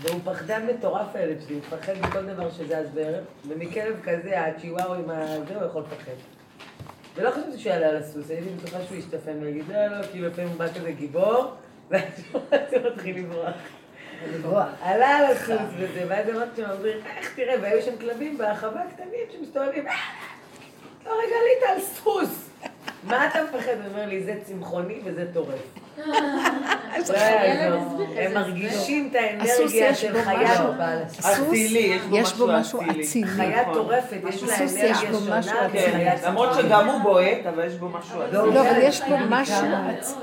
והוא 0.00 0.20
פחדן 0.24 0.66
מטורף 0.66 1.06
הילד 1.16 1.40
שלי, 1.46 1.54
הוא 1.54 1.62
מפחד 1.66 1.92
מכל 2.00 2.22
דבר 2.22 2.50
שזז 2.50 2.90
בערב, 2.94 3.24
ומכלב 3.48 4.00
כזה, 4.04 4.40
הצ'יוואו 4.40 4.94
עם 4.94 5.10
הזה, 5.10 5.56
הוא 5.56 5.66
יכול 5.66 5.82
לפחד. 5.82 6.12
ולא 7.16 7.30
חשבתי 7.30 7.58
שהוא 7.58 7.72
יעלה 7.72 7.88
על 7.88 7.96
הסוס, 7.96 8.30
הייתי 8.30 8.48
בטוחה 8.50 8.78
שהוא 8.86 8.98
ישתפן 8.98 9.38
ויגיד, 9.40 9.64
לא, 9.68 9.86
לא, 9.86 10.02
כאילו 10.06 10.28
לפעמים 10.28 10.50
הוא 10.50 10.58
בא 10.58 10.68
כזה 10.68 10.92
גיבור, 10.92 11.54
ואז 11.90 12.02
הוא 12.32 12.42
מתחיל 12.92 13.16
לברוח. 13.18 13.54
עלה 14.82 15.08
על 15.08 15.24
הסוס 15.24 15.70
וזה, 15.78 16.04
ואז 16.08 16.28
אמרתי 16.28 16.62
לו, 16.62 16.72
"אבריר, 16.72 17.02
איך 17.16 17.34
תראה, 17.36 17.54
והיו 17.62 17.82
שם 17.82 17.96
כלבים 18.00 18.38
בחווה 18.38 18.82
קטנים 18.94 19.20
שמסתובבים, 19.32 19.88
"אה, 19.88 19.94
לא 21.06 21.10
רגע 21.10 21.34
עלית 21.42 21.62
על 21.68 21.80
סוס. 21.80 22.49
מה 23.04 23.26
אתה 23.26 23.38
מפחד? 23.44 23.72
הוא 23.72 23.92
אומר 23.92 24.06
לי, 24.06 24.22
זה 24.22 24.34
צמחוני 24.44 25.00
וזה 25.04 25.26
טורף. 25.32 25.48
לא 26.06 27.16
יעזור. 27.16 28.06
הם 28.16 28.34
מרגישים 28.34 29.10
את 29.12 29.16
הסוס 29.40 29.72
האנרגיה 29.72 29.94
של 29.94 30.22
חיה. 30.22 30.70
אצילי, 31.18 31.78
יש 31.78 32.02
בו 32.02 32.16
יש 32.16 32.32
בו 32.32 32.46
משהו 32.46 32.80
אצילי. 32.80 33.02
אצילי. 33.02 33.26
חיה. 33.26 33.64
טורפת, 33.74 34.16
יש 34.28 34.42
לה 34.42 34.56
אנרגיה 34.56 34.94
שונה. 35.42 36.14
למרות. 36.26 36.54
שגם 36.54 36.88
הוא 36.88 37.00
בועט, 37.02 37.46
אבל 37.54 37.66
יש 37.66 37.74
בו 37.74 37.88
משהו 37.88 38.22
אצילי. 38.22 38.32
לא, 38.32 38.60
אבל 38.70 38.78
יש 38.82 39.00
בו 39.02 39.16
משהו... 39.28 39.66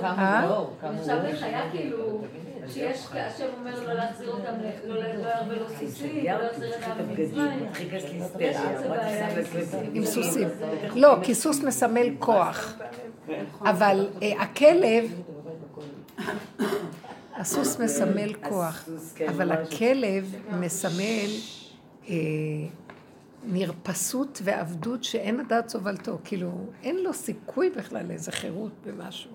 כמה 0.02 0.42
אה? 2.68 2.74
שיש, 2.74 3.06
השם 3.14 3.46
אומר 3.60 3.88
לא 3.88 3.94
להחזיר 3.94 4.30
אותם, 4.30 4.54
לא 4.88 5.00
ירבה 5.00 5.56
לו 5.56 5.70
סיסי, 5.80 6.24
לא 6.24 6.44
להחזיר 6.44 6.76
את 6.78 6.84
העם 6.84 6.98
ממצרים. 7.10 7.70
עם 9.94 10.06
סוסים. 10.06 10.48
לא, 10.96 11.18
כי 11.24 11.36
סוס 11.36 11.64
מסמל 11.64 12.08
כוח. 12.20 12.78
אבל 13.62 14.08
אה, 14.22 14.42
הכלב, 14.42 15.22
הסוס 17.36 17.80
מסמל 17.80 18.34
כוח, 18.50 18.90
כן, 19.16 19.30
אבל. 19.30 19.52
הכלב 19.52 20.36
מסמל 20.52 21.30
אה, 22.10 22.16
נרפסות 23.44 24.42
ועבדות 24.44 25.04
שאין 25.04 25.40
הדעת 25.40 25.70
סובלתו. 25.70 26.18
כאילו, 26.24 26.52
אין 26.84 26.98
לו 26.98 27.14
סיכוי 27.14 27.70
בכלל 27.70 28.06
לאיזה 28.08 28.32
חירות 28.32 28.72
במשהו. 28.86 29.32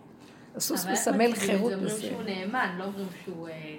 הסוס 0.57 0.85
אבל 0.85 0.91
איך 0.91 1.01
מסמל 1.01 1.29
מצביעים 1.29 1.33
את 1.33 1.37
זה? 1.37 1.47
חירות 1.47 1.73
אומרים 1.73 1.87
מסוים. 1.87 2.13
שהוא 2.13 2.23
נאמן, 2.23 2.75
לא 2.79 2.85
אומרים 2.85 3.07
שהוא 3.25 3.49
אה, 3.49 3.77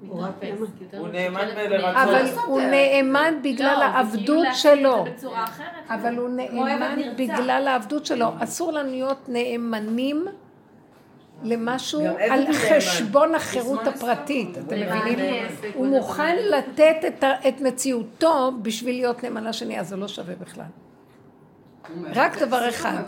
הוא 0.00 1.08
נאמן. 1.08 1.48
נאמן. 1.56 1.94
אבל 1.94 2.26
הוא 2.46 2.60
נאמן 2.60 3.34
בגלל 3.42 3.76
לא, 3.78 3.84
העבדות 3.84 4.20
וכאילו 4.20 4.42
להציג 4.42 5.12
את 5.14 5.20
שלו. 5.20 5.30
אבל 5.88 6.16
הוא 6.16 6.28
כמו 6.50 6.66
עבד 6.66 6.80
נאמן. 6.80 7.16
בגלל 7.16 7.68
העבדות 7.68 8.06
שלו. 8.06 8.32
אסור 8.38 8.72
לנו 8.72 8.90
להיות 8.90 9.28
נאמנים 9.28 10.24
למשהו 11.42 12.00
על 12.30 12.46
הוא. 12.46 12.54
חשבון 12.54 13.34
החירות 13.34 13.86
הפרטית. 13.86 14.58
אתם 14.58 14.76
מבינים? 14.76 15.18
לעסק, 15.18 15.64
הוא 15.74 15.86
הוא 15.86 15.86
מוכן. 15.86 16.36
לתת 16.36 17.24
את 17.48 17.60
מציאותו 17.60 18.52
בשביל 18.62 18.94
להיות 18.94 19.22
נאמן 19.22 19.44
לשני, 19.44 19.80
אז 19.80 19.88
זה 19.88 19.96
לא 19.96 20.08
שווה 20.08 20.34
בכלל. 20.34 20.64
רק 22.14 22.38
דבר 22.38 22.68
אחד, 22.68 23.02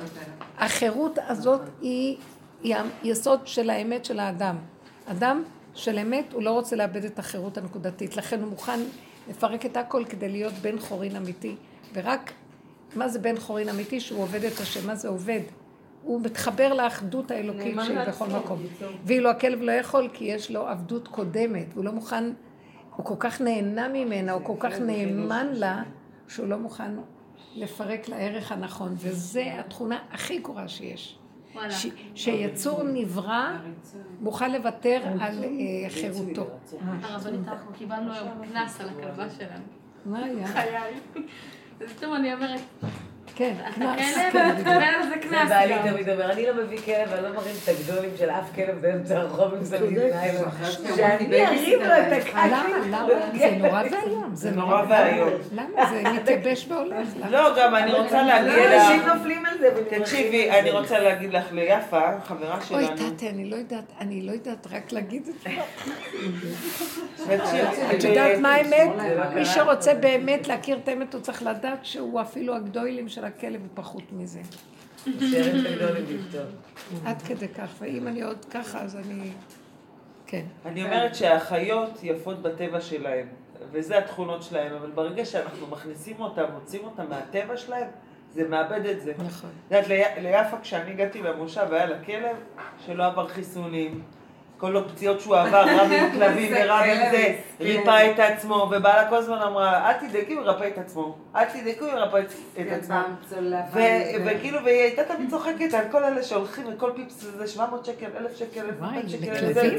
החירות 0.58 1.18
הזאת 1.28 1.60
היא 1.80 2.16
היא 2.62 2.76
היסוד 3.02 3.46
של 3.46 3.70
האמת 3.70 4.04
של 4.04 4.20
האדם. 4.20 4.56
אדם 5.06 5.42
של 5.74 5.98
אמת, 5.98 6.32
הוא 6.32 6.42
לא 6.42 6.50
רוצה 6.50 6.76
לאבד 6.76 7.04
את 7.04 7.18
החירות 7.18 7.58
הנקודתית, 7.58 8.16
לכן 8.16 8.40
הוא 8.40 8.48
מוכן 8.48 8.80
לפרק 9.30 9.66
את 9.66 9.76
הכל 9.76 10.04
כדי 10.08 10.28
להיות 10.28 10.52
בן 10.52 10.78
חורין 10.78 11.16
אמיתי. 11.16 11.56
ורק, 11.94 12.32
מה 12.96 13.08
זה 13.08 13.18
בן 13.18 13.38
חורין 13.38 13.68
אמיתי? 13.68 14.00
שהוא 14.00 14.22
עובד 14.22 14.44
את 14.44 14.60
השם, 14.60 14.86
מה 14.86 14.94
זה 14.94 15.08
עובד? 15.08 15.40
הוא 16.02 16.20
מתחבר 16.20 16.74
לאחדות 16.74 17.30
האלוקית 17.30 17.76
שהיא 17.84 17.98
בכל 18.08 18.26
מקום. 18.26 18.62
ואילו 19.04 19.30
הכלב 19.30 19.62
לא 19.62 19.72
יכול, 19.72 20.08
כי 20.12 20.24
יש 20.24 20.50
לו 20.50 20.68
עבדות 20.68 21.08
קודמת, 21.08 21.66
והוא 21.74 21.84
לא 21.84 21.92
מוכן, 21.92 22.24
הוא 22.96 23.06
כל 23.06 23.14
כך 23.18 23.40
נהנה 23.40 23.88
ממנה, 23.88 24.32
הוא 24.32 24.44
כל 24.44 24.56
כך 24.60 24.78
נאמן 24.78 25.46
לה, 25.52 25.82
שהוא 26.28 26.46
לא 26.46 26.56
מוכן 26.56 26.90
לפרק 27.54 28.08
לערך 28.08 28.52
הנכון, 28.52 28.94
וזו 28.98 29.40
התכונה 29.40 29.98
הכי 30.10 30.38
גרועה 30.38 30.68
שיש. 30.68 31.19
ש- 31.70 31.86
שיצור 32.14 32.82
נברא 32.82 33.50
מוכן 34.20 34.52
לוותר 34.52 35.00
על 35.20 35.44
אה, 35.44 35.50
חירותו. 35.90 36.46
הרבנית, 37.02 37.48
אנחנו 37.48 37.72
קיבלנו 37.72 38.12
היום 38.12 38.28
קנס 38.52 38.80
על 38.80 38.88
הכלבה 38.88 39.30
שלנו. 39.30 39.64
מה 40.06 40.24
היה? 40.24 40.46
חיי. 40.46 40.94
ופתאום 41.78 42.14
אני 42.14 42.34
אומרת, 42.34 42.60
כן, 43.34 43.54
קנס. 43.74 44.14
כלב, 44.32 44.64
כן, 44.64 45.08
זה 45.08 45.14
קנס 45.20 45.48
בעלי 45.48 45.74
גם. 45.74 45.92
תמיד 45.92 46.08
אומר, 46.08 46.32
אני 46.32 46.46
לא 46.46 46.64
מביא 46.64 46.78
כלב, 46.78 47.12
אני 47.12 47.22
לא 47.22 47.28
מרים 47.28 47.54
את 47.64 47.68
הגדולים 47.68 48.10
של 48.16 48.30
אף 48.30 48.54
כלב 48.54 48.80
באמצע 48.80 49.18
הרחוב 49.18 49.54
עם 49.54 49.60
ניילון. 49.90 50.48
אחרי 50.48 50.96
שאני 50.96 51.46
ארים 51.46 51.80
לו 51.80 51.86
את 51.86 52.12
הקקי. 52.12 52.30
למה? 52.50 52.68
למה? 52.90 53.08
זה 53.38 53.50
נורא 53.58 53.82
ואיום. 53.90 54.30
זה 54.34 54.50
נורא 54.50 54.84
ואיום. 54.88 55.30
למה? 55.58 55.90
זה 55.90 56.02
מתייבש 56.10 56.66
והולך. 56.68 57.08
למה? 57.16 57.30
לא, 57.36 57.56
גם 57.58 57.74
אני 57.74 57.92
רוצה 57.92 58.22
להגיד 58.22 58.52
אנשים 58.52 59.00
לך, 59.00 59.14
נופלים 59.14 59.46
על 59.46 59.58
זה. 59.58 59.70
תקשיבי, 59.98 60.50
אני. 60.50 60.70
רוצה 60.70 60.98
להגיד 60.98 61.32
לך 61.32 61.52
ליפה, 61.52 62.20
חברה 62.24 62.54
אוי, 62.70 62.84
שלנו, 62.86 63.10
תתי, 63.10 63.28
אני 63.28 63.50
לא 63.50 63.56
יודעת, 63.56 63.84
אני 64.00 64.22
לא 64.22 64.32
יודעת 64.32 64.66
רק 64.70 64.92
להגיד 64.92 65.28
את 65.28 65.34
זה. 65.42 65.50
את 67.96 68.04
יודעת 68.04 68.38
מה 68.38 68.54
האמת? 68.54 68.90
לא 69.16 69.24
מי. 69.34 69.44
שרוצה 69.44 69.94
באמת 69.94 70.48
להכיר 70.48 70.78
את 70.82 70.88
האמת, 70.88 71.14
הוא 71.14 71.22
צריך 71.22 71.42
לדעת 71.42 71.78
שהוא 71.82 72.20
אפילו 72.20 72.54
הגדולים 72.54 73.08
של 73.08 73.19
הכלב 73.24 73.60
הוא 73.60 73.68
פחות 73.74 74.02
מזה. 74.12 74.40
עד 77.04 77.22
כדי 77.22 77.48
כך, 77.48 77.68
ואם 77.78 78.08
אני 78.08 78.22
עוד 78.22 78.44
ככה, 78.50 78.80
אז 78.82 78.96
אני... 78.96 79.30
כן. 80.26 80.44
אני 80.66 80.84
אומרת 80.84 81.14
שהחיות 81.14 81.90
יפות 82.02 82.42
בטבע 82.42 82.80
שלהן, 82.80 83.26
וזה 83.72 83.98
התכונות 83.98 84.42
שלהן, 84.42 84.72
אבל 84.72 84.90
ברגע 84.90 85.24
שאנחנו 85.24 85.66
מכניסים 85.66 86.16
אותן, 86.20 86.44
מוצאים 86.54 86.84
אותן 86.84 87.06
מהטבע 87.08 87.56
שלהן, 87.56 87.86
זה 88.34 88.48
מאבד 88.48 88.86
את 88.86 89.00
זה. 89.02 89.12
נכון. 89.26 89.50
את 89.68 89.72
יודעת, 89.72 89.88
לי- 89.88 90.22
ליפה, 90.30 90.56
כשאני 90.62 90.90
הגעתי 90.90 91.22
למושב, 91.22 91.66
היה 91.72 91.86
לה 91.86 92.04
כלב 92.04 92.36
שלא 92.86 93.06
עבר 93.06 93.28
חיסונים. 93.28 94.02
כל 94.60 94.76
הפציעות 94.76 95.20
שהוא 95.20 95.36
עבר, 95.36 95.62
רב 95.62 95.92
עם 95.92 96.10
כלבים 96.14 96.52
ורב 96.56 96.80
עם 96.84 97.10
זה, 97.10 97.34
ריפא 97.60 98.10
את 98.14 98.18
עצמו, 98.18 98.68
ובעלה 98.70 99.08
כל 99.10 99.16
הזמן 99.16 99.38
אמרה, 99.38 99.88
אל 99.90 100.08
תדאגי, 100.08 100.34
הוא 100.34 100.42
ירפא 100.42 100.68
את 100.68 100.78
עצמו. 100.78 101.14
אל 101.36 101.44
תדאגי, 101.44 101.76
הוא 101.80 101.88
ירפא 101.88 102.16
את- 102.16 102.32
את 102.60 102.72
עצמו. 102.72 102.94
וכאילו, 104.24 104.58
והיא 104.64 104.80
הייתה 104.82 105.02
תמיד 105.04 105.30
צוחקת 105.30 105.74
על 105.74 105.84
כל 105.90 106.04
אלה 106.04 106.22
שהולכים, 106.22 106.64
וכל 106.74 106.90
פיפס 106.96 107.26
זה 107.38 107.46
700 107.46 107.84
שקל, 107.84 108.06
1,000 108.16 108.36
שקל, 108.36 108.60
1,200 108.60 108.94
וואי, 108.94 109.08
שקל, 109.08 109.32
לכלבים? 109.32 109.54
זה, 109.54 109.60
זה 109.60 109.76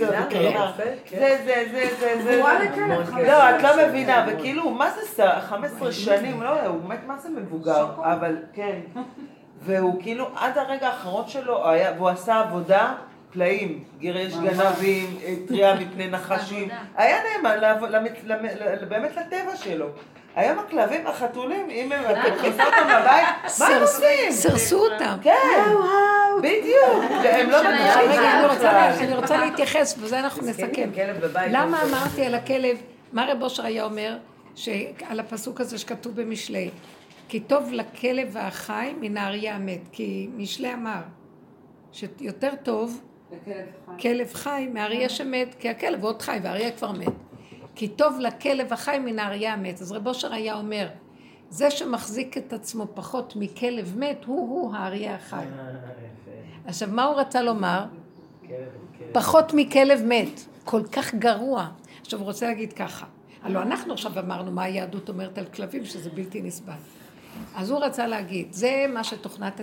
זה? 0.78 0.96
זה, 1.10 1.38
זה, 1.46 1.66
זה, 1.72 1.88
זה, 2.00 2.16
זה, 2.18 2.24
זה, 2.24 2.34
המון 2.34 3.26
לא, 3.26 3.50
את. 3.50 3.62
לא 3.64 3.88
מבינה, 3.88 4.26
וכאילו, 4.30 4.70
מה 4.70 4.90
זה 4.90 5.02
ס- 5.08 5.20
15 5.50 5.92
שנים, 5.92 6.44
לא, 6.44 6.62
הוא 6.66 6.82
באמת, 6.82 7.00
מה 7.08 7.18
זה 7.18 7.30
מבוגר, 7.30 7.86
אבל 8.04 8.36
כן. 8.54 8.80
והוא 9.66 10.02
כאילו, 10.02 10.28
עד 10.36 10.58
הרגע 10.58 10.88
האחרון 10.88 11.24
שלו, 11.28 11.64
והוא 11.98 12.10
עשה 12.10 12.40
עבודה 12.40 12.94
פלאים, 13.32 13.84
גירש 14.00 14.34
גנבים, 14.34 15.18
אה, 15.24 15.36
טריה 15.48 15.76
מפני 15.82 16.08
נחשים, 16.08 16.70
היה 16.96 17.18
נאמן 17.24 17.58
באמת 18.90 19.18
לטבע 19.18 19.56
שלו. 19.56 19.88
היום 20.36 20.60
הכלבים, 20.60 21.08
החתולים, 21.08 21.70
אם 21.70 21.92
הם, 21.92 22.04
מכניסה 22.34 22.66
אותם 22.66 22.88
לבית, 22.90 23.60
מה 23.60 23.66
הם 23.68 23.82
עושים? 23.82 24.32
סרסו 24.32 24.86
אותם. 24.86 25.18
כן, 25.22 25.74
בדיוק, 26.40 27.04
הם 27.40 27.50
לא 27.50 27.64
מבינים 27.64 28.12
אני 28.12 28.46
רוצה 28.46 28.56
בכלל. 28.56 29.06
אני 29.06 29.16
רוצה 29.16 29.38
להתייחס, 29.38 29.98
ובזה 29.98 30.20
אנחנו 30.20 30.42
נסכם. 30.48 30.90
בבית. 31.22 31.52
למה 31.52 31.84
לא. 31.84 31.90
אמרתי 31.90 32.26
על 32.26 32.36
הכלב, 32.36 32.78
מה 33.14 33.26
רב 33.32 33.44
אושר 33.44 33.66
היה 33.66 33.84
אומר, 33.84 34.18
שעל 34.56 35.20
הפסוק 35.20 35.62
הזה 35.62 35.78
שכתוב 35.78 36.22
במשלי, 36.22 36.70
כי 37.28 37.40
טוב 37.40 37.70
לכלב 37.72 38.38
החי 38.38 38.94
מן 39.02 39.18
האריה 39.18 39.56
המת, 39.56 39.82
כי 39.92 40.30
משלי 40.38 40.74
אמר, 40.74 41.02
שיותר 41.92 42.52
טוב 42.64 43.02
כלב 44.00 44.34
חי 44.34 44.68
מאריה 44.74 45.10
שמת, 45.10 45.56
כי 45.60 45.70
הכלב 45.70 46.04
עוד 46.04 46.22
חי 46.22 46.40
והאריה 46.44 46.72
כבר 46.72 46.92
מת. 46.92 47.14
כי 47.76 47.88
טוב 47.88 48.20
לכלב 48.20 48.74
החי 48.74 49.00
מן 49.00 49.20
האריה 49.20 49.54
המת. 49.54 49.82
אז 49.82 49.92
רב 49.92 50.08
אושר 50.08 50.34
היה 50.34 50.56
אומר, 50.56 50.88
זה 51.50 51.72
שמחזיק 51.72 52.38
את 52.38 52.54
עצמו 52.54 52.86
פחות 52.94 53.34
מכלב 53.36 53.94
מת, 53.98 54.26
הוא-הוא 54.26 54.76
האריה 54.76 55.16
החי. 55.16 55.36
אה. 55.36 55.44
עכשיו, 56.66 56.90
מה 56.92 57.04
הוא 57.04 57.16
רצה 57.16 57.42
לומר? 57.42 57.86
פחות 59.12 59.52
מכלב 59.56 60.02
מת. 60.06 60.42
כל 60.64 60.82
כך 60.92 61.16
גרוע. 61.16 61.68
עכשיו, 62.02 62.20
הוא 62.20 62.26
רוצה 62.26 62.48
להגיד 62.48 62.74
ככה. 62.74 63.06
הלוא 63.44 63.62
אנחנו 63.62 63.94
עכשיו 63.94 64.20
אמרנו 64.20 64.52
מה 64.52 64.64
היהדות 64.64 65.10
אומרת 65.10 65.38
על 65.38 65.46
כלבים, 65.46 65.86
שזה 65.86 66.10
בלתי 66.10 66.42
נסבל. 66.42 66.74
אז 67.56 67.70
הוא 67.70 67.80
רצה 67.80 68.08
להגיד, 68.08 68.54
זה 68.54 68.86
מה 68.94 69.04
שתוכנת 69.04 69.62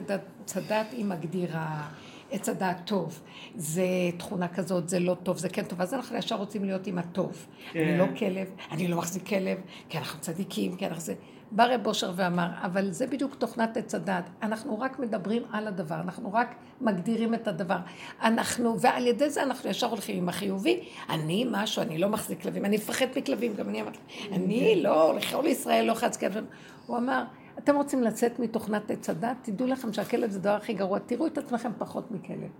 הדת 0.57 0.87
היא 0.93 1.05
מגדירה, 1.05 1.89
עץ 2.31 2.49
הדעת 2.49 2.87
טוב. 2.87 3.23
זה 3.57 3.87
תכונה 4.19 4.49
כזאת, 4.49 4.89
זה 4.89 5.01
לא 5.01 5.17
טוב, 5.23 5.37
זה 5.37 5.49
כן 5.49 5.65
טוב. 5.65 5.81
אז 5.81 5.95
אנחנו 5.95 6.17
ישר 6.17 6.37
רוצים 6.37 6.65
להיות 6.65 6.87
עם 6.87 6.99
הטוב. 6.99 7.47
כן. 7.73 7.81
אני 7.81 7.99
לא 7.99 8.07
כלב, 8.19 8.51
אני 8.71 8.89
לא 8.89 8.97
מחזיק 8.97 9.27
כלב, 9.27 9.59
כי 9.89 9.99
אנחנו 9.99 10.21
צדיקים, 10.21 10.77
כי 10.77 10.87
אנחנו 10.87 11.01
זה... 11.01 11.15
בא 11.51 11.65
רב 11.65 11.87
אושר 11.87 12.13
ואמר, 12.17 12.49
אבל 12.63 12.91
זה 12.91 13.07
בדיוק 13.07 13.35
תוכנת 13.35 13.77
עץ 13.77 13.95
הדת. 13.95 14.25
אנחנו 14.43 14.81
רק 14.81 14.99
מדברים 14.99 15.43
על 15.53 15.67
הדבר, 15.67 15.95
אנחנו 15.95 16.33
רק 16.33 16.55
מגדירים 16.81 17.35
את 17.35 17.49
הדבר. 17.49 17.77
אנחנו, 18.23 18.81
ועל 18.81 19.07
ידי 19.07 19.31
זה 19.31 19.43
אנחנו 19.43 19.71
ישר 19.71 19.87
הולכים 19.87 20.17
עם 20.17 20.29
החיובי. 20.29 20.81
אני 21.11 21.47
משהו, 21.51 21.83
אני 21.83 21.99
לא 21.99 22.09
מחזיק 22.09 22.43
כלבים, 22.43 22.65
אני 22.65 22.77
מפחד 22.77 23.07
מכלבים, 23.17 23.55
גם 23.55 23.69
אני 23.69 23.83
אמרתי, 23.83 23.99
אני 24.33 24.83
לא, 24.83 25.15
לכל 25.17 25.47
ישראל 25.47 25.85
לא 25.85 25.95
חץ 25.95 26.17
כלב. 26.17 26.45
הוא 26.87 26.99
אמר, 26.99 27.25
אתם 27.59 27.77
רוצים 27.77 28.03
לצאת 28.03 28.39
מתוכנת 28.39 28.91
עץ 28.91 29.11
הדת? 29.11 29.37
תדעו 29.43 29.67
לכם 29.67 29.93
שהכלב 29.93 30.31
זה 30.31 30.39
הדבר 30.39 30.51
הכי 30.55 30.73
גרוע, 30.75 30.99
תראו 30.99 31.27
את 31.27 31.39
עצמכם 31.39 31.71
פחות 31.79 32.11
מכלב. 32.11 32.51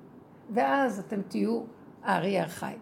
ואז 0.51 0.99
אתם 0.99 1.23
תהיו 1.23 1.61
הארי 2.05 2.41
החי. 2.41 2.73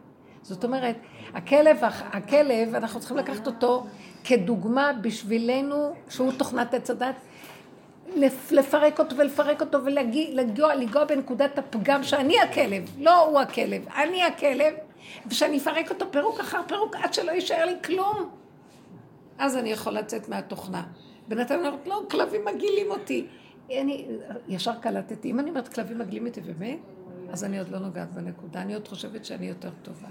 זאת 0.43 0.65
אומרת, 0.65 0.97
הכלב, 1.35 1.77
הכלב, 2.13 2.75
אנחנו 2.75 3.01
צריכים 3.01 3.17
לקחת 3.17 3.47
אותו 3.47 3.87
כדוגמה 4.25 4.93
בשבילנו, 5.01 5.95
שהוא 6.09 6.33
תוכנת 6.39 6.75
עץ 6.75 6.91
הדת, 6.91 7.15
לפ- 8.17 8.53
לפרק 8.53 8.99
אותו 8.99 9.17
ולפרק 9.17 9.61
אותו 9.61 9.79
ולגוע 9.85 10.75
לגוע 10.75 11.05
בנקודת 11.05 11.59
הפגם 11.59 12.03
שאני 12.03 12.41
הכלב, 12.41 12.91
לא 12.99 13.27
הוא 13.27 13.41
הכלב, 13.41 13.89
אני 13.97 14.25
הכלב, 14.25 14.75
ושאני 15.27 15.59
אפרק 15.59 15.91
אותו 15.91 16.07
פירוק 16.13 16.41
אחר 16.41 16.61
פירוק 16.69 16.97
עד 16.97 17.15
שלא 17.15 17.33
יישאר 17.33 17.65
לי 17.65 17.75
כלום. 17.85 18.31
אז 19.39 19.57
אני 19.57 19.69
יכול 19.71 19.93
לצאת 19.93 20.29
מהתוכנה. 20.29 20.83
בינתיים 21.29 21.61
אני 21.61 21.69
אומרת, 21.69 21.87
לא, 21.87 22.03
כלבים 22.11 22.45
מגעילים 22.45 22.91
אותי. 22.91 23.27
אני 23.71 24.07
ישר 24.49 24.75
קלטתי, 24.81 25.31
אם 25.31 25.41
אני 25.41 25.51
אומרת 25.51 25.69
כלבים 25.69 25.99
מגעילים 25.99 26.27
אותי 26.27 26.41
באמת, 26.41 26.79
אז 27.33 27.45
אני 27.45 27.59
עוד 27.59 27.69
לא 27.69 27.79
נוגעת 27.79 28.13
בנקודה, 28.13 28.63
אני 28.63 28.75
עוד 28.75 28.89
חושבת 28.89 29.25
שאני 29.25 29.47
יותר 29.47 29.71
טובה. 29.83 30.09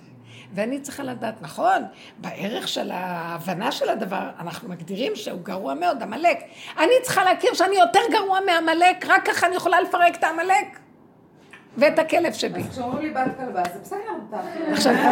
ואני 0.53 0.81
צריכה 0.81 1.03
לדעת, 1.03 1.41
נכון, 1.41 1.83
בערך 2.17 2.67
של 2.67 2.91
ההבנה 2.91 3.71
של 3.71 3.89
הדבר, 3.89 4.29
אנחנו 4.39 4.69
מגדירים 4.69 5.15
שהוא 5.15 5.41
גרוע 5.41 5.73
מאוד, 5.73 6.03
עמלק. 6.03 6.37
אני 6.77 6.93
צריכה 7.03 7.23
להכיר 7.23 7.53
שאני 7.53 7.75
יותר 7.75 7.99
גרוע 8.11 8.39
מעמלק, 8.45 9.05
רק 9.07 9.27
ככה 9.27 9.47
אני 9.47 9.55
יכולה 9.55 9.81
לפרק 9.81 10.15
את 10.15 10.23
העמלק 10.23 10.79
ואת 11.77 11.99
הכלב 11.99 12.33
שבי. 12.33 12.61
אז 12.61 12.69
כשאומרים 12.69 13.01
לי 13.01 13.09
בת 13.09 13.31
כלבה, 13.37 13.63
זה 13.73 13.79
בסדר, 13.81 13.99
מותר. 14.21 14.37
עכשיו, 14.71 14.93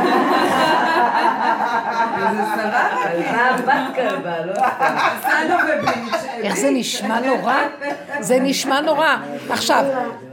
זה 2.36 2.44
סבבה, 2.56 2.90
כלבה, 3.32 3.88
בת 3.90 3.96
כלבה, 3.96 4.46
לא. 4.46 4.54
איך 6.44 6.56
זה 6.56 6.70
נשמע 6.72 7.20
נורא? 7.20 7.56
זה 8.20 8.40
נשמע 8.40 8.82
נורא. 8.82 9.16
עכשיו, 9.50 9.86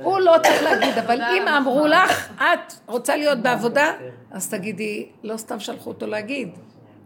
הוא 0.03 0.21
לא 0.21 0.37
צריך 0.43 0.63
להגיד, 0.63 0.99
אבל 0.99 1.23
אם 1.23 1.49
אמרו 1.49 1.87
לך, 1.87 2.33
את 2.37 2.73
רוצה 2.87 3.17
להיות 3.17 3.39
בעבודה, 3.39 3.93
אז 4.31 4.51
תגידי, 4.51 5.07
לא 5.23 5.37
סתם 5.37 5.61
שלחו 5.61 5.91
אותו 5.91 6.07
להגיד. 6.07 6.49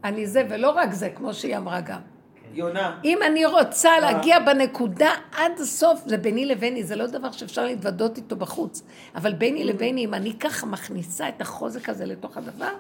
אני 0.04 0.26
זה, 0.26 0.42
ולא 0.48 0.70
רק 0.70 0.92
זה, 0.92 1.08
כמו 1.14 1.34
שהיא 1.34 1.56
אמרה 1.56 1.80
גם. 1.80 2.13
יונה. 2.54 3.00
אם 3.04 3.18
אני 3.26 3.46
רוצה 3.46 4.00
להגיע 4.00 4.38
בנקודה 4.38 5.10
עד 5.36 5.52
הסוף, 5.60 6.00
זה 6.06 6.16
ביני 6.16 6.46
לביני, 6.46 6.84
זה 6.84 6.96
לא 6.96 7.06
דבר 7.06 7.32
שאפשר 7.32 7.64
להתוודות 7.64 8.16
איתו 8.16 8.36
בחוץ. 8.36 8.82
אבל 9.14 9.32
ביני 9.32 9.64
לביני, 9.64 10.04
אם 10.04 10.14
אני 10.14 10.38
ככה 10.38 10.66
מכניסה 10.66 11.28
את 11.28 11.40
החוזק 11.40 11.88
הזה 11.88 12.06
לתוך 12.06 12.36
הדבר, 12.36 12.72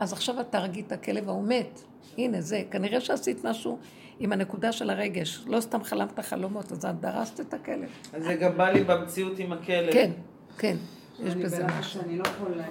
אז 0.00 0.12
עכשיו 0.12 0.40
את 0.40 0.46
תהרגי 0.50 0.80
את 0.80 0.92
הכלב 0.92 1.28
ההוא 1.28 1.44
מת. 1.48 1.80
הנה 2.18 2.40
זה, 2.40 2.62
כנראה 2.70 3.00
שעשית 3.00 3.44
משהו 3.44 3.78
עם 4.20 4.32
הנקודה 4.32 4.72
של 4.72 4.90
הרגש. 4.90 5.44
לא 5.46 5.60
סתם 5.60 5.84
חלמת 5.84 6.20
חלומות, 6.20 6.72
אז 6.72 6.84
את 6.84 7.00
דרסת 7.00 7.40
את 7.40 7.54
הכלב. 7.54 7.88
אז 8.12 8.24
זה 8.24 8.34
גם 8.34 8.56
בא 8.56 8.70
לי 8.70 8.84
במציאות 8.84 9.38
עם 9.38 9.52
הכלב. 9.52 9.92
כן, 9.92 10.10
כן, 10.58 10.76
יש 11.26 11.34
בזה 11.34 11.64
משהו. 11.80 12.00
לא. 12.16 12.24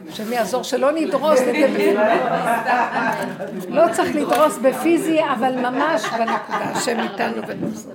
השם 0.10 0.34
יעזור 0.34 0.64
שלא 0.64 0.92
נדרוס 0.92 1.40
את 1.42 1.46
זה. 1.72 1.96
לא 3.70 3.84
צריך 3.94 4.16
לדרוס 4.16 4.58
בפיזי, 4.58 5.20
אבל 5.38 5.56
ממש 5.70 6.06
בנקודה. 6.06 6.70
השם 6.76 7.00
איתנו 7.00 7.42
ונוסף. 7.48 7.90